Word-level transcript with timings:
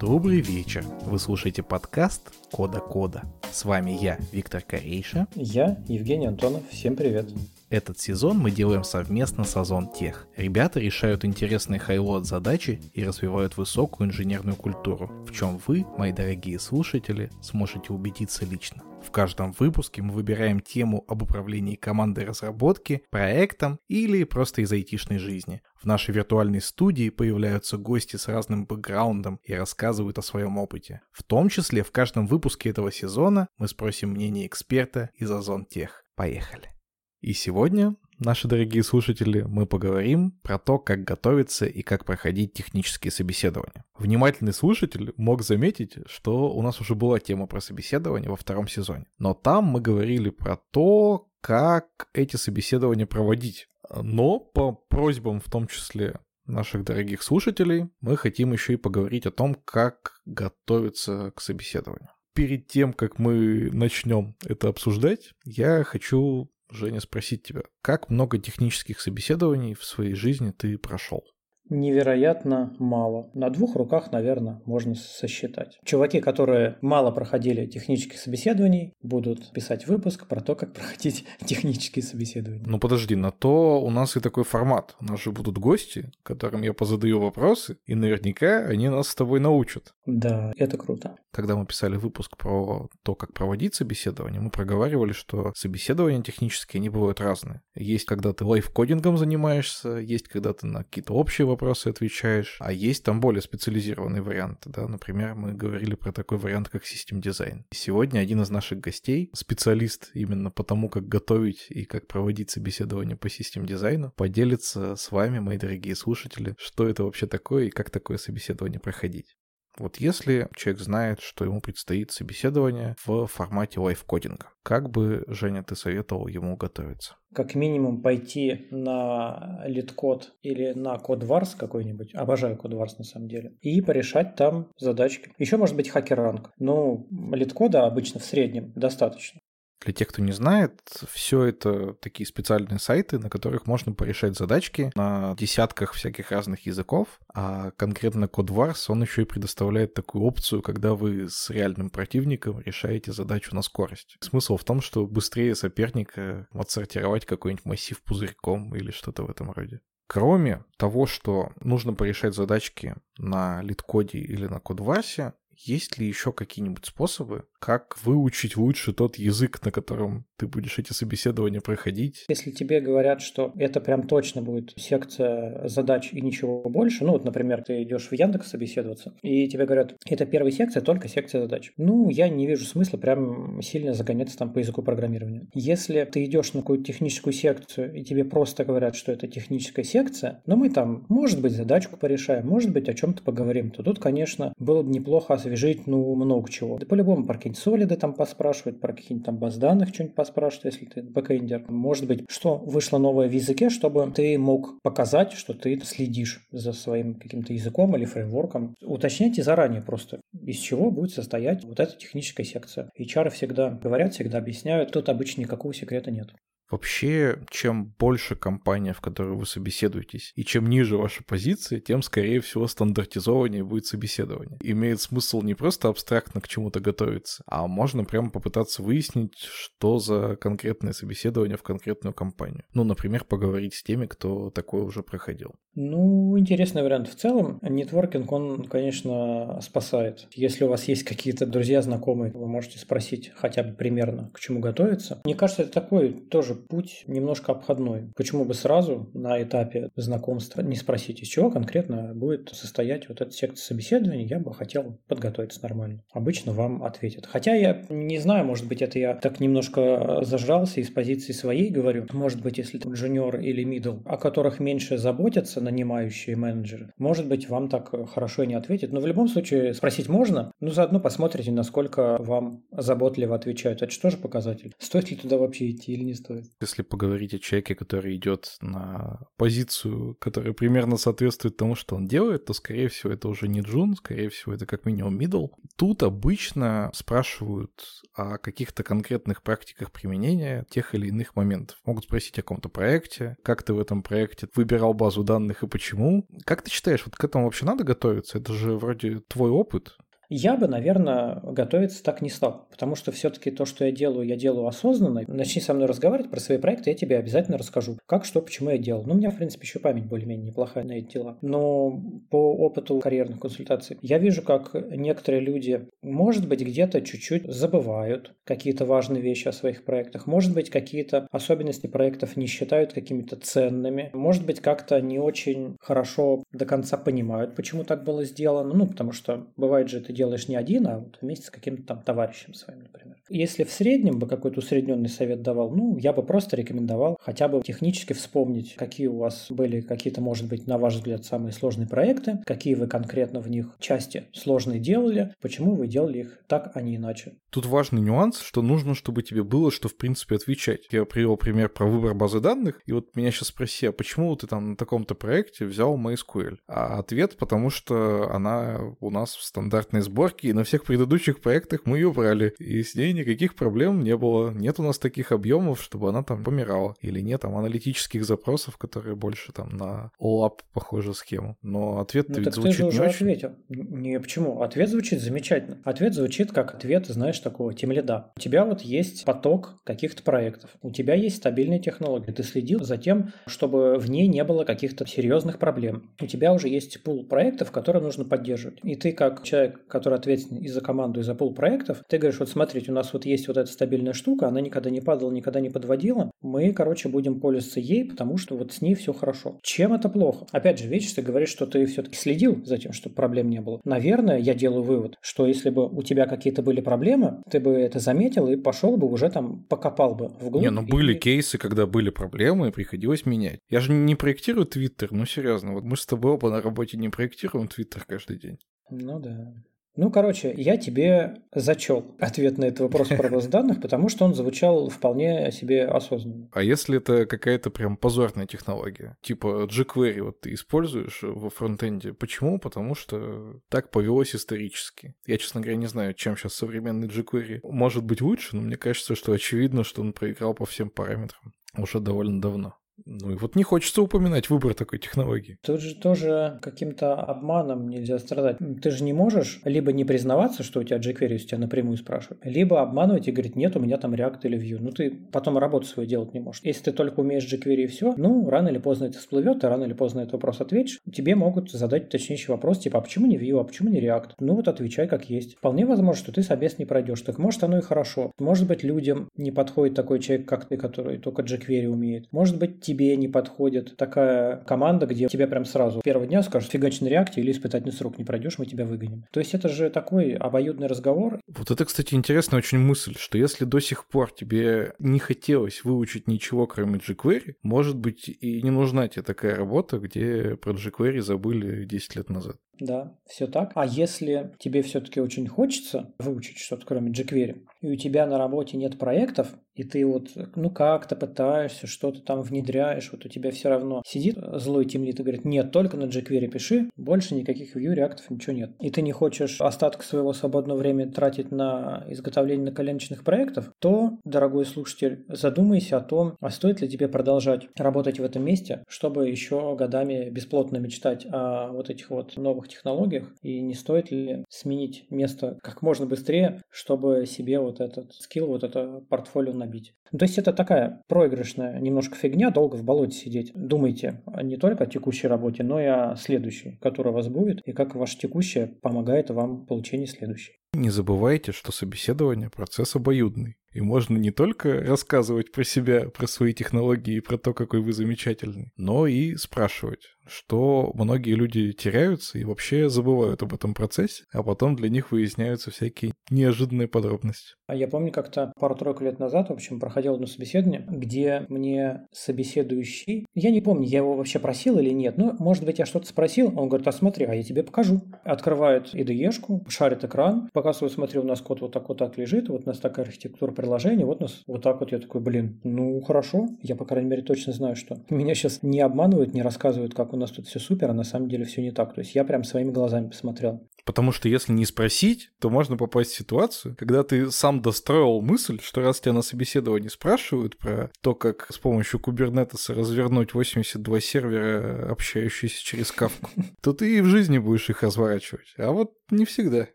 Добрый 0.00 0.40
вечер. 0.40 0.84
Вы 1.06 1.18
слушаете 1.18 1.62
подкаст 1.62 2.32
Кода 2.50 2.80
Кода. 2.80 3.22
С 3.52 3.64
вами 3.64 3.92
я, 3.92 4.18
Виктор 4.32 4.62
Корейша. 4.62 5.28
Я, 5.34 5.78
Евгений 5.88 6.26
Антонов. 6.26 6.62
Всем 6.70 6.96
привет. 6.96 7.30
Этот 7.70 8.00
сезон 8.00 8.36
мы 8.36 8.50
делаем 8.50 8.82
совместно 8.82 9.44
с 9.44 9.56
Озон 9.56 9.92
Тех. 9.92 10.26
Ребята 10.36 10.80
решают 10.80 11.24
интересные 11.24 11.78
хайлот 11.78 12.26
задачи 12.26 12.80
и 12.94 13.04
развивают 13.04 13.56
высокую 13.56 14.08
инженерную 14.08 14.56
культуру, 14.56 15.24
в 15.24 15.32
чем 15.32 15.60
вы, 15.68 15.86
мои 15.96 16.10
дорогие 16.10 16.58
слушатели, 16.58 17.30
сможете 17.40 17.92
убедиться 17.92 18.44
лично. 18.44 18.82
В 19.04 19.12
каждом 19.12 19.52
выпуске 19.52 20.02
мы 20.02 20.12
выбираем 20.12 20.58
тему 20.58 21.04
об 21.06 21.22
управлении 21.22 21.76
командой 21.76 22.24
разработки, 22.24 23.04
проектом 23.08 23.78
или 23.86 24.24
просто 24.24 24.62
из 24.62 24.72
айтишной 24.72 25.18
жизни. 25.18 25.62
В 25.80 25.84
нашей 25.84 26.12
виртуальной 26.12 26.60
студии 26.60 27.08
появляются 27.08 27.76
гости 27.76 28.16
с 28.16 28.26
разным 28.26 28.66
бэкграундом 28.66 29.38
и 29.44 29.54
рассказывают 29.54 30.18
о 30.18 30.22
своем 30.22 30.58
опыте. 30.58 31.02
В 31.12 31.22
том 31.22 31.48
числе 31.48 31.84
в 31.84 31.92
каждом 31.92 32.26
выпуске 32.26 32.70
этого 32.70 32.90
сезона 32.90 33.46
мы 33.58 33.68
спросим 33.68 34.10
мнение 34.10 34.48
эксперта 34.48 35.10
из 35.14 35.30
Озон 35.30 35.64
Тех. 35.66 36.04
Поехали! 36.16 36.79
И 37.20 37.34
сегодня, 37.34 37.96
наши 38.18 38.48
дорогие 38.48 38.82
слушатели, 38.82 39.42
мы 39.42 39.66
поговорим 39.66 40.32
про 40.42 40.58
то, 40.58 40.78
как 40.78 41.04
готовиться 41.04 41.66
и 41.66 41.82
как 41.82 42.06
проходить 42.06 42.54
технические 42.54 43.10
собеседования. 43.10 43.84
Внимательный 43.98 44.54
слушатель 44.54 45.12
мог 45.18 45.42
заметить, 45.42 45.96
что 46.06 46.50
у 46.50 46.62
нас 46.62 46.80
уже 46.80 46.94
была 46.94 47.20
тема 47.20 47.46
про 47.46 47.60
собеседование 47.60 48.30
во 48.30 48.36
втором 48.36 48.68
сезоне. 48.68 49.04
Но 49.18 49.34
там 49.34 49.64
мы 49.64 49.82
говорили 49.82 50.30
про 50.30 50.56
то, 50.70 51.28
как 51.42 52.08
эти 52.14 52.36
собеседования 52.36 53.04
проводить. 53.04 53.68
Но 53.94 54.40
по 54.40 54.72
просьбам 54.72 55.40
в 55.40 55.50
том 55.50 55.66
числе 55.66 56.20
наших 56.46 56.84
дорогих 56.84 57.22
слушателей 57.22 57.90
мы 58.00 58.16
хотим 58.16 58.54
еще 58.54 58.74
и 58.74 58.78
поговорить 58.78 59.26
о 59.26 59.30
том, 59.30 59.54
как 59.54 60.22
готовиться 60.24 61.32
к 61.36 61.42
собеседованию 61.42 62.08
перед 62.32 62.68
тем, 62.68 62.94
как 62.94 63.18
мы 63.18 63.70
начнем 63.70 64.34
это 64.46 64.68
обсуждать, 64.68 65.34
я 65.44 65.84
хочу 65.84 66.50
Женя, 66.70 67.00
спросить 67.00 67.42
тебя, 67.42 67.62
как 67.82 68.10
много 68.10 68.38
технических 68.38 69.00
собеседований 69.00 69.74
в 69.74 69.84
своей 69.84 70.14
жизни 70.14 70.52
ты 70.52 70.78
прошел? 70.78 71.24
Невероятно 71.70 72.74
мало. 72.78 73.30
На 73.34 73.48
двух 73.50 73.76
руках, 73.76 74.12
наверное, 74.12 74.60
можно 74.66 74.94
сосчитать. 74.94 75.78
Чуваки, 75.84 76.20
которые 76.20 76.76
мало 76.82 77.10
проходили 77.10 77.66
технических 77.66 78.18
собеседований, 78.18 78.92
будут 79.02 79.52
писать 79.52 79.86
выпуск 79.86 80.26
про 80.26 80.40
то, 80.40 80.54
как 80.54 80.74
проходить 80.74 81.24
технические 81.44 82.02
собеседования. 82.02 82.64
Ну 82.66 82.78
подожди, 82.78 83.14
на 83.14 83.30
то 83.30 83.80
у 83.80 83.90
нас 83.90 84.16
и 84.16 84.20
такой 84.20 84.44
формат. 84.44 84.96
У 85.00 85.04
нас 85.04 85.22
же 85.22 85.30
будут 85.30 85.58
гости, 85.58 86.10
которым 86.22 86.62
я 86.62 86.72
позадаю 86.72 87.20
вопросы, 87.20 87.78
и 87.86 87.94
наверняка 87.94 88.66
они 88.66 88.88
нас 88.88 89.08
с 89.08 89.14
тобой 89.14 89.40
научат. 89.40 89.94
Да, 90.06 90.52
это 90.56 90.76
круто. 90.76 91.16
Когда 91.30 91.56
мы 91.56 91.64
писали 91.64 91.96
выпуск 91.96 92.36
про 92.36 92.88
то, 93.04 93.14
как 93.14 93.32
проводить 93.32 93.74
собеседование, 93.74 94.40
мы 94.40 94.50
проговаривали, 94.50 95.12
что 95.12 95.52
собеседования 95.54 96.22
технические, 96.22 96.80
они 96.80 96.88
бывают 96.88 97.20
разные. 97.20 97.62
Есть, 97.74 98.06
когда 98.06 98.32
ты 98.32 98.44
лайфкодингом 98.44 99.16
занимаешься, 99.16 99.98
есть, 99.98 100.28
когда 100.28 100.52
ты 100.52 100.66
на 100.66 100.82
какие-то 100.82 101.12
общие 101.12 101.46
вопросы 101.46 101.59
вопросы 101.60 101.88
отвечаешь, 101.88 102.56
а 102.58 102.72
есть 102.72 103.04
там 103.04 103.20
более 103.20 103.42
специализированные 103.42 104.22
варианты, 104.22 104.70
да, 104.70 104.88
например, 104.88 105.34
мы 105.34 105.52
говорили 105.52 105.94
про 105.94 106.10
такой 106.10 106.38
вариант, 106.38 106.70
как 106.70 106.86
систем 106.86 107.20
дизайн. 107.20 107.66
Сегодня 107.70 108.20
один 108.20 108.40
из 108.40 108.48
наших 108.48 108.80
гостей, 108.80 109.30
специалист 109.34 110.10
именно 110.14 110.50
по 110.50 110.64
тому, 110.64 110.88
как 110.88 111.06
готовить 111.06 111.66
и 111.68 111.84
как 111.84 112.06
проводить 112.06 112.50
собеседование 112.50 113.16
по 113.16 113.28
system 113.28 113.66
design 113.66 113.99
у, 113.99 114.10
поделится 114.16 114.96
с 114.96 115.12
вами, 115.12 115.38
мои 115.38 115.58
дорогие 115.58 115.94
слушатели, 115.94 116.54
что 116.58 116.88
это 116.88 117.04
вообще 117.04 117.26
такое 117.26 117.66
и 117.66 117.70
как 117.70 117.90
такое 117.90 118.16
собеседование 118.16 118.80
проходить. 118.80 119.36
Вот 119.78 119.96
если 119.96 120.48
человек 120.56 120.80
знает, 120.80 121.20
что 121.20 121.44
ему 121.44 121.60
предстоит 121.60 122.10
собеседование 122.10 122.96
в 123.04 123.26
формате 123.26 123.80
live 123.80 124.03
coding 124.03 124.38
а, 124.38 124.50
как 124.62 124.90
бы, 124.90 125.24
Женя, 125.28 125.62
ты 125.62 125.76
советовал 125.76 126.26
ему 126.26 126.56
готовиться? 126.56 127.16
Как 127.34 127.54
минимум 127.54 128.02
пойти 128.02 128.66
на 128.70 129.62
LeetCode 129.64 130.32
или 130.42 130.72
на 130.72 130.98
Codewars 130.98 131.54
какой-нибудь, 131.54 132.14
обожаю 132.14 132.56
Codewars 132.56 132.98
на 132.98 133.04
самом 133.04 133.28
деле, 133.28 133.56
и 133.60 133.80
порешать 133.80 134.34
там 134.34 134.70
задачки. 134.76 135.32
Еще 135.38 135.56
может 135.56 135.76
быть 135.76 135.88
HackerRank, 135.88 136.50
но 136.58 137.06
LeetCode 137.10 137.78
а 137.78 137.86
обычно 137.86 138.20
в 138.20 138.24
среднем 138.24 138.72
достаточно. 138.74 139.40
Для 139.80 139.94
тех, 139.94 140.08
кто 140.08 140.20
не 140.20 140.32
знает, 140.32 140.78
все 141.10 141.44
это 141.44 141.94
такие 141.94 142.26
специальные 142.26 142.78
сайты, 142.78 143.18
на 143.18 143.30
которых 143.30 143.66
можно 143.66 143.92
порешать 143.92 144.36
задачки 144.36 144.92
на 144.94 145.34
десятках 145.36 145.94
всяких 145.94 146.30
разных 146.30 146.66
языков, 146.66 147.18
а 147.32 147.70
конкретно 147.72 148.26
CodeWars, 148.26 148.84
он 148.88 149.02
еще 149.02 149.22
и 149.22 149.26
предоставляет 149.26 149.94
такую 149.94 150.24
опцию, 150.24 150.60
когда 150.60 150.94
вы 150.94 151.28
с 151.30 151.48
реальным 151.48 151.88
противником 151.88 152.60
решаете 152.60 153.12
задачу 153.12 153.54
на 153.54 153.62
скорость. 153.62 154.18
Смысл 154.20 154.58
в 154.58 154.64
том, 154.64 154.82
что 154.82 155.06
быстрее 155.06 155.54
соперника 155.54 156.46
отсортировать 156.52 157.24
какой-нибудь 157.24 157.64
массив 157.64 158.02
пузырьком 158.02 158.76
или 158.76 158.90
что-то 158.90 159.24
в 159.24 159.30
этом 159.30 159.50
роде. 159.50 159.80
Кроме 160.06 160.64
того, 160.76 161.06
что 161.06 161.52
нужно 161.60 161.94
порешать 161.94 162.34
задачки 162.34 162.96
на 163.16 163.62
лид-коде 163.62 164.18
или 164.18 164.46
на 164.46 164.58
кодвасе, 164.58 165.34
есть 165.54 165.98
ли 165.98 166.06
еще 166.06 166.32
какие-нибудь 166.32 166.86
способы, 166.86 167.44
как 167.60 167.98
выучить 168.04 168.56
лучше 168.56 168.92
тот 168.92 169.16
язык, 169.16 169.64
на 169.64 169.70
котором 169.70 170.24
ты 170.36 170.48
будешь 170.48 170.78
эти 170.78 170.92
собеседования 170.92 171.60
проходить? 171.60 172.24
Если 172.28 172.50
тебе 172.50 172.80
говорят, 172.80 173.20
что 173.20 173.52
это 173.56 173.80
прям 173.80 174.06
точно 174.06 174.40
будет 174.40 174.72
секция 174.76 175.68
задач 175.68 176.08
и 176.12 176.22
ничего 176.22 176.62
больше, 176.62 177.04
ну 177.04 177.12
вот, 177.12 177.24
например, 177.24 177.62
ты 177.62 177.82
идешь 177.82 178.08
в 178.08 178.12
Яндекс 178.12 178.48
собеседоваться, 178.48 179.14
и 179.22 179.46
тебе 179.48 179.66
говорят, 179.66 179.94
это 180.08 180.24
первая 180.24 180.50
секция, 180.50 180.80
только 180.80 181.08
секция 181.08 181.42
задач. 181.42 181.72
Ну, 181.76 182.08
я 182.08 182.30
не 182.30 182.46
вижу 182.46 182.64
смысла 182.64 182.96
прям 182.96 183.60
сильно 183.60 183.92
загоняться 183.92 184.38
там 184.38 184.52
по 184.52 184.58
языку 184.58 184.82
программирования. 184.82 185.46
Если 185.52 186.02
ты 186.04 186.24
идешь 186.24 186.54
на 186.54 186.60
какую-то 186.60 186.84
техническую 186.84 187.34
секцию, 187.34 187.94
и 187.94 188.02
тебе 188.02 188.24
просто 188.24 188.64
говорят, 188.64 188.96
что 188.96 189.12
это 189.12 189.28
техническая 189.28 189.84
секция, 189.84 190.42
но 190.46 190.56
мы 190.56 190.70
там, 190.70 191.04
может 191.10 191.42
быть, 191.42 191.52
задачку 191.52 191.98
порешаем, 191.98 192.46
может 192.46 192.72
быть, 192.72 192.88
о 192.88 192.94
чем-то 192.94 193.22
поговорим, 193.22 193.70
то 193.70 193.82
тут, 193.82 193.98
конечно, 193.98 194.54
было 194.58 194.82
бы 194.82 194.90
неплохо 194.90 195.34
освежить, 195.34 195.86
ну, 195.86 196.14
много 196.14 196.50
чего. 196.50 196.78
Да 196.78 196.86
по-любому 196.86 197.26
про 197.26 197.36
какие-нибудь 197.50 197.58
SOLID 197.58 197.90
ы 197.90 197.96
там 197.96 198.14
поспрашивать, 198.14 198.80
про 198.80 198.92
какие-нибудь 198.92 199.26
там 199.26 199.38
баз 199.38 199.56
данных 199.56 199.88
что-нибудь 199.90 200.14
поспрашивать, 200.14 200.74
если 200.74 200.86
ты 200.86 201.02
бэкэндер. 201.02 201.64
Может 201.68 202.06
быть, 202.06 202.24
что 202.28 202.56
вышло 202.56 202.98
новое 202.98 203.28
в 203.28 203.32
языке, 203.32 203.70
чтобы 203.70 204.10
ты 204.14 204.38
мог 204.38 204.80
показать, 204.82 205.32
что 205.32 205.54
ты 205.54 205.80
следишь 205.84 206.46
за 206.52 206.72
своим 206.72 207.14
каким-то 207.14 207.52
языком 207.52 207.96
или 207.96 208.04
фреймворком. 208.04 208.74
Уточняйте 208.82 209.42
заранее 209.42 209.82
просто, 209.82 210.20
из 210.46 210.56
чего 210.56 210.90
будет 210.90 211.12
состоять 211.12 211.64
вот 211.64 211.80
эта 211.80 211.96
техническая 211.96 212.46
секция. 212.46 212.90
HR 212.98 213.30
всегда 213.30 213.70
говорят, 213.70 214.14
всегда 214.14 214.38
объясняют, 214.38 214.92
тут 214.92 215.08
обычно 215.08 215.42
никакого 215.42 215.74
секрета 215.74 216.10
нет. 216.10 216.28
Вообще, 216.70 217.38
чем 217.50 217.94
больше 217.98 218.36
компания, 218.36 218.92
в 218.92 219.00
которой 219.00 219.36
вы 219.36 219.46
собеседуетесь, 219.46 220.32
и 220.36 220.44
чем 220.44 220.68
ниже 220.68 220.96
ваша 220.96 221.22
позиция, 221.24 221.80
тем, 221.80 222.02
скорее 222.02 222.40
всего, 222.40 222.66
стандартизованнее 222.66 223.64
будет 223.64 223.86
собеседование. 223.86 224.58
Имеет 224.62 225.00
смысл 225.00 225.42
не 225.42 225.54
просто 225.54 225.88
абстрактно 225.88 226.40
к 226.40 226.48
чему-то 226.48 226.80
готовиться, 226.80 227.42
а 227.46 227.66
можно 227.66 228.04
прямо 228.04 228.30
попытаться 228.30 228.82
выяснить, 228.82 229.36
что 229.36 229.98
за 229.98 230.36
конкретное 230.36 230.92
собеседование 230.92 231.56
в 231.56 231.62
конкретную 231.62 232.14
компанию. 232.14 232.64
Ну, 232.74 232.84
например, 232.84 233.24
поговорить 233.24 233.74
с 233.74 233.82
теми, 233.82 234.06
кто 234.06 234.50
такое 234.50 234.82
уже 234.82 235.02
проходил. 235.02 235.54
Ну, 235.74 236.38
интересный 236.38 236.82
вариант. 236.82 237.08
В 237.08 237.14
целом, 237.14 237.58
нетворкинг, 237.62 238.30
он, 238.32 238.64
конечно, 238.64 239.60
спасает. 239.62 240.26
Если 240.32 240.64
у 240.64 240.68
вас 240.68 240.88
есть 240.88 241.04
какие-то 241.04 241.46
друзья, 241.46 241.80
знакомые, 241.80 242.32
вы 242.32 242.46
можете 242.46 242.78
спросить 242.78 243.30
хотя 243.34 243.62
бы 243.62 243.74
примерно, 243.74 244.30
к 244.34 244.40
чему 244.40 244.60
готовиться. 244.60 245.20
Мне 245.24 245.34
кажется, 245.34 245.62
это 245.62 245.72
такой 245.72 246.12
тоже 246.12 246.59
путь 246.68 247.04
немножко 247.06 247.52
обходной. 247.52 248.10
Почему 248.16 248.44
бы 248.44 248.54
сразу 248.54 249.10
на 249.14 249.42
этапе 249.42 249.90
знакомства 249.96 250.60
не 250.62 250.76
спросить, 250.76 251.22
из 251.22 251.28
чего 251.28 251.50
конкретно 251.50 252.12
будет 252.14 252.50
состоять 252.50 253.08
вот 253.08 253.20
эта 253.20 253.30
секция 253.30 253.62
собеседования, 253.62 254.24
я 254.26 254.38
бы 254.38 254.52
хотел 254.54 254.98
подготовиться 255.08 255.62
нормально. 255.62 256.02
Обычно 256.12 256.52
вам 256.52 256.82
ответят. 256.82 257.26
Хотя 257.26 257.54
я 257.54 257.84
не 257.88 258.18
знаю, 258.18 258.44
может 258.44 258.66
быть, 258.68 258.82
это 258.82 258.98
я 258.98 259.14
так 259.14 259.40
немножко 259.40 260.20
зажрался 260.22 260.80
из 260.80 260.90
позиции 260.90 261.32
своей 261.32 261.70
говорю. 261.70 262.06
Может 262.12 262.42
быть, 262.42 262.58
если 262.58 262.78
там 262.78 262.92
джуниор 262.92 263.40
или 263.40 263.64
мидл, 263.64 263.98
о 264.04 264.16
которых 264.16 264.60
меньше 264.60 264.98
заботятся 264.98 265.60
нанимающие 265.60 266.36
менеджеры, 266.36 266.92
может 266.98 267.26
быть, 267.28 267.48
вам 267.48 267.68
так 267.68 267.90
хорошо 268.10 268.42
и 268.42 268.46
не 268.46 268.54
ответят. 268.54 268.92
Но 268.92 269.00
в 269.00 269.06
любом 269.06 269.28
случае 269.28 269.74
спросить 269.74 270.08
можно, 270.08 270.52
но 270.60 270.70
заодно 270.70 271.00
посмотрите, 271.00 271.52
насколько 271.52 272.16
вам 272.20 272.64
заботливо 272.70 273.36
отвечают. 273.36 273.82
Это 273.82 273.92
что 273.92 274.10
же 274.10 274.16
показатель? 274.16 274.74
Стоит 274.78 275.10
ли 275.10 275.16
туда 275.16 275.38
вообще 275.38 275.70
идти 275.70 275.92
или 275.92 276.04
не 276.04 276.14
стоит? 276.14 276.44
Если 276.60 276.82
поговорить 276.82 277.34
о 277.34 277.38
человеке, 277.38 277.74
который 277.74 278.16
идет 278.16 278.56
на 278.60 279.20
позицию, 279.36 280.16
которая 280.20 280.52
примерно 280.52 280.96
соответствует 280.96 281.56
тому, 281.56 281.74
что 281.74 281.96
он 281.96 282.06
делает, 282.06 282.46
то, 282.46 282.52
скорее 282.52 282.88
всего, 282.88 283.12
это 283.12 283.28
уже 283.28 283.48
не 283.48 283.60
джун, 283.60 283.96
скорее 283.96 284.28
всего, 284.28 284.54
это 284.54 284.66
как 284.66 284.84
минимум 284.84 285.18
middle. 285.18 285.50
Тут 285.76 286.02
обычно 286.02 286.90
спрашивают 286.94 288.02
о 288.14 288.38
каких-то 288.38 288.82
конкретных 288.82 289.42
практиках 289.42 289.92
применения 289.92 290.66
тех 290.70 290.94
или 290.94 291.08
иных 291.08 291.36
моментов. 291.36 291.78
Могут 291.84 292.04
спросить 292.04 292.38
о 292.38 292.42
каком-то 292.42 292.68
проекте, 292.68 293.36
как 293.42 293.62
ты 293.62 293.72
в 293.72 293.80
этом 293.80 294.02
проекте 294.02 294.48
выбирал 294.54 294.94
базу 294.94 295.24
данных 295.24 295.62
и 295.62 295.68
почему. 295.68 296.26
Как 296.44 296.62
ты 296.62 296.70
считаешь, 296.70 297.04
вот 297.04 297.16
к 297.16 297.24
этому 297.24 297.44
вообще 297.44 297.64
надо 297.64 297.84
готовиться? 297.84 298.38
Это 298.38 298.52
же 298.52 298.76
вроде 298.76 299.20
твой 299.28 299.50
опыт. 299.50 299.96
Я 300.30 300.56
бы, 300.56 300.68
наверное, 300.68 301.40
готовиться 301.42 302.04
так 302.04 302.22
не 302.22 302.30
стал, 302.30 302.68
потому 302.70 302.94
что 302.94 303.10
все-таки 303.10 303.50
то, 303.50 303.64
что 303.64 303.84
я 303.84 303.90
делаю, 303.90 304.26
я 304.26 304.36
делаю 304.36 304.68
осознанно. 304.68 305.24
Начни 305.26 305.60
со 305.60 305.74
мной 305.74 305.88
разговаривать 305.88 306.30
про 306.30 306.38
свои 306.38 306.56
проекты, 306.56 306.90
я 306.90 306.96
тебе 306.96 307.18
обязательно 307.18 307.58
расскажу, 307.58 307.98
как, 308.06 308.24
что, 308.24 308.40
почему 308.40 308.70
я 308.70 308.78
делал. 308.78 309.02
Ну, 309.04 309.14
у 309.14 309.16
меня, 309.16 309.30
в 309.30 309.36
принципе, 309.36 309.66
еще 309.66 309.80
память 309.80 310.06
более-менее 310.06 310.46
неплохая 310.46 310.84
на 310.84 310.92
эти 310.92 311.14
дела. 311.14 311.36
Но 311.42 312.00
по 312.30 312.54
опыту 312.54 313.00
карьерных 313.00 313.40
консультаций 313.40 313.98
я 314.02 314.18
вижу, 314.18 314.42
как 314.42 314.72
некоторые 314.74 315.42
люди, 315.42 315.88
может 316.00 316.46
быть, 316.46 316.60
где-то 316.60 317.00
чуть-чуть 317.00 317.52
забывают 317.52 318.32
какие-то 318.44 318.84
важные 318.84 319.22
вещи 319.22 319.48
о 319.48 319.52
своих 319.52 319.84
проектах, 319.84 320.28
может 320.28 320.54
быть, 320.54 320.70
какие-то 320.70 321.26
особенности 321.32 321.88
проектов 321.88 322.36
не 322.36 322.46
считают 322.46 322.92
какими-то 322.92 323.34
ценными, 323.34 324.10
может 324.12 324.46
быть, 324.46 324.60
как-то 324.60 325.00
не 325.00 325.18
очень 325.18 325.76
хорошо 325.80 326.44
до 326.52 326.66
конца 326.66 326.96
понимают, 326.96 327.56
почему 327.56 327.82
так 327.82 328.04
было 328.04 328.24
сделано, 328.24 328.72
ну, 328.74 328.86
потому 328.86 329.10
что 329.10 329.48
бывает 329.56 329.88
же 329.88 329.98
это 329.98 330.12
делаешь 330.20 330.48
не 330.48 330.56
один, 330.56 330.86
а 330.86 330.98
вот 330.98 331.16
вместе 331.22 331.46
с 331.46 331.50
каким-то 331.50 331.82
там 331.82 332.02
товарищем 332.02 332.52
своим, 332.52 332.80
например. 332.82 333.16
Если 333.30 333.64
в 333.64 333.70
среднем 333.70 334.18
бы 334.18 334.26
какой-то 334.26 334.58
усредненный 334.58 335.08
совет 335.08 335.40
давал, 335.40 335.70
ну, 335.70 335.96
я 335.96 336.12
бы 336.12 336.22
просто 336.22 336.56
рекомендовал 336.56 337.16
хотя 337.20 337.48
бы 337.48 337.62
технически 337.62 338.12
вспомнить, 338.12 338.74
какие 338.74 339.06
у 339.06 339.16
вас 339.16 339.46
были 339.48 339.80
какие-то, 339.80 340.20
может 340.20 340.46
быть, 340.46 340.66
на 340.66 340.76
ваш 340.76 340.96
взгляд, 340.96 341.24
самые 341.24 341.52
сложные 341.52 341.88
проекты, 341.88 342.38
какие 342.44 342.74
вы 342.74 342.86
конкретно 342.86 343.40
в 343.40 343.48
них 343.48 343.76
части 343.78 344.24
сложные 344.34 344.78
делали, 344.78 345.32
почему 345.40 345.74
вы 345.74 345.86
делали 345.86 346.18
их 346.18 346.42
так, 346.48 346.72
а 346.74 346.82
не 346.82 346.96
иначе. 346.96 347.32
Тут 347.48 347.64
важный 347.64 348.02
нюанс, 348.02 348.40
что 348.40 348.60
нужно, 348.60 348.94
чтобы 348.94 349.22
тебе 349.22 349.42
было, 349.42 349.70
что 349.70 349.88
в 349.88 349.96
принципе 349.96 350.36
отвечать. 350.36 350.80
Я 350.90 351.06
привел 351.06 351.36
пример 351.36 351.70
про 351.70 351.86
выбор 351.86 352.14
базы 352.14 352.40
данных, 352.40 352.82
и 352.84 352.92
вот 352.92 353.16
меня 353.16 353.30
сейчас 353.30 353.48
спроси, 353.48 353.86
а 353.86 353.92
почему 353.92 354.36
ты 354.36 354.46
там 354.46 354.70
на 354.70 354.76
таком-то 354.76 355.14
проекте 355.14 355.64
взял 355.64 355.96
MySQL? 355.96 356.58
А 356.66 356.98
ответ, 356.98 357.36
потому 357.38 357.70
что 357.70 358.30
она 358.30 358.80
у 359.00 359.10
нас 359.10 359.34
в 359.34 359.42
стандартной 359.42 360.00
сборки, 360.10 360.48
и 360.48 360.52
на 360.52 360.64
всех 360.64 360.84
предыдущих 360.84 361.40
проектах 361.40 361.82
мы 361.84 361.98
ее 361.98 362.12
брали, 362.12 362.54
и 362.58 362.82
с 362.82 362.94
ней 362.94 363.12
никаких 363.12 363.54
проблем 363.54 364.02
не 364.02 364.16
было. 364.16 364.50
Нет 364.50 364.78
у 364.78 364.82
нас 364.82 364.98
таких 364.98 365.32
объемов, 365.32 365.82
чтобы 365.82 366.08
она 366.08 366.22
там 366.22 366.44
помирала. 366.44 366.96
Или 367.00 367.20
нет 367.20 367.40
там 367.40 367.56
аналитических 367.56 368.24
запросов, 368.24 368.76
которые 368.76 369.16
больше 369.16 369.52
там 369.52 369.76
на 369.76 370.10
OLAP 370.20 370.60
похожую 370.72 371.14
схему. 371.14 371.56
Но 371.62 372.00
ответ-то 372.00 372.34
ну, 372.34 372.40
ведь 372.40 372.54
звучит 372.54 372.72
ты 372.72 372.76
же 372.76 372.86
уже 372.86 373.00
не 373.00 373.08
очень. 373.08 373.16
ответил. 373.16 373.50
Не, 373.68 374.20
почему? 374.20 374.62
Ответ 374.62 374.90
звучит 374.90 375.20
замечательно. 375.20 375.78
Ответ 375.84 376.14
звучит 376.14 376.52
как 376.52 376.74
ответ, 376.74 377.06
знаешь, 377.06 377.38
такого 377.38 377.72
темледа. 377.72 378.32
У 378.36 378.40
тебя 378.40 378.64
вот 378.64 378.82
есть 378.82 379.24
поток 379.24 379.80
каких-то 379.84 380.22
проектов. 380.22 380.70
У 380.82 380.90
тебя 380.90 381.14
есть 381.14 381.36
стабильная 381.36 381.78
технология. 381.78 382.32
Ты 382.32 382.42
следил 382.42 382.84
за 382.84 382.96
тем, 382.96 383.32
чтобы 383.46 383.96
в 383.98 384.10
ней 384.10 384.26
не 384.26 384.44
было 384.44 384.64
каких-то 384.64 385.06
серьезных 385.06 385.58
проблем. 385.58 386.10
У 386.20 386.26
тебя 386.26 386.52
уже 386.52 386.68
есть 386.68 387.02
пул 387.02 387.24
проектов, 387.24 387.70
которые 387.70 388.02
нужно 388.02 388.24
поддерживать. 388.24 388.78
И 388.82 388.96
ты 388.96 389.12
как 389.12 389.42
человек, 389.42 389.86
который 390.00 390.18
ответственен 390.18 390.62
и 390.62 390.68
за 390.68 390.80
команду, 390.80 391.20
и 391.20 391.22
за 391.22 391.34
пол 391.34 391.52
проектов, 391.52 392.02
ты 392.08 392.16
говоришь, 392.16 392.40
вот 392.40 392.48
смотрите, 392.48 392.90
у 392.90 392.94
нас 392.94 393.12
вот 393.12 393.26
есть 393.26 393.48
вот 393.48 393.58
эта 393.58 393.70
стабильная 393.70 394.14
штука, 394.14 394.48
она 394.48 394.62
никогда 394.62 394.88
не 394.88 395.02
падала, 395.02 395.30
никогда 395.30 395.60
не 395.60 395.68
подводила, 395.68 396.30
мы, 396.40 396.72
короче, 396.72 397.10
будем 397.10 397.38
пользоваться 397.38 397.80
ей, 397.80 398.06
потому 398.06 398.38
что 398.38 398.56
вот 398.56 398.72
с 398.72 398.80
ней 398.80 398.94
все 398.94 399.12
хорошо. 399.12 399.58
Чем 399.62 399.92
это 399.92 400.08
плохо? 400.08 400.46
Опять 400.52 400.78
же, 400.78 400.88
видишь, 400.88 401.12
ты 401.12 401.20
говоришь, 401.20 401.50
что 401.50 401.66
ты 401.66 401.84
все-таки 401.84 402.16
следил 402.16 402.64
за 402.64 402.78
тем, 402.78 402.92
чтобы 402.92 403.14
проблем 403.14 403.50
не 403.50 403.60
было. 403.60 403.80
Наверное, 403.84 404.38
я 404.38 404.54
делаю 404.54 404.82
вывод, 404.82 405.18
что 405.20 405.46
если 405.46 405.68
бы 405.68 405.86
у 405.86 406.02
тебя 406.02 406.26
какие-то 406.26 406.62
были 406.62 406.80
проблемы, 406.80 407.42
ты 407.50 407.60
бы 407.60 407.72
это 407.72 407.98
заметил 407.98 408.48
и 408.48 408.56
пошел 408.56 408.96
бы 408.96 409.06
уже 409.06 409.30
там, 409.30 409.64
покопал 409.68 410.14
бы 410.14 410.28
вглубь. 410.40 410.62
Не, 410.62 410.70
ну 410.70 410.82
были 410.82 411.14
и... 411.14 411.18
кейсы, 411.18 411.58
когда 411.58 411.86
были 411.86 412.08
проблемы 412.08 412.68
и 412.68 412.72
приходилось 412.72 413.26
менять. 413.26 413.60
Я 413.68 413.80
же 413.80 413.92
не 413.92 414.14
проектирую 414.14 414.64
Твиттер, 414.64 415.12
ну 415.12 415.26
серьезно, 415.26 415.74
вот 415.74 415.84
мы 415.84 415.96
с 415.96 416.06
тобой 416.06 416.32
оба 416.32 416.48
на 416.48 416.62
работе 416.62 416.96
не 416.96 417.10
проектируем 417.10 417.68
Твиттер 417.68 418.04
каждый 418.06 418.38
день. 418.38 418.58
Ну 418.90 419.20
да. 419.20 419.52
Ну, 419.96 420.10
короче, 420.10 420.54
я 420.56 420.76
тебе 420.76 421.42
зачел 421.54 422.14
ответ 422.18 422.58
на 422.58 422.66
этот 422.66 422.80
вопрос 422.80 423.08
про 423.08 423.40
данных, 423.48 423.80
потому 423.80 424.08
что 424.08 424.24
он 424.24 424.34
звучал 424.34 424.88
вполне 424.88 425.50
себе 425.52 425.84
осознанно. 425.84 426.48
А 426.52 426.62
если 426.62 426.98
это 426.98 427.26
какая-то 427.26 427.70
прям 427.70 427.96
позорная 427.96 428.46
технология, 428.46 429.16
типа 429.20 429.66
jQuery 429.70 430.22
вот 430.22 430.40
ты 430.40 430.54
используешь 430.54 431.20
во 431.22 431.50
фронтенде, 431.50 432.12
почему? 432.12 432.58
Потому 432.58 432.94
что 432.94 433.60
так 433.68 433.90
повелось 433.90 434.34
исторически. 434.34 435.14
Я, 435.26 435.38
честно 435.38 435.60
говоря, 435.60 435.76
не 435.76 435.86
знаю, 435.86 436.14
чем 436.14 436.36
сейчас 436.36 436.54
современный 436.54 437.08
jQuery 437.08 437.60
может 437.64 438.04
быть 438.04 438.20
лучше, 438.20 438.56
но 438.56 438.62
мне 438.62 438.76
кажется, 438.76 439.14
что 439.14 439.32
очевидно, 439.32 439.84
что 439.84 440.02
он 440.02 440.12
проиграл 440.12 440.54
по 440.54 440.66
всем 440.66 440.90
параметрам 440.90 441.52
уже 441.76 442.00
довольно 442.00 442.40
давно. 442.40 442.79
Ну 443.06 443.32
и 443.32 443.34
вот 443.34 443.56
не 443.56 443.62
хочется 443.62 444.02
упоминать 444.02 444.50
выбор 444.50 444.74
такой 444.74 444.98
технологии. 444.98 445.58
Тут 445.62 445.80
же 445.80 445.94
тоже 445.94 446.58
каким-то 446.62 447.14
обманом 447.14 447.88
нельзя 447.88 448.18
страдать. 448.18 448.58
Ты 448.82 448.90
же 448.90 449.04
не 449.04 449.12
можешь 449.12 449.60
либо 449.64 449.92
не 449.92 450.04
признаваться, 450.04 450.62
что 450.62 450.80
у 450.80 450.84
тебя 450.84 450.98
jQuery 450.98 451.34
у 451.34 451.38
тебя 451.38 451.58
напрямую 451.58 451.96
спрашивают, 451.96 452.44
либо 452.44 452.80
обманывать 452.80 453.28
и 453.28 453.32
говорить, 453.32 453.56
нет, 453.56 453.76
у 453.76 453.80
меня 453.80 453.96
там 453.96 454.14
React 454.14 454.40
или 454.42 454.58
Vue. 454.58 454.78
Ну 454.80 454.90
ты 454.90 455.10
потом 455.10 455.58
работу 455.58 455.86
свою 455.86 456.08
делать 456.08 456.34
не 456.34 456.40
можешь. 456.40 456.62
Если 456.64 456.84
ты 456.84 456.92
только 456.92 457.20
умеешь 457.20 457.50
jQuery 457.50 457.84
и 457.84 457.86
все, 457.86 458.14
ну 458.16 458.48
рано 458.48 458.68
или 458.68 458.78
поздно 458.78 459.06
это 459.06 459.18
всплывет, 459.18 459.64
и 459.64 459.66
рано 459.66 459.84
или 459.84 459.92
поздно 459.92 460.20
этот 460.20 460.34
вопрос 460.34 460.60
ответишь. 460.60 461.00
Тебе 461.12 461.34
могут 461.34 461.70
задать 461.70 462.08
точнейший 462.08 462.52
вопрос, 462.54 462.78
типа, 462.80 462.98
а 462.98 463.00
почему 463.02 463.26
не 463.26 463.36
Vue, 463.36 463.60
а 463.60 463.64
почему 463.64 463.90
не 463.90 464.00
React? 464.00 464.30
Ну 464.40 464.54
вот 464.54 464.68
отвечай 464.68 465.06
как 465.06 465.30
есть. 465.30 465.56
Вполне 465.56 465.86
возможно, 465.86 466.20
что 466.20 466.32
ты 466.32 466.42
собес 466.42 466.78
не 466.78 466.84
пройдешь. 466.84 467.22
Так 467.22 467.38
может 467.38 467.62
оно 467.62 467.78
и 467.78 467.82
хорошо. 467.82 468.32
Может 468.38 468.66
быть 468.68 468.82
людям 468.82 469.28
не 469.36 469.50
подходит 469.50 469.94
такой 469.94 470.20
человек, 470.20 470.48
как 470.48 470.66
ты, 470.66 470.76
который 470.76 471.18
только 471.18 471.42
jQuery 471.42 471.86
умеет. 471.86 472.26
Может 472.32 472.58
быть 472.58 472.80
тебе 472.90 473.16
не 473.16 473.28
подходит 473.28 473.96
такая 473.96 474.56
команда, 474.66 475.06
где 475.06 475.28
тебе 475.28 475.46
прям 475.46 475.64
сразу 475.64 476.00
первого 476.02 476.26
дня 476.26 476.42
скажут, 476.42 476.70
фигач 476.70 477.00
на 477.00 477.06
или 477.10 477.52
испытательный 477.52 477.92
срок 477.92 478.18
не 478.18 478.24
пройдешь, 478.24 478.58
мы 478.58 478.66
тебя 478.66 478.84
выгоним. 478.84 479.24
То 479.30 479.40
есть 479.40 479.54
это 479.54 479.68
же 479.68 479.90
такой 479.90 480.32
обоюдный 480.32 480.86
разговор. 480.86 481.40
Вот 481.46 481.70
это, 481.70 481.84
кстати, 481.84 482.14
интересная 482.14 482.58
очень 482.58 482.78
мысль, 482.78 483.14
что 483.18 483.38
если 483.38 483.64
до 483.64 483.80
сих 483.80 484.06
пор 484.06 484.32
тебе 484.32 484.94
не 484.98 485.18
хотелось 485.18 485.84
выучить 485.84 486.26
ничего, 486.28 486.66
кроме 486.66 486.98
jQuery, 486.98 487.54
может 487.62 487.96
быть, 487.96 488.28
и 488.28 488.62
не 488.62 488.70
нужна 488.70 489.08
тебе 489.08 489.22
такая 489.22 489.54
работа, 489.54 489.98
где 489.98 490.56
про 490.56 490.72
jQuery 490.72 491.20
забыли 491.20 491.84
10 491.84 492.16
лет 492.16 492.28
назад. 492.30 492.56
Да, 492.80 493.14
все 493.26 493.46
так. 493.46 493.72
А 493.74 493.86
если 493.86 494.52
тебе 494.58 494.82
все-таки 494.82 495.20
очень 495.20 495.46
хочется 495.46 496.12
выучить 496.18 496.58
что-то, 496.58 496.86
кроме 496.86 497.12
jQuery, 497.12 497.62
и 497.82 497.92
у 497.92 497.96
тебя 497.96 498.26
на 498.26 498.38
работе 498.38 498.76
нет 498.76 498.98
проектов, 498.98 499.54
и 499.74 499.84
ты 499.84 500.04
вот, 500.04 500.28
ну, 500.56 500.68
как-то 500.70 501.16
пытаешься, 501.16 501.86
что-то 501.86 502.20
там 502.20 502.42
внедряешь, 502.42 503.10
вот 503.12 503.24
у 503.24 503.28
тебя 503.28 503.50
все 503.50 503.68
равно 503.68 504.02
сидит 504.04 504.36
злой 504.54 504.84
тимлит 504.84 505.20
и 505.20 505.22
говорит, 505.22 505.44
нет, 505.44 505.72
только 505.72 505.96
на 505.96 506.04
jQuery 506.04 506.48
пиши, 506.48 506.90
больше 506.96 507.34
никаких 507.34 507.76
Vue, 507.76 507.94
реактов, 507.94 508.28
ничего 508.28 508.54
нет. 508.54 508.72
И 508.80 508.90
ты 508.90 509.00
не 509.00 509.12
хочешь 509.12 509.60
остаток 509.60 510.02
своего 510.02 510.32
свободного 510.32 510.78
времени 510.78 511.10
тратить 511.10 511.50
на 511.50 512.04
изготовление 512.08 512.66
наколеночных 512.66 513.24
проектов, 513.24 513.72
то, 513.78 514.18
дорогой 514.24 514.66
слушатель, 514.66 515.24
задумайся 515.28 515.98
о 515.98 516.00
том, 516.00 516.34
а 516.40 516.50
стоит 516.50 516.80
ли 516.80 516.88
тебе 516.88 517.08
продолжать 517.08 517.68
работать 517.76 518.18
в 518.18 518.24
этом 518.24 518.44
месте, 518.44 518.84
чтобы 518.88 519.28
еще 519.28 519.76
годами 519.76 520.28
бесплотно 520.30 520.78
мечтать 520.78 521.26
о 521.30 521.68
вот 521.72 521.90
этих 521.90 522.10
вот 522.10 522.36
новых 522.36 522.68
технологиях, 522.70 523.32
и 523.42 523.60
не 523.60 523.74
стоит 523.74 524.10
ли 524.10 524.44
сменить 524.48 525.06
место 525.10 525.58
как 525.62 525.82
можно 525.82 526.06
быстрее, 526.06 526.62
чтобы 526.70 527.26
себе 527.26 527.60
вот 527.60 527.80
этот 527.80 528.12
скилл, 528.14 528.46
вот 528.46 528.64
это 528.64 529.04
портфолио 529.08 529.52
набить. 529.52 529.94
То 530.10 530.24
есть 530.24 530.38
это 530.38 530.52
такая 530.52 531.02
проигрышная 531.08 531.78
немножко 531.78 532.16
фигня, 532.16 532.50
долго 532.50 532.76
в 532.76 532.82
болоте 532.82 533.16
сидеть. 533.16 533.52
Думайте 533.54 534.22
не 534.42 534.56
только 534.56 534.84
о 534.84 534.86
текущей 534.86 535.28
работе, 535.28 535.62
но 535.62 535.80
и 535.80 535.84
о 535.84 536.16
следующей, 536.16 536.78
которая 536.80 537.12
у 537.12 537.16
вас 537.16 537.28
будет, 537.28 537.60
и 537.66 537.72
как 537.72 537.94
ваша 537.94 538.18
текущая 538.18 538.66
помогает 538.66 539.30
вам 539.30 539.58
в 539.58 539.66
получении 539.66 540.06
следующей. 540.06 540.54
Не 540.72 540.90
забывайте, 540.90 541.52
что 541.52 541.72
собеседование– 541.72 542.50
процесс 542.54 542.94
обоюдный. 542.96 543.56
И 543.72 543.80
можно 543.80 544.16
не 544.16 544.30
только 544.30 544.80
рассказывать 544.80 545.52
про 545.52 545.64
себя, 545.64 546.08
про 546.10 546.26
свои 546.26 546.52
технологии 546.52 547.16
и 547.16 547.20
про 547.20 547.38
то, 547.38 547.54
какой 547.54 547.80
вы 547.80 547.92
замечательный, 547.92 548.72
но 548.76 549.06
и 549.06 549.36
спрашивать, 549.36 550.00
что 550.26 550.90
многие 550.94 551.34
люди 551.34 551.72
теряются 551.72 552.38
и 552.38 552.44
вообще 552.44 552.88
забывают 552.88 553.42
об 553.42 553.54
этом 553.54 553.74
процессе, 553.74 554.24
а 554.32 554.42
потом 554.42 554.76
для 554.76 554.88
них 554.88 555.12
выясняются 555.12 555.70
всякие 555.70 556.12
неожиданные 556.30 556.88
подробности. 556.88 557.54
А 557.66 557.74
я 557.74 557.88
помню, 557.88 558.12
как-то 558.12 558.52
пару-тройку 558.58 559.04
лет 559.04 559.18
назад, 559.18 559.48
в 559.48 559.52
общем, 559.52 559.78
проходил 559.78 560.14
одно 560.14 560.26
собеседование, 560.26 560.84
где 560.88 561.46
мне 561.48 562.06
собеседующий, 562.12 563.26
я 563.34 563.50
не 563.50 563.60
помню, 563.60 563.86
я 563.86 563.98
его 563.98 564.16
вообще 564.16 564.38
просил 564.38 564.78
или 564.78 564.90
нет, 564.90 565.16
но, 565.16 565.34
может 565.38 565.64
быть, 565.64 565.78
я 565.78 565.86
что-то 565.86 566.06
спросил, 566.06 566.52
он 566.56 566.68
говорит, 566.68 566.88
а 566.88 566.92
смотри, 566.92 567.26
а 567.26 567.34
я 567.34 567.42
тебе 567.42 567.62
покажу. 567.62 568.02
Открывает 568.24 568.94
IDE-шку, 568.94 569.68
шарит 569.68 570.04
экран, 570.04 570.48
показывает, 570.52 570.92
смотри, 570.92 571.18
у 571.20 571.24
нас 571.24 571.40
код 571.40 571.60
вот 571.60 571.72
так 571.72 571.88
вот 571.88 571.98
так 571.98 572.18
лежит, 572.18 572.48
вот 572.48 572.62
у 572.64 572.66
нас 572.66 572.78
такая 572.78 573.06
архитектура 573.06 573.52
приложение, 573.60 574.06
вот 574.06 574.20
нас 574.20 574.42
вот 574.46 574.62
так 574.62 574.80
вот 574.80 574.92
я 574.92 574.98
такой, 574.98 575.20
блин, 575.20 575.60
ну 575.64 576.00
хорошо, 576.00 576.48
я, 576.62 576.76
по 576.76 576.84
крайней 576.84 577.10
мере, 577.10 577.22
точно 577.22 577.52
знаю, 577.52 577.76
что 577.76 577.96
меня 578.10 578.34
сейчас 578.34 578.62
не 578.62 578.80
обманывают, 578.80 579.34
не 579.34 579.42
рассказывают, 579.42 579.94
как 579.94 580.12
у 580.12 580.16
нас 580.16 580.30
тут 580.30 580.46
все 580.46 580.58
супер, 580.58 580.90
а 580.90 580.94
на 580.94 581.04
самом 581.04 581.28
деле 581.28 581.44
все 581.44 581.62
не 581.62 581.70
так. 581.70 581.94
То 581.94 582.00
есть 582.00 582.14
я 582.14 582.24
прям 582.24 582.44
своими 582.44 582.70
глазами 582.70 583.08
посмотрел. 583.08 583.68
Потому 583.84 584.12
что 584.12 584.28
если 584.28 584.52
не 584.52 584.66
спросить, 584.66 585.30
то 585.40 585.50
можно 585.50 585.76
попасть 585.76 586.12
в 586.12 586.16
ситуацию, 586.16 586.76
когда 586.78 587.02
ты 587.02 587.30
сам 587.30 587.62
достроил 587.62 588.20
мысль, 588.20 588.60
что 588.62 588.82
раз 588.82 589.00
тебя 589.00 589.14
на 589.14 589.22
собеседовании 589.22 589.88
спрашивают 589.88 590.58
про 590.58 590.90
то, 591.00 591.14
как 591.14 591.46
с 591.50 591.58
помощью 591.58 592.00
кубернетеса 592.00 592.74
развернуть 592.74 593.34
82 593.34 594.00
сервера, 594.00 594.90
общающиеся 594.90 595.64
через 595.64 595.90
кавку, 595.92 596.30
то 596.60 596.72
ты 596.72 596.98
и 596.98 597.00
в 597.00 597.06
жизни 597.06 597.38
будешь 597.38 597.70
их 597.70 597.82
разворачивать. 597.82 598.54
А 598.58 598.70
вот 598.70 598.92
не 599.10 599.24
всегда. 599.24 599.68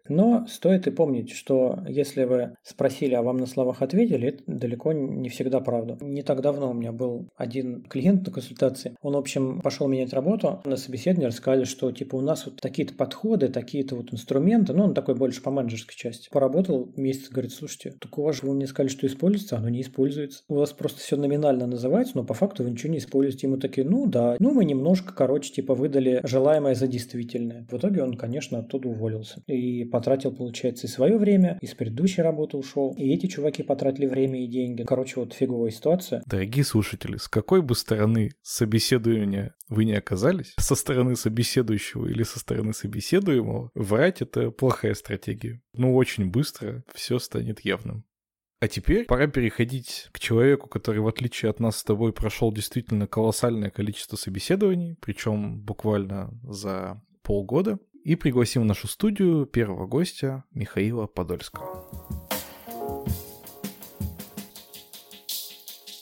Но 0.08 0.46
стоит 0.48 0.88
и 0.88 0.92
помнить, 0.92 1.32
что 1.32 1.80
если 1.88 2.24
вы 2.24 2.56
спросили, 2.64 3.14
а 3.14 3.22
вам 3.22 3.38
на 3.38 3.46
словах 3.46 3.82
ответили, 3.82 4.30
это 4.30 4.44
далеко 4.48 4.94
не 4.94 5.30
всегда 5.30 5.60
правда. 5.60 5.98
Не 6.02 6.24
так 6.24 6.42
давно 6.42 6.72
у 6.72 6.74
меня 6.74 6.92
был 6.92 7.30
один 7.36 7.84
клиент 7.84 8.26
на 8.26 8.32
консультации. 8.32 8.96
Он, 9.02 9.14
в 9.14 9.18
общем, 9.18 9.62
пошел 9.62 9.88
менять 9.88 10.14
работу. 10.14 10.62
На 10.66 10.78
собеседовании 10.78 11.28
рассказали, 11.28 11.66
что 11.66 11.92
типа 11.92 12.16
у 12.16 12.22
нас 12.22 12.46
вот 12.46 12.62
такие-то 12.62 12.94
подходы, 12.94 13.50
такие-то 13.50 13.96
вот 13.96 14.14
инструменты. 14.14 14.74
Ну, 14.74 14.86
он 14.86 14.94
такой 14.94 15.16
больше 15.16 15.42
по 15.42 15.52
менеджерской 15.52 15.96
части. 15.96 16.30
Поработал 16.32 16.92
месяц, 16.96 17.30
говорит, 17.30 17.52
слушайте, 17.52 17.96
так 18.00 18.18
у 18.18 18.24
вас 18.24 18.38
же 18.38 18.48
вы 18.48 18.54
мне 18.54 18.68
сказали, 18.68 18.90
что 18.90 19.08
используется, 19.08 19.58
оно 19.58 19.70
не 19.70 19.82
используется. 19.82 20.44
У 20.48 20.56
вас 20.56 20.72
просто 20.74 21.00
все 21.00 21.18
номинально 21.18 21.68
называется, 21.68 22.18
но 22.18 22.24
по 22.24 22.34
факту 22.34 22.64
вы 22.64 22.72
ничего 22.72 22.92
не 22.92 23.00
используете. 23.00 23.48
Ему 23.48 23.58
такие, 23.58 23.88
ну 23.88 24.08
да, 24.08 24.36
ну 24.40 24.54
мы 24.54 24.66
немножко, 24.66 25.14
короче, 25.14 25.52
типа 25.52 25.76
выдали 25.76 26.22
желаемое 26.24 26.76
за 26.76 26.88
действительное. 26.88 27.68
В 27.70 27.78
итоге 27.78 28.04
он, 28.04 28.16
конечно, 28.16 28.60
оттуда 28.60 28.90
уволился 28.90 29.25
уволился. 29.26 29.44
И 29.48 29.86
потратил, 29.86 30.32
получается, 30.32 30.88
и 30.88 30.90
свое 30.90 31.18
время, 31.18 31.58
и 31.62 31.66
с 31.66 31.74
предыдущей 31.74 32.22
работы 32.22 32.58
ушел. 32.58 32.94
И 32.98 33.14
эти 33.14 33.28
чуваки 33.28 33.64
потратили 33.64 34.06
время 34.06 34.44
и 34.44 34.48
деньги. 34.48 34.84
Короче, 34.84 35.20
вот 35.20 35.34
фиговая 35.34 35.72
ситуация. 35.72 36.24
Дорогие 36.26 36.64
слушатели, 36.64 37.18
с 37.18 37.28
какой 37.28 37.62
бы 37.62 37.76
стороны 37.76 38.32
собеседования 38.42 39.56
вы 39.70 39.86
не 39.86 39.94
оказались, 39.94 40.54
со 40.60 40.76
стороны 40.76 41.16
собеседующего 41.16 42.08
или 42.08 42.24
со 42.24 42.40
стороны 42.40 42.74
собеседуемого, 42.74 43.72
врать 43.74 44.22
это 44.22 44.52
плохая 44.52 44.94
стратегия. 44.94 45.62
Ну, 45.74 45.96
очень 45.96 46.30
быстро 46.30 46.84
все 46.94 47.20
станет 47.20 47.62
явным. 47.62 48.06
А 48.62 48.68
теперь 48.68 49.06
пора 49.06 49.28
переходить 49.28 50.08
к 50.12 50.20
человеку, 50.20 50.70
который, 50.70 51.00
в 51.00 51.08
отличие 51.08 51.50
от 51.50 51.60
нас 51.60 51.78
с 51.78 51.84
тобой, 51.84 52.14
прошел 52.14 52.54
действительно 52.54 53.06
колоссальное 53.06 53.70
количество 53.70 54.16
собеседований, 54.16 54.98
причем 55.02 55.60
буквально 55.62 56.32
за 56.44 57.02
полгода 57.22 57.80
и 58.06 58.16
пригласим 58.16 58.62
в 58.62 58.66
нашу 58.66 58.88
студию 58.88 59.48
первого 59.48 59.88
гостя 59.88 60.44
Михаила 60.54 61.08
Подольского. 61.08 62.25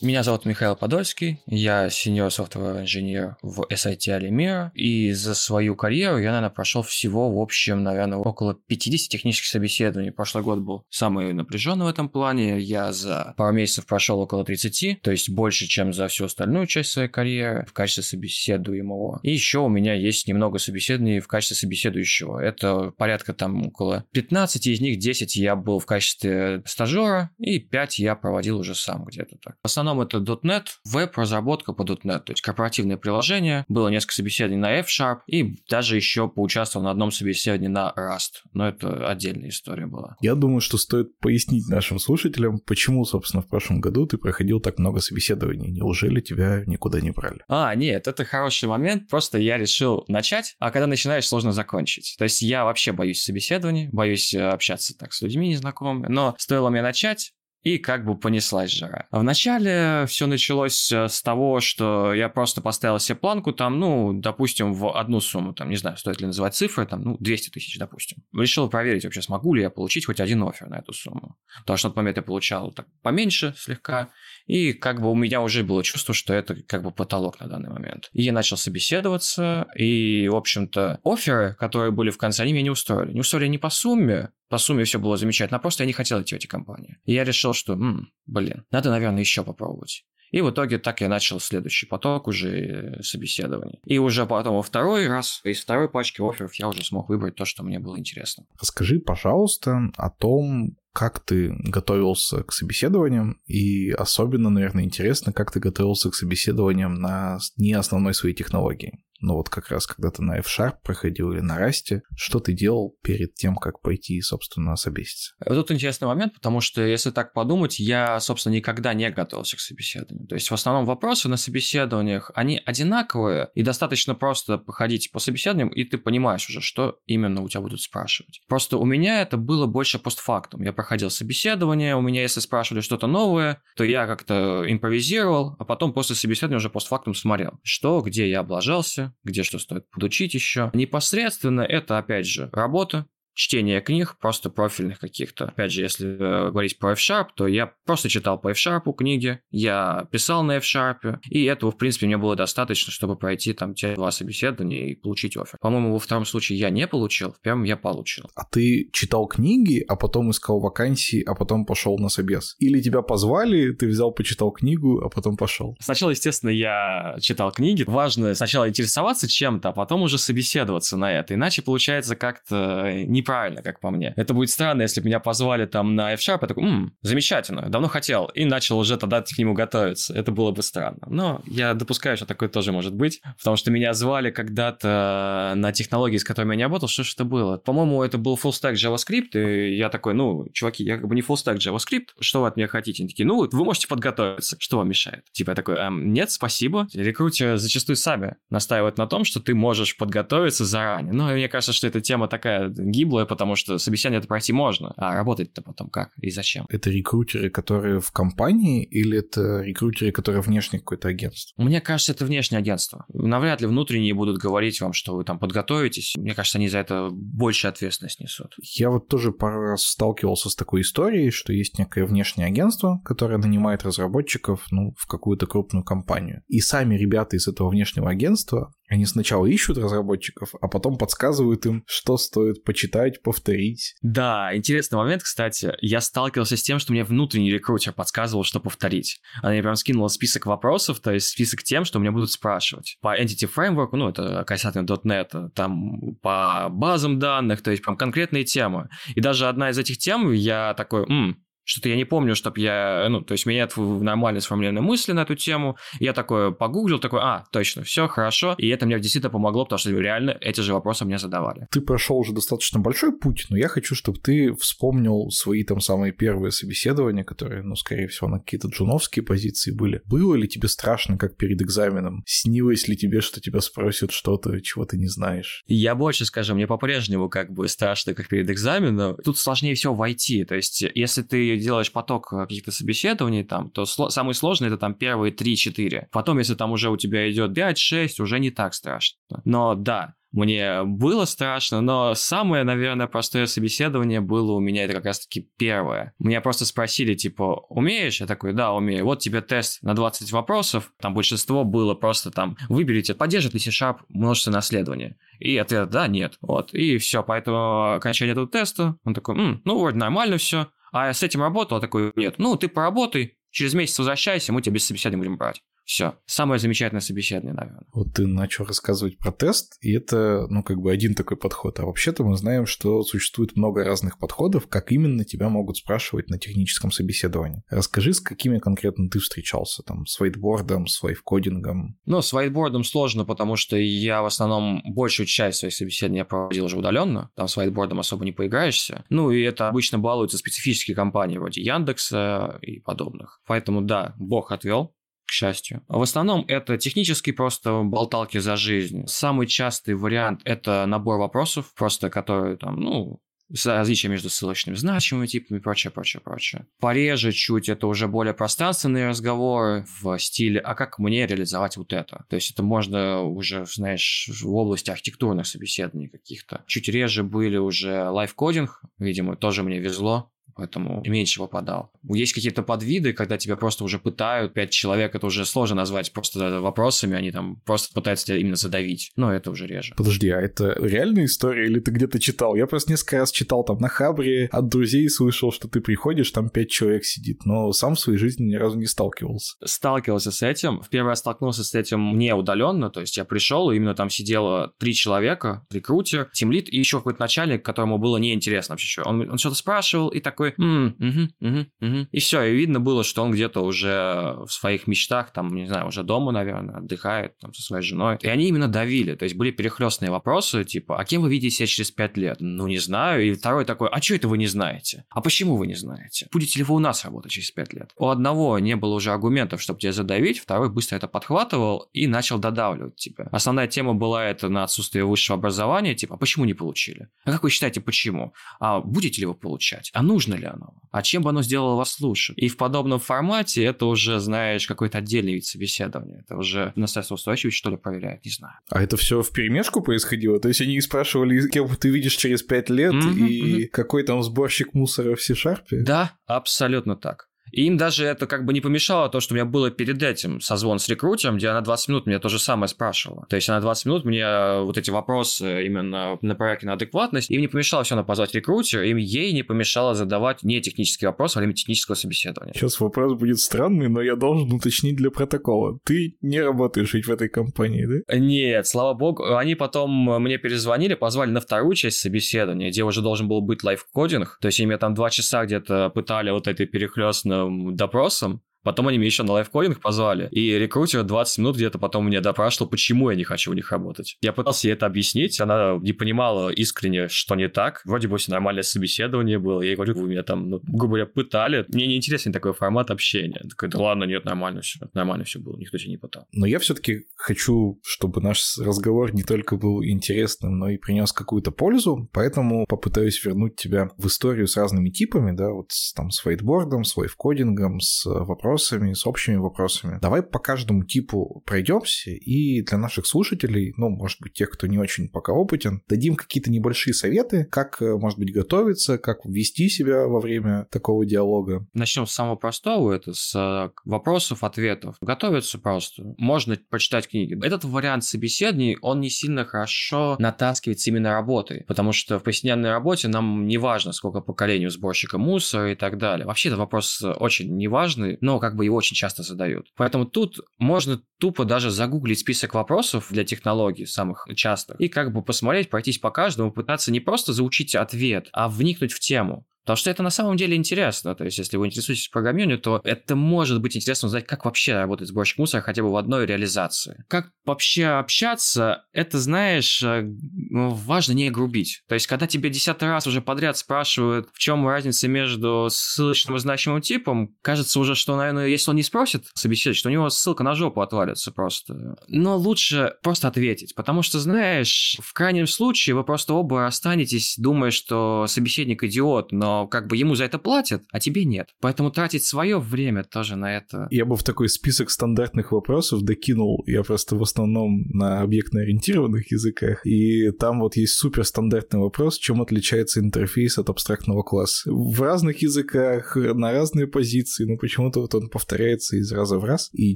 Меня 0.04 0.22
зовут 0.22 0.44
Михаил 0.44 0.76
Подольский, 0.76 1.40
я 1.46 1.88
senior 1.88 2.28
software 2.28 2.84
engineer 2.84 3.36
в 3.42 3.62
SIT 3.72 4.10
Alimera, 4.10 4.70
и 4.74 5.14
за 5.14 5.34
свою 5.34 5.78
карьеру 5.78 6.18
я, 6.18 6.32
наверное, 6.32 6.50
прошел 6.50 6.82
всего, 6.82 7.32
в 7.32 7.40
общем, 7.40 7.84
наверное, 7.84 8.18
около 8.18 8.54
50 8.54 9.10
технических 9.10 9.48
собеседований. 9.48 10.12
Прошлый 10.12 10.44
год 10.44 10.60
был 10.60 10.84
самый 10.90 11.32
напряженный 11.32 11.86
в 11.86 11.88
этом 11.88 12.10
плане, 12.10 12.60
я 12.60 12.92
за 12.92 13.34
пару 13.38 13.56
месяцев 13.56 13.86
прошел 13.86 14.20
около 14.20 14.44
30, 14.44 15.02
то 15.02 15.10
есть 15.10 15.30
больше, 15.30 15.68
чем 15.68 15.94
за 15.94 16.10
всю 16.10 16.26
остальную 16.26 16.68
часть 16.68 16.92
своей 16.92 17.08
карьеры 17.08 17.66
в 17.66 17.72
качестве 17.72 18.04
собеседуемого. 18.04 19.22
И 19.24 19.32
еще 19.32 19.60
у 19.60 19.70
меня 19.70 19.94
есть 19.94 20.28
немного 20.28 20.60
собеседований 20.60 21.22
в 21.22 21.28
качестве 21.30 21.56
собеседующего. 21.56 22.40
Это 22.40 22.92
порядка 22.98 23.32
там 23.34 23.68
около 23.68 24.04
15, 24.12 24.68
из 24.68 24.82
них 24.82 25.00
10 25.00 25.38
я 25.38 25.56
был 25.56 25.80
в 25.80 25.86
качестве 25.86 26.62
стажера, 26.66 27.30
и 27.38 27.60
5 27.60 28.00
я 28.00 28.18
проводил 28.18 28.60
уже 28.60 28.76
сам 28.76 29.06
где-то 29.06 29.38
так. 29.42 29.56
В 29.64 29.68
основном 29.68 29.93
основном 29.94 30.02
это 30.02 30.48
.NET, 30.48 30.66
веб-разработка 30.86 31.74
по 31.74 31.84
.NET, 31.84 32.20
то 32.20 32.32
есть 32.32 32.42
корпоративное 32.42 32.98
приложение. 32.98 33.66
Было 33.68 33.90
несколько 33.90 34.16
собеседований 34.16 34.60
на 34.60 34.80
F-Sharp 34.80 35.20
и 35.28 35.58
даже 35.70 35.96
еще 35.96 36.28
поучаствовал 36.28 36.86
на 36.86 36.92
одном 36.92 37.12
собеседовании 37.12 37.68
на 37.68 37.94
Rust. 37.96 38.42
Но 38.54 38.68
это 38.68 39.08
отдельная 39.08 39.50
история 39.50 39.86
была. 39.86 40.18
Я 40.22 40.36
думаю, 40.36 40.62
что 40.62 40.78
стоит 40.78 41.18
пояснить 41.20 41.68
нашим 41.70 42.00
слушателям, 42.00 42.60
почему, 42.60 43.06
собственно, 43.06 43.42
в 43.42 43.48
прошлом 43.48 43.82
году 43.82 44.06
ты 44.06 44.18
проходил 44.18 44.60
так 44.60 44.80
много 44.80 45.00
собеседований. 45.00 45.72
Неужели 45.72 46.22
тебя 46.22 46.64
никуда 46.66 47.02
не 47.02 47.12
брали? 47.12 47.42
А, 47.48 47.74
нет, 47.76 48.08
это 48.08 48.26
хороший 48.26 48.70
момент. 48.70 49.10
Просто 49.10 49.38
я 49.38 49.58
решил 49.58 50.06
начать, 50.08 50.56
а 50.60 50.72
когда 50.72 50.88
начинаешь, 50.88 51.28
сложно 51.28 51.52
закончить. 51.52 52.16
То 52.18 52.24
есть 52.24 52.42
я 52.42 52.66
вообще 52.66 52.92
боюсь 52.92 53.24
собеседований, 53.24 53.90
боюсь 53.92 54.34
э, 54.34 54.42
общаться 54.42 54.98
так 54.98 55.14
с 55.14 55.22
людьми 55.22 55.50
незнакомыми. 55.50 56.08
Но 56.08 56.36
стоило 56.38 56.70
мне 56.70 56.82
начать, 56.82 57.34
и 57.64 57.78
как 57.78 58.06
бы 58.06 58.18
понеслась 58.18 58.72
жара. 58.72 59.08
Вначале 59.12 60.06
все 60.08 60.28
началось 60.28 60.92
э, 60.92 61.08
с 61.08 61.22
того, 61.22 61.62
что 61.62 62.14
я 62.14 62.28
просто 62.28 62.62
поставил 62.62 63.00
себе 63.00 63.16
планку 63.16 63.54
там, 63.54 63.80
ну, 63.80 64.14
допустим, 64.14 64.74
в 64.74 64.98
одну 64.98 65.22
сумму, 65.22 65.54
там, 65.54 65.70
не 65.70 65.78
знаю, 65.78 65.98
стоит 65.98 66.20
ли 66.20 66.28
называть 66.28 66.56
цифры, 66.56 66.86
там, 66.86 67.02
ну, 67.02 67.18
200 67.20 67.52
тысяч, 67.52 67.78
допустим. 67.78 68.18
Решил 68.38 68.70
проверить 68.70 69.06
вообще, 69.06 69.22
смогу 69.22 69.54
ли 69.54 69.62
я 69.62 69.70
получить 69.70 70.06
хоть 70.06 70.20
один 70.20 70.44
офер 70.44 70.68
на 70.68 70.80
эту 70.80 70.92
сумму. 70.92 71.38
Потому 71.60 71.78
что 71.78 71.88
на 71.88 71.92
тот 71.92 71.98
момент 71.98 72.18
я 72.18 72.24
получал 72.24 72.72
так 72.72 72.88
поменьше 73.02 73.54
слегка, 73.58 74.10
и 74.46 74.74
как 74.74 75.02
бы 75.02 75.12
у 75.12 75.16
меня 75.16 75.42
уже 75.42 75.64
было 75.64 75.84
чувство, 75.84 76.14
что 76.14 76.34
это 76.34 76.56
как 76.64 76.84
бы 76.84 76.92
потолок 76.92 77.40
на 77.40 77.48
данный 77.48 77.70
момент. 77.70 78.10
И 78.14 78.24
я 78.24 78.34
начал 78.34 78.58
собеседоваться, 78.58 79.68
и, 79.78 80.28
в 80.30 80.36
общем-то, 80.36 81.00
оферы, 81.04 81.56
которые 81.60 81.92
были 81.92 82.10
в 82.10 82.18
конце, 82.18 82.44
они 82.44 82.54
меня 82.54 82.64
не 82.64 82.70
устроили. 82.70 83.14
Не 83.14 83.22
устроили 83.22 83.48
не 83.48 83.58
по 83.58 83.70
сумме, 83.70 84.30
по 84.50 84.58
сумме 84.58 84.84
все 84.84 85.00
было 85.00 85.18
замечательно, 85.18 85.58
а 85.58 85.62
просто 85.62 85.84
я 85.84 85.88
не 85.88 85.94
хотел 85.94 86.22
идти 86.22 86.36
в 86.36 86.38
эти 86.38 86.48
компании. 86.48 86.98
И 87.06 87.14
я 87.14 87.24
решил, 87.24 87.54
что, 87.54 87.74
м, 87.74 88.12
блин, 88.26 88.66
надо, 88.72 88.90
наверное, 88.90 89.22
еще 89.22 89.44
попробовать. 89.44 90.06
И 90.34 90.42
в 90.42 90.50
итоге 90.50 90.80
так 90.80 91.00
я 91.02 91.10
начал 91.10 91.40
следующий 91.40 91.86
поток 91.86 92.28
уже 92.28 93.00
собеседований. 93.04 93.80
И 93.86 94.00
уже 94.00 94.26
потом 94.26 94.56
во 94.56 94.64
второй 94.64 95.08
раз 95.08 95.42
из 95.44 95.62
второй 95.62 95.90
пачки 95.90 96.28
офферов 96.28 96.56
я 96.56 96.68
уже 96.68 96.84
смог 96.84 97.08
выбрать 97.08 97.36
то, 97.36 97.46
что 97.46 97.64
мне 97.64 97.78
было 97.78 98.00
интересно. 98.00 98.46
Расскажи, 98.60 99.00
пожалуйста, 99.00 99.92
о 99.96 100.10
том, 100.10 100.76
как 100.94 101.20
ты 101.20 101.56
готовился 101.60 102.44
к 102.44 102.54
собеседованиям, 102.54 103.42
и 103.46 103.90
особенно, 103.92 104.50
наверное, 104.50 104.84
интересно, 104.84 105.34
как 105.34 105.52
ты 105.52 105.60
готовился 105.60 106.10
к 106.12 106.16
собеседованиям 106.16 106.96
на 106.96 107.40
не 107.58 107.74
основной 107.74 108.14
своей 108.14 108.36
технологии 108.36 109.04
ну 109.24 109.36
вот 109.36 109.50
как 109.50 109.70
раз 109.70 109.88
когда 109.88 110.12
ты 110.12 110.22
на 110.22 110.38
F-Sharp 110.40 110.76
проходил 110.84 111.32
или 111.32 111.40
на 111.40 111.58
Расте, 111.58 112.02
что 112.16 112.40
ты 112.40 112.52
делал 112.52 112.96
перед 113.02 113.34
тем, 113.36 113.56
как 113.56 113.82
пойти, 113.82 114.22
собственно, 114.22 114.76
собеситься? 114.76 115.34
Тут 115.46 115.72
интересный 115.72 116.08
момент, 116.08 116.34
потому 116.34 116.60
что, 116.60 116.86
если 116.86 117.10
так 117.10 117.34
подумать, 117.34 117.80
я, 117.80 118.20
собственно, 118.20 118.54
никогда 118.54 118.94
не 118.94 119.10
готовился 119.10 119.56
к 119.56 119.62
собеседованию. 119.62 120.28
То 120.28 120.36
есть, 120.36 120.52
в 120.52 120.54
основном 120.54 120.86
вопросы 120.86 121.30
на 121.30 121.38
собеседованиях, 121.38 122.32
они 122.36 122.62
одинаковые, 122.66 123.50
и 123.56 123.64
достаточно 123.64 124.14
просто 124.14 124.58
походить 124.58 125.10
по 125.12 125.20
собеседованиям, 125.20 125.70
и 125.70 125.86
ты 125.86 125.98
понимаешь 125.98 126.48
уже, 126.50 126.60
что 126.60 127.00
именно 127.06 127.42
у 127.42 127.48
тебя 127.48 127.62
будут 127.62 127.82
спрашивать. 127.82 128.42
Просто 128.50 128.78
у 128.78 128.86
меня 128.86 129.22
это 129.22 129.38
было 129.38 129.68
больше 129.68 130.00
постфактум. 130.00 130.64
Я 130.64 130.74
проходил 130.74 131.10
собеседование, 131.10 131.96
у 131.96 132.02
меня, 132.02 132.22
если 132.22 132.42
спрашивали 132.42 132.82
что-то 132.82 133.08
новое, 133.08 133.62
то 133.78 133.86
я 133.86 134.06
как-то 134.06 134.66
импровизировал, 134.68 135.56
а 135.60 135.64
потом 135.64 135.94
после 135.94 136.16
собеседования 136.16 136.58
уже 136.58 136.70
постфактум 136.70 137.16
смотрел, 137.16 137.60
что, 137.64 138.02
где 138.02 138.30
я 138.30 138.42
облажался, 138.42 139.13
где 139.24 139.44
что 139.44 139.60
стоит 139.60 139.90
подучить 139.90 140.34
еще. 140.34 140.72
Непосредственно 140.74 141.62
это, 141.62 141.98
опять 141.98 142.28
же, 142.28 142.50
работа, 142.52 143.08
чтение 143.34 143.82
книг, 143.82 144.16
просто 144.20 144.50
профильных 144.50 145.00
каких-то. 145.00 145.46
Опять 145.46 145.72
же, 145.72 145.82
если 145.82 146.08
э, 146.08 146.52
говорить 146.52 146.78
про 146.78 146.94
F-Sharp, 146.94 147.28
то 147.36 147.48
я 147.48 147.74
просто 147.86 148.10
читал 148.10 148.40
по 148.40 148.50
F-Sharp 148.50 148.94
книги, 148.96 149.40
я 149.52 150.08
писал 150.12 150.44
на 150.44 150.58
F-Sharp, 150.58 151.20
и 151.30 151.44
этого, 151.46 151.72
в 151.72 151.78
принципе, 151.78 152.06
мне 152.06 152.18
было 152.18 152.36
достаточно, 152.36 152.92
чтобы 152.92 153.16
пройти 153.16 153.54
там 153.54 153.74
те 153.74 153.96
два 153.96 154.12
собеседования 154.12 154.88
и 154.88 154.96
получить 154.96 155.36
офер. 155.38 155.58
По-моему, 155.60 155.94
во 155.94 156.00
втором 156.00 156.26
случае 156.26 156.60
я 156.60 156.70
не 156.70 156.88
получил, 156.88 157.34
в 157.34 157.42
первом 157.42 157.64
я 157.64 157.78
получил. 157.78 158.30
А 158.36 158.46
ты 158.46 158.90
читал 158.94 159.26
книги, 159.28 159.84
а 159.88 159.96
потом 159.96 160.32
искал 160.32 160.60
вакансии, 160.60 161.24
а 161.24 161.34
потом 161.34 161.66
пошел 161.66 161.98
на 161.98 162.10
собес? 162.10 162.56
Или 162.60 162.82
тебя 162.82 163.02
позвали, 163.02 163.72
ты 163.72 163.88
взял, 163.88 164.12
почитал 164.12 164.52
книгу, 164.52 165.02
а 165.04 165.10
потом 165.10 165.38
пошел? 165.38 165.76
Сначала, 165.80 166.12
естественно, 166.12 166.52
я 166.52 167.16
читал 167.20 167.52
книги. 167.52 167.84
Важно 167.88 168.36
сначала 168.36 168.70
интересоваться 168.70 169.28
чем-то, 169.28 169.70
а 169.70 169.74
потом 169.74 170.02
уже 170.04 170.18
собеседоваться 170.18 170.98
на 170.98 171.12
это. 171.12 171.34
Иначе 171.34 171.62
получается 171.62 172.16
как-то 172.16 172.92
не 172.94 173.23
неправильно, 173.24 173.62
как 173.62 173.80
по 173.80 173.90
мне. 173.90 174.14
Это 174.18 174.34
будет 174.34 174.50
странно, 174.50 174.84
если 174.84 175.02
бы 175.02 175.08
меня 175.08 175.20
позвали 175.20 175.66
там 175.66 175.96
на 175.96 176.14
F-Sharp, 176.14 176.40
я 176.42 176.48
такой, 176.48 176.64
ммм, 176.64 176.94
замечательно, 177.02 177.70
давно 177.70 177.88
хотел, 177.88 178.26
и 178.26 178.46
начал 178.46 178.78
уже 178.78 178.98
тогда 178.98 179.22
к 179.22 179.38
нему 179.38 179.54
готовиться. 179.54 180.14
Это 180.14 180.32
было 180.32 180.52
бы 180.52 180.62
странно. 180.62 181.00
Но 181.08 181.42
я 181.48 181.74
допускаю, 181.74 182.18
что 182.18 182.26
такое 182.26 182.50
тоже 182.50 182.72
может 182.72 182.94
быть, 182.94 183.22
потому 183.38 183.56
что 183.56 183.72
меня 183.72 183.94
звали 183.94 184.32
когда-то 184.32 185.54
на 185.56 185.72
технологии, 185.72 186.18
с 186.18 186.24
которыми 186.24 186.54
я 186.54 186.58
не 186.58 186.64
работал, 186.64 186.90
что 186.90 187.04
же 187.04 187.14
это 187.16 187.24
было? 187.24 187.58
По-моему, 187.58 188.04
это 188.04 188.18
был 188.18 188.36
full 188.36 188.52
stack 188.52 188.74
JavaScript, 188.74 189.32
и 189.34 189.78
я 189.78 189.90
такой, 189.90 190.14
ну, 190.14 190.48
чуваки, 190.54 190.84
я 190.84 190.98
как 190.98 191.08
бы 191.08 191.16
не 191.16 191.22
full 191.22 191.36
stack 191.36 191.58
JavaScript, 191.58 192.10
что 192.20 192.42
вы 192.42 192.48
от 192.48 192.58
меня 192.58 192.68
хотите? 192.68 193.04
Они 193.04 193.10
такие, 193.10 193.26
ну, 193.26 193.48
вы 193.50 193.64
можете 193.64 193.88
подготовиться, 193.88 194.58
что 194.60 194.78
вам 194.78 194.90
мешает? 194.90 195.24
Типа 195.32 195.52
я 195.52 195.56
такой, 195.56 195.76
эм, 195.76 196.12
нет, 196.14 196.32
спасибо. 196.32 196.88
Рекрутеры 196.94 197.58
зачастую 197.58 197.96
сами 197.96 198.36
настаивают 198.50 198.98
на 198.98 199.08
том, 199.08 199.24
что 199.24 199.40
ты 199.40 199.56
можешь 199.56 199.98
подготовиться 199.98 200.66
заранее. 200.66 201.14
Но 201.14 201.28
мне 201.32 201.48
кажется, 201.48 201.74
что 201.74 201.88
эта 201.88 202.02
тема 202.02 202.28
такая 202.28 202.70
гиблая, 202.70 203.13
гиблое, 203.14 203.26
потому 203.26 203.56
что 203.56 203.78
собеседование 203.78 204.20
это 204.20 204.28
пройти 204.28 204.54
можно, 204.54 204.94
а 204.98 205.16
работать-то 205.16 205.62
потом 205.62 205.90
как 205.90 206.12
и 206.22 206.32
зачем? 206.32 206.66
Это 206.70 206.90
рекрутеры, 206.90 207.50
которые 207.50 208.00
в 208.00 208.12
компании, 208.12 208.84
или 208.84 209.20
это 209.20 209.62
рекрутеры, 209.62 210.12
которые 210.12 210.42
внешне 210.42 210.80
какое-то 210.80 211.08
агентство? 211.08 211.62
Мне 211.62 211.82
кажется, 211.82 212.12
это 212.12 212.26
внешнее 212.26 212.60
агентство. 212.60 213.06
Навряд 213.14 213.62
ли 213.62 213.68
внутренние 213.68 214.14
будут 214.14 214.38
говорить 214.38 214.82
вам, 214.82 214.94
что 214.94 215.16
вы 215.16 215.24
там 215.24 215.40
подготовитесь. 215.40 216.14
Мне 216.18 216.34
кажется, 216.34 216.58
они 216.58 216.70
за 216.70 216.80
это 216.80 217.10
больше 217.12 217.68
ответственность 217.68 218.20
несут. 218.20 218.56
Я 218.58 218.90
вот 218.90 219.08
тоже 219.08 219.32
пару 219.32 219.62
раз 219.62 219.84
сталкивался 219.84 220.50
с 220.50 220.56
такой 220.56 220.82
историей, 220.82 221.30
что 221.30 221.54
есть 221.54 221.78
некое 221.78 222.06
внешнее 222.06 222.48
агентство, 222.48 223.02
которое 223.06 223.38
нанимает 223.38 223.84
разработчиков 223.84 224.66
ну, 224.72 224.94
в 224.98 225.08
какую-то 225.08 225.46
крупную 225.46 225.84
компанию. 225.84 226.42
И 226.48 226.60
сами 226.60 226.96
ребята 226.96 227.36
из 227.36 227.48
этого 227.48 227.70
внешнего 227.70 228.10
агентства 228.10 228.74
они 228.94 229.06
сначала 229.06 229.46
ищут 229.46 229.78
разработчиков, 229.78 230.54
а 230.62 230.68
потом 230.68 230.98
подсказывают 230.98 231.66
им, 231.66 231.84
что 231.88 232.18
стоит 232.18 232.64
почитать, 232.64 233.22
повторить. 233.22 233.96
Да, 234.02 234.56
интересный 234.56 234.98
момент, 234.98 235.24
кстати. 235.24 235.74
Я 235.82 236.00
сталкивался 236.02 236.58
с 236.58 236.64
тем, 236.64 236.80
что 236.80 236.92
мне 236.92 237.04
внутренний 237.04 237.52
рекрутер 237.52 237.94
подсказывал, 237.94 238.44
что 238.44 238.60
повторить. 238.60 239.20
Она 239.42 239.52
мне 239.52 239.62
прям 239.62 239.76
скинула 239.76 240.08
список 240.08 240.46
вопросов, 240.46 241.00
то 241.00 241.12
есть 241.12 241.28
список 241.28 241.64
тем, 241.64 241.86
что 241.86 242.00
меня 242.00 242.12
будут 242.12 242.32
спрашивать. 242.32 242.98
По 243.02 243.20
Entity 243.20 243.50
Framework, 243.54 243.90
ну, 243.94 244.10
это 244.10 244.44
касательно 244.46 244.86
.NET, 244.86 245.50
там 245.56 246.16
по 246.22 246.68
базам 246.70 247.20
данных, 247.20 247.62
то 247.62 247.72
есть 247.72 247.84
прям 247.84 247.98
конкретные 247.98 248.44
темы. 248.44 248.90
И 249.16 249.22
даже 249.22 249.48
одна 249.48 249.72
из 249.72 249.78
этих 249.78 249.98
тем, 249.98 250.32
я 250.32 250.74
такой, 250.76 251.04
м, 251.04 251.43
что-то 251.66 251.90
я 251.90 251.96
не 251.96 252.06
помню, 252.06 252.36
чтобы 252.36 252.60
я, 252.60 253.08
ну, 253.10 253.22
то 253.22 253.34
есть 253.34 253.46
меня 253.46 253.64
нет 253.64 253.74
нормально 253.78 254.40
сформулированной 254.42 254.82
мысли 254.82 255.14
на 255.14 255.22
эту 255.22 255.36
тему. 255.36 255.78
Я 256.00 256.14
такой 256.14 256.54
погуглил, 256.54 257.00
такой, 257.00 257.20
а, 257.22 257.46
точно, 257.52 257.84
все 257.84 258.08
хорошо. 258.08 258.56
И 258.58 258.68
это 258.68 258.86
мне 258.86 259.00
действительно 259.00 259.32
помогло, 259.32 259.64
потому 259.66 259.80
что 259.80 259.92
реально 259.92 260.38
эти 260.42 260.62
же 260.62 260.74
вопросы 260.74 261.06
мне 261.06 261.18
задавали. 261.18 261.68
Ты 261.72 261.82
прошел 261.82 262.18
уже 262.18 262.34
достаточно 262.34 262.80
большой 262.80 263.18
путь, 263.18 263.46
но 263.50 263.58
я 263.58 263.68
хочу, 263.68 263.96
чтобы 263.96 264.20
ты 264.20 264.54
вспомнил 264.54 265.30
свои 265.30 265.64
там 265.64 265.80
самые 265.80 266.12
первые 266.12 266.52
собеседования, 266.52 267.24
которые, 267.24 267.64
ну, 267.64 267.76
скорее 267.76 268.08
всего, 268.08 268.30
на 268.30 268.40
какие-то 268.40 268.68
джуновские 268.68 269.24
позиции 269.24 269.72
были. 269.72 270.02
Было 270.06 270.36
ли 270.36 270.48
тебе 270.48 270.68
страшно, 270.68 271.18
как 271.18 271.38
перед 271.38 271.62
экзаменом? 271.62 272.24
Снилось 272.26 272.88
ли 272.88 272.98
тебе, 272.98 273.22
что 273.22 273.40
тебя 273.40 273.62
спросят 273.62 274.12
что-то, 274.12 274.60
чего 274.62 274.86
ты 274.86 274.98
не 274.98 275.08
знаешь? 275.08 275.64
Я 275.68 275.96
больше 275.96 276.26
скажу, 276.26 276.56
мне 276.56 276.68
по-прежнему 276.68 277.30
как 277.30 277.52
бы 277.52 277.68
страшно, 277.68 278.14
как 278.14 278.28
перед 278.28 278.50
экзаменом. 278.50 279.18
Тут 279.24 279.38
сложнее 279.38 279.76
всего 279.76 279.94
войти. 279.94 280.44
То 280.46 280.56
есть, 280.56 280.84
если 280.94 281.22
ты 281.22 281.53
делаешь 281.58 281.92
поток 281.92 282.32
э, 282.34 282.42
каких-то 282.42 282.72
собеседований 282.72 283.44
там, 283.44 283.70
то 283.70 283.84
сло- 283.84 284.10
самый 284.10 284.34
сложный 284.34 284.68
это 284.68 284.78
там 284.78 284.94
первые 284.94 285.34
3-4. 285.34 286.08
Потом, 286.12 286.40
если 286.40 286.56
там 286.56 286.72
уже 286.72 286.90
у 286.90 286.98
тебя 286.98 287.30
идет 287.32 287.58
5-6, 287.58 288.22
уже 288.22 288.40
не 288.40 288.52
так 288.52 288.74
страшно. 288.74 289.18
Но 289.46 289.76
да, 289.76 290.16
мне 290.34 290.84
было 290.84 291.26
страшно, 291.26 291.82
но 291.82 292.16
самое, 292.16 292.64
наверное, 292.64 293.06
простое 293.06 293.46
собеседование 293.46 294.20
было 294.20 294.54
у 294.54 294.60
меня, 294.60 294.86
это 294.86 294.96
как 294.96 295.06
раз-таки 295.06 295.48
первое. 295.58 296.14
Меня 296.18 296.42
просто 296.42 296.66
спросили, 296.66 297.14
типа, 297.14 297.66
умеешь? 297.70 298.20
Я 298.20 298.26
такой, 298.26 298.54
да, 298.54 298.74
умею. 298.74 299.06
Вот 299.06 299.20
тебе 299.20 299.42
тест 299.42 299.84
на 299.84 299.94
20 299.94 300.32
вопросов. 300.32 300.92
Там 301.00 301.14
большинство 301.14 301.64
было 301.64 301.94
просто 301.94 302.32
там, 302.32 302.58
выберите, 302.68 303.14
поддержит 303.14 303.54
ли 303.54 303.60
C-Sharp 303.60 303.98
множество 304.10 304.50
наследования. 304.50 305.18
И 305.38 305.56
ответ, 305.58 305.92
да, 305.92 306.08
нет. 306.08 306.38
Вот, 306.42 306.74
и 306.74 306.98
все. 306.98 307.22
Поэтому 307.22 307.94
окончание 307.94 308.32
этого 308.32 308.48
теста, 308.48 308.96
он 309.04 309.14
такой, 309.14 309.38
М, 309.38 309.62
ну, 309.66 309.80
вроде 309.80 309.98
нормально 309.98 310.38
все. 310.38 310.68
А 310.94 311.08
я 311.08 311.14
с 311.14 311.24
этим 311.24 311.42
работал, 311.42 311.80
а 311.80 311.82
такой, 311.82 312.14
нет, 312.16 312.36
ну, 312.38 312.56
ты 312.56 312.68
поработай, 312.68 313.36
через 313.50 313.74
месяц 313.74 313.98
возвращайся, 313.98 314.54
мы 314.54 314.62
тебя 314.62 314.76
без 314.76 314.86
собеседования 314.86 315.28
будем 315.28 315.38
брать. 315.38 315.64
Все. 315.86 316.16
Самое 316.26 316.60
замечательное 316.60 317.02
собеседование, 317.02 317.54
наверное. 317.54 317.86
Вот 317.94 318.14
ты 318.14 318.26
начал 318.26 318.66
рассказывать 318.66 319.18
про 319.18 319.32
тест, 319.32 319.78
и 319.82 319.92
это, 319.94 320.48
ну, 320.50 320.64
как 320.64 320.78
бы 320.80 320.92
один 320.92 321.14
такой 321.14 321.38
подход. 321.38 321.80
А 321.80 321.86
вообще-то 321.86 322.24
мы 322.24 322.38
знаем, 322.38 322.66
что 322.66 323.04
существует 323.04 323.56
много 323.56 323.84
разных 323.84 324.18
подходов, 324.18 324.68
как 324.68 324.92
именно 324.92 325.26
тебя 325.26 325.50
могут 325.50 325.78
спрашивать 325.78 326.30
на 326.30 326.40
техническом 326.40 326.92
собеседовании. 326.92 327.64
Расскажи, 327.70 328.14
с 328.14 328.22
какими 328.22 328.60
конкретно 328.60 329.10
ты 329.10 329.20
встречался, 329.20 329.84
там, 329.84 330.06
с 330.06 330.20
вайтбордом, 330.20 330.88
с 330.88 331.02
вайфкодингом? 331.04 331.98
Ну, 332.06 332.22
с 332.22 332.32
вайтбордом 332.32 332.84
сложно, 332.84 333.26
потому 333.26 333.56
что 333.56 333.76
я 333.78 334.22
в 334.22 334.26
основном 334.26 334.82
большую 334.86 335.28
часть 335.28 335.60
своих 335.60 335.74
собеседований 335.74 336.20
я 336.20 336.26
проводил 336.26 336.66
уже 336.66 336.78
удаленно, 336.78 337.30
там 337.36 337.48
с 337.48 337.58
вайтбордом 337.58 338.00
особо 338.00 338.24
не 338.24 338.32
поиграешься. 338.32 339.04
Ну, 339.10 339.32
и 339.32 339.42
это 339.42 339.68
обычно 339.68 340.00
балуются 340.00 340.38
специфические 340.38 340.96
компании 340.96 341.38
вроде 341.38 341.62
Яндекса 341.62 342.58
и 342.62 342.80
подобных. 342.80 343.42
Поэтому, 343.46 343.82
да, 343.82 344.16
бог 344.18 344.52
отвел, 344.52 344.96
к 345.26 345.32
счастью. 345.32 345.84
В 345.88 346.02
основном 346.02 346.46
это 346.48 346.78
технические 346.78 347.34
просто 347.34 347.82
болталки 347.84 348.38
за 348.38 348.56
жизнь. 348.56 349.08
Самый 349.08 349.48
частый 349.48 349.96
вариант– 349.96 350.42
это 350.46 350.86
набор 350.86 351.20
вопросов, 351.20 351.74
просто 351.76 352.10
которые 352.10 352.58
там, 352.58 352.80
ну, 352.80 353.22
различия 353.66 354.08
между 354.08 354.30
ссылочными 354.30 354.76
значимыми 354.76 355.28
типами 355.28 355.60
и 355.60 355.62
прочее, 355.62 355.92
прочее, 355.92 356.22
прочее. 356.22 356.66
Пореже 356.80 357.32
чуть 357.32 357.70
это 357.70 357.88
уже 357.88 358.08
более 358.08 358.34
пространственные 358.34 359.10
разговоры 359.10 359.86
в 360.02 360.18
стиле 360.18 360.60
«а 360.60 360.76
как 360.76 361.00
мне 361.00 361.26
реализовать 361.28 361.78
вот 361.78 361.94
это?». 361.94 362.26
То 362.30 362.36
есть 362.36 362.52
это 362.52 362.64
можно 362.64 363.22
уже, 363.22 363.66
знаешь, 363.66 364.30
в 364.42 364.56
области 364.56 364.90
архитектурных 364.90 365.46
собеседований 365.46 366.10
каких-то. 366.10 366.64
Чуть 366.68 366.90
реже 366.90 367.24
были 367.24 367.58
уже 367.58 368.10
лайфкодинг, 368.10 368.82
видимо, 368.98 369.36
тоже 369.36 369.64
мне 369.64 369.80
везло, 369.80 370.32
поэтому 370.56 371.02
меньше 371.06 371.40
попадал. 371.40 371.92
Есть 372.10 372.34
какие-то 372.34 372.64
подвиды, 372.64 373.14
когда 373.14 373.38
тебя 373.38 373.56
просто 373.56 373.84
уже 373.84 374.00
пытают, 374.00 374.54
пять 374.54 374.72
человек, 374.72 375.16
это 375.16 375.28
уже 375.28 375.46
сложно 375.46 375.78
назвать 375.78 376.12
просто 376.12 376.62
вопросами, 376.62 377.16
они 377.16 377.32
там 377.32 377.58
просто 377.66 377.94
пытаются 377.94 378.28
тебя 378.28 378.38
именно 378.38 378.56
задавить, 378.56 379.12
но 379.16 379.34
это 379.34 379.52
уже 379.52 379.68
реже. 379.68 379.94
Подожди, 379.96 380.30
а 380.30 380.40
это 380.40 380.76
реальная 380.80 381.26
история 381.26 381.66
или 381.66 381.80
ты 381.80 381.92
где-то 381.92 382.20
читал? 382.20 382.56
Я 382.56 382.68
просто 382.68 382.92
несколько 382.92 383.18
раз 383.18 383.32
читал 383.32 383.64
там 383.64 383.78
на 383.80 383.88
Хабре, 383.88 384.50
от 384.52 384.68
друзей 384.68 385.10
слышал, 385.10 385.52
что 385.52 385.68
ты 385.68 385.82
приходишь, 385.82 386.32
там 386.32 386.50
пять 386.50 386.70
человек 386.70 387.06
сидит, 387.06 387.46
но 387.46 387.72
сам 387.72 387.96
в 387.96 388.00
своей 388.00 388.18
жизни 388.18 388.46
ни 388.46 388.56
разу 388.56 388.78
не 388.78 388.86
сталкивался. 388.86 389.56
Сталкивался 389.64 390.32
с 390.32 390.42
этим. 390.44 390.82
В 390.82 390.90
первый 390.90 391.10
раз 391.10 391.20
столкнулся 391.20 391.64
с 391.64 391.74
этим 391.76 392.18
не 392.18 392.34
удаленно, 392.34 392.90
то 392.90 393.02
есть 393.02 393.18
я 393.18 393.26
пришел, 393.26 393.72
и 393.72 393.76
именно 393.76 393.96
там 393.96 394.10
сидело 394.10 394.74
три 394.80 394.94
человека, 394.94 395.66
рекрутер, 395.72 396.30
тимлит 396.34 396.72
и 396.72 396.78
еще 396.78 396.98
какой-то 396.98 397.20
начальник, 397.20 397.64
которому 397.64 397.98
было 397.98 398.18
неинтересно 398.18 398.74
вообще. 398.74 399.02
Он, 399.04 399.30
он 399.30 399.38
что-то 399.38 399.56
спрашивал 399.56 400.10
и 400.10 400.20
такой 400.20 400.43
такой, 400.52 400.66
угу, 400.66 401.30
угу, 401.40 401.66
угу. 401.82 402.08
и 402.12 402.20
все, 402.20 402.44
и 402.44 402.56
видно 402.56 402.80
было, 402.80 403.04
что 403.04 403.24
он 403.24 403.32
где-то 403.32 403.62
уже 403.62 404.36
в 404.46 404.50
своих 404.50 404.88
мечтах, 404.88 405.32
там, 405.32 405.54
не 405.56 405.68
знаю, 405.68 405.88
уже 405.88 406.04
дома, 406.04 406.32
наверное, 406.32 406.78
отдыхает 406.78 407.38
там 407.40 407.54
со 407.54 407.62
своей 407.62 407.84
женой. 407.84 408.18
И 408.22 408.28
они 408.28 408.48
именно 408.48 408.68
давили, 408.68 409.16
то 409.16 409.24
есть 409.24 409.36
были 409.36 409.52
перехлестные 409.52 410.12
вопросы, 410.12 410.64
типа, 410.64 411.00
а 411.00 411.06
кем 411.06 411.22
вы 411.22 411.30
видите 411.30 411.56
себя 411.56 411.68
через 411.68 411.92
пять 411.92 412.18
лет? 412.18 412.38
Ну, 412.40 412.68
не 412.68 412.78
знаю. 412.78 413.26
И 413.26 413.34
второй 413.34 413.66
такой, 413.66 413.90
а 413.90 414.02
что 414.02 414.16
это 414.16 414.28
вы 414.28 414.38
не 414.38 414.48
знаете? 414.48 415.06
А 415.10 415.22
почему 415.22 415.58
вы 415.58 415.68
не 415.68 415.76
знаете? 415.76 416.28
Будете 416.32 416.60
ли 416.60 416.64
вы 416.64 416.76
у 416.76 416.80
нас 416.80 417.04
работать 417.06 417.32
через 417.32 417.52
пять 417.52 417.74
лет? 417.74 417.92
У 417.98 418.08
одного 418.08 418.60
не 418.60 418.76
было 418.76 418.96
уже 418.96 419.12
аргументов, 419.12 419.62
чтобы 419.62 419.80
тебя 419.80 419.92
задавить, 419.92 420.40
второй 420.40 420.70
быстро 420.70 420.98
это 420.98 421.08
подхватывал 421.08 421.90
и 421.94 422.08
начал 422.08 422.40
додавливать 422.40 422.96
тебя. 422.96 423.28
Основная 423.32 423.68
тема 423.68 423.94
была 423.94 424.26
это 424.26 424.50
на 424.50 424.64
отсутствие 424.64 425.06
высшего 425.06 425.38
образования, 425.38 425.96
типа, 425.96 426.16
а 426.16 426.18
почему 426.18 426.46
не 426.46 426.54
получили? 426.54 427.10
А 427.26 427.32
как 427.32 427.44
вы 427.44 427.50
считаете, 427.50 427.82
почему? 427.82 428.34
А 428.60 428.80
будете 428.80 429.22
ли 429.22 429.28
вы 429.28 429.34
получать? 429.34 429.90
А 429.94 430.02
нужно 430.02 430.33
нужно 430.34 430.46
ли 430.46 430.52
оно, 430.52 430.74
а 430.92 431.02
чем 431.02 431.24
бы 431.24 431.30
оно 431.30 431.42
сделало 431.42 431.76
вас 431.76 432.00
лучше. 432.00 432.34
И 432.36 432.48
в 432.48 432.58
подобном 432.58 433.00
формате 433.00 433.64
это 433.64 433.86
уже, 433.86 434.20
знаешь, 434.20 434.68
какой-то 434.68 435.00
отдельный 435.00 435.34
вид 435.34 435.46
собеседования. 435.46 436.22
Это 436.22 436.38
уже 436.38 436.72
на 436.76 436.88
стрессоустойчивость, 436.88 437.58
что 437.58 437.70
ли, 437.70 437.78
проверяет, 437.78 438.24
не 438.26 438.32
знаю. 438.32 438.56
А 438.70 438.82
это 438.82 438.98
все 438.98 439.22
в 439.22 439.32
перемешку 439.32 439.82
происходило? 439.82 440.40
То 440.40 440.48
есть 440.48 440.62
они 440.62 440.80
спрашивали, 440.82 441.48
кем 441.50 441.68
ты 441.76 441.90
видишь 441.90 442.16
через 442.16 442.44
пять 442.44 442.70
лет, 442.70 442.94
mm-hmm, 442.94 443.28
и 443.28 443.64
mm-hmm. 443.64 443.68
какой 443.68 444.04
там 444.04 444.22
сборщик 444.24 444.74
мусора 444.74 445.16
в 445.16 445.22
C-Sharp? 445.22 445.64
Да, 445.72 446.14
абсолютно 446.26 446.96
так. 446.96 447.28
И 447.54 447.66
им 447.66 447.78
даже 447.78 448.06
это 448.06 448.26
как 448.26 448.46
бы 448.46 448.54
не 448.54 448.62
помешало 448.62 449.10
то, 449.10 449.20
что 449.20 449.34
у 449.34 449.36
меня 449.36 449.46
было 449.46 449.70
перед 449.70 450.02
этим 450.02 450.42
созвон 450.42 450.80
с 450.80 450.90
рекрутером, 450.90 451.38
где 451.38 451.50
она 451.50 451.62
20 451.62 451.90
минут 451.90 452.08
меня 452.08 452.20
то 452.20 452.28
же 452.28 452.40
самое 452.40 452.68
спрашивала. 452.68 453.26
То 453.30 453.36
есть 453.36 453.48
она 453.48 453.62
20 453.62 453.86
минут 453.86 454.06
мне 454.06 454.22
э, 454.22 454.64
вот 454.64 454.78
эти 454.78 454.90
вопросы 454.90 455.66
именно 455.66 456.18
на 456.20 456.36
проекте 456.36 456.66
на 456.66 456.74
адекватность, 456.74 457.30
им 457.30 457.42
не 457.42 457.48
помешало 457.48 457.84
все 457.84 457.96
на 457.96 458.04
позвать 458.04 458.34
рекрутера, 458.34 458.86
им 458.86 458.98
ей 458.98 459.34
не 459.34 459.44
помешало 459.44 459.94
задавать 459.94 460.44
не 460.44 460.62
технические 460.62 461.10
вопросы, 461.10 461.38
а 461.38 461.40
время 461.40 461.54
технического 461.54 461.96
собеседования. 461.96 462.54
Сейчас 462.54 462.80
вопрос 462.80 463.14
будет 463.14 463.40
странный, 463.40 463.88
но 463.88 464.02
я 464.02 464.16
должен 464.16 464.52
уточнить 464.52 464.96
для 464.96 465.12
протокола. 465.12 465.78
Ты 465.86 466.18
не 466.22 466.42
работаешь 466.42 466.94
ведь 466.94 467.06
в 467.06 467.12
этой 467.12 467.30
компании, 467.30 467.86
да? 467.86 468.18
Нет, 468.18 468.66
слава 468.66 468.96
богу. 468.96 469.36
Они 469.36 469.54
потом 469.54 469.92
мне 470.22 470.40
перезвонили, 470.40 470.96
позвали 470.96 471.30
на 471.30 471.40
вторую 471.40 471.76
часть 471.76 472.00
собеседования, 472.00 472.72
где 472.72 472.84
уже 472.84 473.02
должен 473.02 473.28
был 473.28 473.42
быть 473.42 473.64
лайфкодинг. 473.64 474.40
То 474.42 474.48
есть 474.48 474.60
они 474.60 474.68
меня 474.68 474.80
там 474.80 474.96
два 474.96 475.12
часа 475.12 475.46
где-то 475.46 475.92
пытали 475.94 476.32
вот 476.32 476.48
этой 476.48 476.66
перехлестно 476.66 477.43
допросом, 477.50 478.42
Потом 478.64 478.88
они 478.88 478.98
меня 478.98 479.08
еще 479.08 479.24
на 479.24 479.34
лайфкодинг 479.34 479.82
позвали, 479.82 480.28
и 480.32 480.58
рекрутер 480.58 481.04
20 481.04 481.38
минут 481.40 481.56
где-то 481.56 481.80
потом 481.80 482.08
меня 482.08 482.22
допрашивал, 482.22 482.70
почему 482.70 483.10
я 483.10 483.16
не 483.16 483.24
хочу 483.24 483.52
у 483.52 483.54
них 483.54 483.72
работать. 483.72 484.18
Я 484.22 484.34
пытался 484.34 484.68
ей 484.68 484.74
это 484.74 484.86
объяснить, 484.86 485.40
она 485.40 485.78
не 485.82 485.94
понимала 485.94 486.50
искренне, 486.50 487.08
что 487.08 487.36
не 487.36 487.50
так. 487.50 487.82
Вроде 487.86 488.08
бы 488.08 488.18
все 488.18 488.32
нормальное 488.32 488.64
собеседование 488.64 489.40
было. 489.40 489.62
Я 489.62 489.70
ей 489.70 489.76
говорю, 489.76 489.96
вы 489.96 490.08
меня 490.08 490.24
там, 490.24 490.50
ну, 490.50 490.60
грубо 490.64 490.96
говоря, 490.96 491.06
пытали. 491.06 491.66
Мне 491.70 491.88
не 491.88 491.98
интересен 491.98 492.32
такой 492.32 492.54
формат 492.54 492.92
общения. 492.92 493.40
Я 493.44 493.50
такой, 493.50 493.70
да 493.70 493.80
ладно, 493.80 494.06
нет, 494.06 494.26
нормально 494.26 494.62
все. 494.62 494.80
Нормально 494.94 495.26
все 495.26 495.40
было, 495.40 495.58
никто 495.58 495.78
тебя 495.78 495.92
не 495.92 495.98
пытал. 495.98 496.28
Но 496.32 496.46
я 496.46 496.60
все-таки 496.60 497.06
хочу, 497.16 497.80
чтобы 497.84 498.22
наш 498.22 498.58
разговор 498.58 499.14
не 499.14 499.24
только 499.24 499.58
был 499.58 499.84
интересным, 499.84 500.58
но 500.58 500.70
и 500.70 500.78
принес 500.78 501.12
какую-то 501.12 501.52
пользу, 501.52 502.10
поэтому 502.14 502.66
попытаюсь 502.68 503.24
вернуть 503.24 503.56
тебя 503.56 503.90
в 503.98 504.08
историю 504.08 504.48
с 504.48 504.58
разными 504.58 504.90
типами, 504.90 505.36
да, 505.36 505.50
вот 505.50 505.72
с, 505.72 505.94
там 505.94 506.12
с 506.12 506.24
вейтбордом, 506.26 506.84
с 506.84 506.96
вейвкодингом, 506.96 507.80
с 507.80 508.06
вопросами, 508.54 508.94
с 508.94 509.08
общими 509.08 509.36
вопросами. 509.36 510.00
Давай 510.02 510.22
по 510.22 510.40
каждому 510.40 510.84
типу 510.84 511.42
пройдемся 511.46 512.12
и 512.12 512.62
для 512.62 512.78
наших 512.78 513.08
слушателей, 513.08 513.74
ну, 513.78 513.90
может 513.90 514.22
быть, 514.22 514.34
тех, 514.34 514.52
кто 514.52 514.68
не 514.68 514.78
очень 514.78 515.10
пока 515.10 515.34
опытен, 515.34 515.82
дадим 515.90 516.16
какие-то 516.16 516.52
небольшие 516.52 516.94
советы, 516.94 517.48
как, 517.50 517.82
э, 517.82 517.98
может 517.98 518.20
быть, 518.20 518.32
готовиться, 518.32 518.98
как 518.98 519.26
вести 519.26 519.70
себя 519.70 520.06
во 520.08 520.20
время 520.20 520.68
такого 520.70 521.06
диалога. 521.06 521.66
Начнем 521.74 522.06
с 522.06 522.12
самого 522.12 522.36
простого, 522.36 522.94
это 522.94 523.14
с 523.14 523.34
э, 523.36 523.72
вопросов, 523.86 524.44
ответов. 524.44 524.98
Готовиться 525.02 525.58
просто. 525.58 526.04
Можно 526.18 526.58
почитать 526.70 527.08
книги. 527.08 527.36
Этот 527.44 527.64
вариант 527.64 528.04
собеседований, 528.04 528.78
он 528.82 529.00
не 529.00 529.10
сильно 529.10 529.46
хорошо 529.46 530.16
натаскивается 530.20 530.92
именно 530.92 531.14
работой, 531.14 531.66
потому 531.68 531.92
что 531.92 532.20
в 532.20 532.24
повседневной 532.24 532.70
работе 532.70 533.08
нам 533.08 533.48
не 533.48 533.58
важно, 533.58 533.94
сколько 533.94 534.22
поколений 534.22 534.68
у 534.68 534.70
сборщика 534.70 535.18
мусора 535.18 535.72
и 535.72 535.76
так 535.76 535.98
далее. 535.98 536.28
Вообще, 536.28 536.50
это 536.50 536.58
вопрос 536.58 537.02
очень 537.02 537.56
неважный, 537.58 538.18
но 538.22 538.40
как 538.44 538.58
бы 538.58 538.66
его 538.66 538.76
очень 538.76 538.98
часто 538.98 539.24
задают. 539.24 539.68
Поэтому 539.78 540.04
тут 540.04 540.42
можно 540.58 541.02
тупо 541.18 541.46
даже 541.46 541.72
загуглить 541.72 542.20
список 542.20 542.56
вопросов 542.56 543.08
для 543.10 543.24
технологий 543.24 543.86
самых 543.86 544.28
частых 544.36 544.82
и 544.82 544.90
как 544.90 545.14
бы 545.14 545.22
посмотреть, 545.24 545.70
пройтись 545.70 545.98
по 545.98 546.12
каждому, 546.12 546.52
пытаться 546.52 546.92
не 546.92 547.00
просто 547.00 547.32
заучить 547.32 547.74
ответ, 547.74 548.28
а 548.34 548.50
вникнуть 548.50 548.92
в 548.92 549.00
тему. 549.00 549.48
Потому 549.64 549.78
что 549.78 549.90
это 549.90 550.04
на 550.04 550.10
самом 550.10 550.36
деле 550.38 550.56
интересно. 550.56 551.16
То 551.16 551.24
есть, 551.24 551.38
если 551.38 551.58
вы 551.58 551.68
интересуетесь 551.68 552.10
программированием, 552.10 552.60
то 552.60 552.82
это 552.84 553.16
может 553.16 553.62
быть 553.62 553.78
интересно 553.78 554.08
узнать, 554.08 554.28
как 554.28 554.46
вообще 554.46 554.76
работает 554.76 555.10
сборщик 555.10 555.38
мусора 555.38 555.62
хотя 555.62 555.82
бы 555.82 555.92
в 555.92 555.96
одной 555.96 556.26
реализации. 556.26 557.06
Как 557.08 557.32
вообще 557.46 557.86
общаться, 557.86 558.86
это, 558.92 559.20
знаешь, 559.20 559.82
э, 559.84 560.04
ну, 560.50 560.70
важно 560.70 561.14
не 561.14 561.30
грубить. 561.30 561.84
То 561.88 561.96
есть, 561.96 562.08
когда 562.08 562.28
тебе 562.28 562.50
десятый 562.50 562.90
раз 562.90 563.08
уже 563.08 563.22
подряд 563.22 563.58
спрашивают, 563.58 564.30
в 564.34 564.40
чем 564.40 564.68
разница 564.68 565.08
между 565.08 565.68
ссылочным 565.72 566.36
и 566.36 566.40
значимым 566.40 566.82
типом, 566.82 567.36
кажется 567.42 567.80
уже, 567.80 567.96
что, 567.96 568.18
наверное, 568.18 568.48
если 568.48 568.72
он 568.72 568.76
не 568.76 568.84
спросит 568.84 569.26
собеседовать, 569.34 569.78
что 569.78 569.90
у 569.90 569.92
него 569.92 570.10
ссылка 570.10 570.44
на 570.44 570.56
жопу 570.56 570.82
отвалится 570.82 571.32
просто. 571.32 571.96
Но 572.08 572.38
лучше 572.38 572.96
просто 573.02 573.30
ответить, 573.30 573.76
потому 573.76 574.02
что, 574.02 574.20
знаешь, 574.20 574.98
в 575.02 575.14
крайнем 575.14 575.48
случае 575.48 575.96
вы 575.96 576.04
просто 576.04 576.34
оба 576.34 576.68
останетесь, 576.68 577.36
думая, 577.38 577.72
что 577.72 578.26
собеседник 578.28 578.84
идиот, 578.84 579.32
но 579.32 579.53
как 579.70 579.88
бы 579.88 579.98
ему 579.98 580.16
за 580.16 580.26
это 580.26 580.40
платят, 580.40 580.84
а 580.92 581.00
тебе 581.00 581.26
нет. 581.26 581.48
Поэтому 581.62 581.92
тратить 581.92 582.26
свое 582.26 582.60
время 582.60 583.04
тоже 583.04 583.36
на 583.36 583.58
это. 583.58 583.88
Я 583.92 584.06
бы 584.06 584.16
в 584.16 584.24
такой 584.24 584.50
список 584.50 584.90
стандартных 584.90 585.52
вопросов 585.52 586.02
докинул, 586.04 586.64
я 586.68 586.84
просто 586.84 587.16
в 587.16 587.22
основном 587.22 587.84
на 587.90 588.22
объектно-ориентированных 588.22 589.32
языках, 589.32 589.86
и 589.86 590.32
там 590.32 590.60
вот 590.60 590.76
есть 590.76 590.94
супер 590.94 591.26
стандартный 591.26 591.80
вопрос, 591.80 592.18
чем 592.18 592.42
отличается 592.42 593.00
интерфейс 593.00 593.58
от 593.58 593.70
абстрактного 593.70 594.24
класса. 594.24 594.72
В 594.72 595.02
разных 595.02 595.42
языках, 595.42 596.16
на 596.16 596.52
разные 596.52 596.88
позиции, 596.88 597.46
но 597.46 597.58
почему-то 597.58 598.02
вот 598.02 598.16
он 598.16 598.30
повторяется 598.30 598.98
из 598.98 599.12
раза 599.12 599.38
в 599.38 599.44
раз. 599.44 599.70
И, 599.74 599.96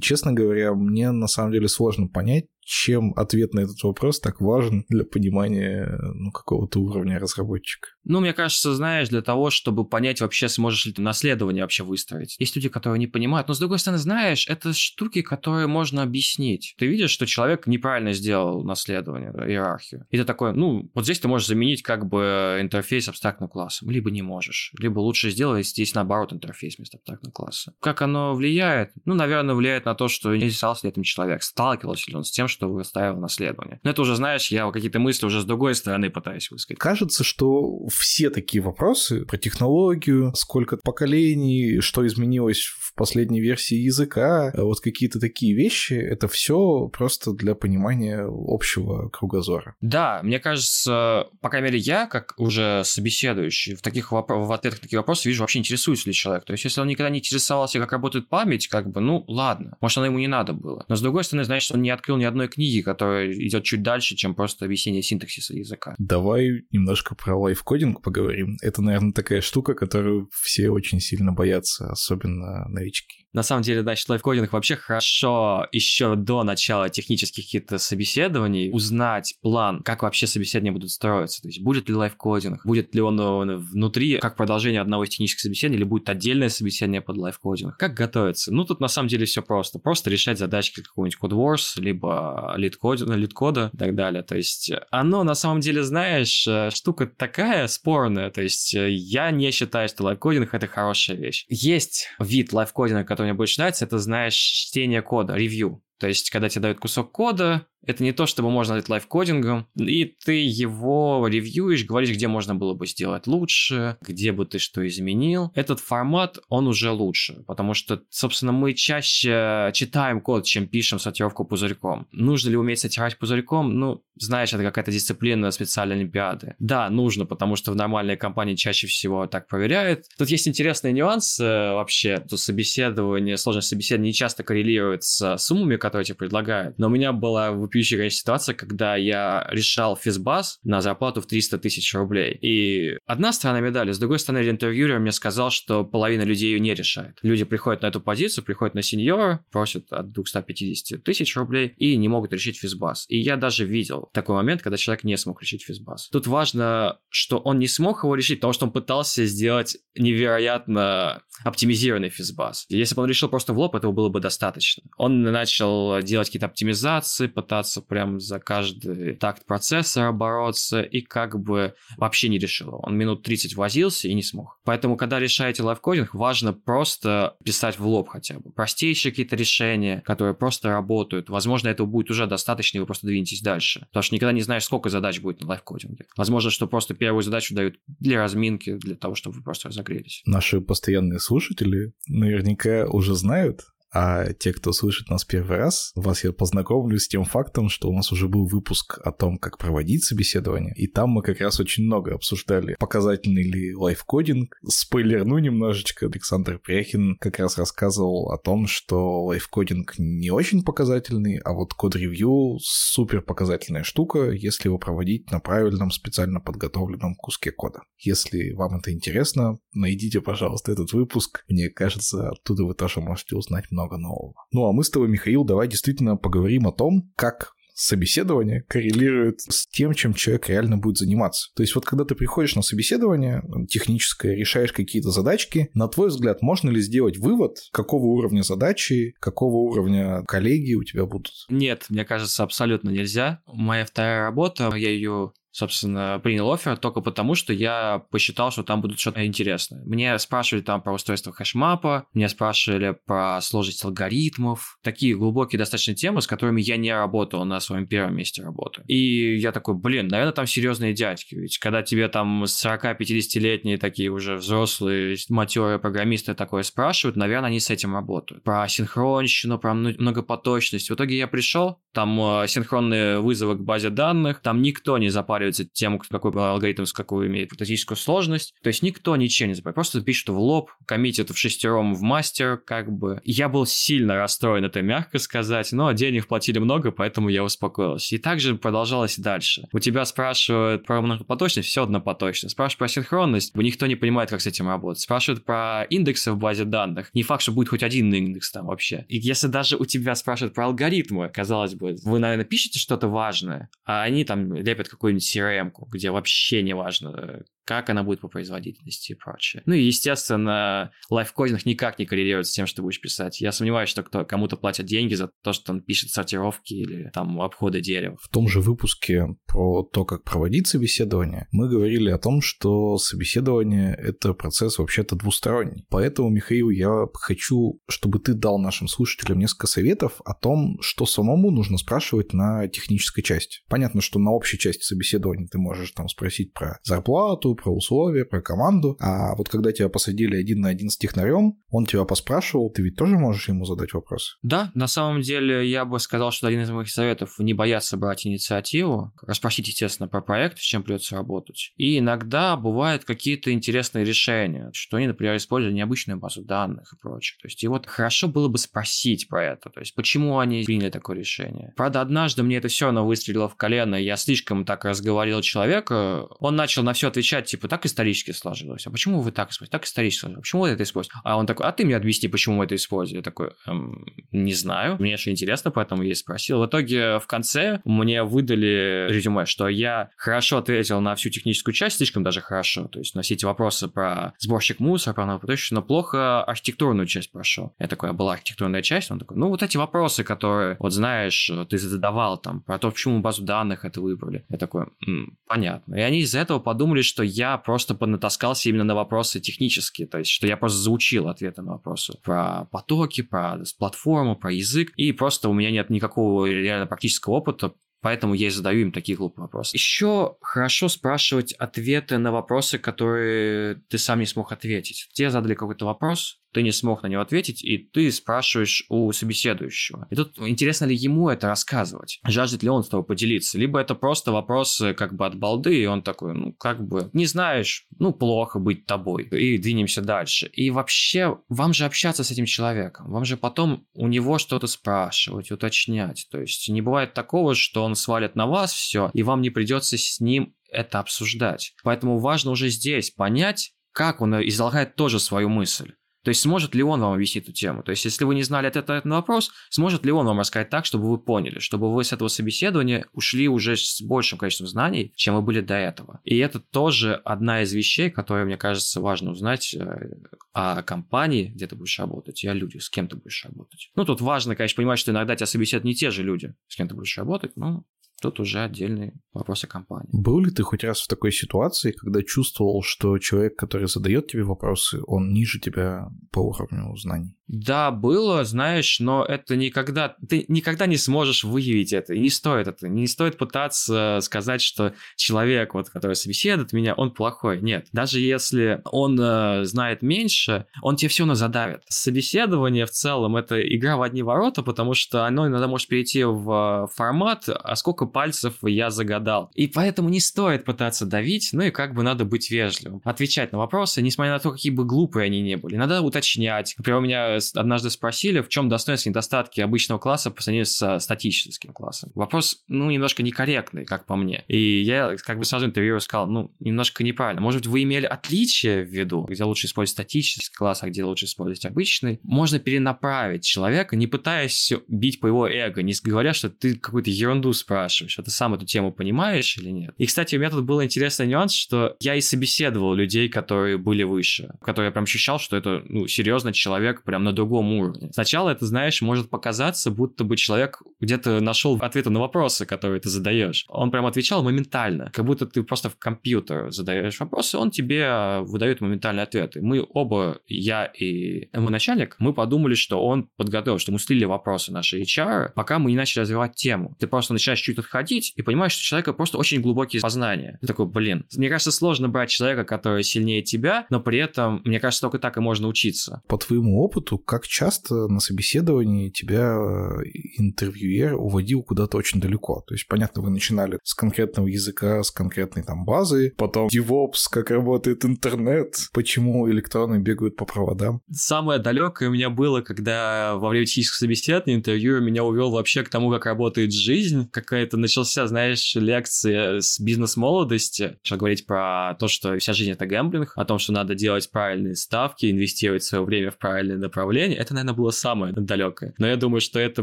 честно 0.00 0.32
говоря, 0.32 0.74
мне 0.74 1.10
на 1.10 1.26
самом 1.26 1.52
деле 1.52 1.68
сложно 1.68 2.08
понять, 2.08 2.46
чем 2.68 3.14
ответ 3.16 3.54
на 3.54 3.60
этот 3.60 3.82
вопрос 3.82 4.20
так 4.20 4.42
важен 4.42 4.84
для 4.90 5.04
понимания 5.04 5.98
ну, 6.14 6.30
какого-то 6.30 6.80
уровня 6.80 7.18
разработчика? 7.18 7.88
Ну, 8.04 8.20
мне 8.20 8.34
кажется, 8.34 8.74
знаешь, 8.74 9.08
для 9.08 9.22
того, 9.22 9.48
чтобы 9.48 9.88
понять 9.88 10.20
вообще, 10.20 10.50
сможешь 10.50 10.84
ли 10.84 10.92
ты 10.92 11.00
наследование 11.00 11.64
вообще 11.64 11.82
выстроить. 11.82 12.36
Есть 12.38 12.56
люди, 12.56 12.68
которые 12.68 12.98
не 12.98 13.06
понимают, 13.06 13.48
но 13.48 13.54
с 13.54 13.58
другой 13.58 13.78
стороны, 13.78 13.98
знаешь, 13.98 14.46
это 14.48 14.74
штуки, 14.74 15.22
которые 15.22 15.66
можно 15.66 16.02
объяснить. 16.02 16.74
Ты 16.76 16.86
видишь, 16.86 17.10
что 17.10 17.26
человек 17.26 17.66
неправильно 17.66 18.12
сделал 18.12 18.62
наследование, 18.64 19.32
да, 19.32 19.48
иерархию. 19.48 20.04
И 20.10 20.18
ты 20.18 20.24
такой, 20.24 20.52
ну, 20.52 20.90
вот 20.94 21.04
здесь 21.04 21.20
ты 21.20 21.28
можешь 21.28 21.48
заменить 21.48 21.82
как 21.82 22.06
бы 22.06 22.58
интерфейс 22.60 23.08
абстрактным 23.08 23.48
классом, 23.48 23.88
либо 23.88 24.10
не 24.10 24.20
можешь. 24.20 24.72
Либо 24.78 24.98
лучше 25.00 25.30
сделать 25.30 25.66
здесь 25.66 25.94
наоборот 25.94 26.34
интерфейс 26.34 26.76
вместо 26.76 26.98
абстрактного 26.98 27.32
класса. 27.32 27.72
Как 27.80 28.02
оно 28.02 28.34
влияет? 28.34 28.90
Ну, 29.06 29.14
наверное, 29.14 29.54
влияет 29.54 29.86
на 29.86 29.94
то, 29.94 30.08
что 30.08 30.36
интересовался 30.36 30.86
ли 30.86 30.90
этим 30.90 31.02
человек, 31.02 31.42
сталкивался 31.42 32.10
ли 32.10 32.16
он 32.16 32.24
с 32.24 32.30
тем, 32.30 32.46
что 32.46 32.57
выставил 32.66 33.16
наследование. 33.18 33.80
Но 33.82 33.90
это 33.90 34.02
уже, 34.02 34.16
знаешь, 34.16 34.50
я 34.50 34.70
какие-то 34.70 34.98
мысли 34.98 35.26
уже 35.26 35.40
с 35.40 35.44
другой 35.44 35.74
стороны 35.74 36.10
пытаюсь 36.10 36.50
высказать. 36.50 36.78
Кажется, 36.78 37.24
что 37.24 37.86
все 37.88 38.30
такие 38.30 38.62
вопросы 38.62 39.24
про 39.24 39.36
технологию, 39.36 40.32
сколько 40.34 40.76
поколений, 40.76 41.80
что 41.80 42.06
изменилось 42.06 42.64
в 42.64 42.87
последней 42.98 43.40
версии 43.40 43.76
языка, 43.76 44.52
вот 44.54 44.80
какие-то 44.80 45.18
такие 45.18 45.54
вещи, 45.54 45.94
это 45.94 46.28
все 46.28 46.88
просто 46.88 47.32
для 47.32 47.54
понимания 47.54 48.26
общего 48.28 49.08
кругозора. 49.08 49.74
Да, 49.80 50.20
мне 50.22 50.40
кажется, 50.40 51.28
по 51.40 51.48
крайней 51.48 51.68
мере, 51.68 51.78
я, 51.78 52.06
как 52.06 52.34
уже 52.36 52.82
собеседующий, 52.84 53.74
в 53.74 53.82
таких 53.82 54.12
воп- 54.12 54.44
в 54.44 54.52
ответах 54.52 54.80
на 54.80 54.82
такие 54.82 54.98
вопросы 54.98 55.28
вижу, 55.28 55.42
вообще 55.42 55.60
интересуется 55.60 56.08
ли 56.08 56.12
человек. 56.12 56.44
То 56.44 56.52
есть, 56.52 56.64
если 56.64 56.80
он 56.80 56.88
никогда 56.88 57.10
не 57.10 57.20
интересовался, 57.20 57.78
как 57.78 57.92
работает 57.92 58.28
память, 58.28 58.68
как 58.68 58.90
бы, 58.90 59.00
ну, 59.00 59.24
ладно, 59.28 59.76
может, 59.80 59.98
она 59.98 60.06
ему 60.06 60.18
не 60.18 60.28
надо 60.28 60.52
было. 60.52 60.84
Но, 60.88 60.96
с 60.96 61.00
другой 61.00 61.24
стороны, 61.24 61.44
значит, 61.44 61.72
он 61.72 61.82
не 61.82 61.90
открыл 61.90 62.16
ни 62.16 62.24
одной 62.24 62.48
книги, 62.48 62.80
которая 62.80 63.32
идет 63.32 63.64
чуть 63.64 63.82
дальше, 63.82 64.16
чем 64.16 64.34
просто 64.34 64.64
объяснение 64.64 65.02
синтаксиса 65.02 65.54
языка. 65.54 65.94
Давай 65.98 66.64
немножко 66.70 67.14
про 67.14 67.36
live 67.36 67.62
coding 67.62 68.02
поговорим. 68.02 68.56
Это, 68.62 68.82
наверное, 68.82 69.12
такая 69.12 69.40
штука, 69.40 69.74
которую 69.74 70.28
все 70.32 70.70
очень 70.70 71.00
сильно 71.00 71.32
боятся, 71.32 71.90
особенно 71.90 72.66
новички. 72.88 73.26
На 73.32 73.42
самом 73.42 73.62
деле, 73.62 73.82
значит, 73.82 74.08
live 74.08 74.26
coding 74.26 74.52
вообще 74.52 74.76
хорошо 74.76 75.66
еще 75.72 76.16
до 76.16 76.44
начала 76.44 76.88
технических 76.88 77.44
каких-то 77.44 77.78
собеседований 77.78 78.70
узнать 78.72 79.34
план, 79.42 79.82
как 79.82 80.02
вообще 80.02 80.26
собеседования 80.26 80.72
будут 80.72 80.90
строиться. 80.90 81.42
То 81.42 81.48
есть 81.48 81.62
будет 81.62 81.88
ли 81.88 81.94
live 81.94 82.19
coding, 82.19 82.64
будет 82.64 82.94
ли 82.94 83.00
он 83.00 83.18
внутри, 83.58 84.18
как 84.18 84.36
продолжение 84.36 84.80
одного 84.80 85.04
из 85.04 85.10
технических 85.10 85.42
собеседований, 85.42 85.78
или 85.78 85.84
будет 85.84 86.08
отдельное 86.08 86.48
собеседование 86.48 87.00
под 87.00 87.16
live 87.16 87.38
coding. 87.38 87.76
Как 87.76 87.94
готовиться? 87.94 88.52
Ну, 88.52 88.64
тут 88.64 88.80
на 88.80 88.88
самом 88.88 89.08
деле 89.08 89.26
все 89.26 89.42
просто. 89.42 89.78
Просто 89.78 90.10
решать 90.10 90.38
задачки 90.38 90.82
какого-нибудь 90.82 91.18
Codewars, 91.20 91.80
либо 91.80 92.54
LeetCode 92.56 93.14
а, 93.14 93.24
LeetCode 93.24 93.65
а 93.65 93.70
и 93.72 93.76
так 93.76 93.94
далее. 93.94 94.22
То 94.22 94.36
есть 94.36 94.72
оно 94.90 95.24
на 95.24 95.34
самом 95.34 95.60
деле, 95.60 95.82
знаешь, 95.82 96.46
э, 96.46 96.70
штука 96.70 97.06
такая 97.06 97.66
спорная. 97.66 98.30
То 98.30 98.42
есть 98.42 98.74
э, 98.74 98.90
я 98.90 99.30
не 99.30 99.50
считаю, 99.50 99.88
что 99.88 100.04
live 100.04 100.24
coding 100.24 100.54
это 100.54 100.66
хорошая 100.66 101.16
вещь. 101.16 101.44
Есть 101.48 102.08
вид 102.18 102.52
live 102.52 102.69
coding 102.69 102.95
а, 102.95 103.04
который 103.18 103.30
мне 103.30 103.34
больше 103.34 103.58
нравится, 103.60 103.84
это, 103.84 103.98
знаешь, 103.98 104.34
чтение 104.34 105.02
кода, 105.02 105.34
ревью. 105.34 105.82
То 105.98 106.06
есть, 106.06 106.30
когда 106.30 106.48
тебе 106.48 106.62
дают 106.62 106.78
кусок 106.78 107.10
кода, 107.10 107.66
это 107.86 108.02
не 108.02 108.12
то, 108.12 108.26
чтобы 108.26 108.50
можно 108.50 108.74
назвать 108.74 108.88
лайфкодингом, 108.88 109.66
и 109.76 110.04
ты 110.24 110.44
его 110.44 111.26
ревьюешь, 111.28 111.84
говоришь, 111.84 112.10
где 112.10 112.28
можно 112.28 112.54
было 112.54 112.74
бы 112.74 112.86
сделать 112.86 113.26
лучше, 113.26 113.96
где 114.00 114.32
бы 114.32 114.46
ты 114.46 114.58
что 114.58 114.86
изменил. 114.86 115.50
Этот 115.54 115.80
формат, 115.80 116.38
он 116.48 116.66
уже 116.66 116.90
лучше, 116.90 117.44
потому 117.46 117.74
что, 117.74 118.02
собственно, 118.10 118.52
мы 118.52 118.74
чаще 118.74 119.70
читаем 119.74 120.20
код, 120.20 120.44
чем 120.44 120.66
пишем 120.66 120.98
сортировку 120.98 121.44
пузырьком. 121.44 122.06
Нужно 122.12 122.50
ли 122.50 122.56
уметь 122.56 122.80
сортировать 122.80 123.18
пузырьком? 123.18 123.78
Ну, 123.78 124.02
знаешь, 124.16 124.52
это 124.52 124.62
какая-то 124.62 124.90
дисциплина 124.90 125.50
специальной 125.50 125.96
олимпиады. 125.96 126.56
Да, 126.58 126.90
нужно, 126.90 127.26
потому 127.26 127.56
что 127.56 127.72
в 127.72 127.76
нормальной 127.76 128.16
компании 128.16 128.54
чаще 128.54 128.86
всего 128.86 129.26
так 129.26 129.46
проверяют. 129.48 130.04
Тут 130.18 130.28
есть 130.28 130.48
интересный 130.48 130.92
нюанс 130.92 131.38
э, 131.40 131.44
вообще, 131.72 132.18
то 132.28 132.36
собеседование, 132.36 133.36
сложность 133.36 133.68
собеседования 133.68 134.08
не 134.10 134.14
часто 134.14 134.42
коррелирует 134.42 135.04
с 135.04 135.38
суммами, 135.38 135.76
которые 135.76 136.04
тебе 136.04 136.16
предлагают. 136.16 136.78
Но 136.78 136.88
у 136.88 136.90
меня 136.90 137.12
была 137.12 137.52
вопиющая 137.68 138.08
ситуация, 138.10 138.54
когда 138.54 138.96
я 138.96 139.46
решал 139.50 139.96
физбас 139.96 140.58
на 140.64 140.80
зарплату 140.80 141.20
в 141.20 141.26
300 141.26 141.58
тысяч 141.58 141.94
рублей. 141.94 142.32
И 142.40 142.98
одна 143.06 143.32
сторона 143.32 143.60
медали, 143.60 143.92
с 143.92 143.98
другой 143.98 144.18
стороны, 144.18 144.48
интервьюер 144.48 144.98
мне 144.98 145.12
сказал, 145.12 145.50
что 145.50 145.84
половина 145.84 146.22
людей 146.22 146.52
ее 146.52 146.60
не 146.60 146.74
решает. 146.74 147.18
Люди 147.22 147.44
приходят 147.44 147.82
на 147.82 147.86
эту 147.86 148.00
позицию, 148.00 148.44
приходят 148.44 148.74
на 148.74 148.82
сеньора, 148.82 149.44
просят 149.50 149.92
от 149.92 150.12
250 150.12 151.02
тысяч 151.02 151.36
рублей 151.36 151.74
и 151.76 151.96
не 151.96 152.08
могут 152.08 152.32
решить 152.32 152.58
физбас. 152.58 153.04
И 153.08 153.18
я 153.18 153.36
даже 153.36 153.64
видел 153.64 154.08
такой 154.12 154.36
момент, 154.36 154.62
когда 154.62 154.76
человек 154.76 155.04
не 155.04 155.16
смог 155.16 155.42
решить 155.42 155.64
физбас. 155.64 156.08
Тут 156.08 156.26
важно, 156.26 156.98
что 157.08 157.38
он 157.38 157.58
не 157.58 157.68
смог 157.68 158.02
его 158.02 158.14
решить, 158.14 158.40
потому 158.40 158.52
что 158.52 158.66
он 158.66 158.72
пытался 158.72 159.26
сделать 159.26 159.76
невероятно 159.94 161.22
оптимизированный 161.44 162.08
физбас. 162.08 162.66
Если 162.68 162.94
бы 162.94 163.02
он 163.02 163.08
решил 163.08 163.28
просто 163.28 163.52
в 163.52 163.58
лоб, 163.58 163.74
этого 163.74 163.92
было 163.92 164.08
бы 164.08 164.20
достаточно. 164.20 164.82
Он 164.96 165.22
начал 165.22 166.00
делать 166.02 166.28
какие-то 166.28 166.46
оптимизации, 166.46 167.26
пытаться 167.26 167.57
пытаться 167.58 167.82
прям 167.82 168.20
за 168.20 168.38
каждый 168.38 169.16
такт 169.16 169.44
процессора 169.44 170.12
бороться, 170.12 170.80
и 170.80 171.00
как 171.00 171.40
бы 171.40 171.74
вообще 171.96 172.28
не 172.28 172.38
решил. 172.38 172.80
Он 172.82 172.96
минут 172.96 173.22
30 173.24 173.56
возился 173.56 174.08
и 174.08 174.14
не 174.14 174.22
смог. 174.22 174.60
Поэтому, 174.64 174.96
когда 174.96 175.18
решаете 175.18 175.62
лайфкодинг, 175.62 176.14
важно 176.14 176.52
просто 176.52 177.36
писать 177.44 177.78
в 177.78 177.86
лоб 177.86 178.08
хотя 178.08 178.38
бы. 178.38 178.52
Простейшие 178.52 179.10
какие-то 179.10 179.34
решения, 179.34 180.02
которые 180.06 180.34
просто 180.34 180.68
работают. 180.68 181.28
Возможно, 181.28 181.68
этого 181.68 181.86
будет 181.86 182.10
уже 182.10 182.26
достаточно, 182.26 182.78
и 182.78 182.80
вы 182.80 182.86
просто 182.86 183.06
двинетесь 183.06 183.42
дальше. 183.42 183.80
Потому 183.88 184.02
что 184.02 184.14
никогда 184.14 184.32
не 184.32 184.42
знаешь, 184.42 184.64
сколько 184.64 184.88
задач 184.88 185.20
будет 185.20 185.40
на 185.40 185.48
лайфкодинге. 185.48 186.06
Возможно, 186.16 186.50
что 186.50 186.68
просто 186.68 186.94
первую 186.94 187.22
задачу 187.22 187.54
дают 187.54 187.76
для 187.86 188.22
разминки, 188.22 188.74
для 188.74 188.94
того, 188.94 189.16
чтобы 189.16 189.38
вы 189.38 189.42
просто 189.42 189.68
разогрелись. 189.68 190.22
Наши 190.26 190.60
постоянные 190.60 191.18
слушатели 191.18 191.92
наверняка 192.06 192.86
уже 192.86 193.14
знают, 193.14 193.62
а 193.92 194.32
те, 194.32 194.52
кто 194.52 194.72
слышит 194.72 195.08
нас 195.08 195.24
первый 195.24 195.58
раз, 195.58 195.92
вас 195.94 196.24
я 196.24 196.32
познакомлю 196.32 196.98
с 196.98 197.08
тем 197.08 197.24
фактом, 197.24 197.68
что 197.68 197.88
у 197.88 197.94
нас 197.94 198.12
уже 198.12 198.28
был 198.28 198.46
выпуск 198.46 198.98
о 199.02 199.12
том, 199.12 199.38
как 199.38 199.58
проводить 199.58 200.04
собеседование, 200.04 200.74
и 200.76 200.86
там 200.86 201.10
мы 201.10 201.22
как 201.22 201.40
раз 201.40 201.60
очень 201.60 201.84
много 201.84 202.14
обсуждали, 202.14 202.76
показательный 202.78 203.42
ли 203.42 203.74
лайфкодинг. 203.74 204.56
Спойлерну 204.66 205.38
немножечко, 205.38 206.06
Александр 206.06 206.58
Пряхин 206.58 207.16
как 207.18 207.38
раз 207.38 207.58
рассказывал 207.58 208.30
о 208.30 208.38
том, 208.38 208.66
что 208.66 209.24
лайфкодинг 209.24 209.94
не 209.98 210.30
очень 210.30 210.62
показательный, 210.62 211.38
а 211.38 211.52
вот 211.52 211.74
код-ревью 211.74 212.58
супер 212.60 213.22
показательная 213.22 213.84
штука, 213.84 214.30
если 214.30 214.68
его 214.68 214.78
проводить 214.78 215.30
на 215.30 215.40
правильном 215.40 215.90
специально 215.90 216.40
подготовленном 216.40 217.14
куске 217.14 217.52
кода. 217.52 217.80
Если 217.98 218.52
вам 218.52 218.78
это 218.78 218.92
интересно, 218.92 219.58
найдите, 219.72 220.20
пожалуйста, 220.20 220.72
этот 220.72 220.92
выпуск. 220.92 221.44
Мне 221.48 221.68
кажется, 221.70 222.30
оттуда 222.30 222.64
вы 222.64 222.74
тоже 222.74 223.00
можете 223.00 223.36
узнать 223.36 223.70
нового. 223.86 224.34
Ну 224.52 224.66
а 224.66 224.72
мы 224.72 224.84
с 224.84 224.90
тобой, 224.90 225.08
Михаил, 225.08 225.44
давай 225.44 225.68
действительно 225.68 226.16
поговорим 226.16 226.66
о 226.66 226.72
том, 226.72 227.12
как 227.16 227.52
собеседование 227.78 228.62
коррелирует 228.62 229.40
с 229.40 229.68
тем, 229.68 229.94
чем 229.94 230.12
человек 230.12 230.48
реально 230.48 230.78
будет 230.78 230.96
заниматься. 230.96 231.50
То 231.54 231.62
есть 231.62 231.76
вот 231.76 231.84
когда 231.84 232.04
ты 232.04 232.16
приходишь 232.16 232.56
на 232.56 232.62
собеседование 232.62 233.42
техническое, 233.68 234.34
решаешь 234.34 234.72
какие-то 234.72 235.10
задачки, 235.10 235.70
на 235.74 235.86
твой 235.86 236.08
взгляд, 236.08 236.42
можно 236.42 236.70
ли 236.70 236.80
сделать 236.80 237.18
вывод, 237.18 237.58
какого 237.72 238.06
уровня 238.06 238.42
задачи, 238.42 239.14
какого 239.20 239.58
уровня 239.58 240.24
коллеги 240.26 240.74
у 240.74 240.82
тебя 240.82 241.06
будут? 241.06 241.32
Нет, 241.48 241.86
мне 241.88 242.04
кажется, 242.04 242.42
абсолютно 242.42 242.90
нельзя. 242.90 243.42
Моя 243.46 243.84
вторая 243.86 244.22
работа, 244.22 244.72
я 244.74 244.90
ее 244.90 245.30
собственно, 245.58 246.20
принял 246.22 246.50
офер 246.52 246.76
только 246.76 247.00
потому, 247.00 247.34
что 247.34 247.52
я 247.52 248.04
посчитал, 248.10 248.52
что 248.52 248.62
там 248.62 248.80
будет 248.80 249.00
что-то 249.00 249.26
интересное. 249.26 249.82
Мне 249.84 250.16
спрашивали 250.20 250.62
там 250.62 250.80
про 250.82 250.92
устройство 250.92 251.32
хэшмапа, 251.32 252.06
мне 252.14 252.28
спрашивали 252.28 252.96
про 253.06 253.40
сложность 253.40 253.84
алгоритмов, 253.84 254.78
такие 254.82 255.16
глубокие 255.16 255.58
достаточно 255.58 255.96
темы, 255.96 256.22
с 256.22 256.28
которыми 256.28 256.60
я 256.60 256.76
не 256.76 256.94
работал 256.94 257.44
на 257.44 257.58
своем 257.58 257.88
первом 257.88 258.16
месте 258.16 258.42
работы. 258.42 258.82
И 258.86 259.36
я 259.36 259.50
такой, 259.50 259.74
блин, 259.74 260.06
наверное, 260.06 260.32
там 260.32 260.46
серьезные 260.46 260.94
дядьки, 260.94 261.34
ведь 261.34 261.58
когда 261.58 261.82
тебе 261.82 262.08
там 262.08 262.44
40-50-летние 262.44 263.78
такие 263.78 264.10
уже 264.10 264.36
взрослые 264.36 265.16
матерые 265.28 265.80
программисты 265.80 266.34
такое 266.34 266.62
спрашивают, 266.62 267.16
наверное, 267.16 267.48
они 267.48 267.58
с 267.58 267.70
этим 267.70 267.94
работают. 267.94 268.44
Про 268.44 268.68
синхронщину, 268.68 269.58
про 269.58 269.74
многопоточность. 269.74 270.88
В 270.88 270.94
итоге 270.94 271.16
я 271.16 271.26
пришел, 271.26 271.80
там 271.92 272.20
э, 272.20 272.46
синхронные 272.46 273.18
вызовы 273.18 273.56
к 273.56 273.60
базе 273.60 273.90
данных, 273.90 274.40
там 274.40 274.62
никто 274.62 274.98
не 274.98 275.08
запаривается 275.08 275.47
запаривается 275.48 275.64
тем, 275.64 275.98
какой 275.98 276.32
алгоритм 276.32 276.84
с 276.84 276.92
какую 276.92 277.28
имеет 277.28 277.50
фактическую 277.50 277.96
сложность. 277.96 278.54
То 278.62 278.68
есть 278.68 278.82
никто 278.82 279.16
ничего 279.16 279.48
не 279.48 279.54
запаривает, 279.54 279.74
просто 279.74 280.00
пишет 280.00 280.28
в 280.28 280.38
лоб, 280.38 280.70
коммитит 280.86 281.30
в 281.30 281.36
шестером 281.36 281.94
в 281.94 282.02
мастер, 282.02 282.58
как 282.58 282.90
бы. 282.92 283.20
Я 283.24 283.48
был 283.48 283.66
сильно 283.66 284.16
расстроен, 284.16 284.64
это 284.64 284.82
мягко 284.82 285.18
сказать, 285.18 285.72
но 285.72 285.92
денег 285.92 286.26
платили 286.26 286.58
много, 286.58 286.90
поэтому 286.90 287.28
я 287.28 287.44
успокоился. 287.44 288.14
И 288.14 288.18
также 288.18 288.56
продолжалось 288.56 289.18
дальше. 289.18 289.68
У 289.72 289.78
тебя 289.78 290.04
спрашивают 290.04 290.84
про 290.84 291.00
многопоточность, 291.00 291.68
все 291.68 291.82
однопоточно. 291.82 292.48
Спрашивают 292.48 292.78
про 292.78 292.88
синхронность, 292.88 293.54
никто 293.54 293.86
не 293.86 293.96
понимает, 293.96 294.30
как 294.30 294.40
с 294.40 294.46
этим 294.46 294.68
работать. 294.68 295.02
Спрашивают 295.02 295.44
про 295.44 295.84
индексы 295.84 296.32
в 296.32 296.38
базе 296.38 296.64
данных. 296.64 297.10
Не 297.14 297.22
факт, 297.22 297.42
что 297.42 297.52
будет 297.52 297.68
хоть 297.68 297.82
один 297.82 298.12
индекс 298.12 298.50
там 298.50 298.66
вообще. 298.66 299.04
И 299.08 299.18
если 299.18 299.48
даже 299.48 299.76
у 299.76 299.84
тебя 299.84 300.14
спрашивают 300.14 300.54
про 300.54 300.66
алгоритмы, 300.66 301.28
казалось 301.28 301.74
бы, 301.74 301.96
вы, 302.02 302.18
наверное, 302.18 302.44
пишете 302.44 302.78
что-то 302.78 303.08
важное, 303.08 303.70
а 303.84 304.02
они 304.02 304.24
там 304.24 304.54
лепят 304.54 304.88
какую-нибудь 304.88 305.24
CRM, 305.28 305.72
где 305.90 306.10
вообще 306.10 306.62
не 306.62 306.74
важно, 306.74 307.44
как 307.68 307.90
она 307.90 308.02
будет 308.02 308.22
по 308.22 308.28
производительности 308.28 309.12
и 309.12 309.14
прочее. 309.14 309.62
Ну 309.66 309.74
и, 309.74 309.82
естественно, 309.82 310.90
лайфкодинг 311.10 311.66
никак 311.66 311.98
не 311.98 312.06
коррелирует 312.06 312.46
с 312.46 312.52
тем, 312.52 312.66
что 312.66 312.76
ты 312.76 312.82
будешь 312.82 312.98
писать. 312.98 313.42
Я 313.42 313.52
сомневаюсь, 313.52 313.90
что 313.90 314.02
кто, 314.02 314.24
кому-то 314.24 314.56
платят 314.56 314.86
деньги 314.86 315.12
за 315.12 315.30
то, 315.42 315.52
что 315.52 315.72
он 315.72 315.82
пишет 315.82 316.08
сортировки 316.08 316.72
или 316.72 317.10
там 317.12 317.38
обходы 317.42 317.82
дерева. 317.82 318.16
В 318.22 318.30
том 318.30 318.48
же 318.48 318.62
выпуске 318.62 319.36
про 319.46 319.82
то, 319.82 320.06
как 320.06 320.24
проводить 320.24 320.66
собеседование, 320.66 321.46
мы 321.52 321.68
говорили 321.68 322.08
о 322.08 322.16
том, 322.16 322.40
что 322.40 322.96
собеседование— 322.96 323.94
это 323.98 324.32
процесс 324.32 324.78
вообще-то 324.78 325.14
двусторонний. 325.14 325.84
Поэтому, 325.90 326.30
Михаил, 326.30 326.70
я 326.70 327.04
хочу, 327.12 327.82
чтобы 327.86 328.18
ты 328.18 328.32
дал 328.32 328.58
нашим 328.58 328.88
слушателям 328.88 329.40
несколько 329.40 329.66
советов 329.66 330.22
о 330.24 330.32
том, 330.32 330.78
что 330.80 331.04
самому 331.04 331.50
нужно 331.50 331.76
спрашивать 331.76 332.32
на 332.32 332.66
технической 332.68 333.22
части. 333.22 333.58
Понятно, 333.68 334.00
что 334.00 334.18
на 334.18 334.30
общей 334.30 334.58
части 334.58 334.84
собеседования 334.84 335.48
ты 335.48 335.58
можешь 335.58 335.90
там 335.90 336.08
спросить 336.08 336.54
про 336.54 336.78
зарплату, 336.82 337.57
про 337.62 337.72
условия, 337.74 338.24
про 338.24 338.40
команду. 338.40 338.96
А 339.00 339.34
вот 339.36 339.48
когда 339.48 339.72
тебя 339.72 339.88
посадили 339.88 340.36
один 340.36 340.60
на 340.60 340.68
один 340.68 340.90
с 340.90 340.96
технарем, 340.96 341.58
он 341.70 341.86
тебя 341.86 342.04
поспрашивал, 342.04 342.70
ты 342.70 342.82
ведь 342.82 342.96
тоже 342.96 343.18
можешь 343.18 343.48
ему 343.48 343.64
задать 343.64 343.92
вопрос? 343.92 344.38
Да, 344.42 344.70
на 344.74 344.86
самом 344.86 345.20
деле 345.20 345.68
я 345.68 345.84
бы 345.84 345.98
сказал, 345.98 346.30
что 346.30 346.46
один 346.46 346.62
из 346.62 346.70
моих 346.70 346.90
советов 346.90 347.34
не 347.38 347.54
бояться 347.54 347.96
брать 347.96 348.26
инициативу, 348.26 349.12
расспросить, 349.22 349.68
естественно, 349.68 350.08
про 350.08 350.22
проект, 350.22 350.58
с 350.58 350.62
чем 350.62 350.82
придется 350.82 351.16
работать. 351.16 351.72
И 351.76 351.98
иногда 351.98 352.56
бывают 352.56 353.04
какие-то 353.04 353.52
интересные 353.52 354.04
решения, 354.04 354.70
что 354.72 354.96
они, 354.96 355.06
например, 355.06 355.36
используют 355.36 355.74
необычную 355.74 356.18
базу 356.18 356.44
данных 356.44 356.92
и 356.92 356.96
прочее. 357.00 357.38
То 357.42 357.48
есть, 357.48 357.62
и 357.62 357.68
вот 357.68 357.86
хорошо 357.86 358.28
было 358.28 358.48
бы 358.48 358.58
спросить 358.58 359.28
про 359.28 359.44
это, 359.44 359.70
то 359.70 359.80
есть, 359.80 359.94
почему 359.94 360.38
они 360.38 360.62
приняли 360.64 360.90
такое 360.90 361.16
решение. 361.16 361.72
Правда, 361.76 362.00
однажды 362.00 362.42
мне 362.42 362.56
это 362.56 362.68
все 362.68 362.86
равно 362.86 363.06
выстрелило 363.06 363.48
в 363.48 363.56
колено, 363.56 363.96
я 363.96 364.16
слишком 364.16 364.64
так 364.64 364.84
разговорил 364.84 365.40
человека, 365.40 366.26
он 366.38 366.56
начал 366.56 366.82
на 366.82 366.92
все 366.92 367.08
отвечать 367.08 367.47
типа, 367.48 367.68
так 367.68 367.86
исторически 367.86 368.32
сложилось. 368.32 368.86
А 368.86 368.90
почему 368.90 369.20
вы 369.20 369.32
так 369.32 369.50
используете? 369.50 369.72
Так 369.72 369.84
исторически 369.84 370.20
сложилось. 370.20 370.42
Почему 370.42 370.62
вы 370.62 370.68
это 370.68 370.82
используете? 370.82 371.20
А 371.24 371.36
он 371.36 371.46
такой, 371.46 371.66
а 371.66 371.72
ты 371.72 371.84
мне 371.84 371.96
объясни, 371.96 372.28
почему 372.28 372.56
мы 372.56 372.64
это 372.64 372.74
используем. 372.74 373.18
Я 373.18 373.22
такой, 373.22 373.50
эм, 373.66 374.04
не 374.32 374.54
знаю. 374.54 374.96
Мне 374.98 375.16
же 375.16 375.30
интересно, 375.30 375.70
поэтому 375.70 376.02
я 376.02 376.12
и 376.12 376.14
спросил. 376.14 376.60
В 376.60 376.66
итоге 376.66 377.18
в 377.18 377.26
конце 377.26 377.80
мне 377.84 378.22
выдали 378.22 379.06
резюме, 379.10 379.46
что 379.46 379.68
я 379.68 380.10
хорошо 380.16 380.58
ответил 380.58 381.00
на 381.00 381.14
всю 381.14 381.30
техническую 381.30 381.74
часть, 381.74 381.96
слишком 381.96 382.22
даже 382.22 382.40
хорошо. 382.40 382.88
То 382.88 382.98
есть 382.98 383.14
на 383.14 383.22
все 383.22 383.34
эти 383.34 383.44
вопросы 383.44 383.88
про 383.88 384.34
сборщик 384.38 384.80
мусора, 384.80 385.14
про 385.14 385.26
новопоточность, 385.26 385.72
но 385.72 385.82
плохо 385.82 386.42
архитектурную 386.44 387.06
часть 387.06 387.32
прошел. 387.32 387.74
Я 387.78 387.88
такой, 387.88 388.10
а 388.10 388.12
была 388.12 388.34
архитектурная 388.34 388.82
часть? 388.82 389.10
Он 389.10 389.18
такой, 389.18 389.36
ну 389.36 389.48
вот 389.48 389.62
эти 389.62 389.76
вопросы, 389.76 390.24
которые, 390.24 390.76
вот 390.78 390.92
знаешь, 390.92 391.50
ты 391.68 391.78
задавал 391.78 392.38
там, 392.38 392.62
про 392.62 392.78
то, 392.78 392.90
почему 392.90 393.20
базу 393.20 393.42
данных 393.42 393.84
это 393.84 394.00
выбрали. 394.00 394.44
Я 394.48 394.58
такой, 394.58 394.86
М, 395.06 395.38
понятно. 395.46 395.94
И 395.94 396.00
они 396.00 396.20
из-за 396.20 396.40
этого 396.40 396.58
подумали, 396.58 397.02
что 397.02 397.22
я 397.28 397.58
просто 397.58 397.94
понатаскался 397.94 398.68
именно 398.68 398.84
на 398.84 398.94
вопросы 398.94 399.40
технические, 399.40 400.06
то 400.06 400.18
есть, 400.18 400.30
что 400.30 400.46
я 400.46 400.56
просто 400.56 400.78
заучил 400.78 401.28
ответы 401.28 401.62
на 401.62 401.72
вопросы 401.72 402.14
про 402.22 402.66
потоки, 402.72 403.22
про 403.22 403.58
платформу, 403.78 404.36
про 404.36 404.52
язык, 404.52 404.92
и 404.96 405.12
просто 405.12 405.48
у 405.48 405.52
меня 405.52 405.70
нет 405.70 405.90
никакого 405.90 406.46
реально 406.46 406.86
практического 406.86 407.34
опыта, 407.34 407.72
Поэтому 408.00 408.34
я 408.34 408.46
и 408.46 408.50
задаю 408.50 408.82
им 408.82 408.92
такие 408.92 409.18
глупые 409.18 409.44
вопросы. 409.44 409.76
Еще 409.76 410.36
хорошо 410.40 410.88
спрашивать 410.88 411.52
ответы 411.54 412.18
на 412.18 412.30
вопросы, 412.30 412.78
которые 412.78 413.82
ты 413.88 413.98
сам 413.98 414.20
не 414.20 414.26
смог 414.26 414.52
ответить. 414.52 415.08
Тебе 415.12 415.30
задали 415.30 415.54
какой-то 415.54 415.84
вопрос, 415.84 416.40
ты 416.52 416.62
не 416.62 416.72
смог 416.72 417.02
на 417.02 417.08
него 417.08 417.22
ответить, 417.22 417.64
и 417.64 417.78
ты 417.78 418.10
спрашиваешь 418.10 418.84
у 418.88 419.12
собеседующего. 419.12 420.06
И 420.10 420.14
тут 420.14 420.38
интересно 420.38 420.86
ли 420.86 420.94
ему 420.94 421.28
это 421.28 421.48
рассказывать? 421.48 422.20
Жаждет 422.26 422.62
ли 422.62 422.68
он 422.68 422.84
с 422.84 422.88
тобой 422.88 423.04
поделиться? 423.04 423.58
Либо 423.58 423.80
это 423.80 423.94
просто 423.94 424.32
вопросы 424.32 424.94
как 424.94 425.14
бы 425.14 425.26
от 425.26 425.38
балды, 425.38 425.82
и 425.82 425.86
он 425.86 426.02
такой, 426.02 426.34
ну, 426.34 426.52
как 426.52 426.86
бы, 426.86 427.10
не 427.12 427.26
знаешь, 427.26 427.86
ну, 427.98 428.12
плохо 428.12 428.58
быть 428.58 428.86
тобой, 428.86 429.24
и 429.24 429.58
двинемся 429.58 430.02
дальше. 430.02 430.48
И 430.52 430.70
вообще, 430.70 431.38
вам 431.48 431.72
же 431.72 431.84
общаться 431.84 432.24
с 432.24 432.30
этим 432.30 432.46
человеком, 432.46 433.10
вам 433.10 433.24
же 433.24 433.36
потом 433.36 433.86
у 433.94 434.08
него 434.08 434.38
что-то 434.38 434.66
спрашивать, 434.66 435.50
уточнять. 435.50 436.26
То 436.30 436.40
есть 436.40 436.68
не 436.68 436.82
бывает 436.82 437.14
такого, 437.14 437.54
что 437.54 437.84
он 437.84 437.94
свалит 437.94 438.36
на 438.36 438.46
вас 438.46 438.72
все, 438.72 439.10
и 439.14 439.22
вам 439.22 439.42
не 439.42 439.50
придется 439.50 439.98
с 439.98 440.20
ним 440.20 440.54
это 440.70 441.00
обсуждать. 441.00 441.74
Поэтому 441.82 442.18
важно 442.18 442.50
уже 442.50 442.68
здесь 442.68 443.10
понять, 443.10 443.72
как 443.92 444.20
он 444.20 444.34
излагает 444.46 444.96
тоже 444.96 445.18
свою 445.18 445.48
мысль. 445.48 445.92
То 446.28 446.30
есть 446.30 446.42
сможет 446.42 446.74
ли 446.74 446.82
он 446.82 447.00
вам 447.00 447.14
объяснить 447.14 447.44
эту 447.44 447.54
тему? 447.54 447.82
То 447.82 447.90
есть 447.90 448.04
если 448.04 448.22
вы 448.26 448.34
не 448.34 448.42
знали 448.42 448.66
ответа 448.66 449.00
на 449.04 449.16
вопрос, 449.16 449.50
сможет 449.70 450.04
ли 450.04 450.12
он 450.12 450.26
вам 450.26 450.40
рассказать 450.40 450.68
так, 450.68 450.84
чтобы 450.84 451.08
вы 451.08 451.16
поняли, 451.16 451.58
чтобы 451.58 451.90
вы 451.90 452.04
с 452.04 452.12
этого 452.12 452.28
собеседования 452.28 453.06
ушли 453.14 453.48
уже 453.48 453.78
с 453.78 454.02
большим 454.02 454.36
количеством 454.36 454.66
знаний, 454.66 455.10
чем 455.16 455.36
вы 455.36 455.40
были 455.40 455.62
до 455.62 455.76
этого. 455.76 456.20
И 456.24 456.36
это 456.36 456.60
тоже 456.60 457.14
одна 457.14 457.62
из 457.62 457.72
вещей, 457.72 458.10
которые, 458.10 458.44
мне 458.44 458.58
кажется, 458.58 459.00
важно 459.00 459.30
узнать 459.30 459.72
э, 459.72 460.10
о 460.52 460.82
компании, 460.82 461.44
где 461.46 461.66
ты 461.66 461.76
будешь 461.76 461.98
работать, 461.98 462.44
и 462.44 462.48
о 462.48 462.52
людях, 462.52 462.82
с 462.82 462.90
кем 462.90 463.08
ты 463.08 463.16
будешь 463.16 463.46
работать. 463.46 463.90
Ну, 463.96 464.04
тут 464.04 464.20
важно, 464.20 464.54
конечно, 464.54 464.76
понимать, 464.76 464.98
что 464.98 465.12
иногда 465.12 465.34
тебя 465.34 465.46
собеседуют 465.46 465.84
не 465.84 465.94
те 465.94 466.10
же 466.10 466.22
люди, 466.22 466.54
с 466.66 466.76
кем 466.76 466.88
ты 466.88 466.94
будешь 466.94 467.16
работать, 467.16 467.56
но 467.56 467.84
Тут 468.20 468.40
уже 468.40 468.64
отдельные 468.64 469.14
вопросы 469.32 469.66
компании. 469.66 470.10
Был 470.12 470.40
ли 470.40 470.50
ты 470.50 470.62
хоть 470.64 470.82
раз 470.82 471.00
в 471.00 471.08
такой 471.08 471.30
ситуации, 471.30 471.92
когда 471.92 472.22
чувствовал, 472.22 472.82
что 472.82 473.18
человек, 473.18 473.56
который 473.56 473.86
задает 473.86 474.26
тебе 474.26 474.42
вопросы, 474.42 475.00
он 475.06 475.32
ниже 475.32 475.60
тебя 475.60 476.08
по 476.32 476.40
уровню 476.40 476.96
знаний? 476.96 477.37
Да, 477.48 477.90
было, 477.90 478.44
знаешь, 478.44 479.00
но 479.00 479.24
это 479.24 479.56
никогда... 479.56 480.14
Ты 480.28 480.44
никогда 480.48 480.86
не 480.86 480.98
сможешь 480.98 481.44
выявить 481.44 481.94
это, 481.94 482.14
не 482.14 482.28
стоит 482.28 482.68
это. 482.68 482.88
Не 482.88 483.06
стоит 483.06 483.38
пытаться 483.38 484.18
сказать, 484.20 484.60
что 484.60 484.92
человек, 485.16 485.72
вот, 485.72 485.88
который 485.88 486.14
собеседует 486.14 486.74
меня, 486.74 486.94
он 486.94 487.10
плохой. 487.10 487.60
Нет. 487.60 487.86
Даже 487.92 488.20
если 488.20 488.82
он 488.84 489.18
э, 489.18 489.64
знает 489.64 490.02
меньше, 490.02 490.66
он 490.82 490.96
тебе 490.96 491.08
все 491.08 491.22
равно 491.22 491.34
задавит. 491.34 491.82
Собеседование 491.88 492.84
в 492.84 492.90
целом— 492.90 493.36
это 493.38 493.60
игра 493.60 493.96
в 493.96 494.02
одни 494.02 494.22
ворота, 494.22 494.62
потому 494.62 494.92
что 494.92 495.24
оно 495.24 495.46
иногда 495.46 495.66
может 495.66 495.88
перейти 495.88 496.24
в 496.24 496.84
э, 496.84 496.94
формат, 496.94 497.48
а 497.48 497.76
сколько 497.76 498.04
пальцев 498.04 498.56
я 498.62 498.90
загадал. 498.90 499.50
И 499.54 499.68
поэтому 499.68 500.10
не 500.10 500.20
стоит 500.20 500.64
пытаться 500.64 501.06
давить, 501.06 501.50
ну 501.52 501.62
и 501.62 501.70
как 501.70 501.94
бы 501.94 502.02
надо 502.02 502.26
быть 502.26 502.50
вежливым. 502.50 503.00
Отвечать 503.04 503.52
на 503.52 503.58
вопросы, 503.58 504.02
несмотря 504.02 504.34
на 504.34 504.38
то, 504.38 504.50
какие 504.50 504.70
бы 504.70 504.84
глупые 504.84 505.24
они 505.24 505.40
не 505.40 505.56
были. 505.56 505.76
Надо 505.76 506.02
уточнять. 506.02 506.74
Например, 506.76 506.98
у 506.98 507.02
меня 507.02 507.37
однажды 507.54 507.90
спросили, 507.90 508.40
в 508.40 508.48
чем 508.48 508.68
достоинства 508.68 509.08
и 509.08 509.10
недостатки 509.10 509.60
обычного 509.60 509.98
класса 509.98 510.30
по 510.30 510.42
сравнению 510.42 510.66
с 510.66 510.98
статическим 511.00 511.72
классом. 511.72 512.10
Вопрос, 512.14 512.62
ну, 512.68 512.90
немножко 512.90 513.22
некорректный, 513.22 513.84
как 513.84 514.06
по 514.06 514.16
мне. 514.16 514.44
И 514.48 514.82
я 514.82 515.16
как 515.24 515.38
бы 515.38 515.44
сразу 515.44 515.66
интервью 515.66 516.00
сказал, 516.00 516.26
ну, 516.26 516.52
немножко 516.60 517.04
неправильно. 517.04 517.40
Может 517.40 517.60
быть, 517.60 517.68
вы 517.68 517.82
имели 517.82 518.06
отличие 518.06 518.84
в 518.84 518.88
виду, 518.88 519.24
где 519.28 519.44
лучше 519.44 519.66
использовать 519.66 519.94
статический 519.94 520.54
класс, 520.54 520.82
а 520.82 520.88
где 520.88 521.04
лучше 521.04 521.26
использовать 521.26 521.64
обычный. 521.64 522.20
Можно 522.22 522.58
перенаправить 522.58 523.44
человека, 523.44 523.96
не 523.96 524.06
пытаясь 524.06 524.72
бить 524.88 525.20
по 525.20 525.26
его 525.26 525.48
эго, 525.48 525.82
не 525.82 525.94
говоря, 526.02 526.32
что 526.32 526.50
ты 526.50 526.76
какую-то 526.76 527.10
ерунду 527.10 527.52
спрашиваешь, 527.52 528.18
а 528.18 528.22
ты 528.22 528.30
сам 528.30 528.54
эту 528.54 528.66
тему 528.66 528.92
понимаешь 528.92 529.56
или 529.56 529.70
нет. 529.70 529.94
И, 529.98 530.06
кстати, 530.06 530.36
у 530.36 530.38
меня 530.38 530.50
тут 530.50 530.64
был 530.64 530.82
интересный 530.82 531.26
нюанс, 531.26 531.54
что 531.54 531.96
я 532.00 532.14
и 532.14 532.20
собеседовал 532.20 532.94
людей, 532.94 533.28
которые 533.28 533.78
были 533.78 534.02
выше, 534.02 534.50
которые 534.62 534.88
я 534.88 534.92
прям 534.92 535.04
ощущал, 535.04 535.38
что 535.38 535.56
это, 535.56 535.82
ну, 535.88 536.06
серьезно 536.06 536.52
человек 536.52 537.02
прям 537.02 537.24
на 537.28 537.32
другом 537.34 537.72
уровне. 537.72 538.10
Сначала 538.12 538.50
это, 538.50 538.66
знаешь, 538.66 539.02
может 539.02 539.30
показаться, 539.30 539.90
будто 539.90 540.24
бы 540.24 540.36
человек 540.36 540.82
где-то 541.00 541.40
нашел 541.40 541.76
ответы 541.80 542.10
на 542.10 542.20
вопросы, 542.20 542.66
которые 542.66 543.00
ты 543.00 543.08
задаешь. 543.08 543.64
Он 543.68 543.90
прям 543.90 544.06
отвечал 544.06 544.42
моментально, 544.42 545.10
как 545.12 545.24
будто 545.24 545.46
ты 545.46 545.62
просто 545.62 545.90
в 545.90 545.98
компьютер 545.98 546.70
задаешь 546.70 547.18
вопросы, 547.20 547.58
он 547.58 547.70
тебе 547.70 548.04
а, 548.06 548.40
выдает 548.42 548.80
моментальные 548.80 549.24
ответы. 549.24 549.60
Мы 549.60 549.86
оба, 549.88 550.38
я 550.46 550.86
и 550.86 551.48
мой 551.56 551.70
начальник, 551.70 552.16
мы 552.18 552.32
подумали, 552.32 552.74
что 552.74 553.04
он 553.04 553.28
подготовил, 553.36 553.78
что 553.78 553.92
мы 553.92 553.98
слили 553.98 554.24
вопросы 554.24 554.72
нашей 554.72 555.02
HR, 555.02 555.52
пока 555.54 555.78
мы 555.78 555.90
не 555.90 555.96
начали 555.96 556.22
развивать 556.22 556.54
тему. 556.54 556.96
Ты 556.98 557.06
просто 557.06 557.32
начинаешь 557.32 557.60
чуть 557.60 557.78
отходить 557.78 558.32
и 558.36 558.42
понимаешь, 558.42 558.72
что 558.72 558.80
у 558.80 558.84
человека 558.84 559.12
просто 559.12 559.38
очень 559.38 559.60
глубокие 559.60 560.00
познания. 560.00 560.58
Ты 560.60 560.66
такой, 560.66 560.86
блин, 560.86 561.26
мне 561.36 561.48
кажется, 561.48 561.72
сложно 561.72 562.08
брать 562.08 562.30
человека, 562.30 562.64
который 562.64 563.02
сильнее 563.02 563.42
тебя, 563.42 563.86
но 563.90 564.00
при 564.00 564.18
этом, 564.18 564.62
мне 564.64 564.80
кажется, 564.80 565.02
только 565.02 565.18
так 565.18 565.36
и 565.36 565.40
можно 565.40 565.68
учиться. 565.68 566.22
По 566.28 566.38
твоему 566.38 566.82
опыту, 566.82 567.17
как 567.18 567.46
часто 567.46 568.08
на 568.08 568.20
собеседовании 568.20 569.10
тебя 569.10 569.56
э, 569.56 570.02
интервьюер 570.38 571.14
уводил 571.14 571.62
куда-то 571.62 571.96
очень 571.96 572.20
далеко? 572.20 572.64
То 572.66 572.74
есть, 572.74 572.86
понятно, 572.88 573.22
вы 573.22 573.30
начинали 573.30 573.78
с 573.82 573.94
конкретного 573.94 574.46
языка, 574.46 575.02
с 575.02 575.10
конкретной 575.10 575.62
там 575.62 575.84
базы, 575.84 576.32
потом 576.36 576.68
DevOps, 576.68 577.26
как 577.30 577.50
работает 577.50 578.04
интернет, 578.04 578.76
почему 578.92 579.50
электроны 579.50 579.98
бегают 579.98 580.36
по 580.36 580.44
проводам. 580.44 581.00
Самое 581.10 581.60
далекое 581.60 582.08
у 582.08 582.12
меня 582.12 582.30
было, 582.30 582.60
когда 582.60 583.36
во 583.36 583.48
время 583.48 583.66
технического 583.66 583.98
собеседования 583.98 584.56
интервьюер 584.56 585.00
меня 585.00 585.24
увел 585.24 585.50
вообще 585.50 585.82
к 585.82 585.88
тому, 585.88 586.10
как 586.10 586.26
работает 586.26 586.72
жизнь. 586.72 587.28
Какая-то 587.30 587.76
начался, 587.76 588.26
знаешь, 588.26 588.74
лекция 588.74 589.60
с 589.60 589.80
бизнес-молодости. 589.80 590.98
Начал 591.02 591.16
говорить 591.16 591.46
про 591.46 591.96
то, 591.98 592.08
что 592.08 592.38
вся 592.38 592.52
жизнь— 592.52 592.70
это 592.72 592.86
гэмблинг, 592.86 593.32
о 593.34 593.44
том, 593.44 593.58
что 593.58 593.72
надо 593.72 593.94
делать 593.94 594.30
правильные 594.30 594.76
ставки, 594.76 595.30
инвестировать 595.30 595.82
свое 595.82 596.04
время 596.04 596.30
в 596.30 596.38
правильное 596.38 596.76
направление 596.76 597.07
это, 597.16 597.54
наверное, 597.54 597.74
было 597.74 597.90
самое 597.90 598.32
далекое. 598.32 598.94
Но 598.98 599.06
я 599.06 599.16
думаю, 599.16 599.40
что 599.40 599.58
это 599.58 599.82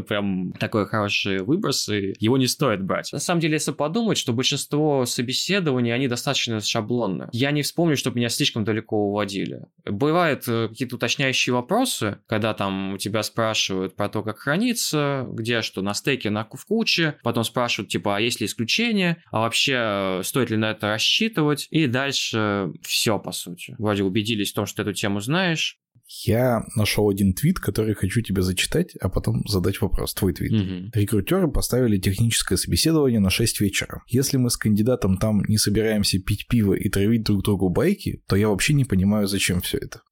прям 0.00 0.52
такой 0.52 0.86
хороший 0.86 1.42
выброс, 1.42 1.88
и 1.88 2.14
его 2.18 2.36
не 2.38 2.46
стоит 2.46 2.82
брать. 2.82 3.12
На 3.12 3.18
самом 3.18 3.40
деле, 3.40 3.54
если 3.54 3.72
подумать, 3.72 4.18
что 4.18 4.32
большинство 4.32 5.04
собеседований, 5.06 5.94
они 5.94 6.08
достаточно 6.08 6.60
шаблонные. 6.60 7.28
Я 7.32 7.50
не 7.50 7.62
вспомню, 7.62 7.96
чтобы 7.96 8.18
меня 8.18 8.28
слишком 8.28 8.64
далеко 8.64 8.96
уводили. 8.96 9.66
Бывают 9.84 10.44
э, 10.48 10.68
какие-то 10.68 10.96
уточняющие 10.96 11.54
вопросы, 11.54 12.18
когда 12.26 12.54
там 12.54 12.94
у 12.94 12.98
тебя 12.98 13.22
спрашивают 13.22 13.96
про 13.96 14.08
то, 14.08 14.22
как 14.22 14.38
хранится, 14.38 15.26
где 15.30 15.62
что, 15.62 15.82
на 15.82 15.94
стейке, 15.94 16.30
на, 16.30 16.44
в 16.44 16.66
куче, 16.66 17.16
потом 17.22 17.44
спрашивают, 17.44 17.90
типа, 17.90 18.16
а 18.16 18.20
есть 18.20 18.40
ли 18.40 18.46
исключения, 18.46 19.22
а 19.30 19.40
вообще 19.40 19.74
э, 19.76 20.20
стоит 20.24 20.50
ли 20.50 20.56
на 20.56 20.70
это 20.72 20.88
рассчитывать, 20.88 21.68
и 21.70 21.86
дальше 21.86 22.72
все, 22.82 23.18
по 23.18 23.32
сути. 23.32 23.74
Вроде 23.78 24.02
убедились 24.02 24.52
в 24.52 24.54
том, 24.54 24.66
что 24.66 24.82
эту 24.82 24.92
тему 24.92 25.20
знаешь, 25.20 25.78
я 26.24 26.64
нашел 26.74 27.08
один 27.08 27.34
твит, 27.34 27.58
который 27.58 27.94
хочу 27.94 28.20
тебе 28.20 28.42
зачитать, 28.42 28.94
а 29.00 29.08
потом 29.08 29.46
задать 29.46 29.80
вопрос. 29.80 30.14
Твой 30.14 30.32
твит. 30.32 30.52
Угу. 30.52 30.90
Рекрутеры 30.94 31.48
поставили 31.48 31.98
техническое 31.98 32.56
собеседование 32.56 33.20
на 33.20 33.30
6 33.30 33.60
вечера. 33.60 34.02
Если 34.08 34.36
мы 34.36 34.50
с 34.50 34.56
кандидатом 34.56 35.18
там 35.18 35.42
не 35.48 35.58
собираемся 35.58 36.18
пить 36.18 36.46
пиво 36.48 36.74
и 36.74 36.88
травить 36.88 37.24
друг 37.24 37.44
другу 37.44 37.68
байки, 37.68 38.22
то 38.28 38.36
я 38.36 38.48
вообще 38.48 38.74
не 38.74 38.84
понимаю, 38.84 39.26
зачем 39.26 39.60
все 39.60 39.78
это. 39.78 40.02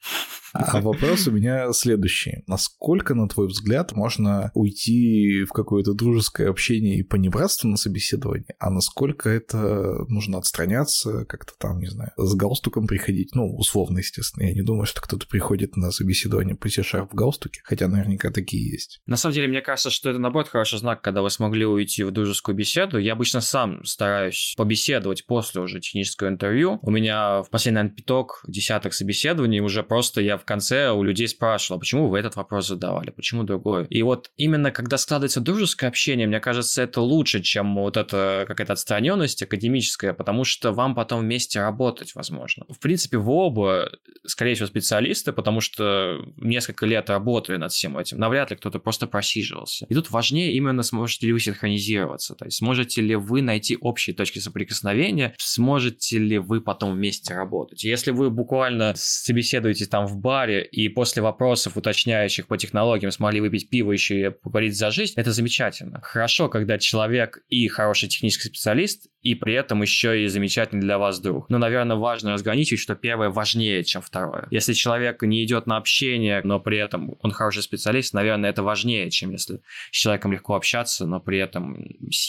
А 0.55 0.81
вопрос 0.81 1.27
у 1.27 1.33
меня 1.33 1.73
следующий. 1.73 2.45
Насколько, 2.47 3.15
на 3.15 3.29
твой 3.29 3.49
взгляд, 3.49 3.93
можно 3.93 4.51
уйти 4.55 5.45
в 5.45 5.53
какое-то 5.53 5.95
дружеское 5.95 6.49
общение 6.49 6.99
и 6.99 7.03
понебратство 7.03 7.69
на 7.69 7.77
собеседовании, 7.77 8.55
а 8.59 8.71
насколько 8.71 9.29
это 9.29 10.05
нужно 10.09 10.39
отстраняться, 10.39 11.25
как-то 11.25 11.53
там, 11.59 11.81
не 11.81 11.89
знаю, 11.89 12.13
с 12.17 12.35
галстуком 12.35 12.87
приходить? 12.87 13.35
Ну, 13.35 13.55
условно, 13.57 13.99
естественно. 13.99 14.45
Я 14.45 14.55
не 14.55 14.63
думаю, 14.63 14.87
что 14.87 15.01
кто-то 15.01 15.27
приходит 15.27 15.74
на 15.77 15.91
собеседование 15.91 16.55
по 16.55 16.69
в 16.75 17.15
галстуке, 17.15 17.61
хотя 17.65 17.89
наверняка 17.89 18.31
такие 18.31 18.71
есть. 18.71 19.01
На 19.07 19.17
самом 19.17 19.35
деле, 19.35 19.49
мне 19.49 19.61
кажется, 19.61 19.91
что 19.91 20.11
это, 20.11 20.19
наоборот, 20.19 20.49
хороший 20.49 20.79
знак, 20.79 21.03
когда 21.03 21.23
вы 21.23 21.31
смогли 21.31 21.65
уйти 21.65 22.03
в 22.03 22.11
дружескую 22.11 22.55
беседу. 22.55 22.99
Я 22.99 23.13
обычно 23.13 23.41
сам 23.41 23.85
стараюсь 23.85 24.55
побеседовать 24.57 25.27
после 25.27 25.61
уже 25.61 25.81
технического 25.81 26.29
интервью. 26.29 26.79
У 26.83 26.91
меня 26.91 27.43
в 27.43 27.51
последний, 27.51 27.77
наверное, 27.77 27.97
пяток, 27.97 28.43
десяток 28.47 28.95
собеседований 28.95 29.61
уже 29.61 29.83
просто 29.83 30.21
я 30.21 30.37
в 30.37 30.45
конце 30.45 30.91
у 30.91 31.03
людей 31.03 31.29
спрашивал, 31.29 31.81
почему 31.81 32.09
вы 32.09 32.19
этот 32.19 32.37
вопрос 32.37 32.69
задавали, 32.69 33.11
почему 33.11 33.45
другой. 33.45 33.87
И 33.87 34.03
вот 34.03 34.31
именно 34.37 34.71
когда 34.71 34.99
складывается 34.99 35.41
дружеское 35.41 35.87
общение, 35.87 36.27
мне 36.27 36.41
кажется, 36.41 36.83
это 36.83 37.01
лучше, 37.01 37.41
чем 37.41 37.75
вот 37.77 37.97
эта 37.97 38.45
какая-то 38.47 38.73
отстраненность 38.73 39.43
академическая, 39.43 40.13
потому 40.13 40.45
что 40.45 40.73
вам 40.73 40.95
потом 40.95 41.21
вместе 41.21 41.61
работать 41.61 42.15
возможно. 42.15 42.65
В 42.69 42.79
принципе, 42.79 43.19
вы 43.19 43.33
оба, 43.33 43.91
скорее 44.27 44.55
всего, 44.55 44.67
специалисты, 44.67 45.33
потому 45.33 45.61
что 45.65 46.25
несколько 46.37 46.87
лет 46.87 47.11
работали 47.11 47.57
над 47.57 47.73
всем 47.73 47.99
этим. 47.99 48.19
Навряд 48.19 48.51
ли 48.51 48.57
кто-то 48.57 48.79
просто 48.79 49.07
просиживался. 49.07 49.87
И 49.89 49.95
тут 49.95 50.11
важнее 50.11 50.53
именно, 50.53 50.83
сможете 50.83 51.27
ли 51.27 51.33
вы 51.33 51.41
синхронизироваться, 51.41 52.35
то 52.35 52.45
есть 52.45 52.59
сможете 52.59 53.01
ли 53.01 53.17
вы 53.17 53.43
найти 53.43 53.77
общие 53.81 54.15
точки 54.15 54.39
соприкосновения, 54.39 55.35
сможете 55.39 56.19
ли 56.19 56.39
вы 56.39 56.61
потом 56.61 56.93
вместе 56.93 57.35
работать. 57.35 57.83
Если 57.83 58.11
вы 58.13 58.31
буквально 58.31 58.93
собеседуете 58.97 59.87
там 59.87 60.07
в 60.07 60.19
бар, 60.19 60.35
баре 60.35 60.65
и 60.65 60.89
после 60.89 61.23
вопросов, 61.23 61.77
уточняющих 61.77 62.49
по 62.49 62.57
технологиям, 62.57 63.13
смогли 63.13 63.41
выпить 63.41 63.71
пиво 63.71 63.93
еще 63.93 64.21
и 64.21 64.31
поговорить 64.31 64.77
за 64.77 64.91
жизнь, 64.91 65.15
это 65.17 65.33
замечательно. 65.33 66.01
Хорошо, 66.03 66.49
когда 66.49 66.77
человек 66.79 67.39
и 67.49 67.69
хороший 67.69 68.09
технический 68.09 68.49
специалист, 68.49 69.07
и 69.25 69.35
при 69.35 69.55
этом 69.55 69.81
еще 69.81 70.23
и 70.23 70.27
замечательный 70.27 70.83
для 70.83 70.99
вас 70.99 71.19
друг. 71.19 71.49
Но, 71.49 71.59
наверное, 71.59 71.97
важно 71.97 72.33
разграничить, 72.33 72.79
что 72.79 72.95
первое 72.95 73.31
важнее, 73.31 73.83
чем 73.83 74.03
второе. 74.03 74.47
Если 74.51 74.75
человек 74.75 75.23
не 75.23 75.43
идет 75.45 75.54
на 75.67 75.77
общение, 75.77 76.41
но 76.45 76.61
при 76.61 76.79
этом 76.79 77.17
он 77.23 77.31
хороший 77.31 77.63
специалист, 77.63 78.15
наверное, 78.15 78.51
это 78.51 78.63
важнее, 78.63 79.11
чем 79.11 79.31
если 79.33 79.61
с 79.91 79.97
человеком 79.97 80.33
легко 80.33 80.55
общаться, 80.55 81.07
но 81.07 81.21
при 81.21 81.39
этом 81.39 81.77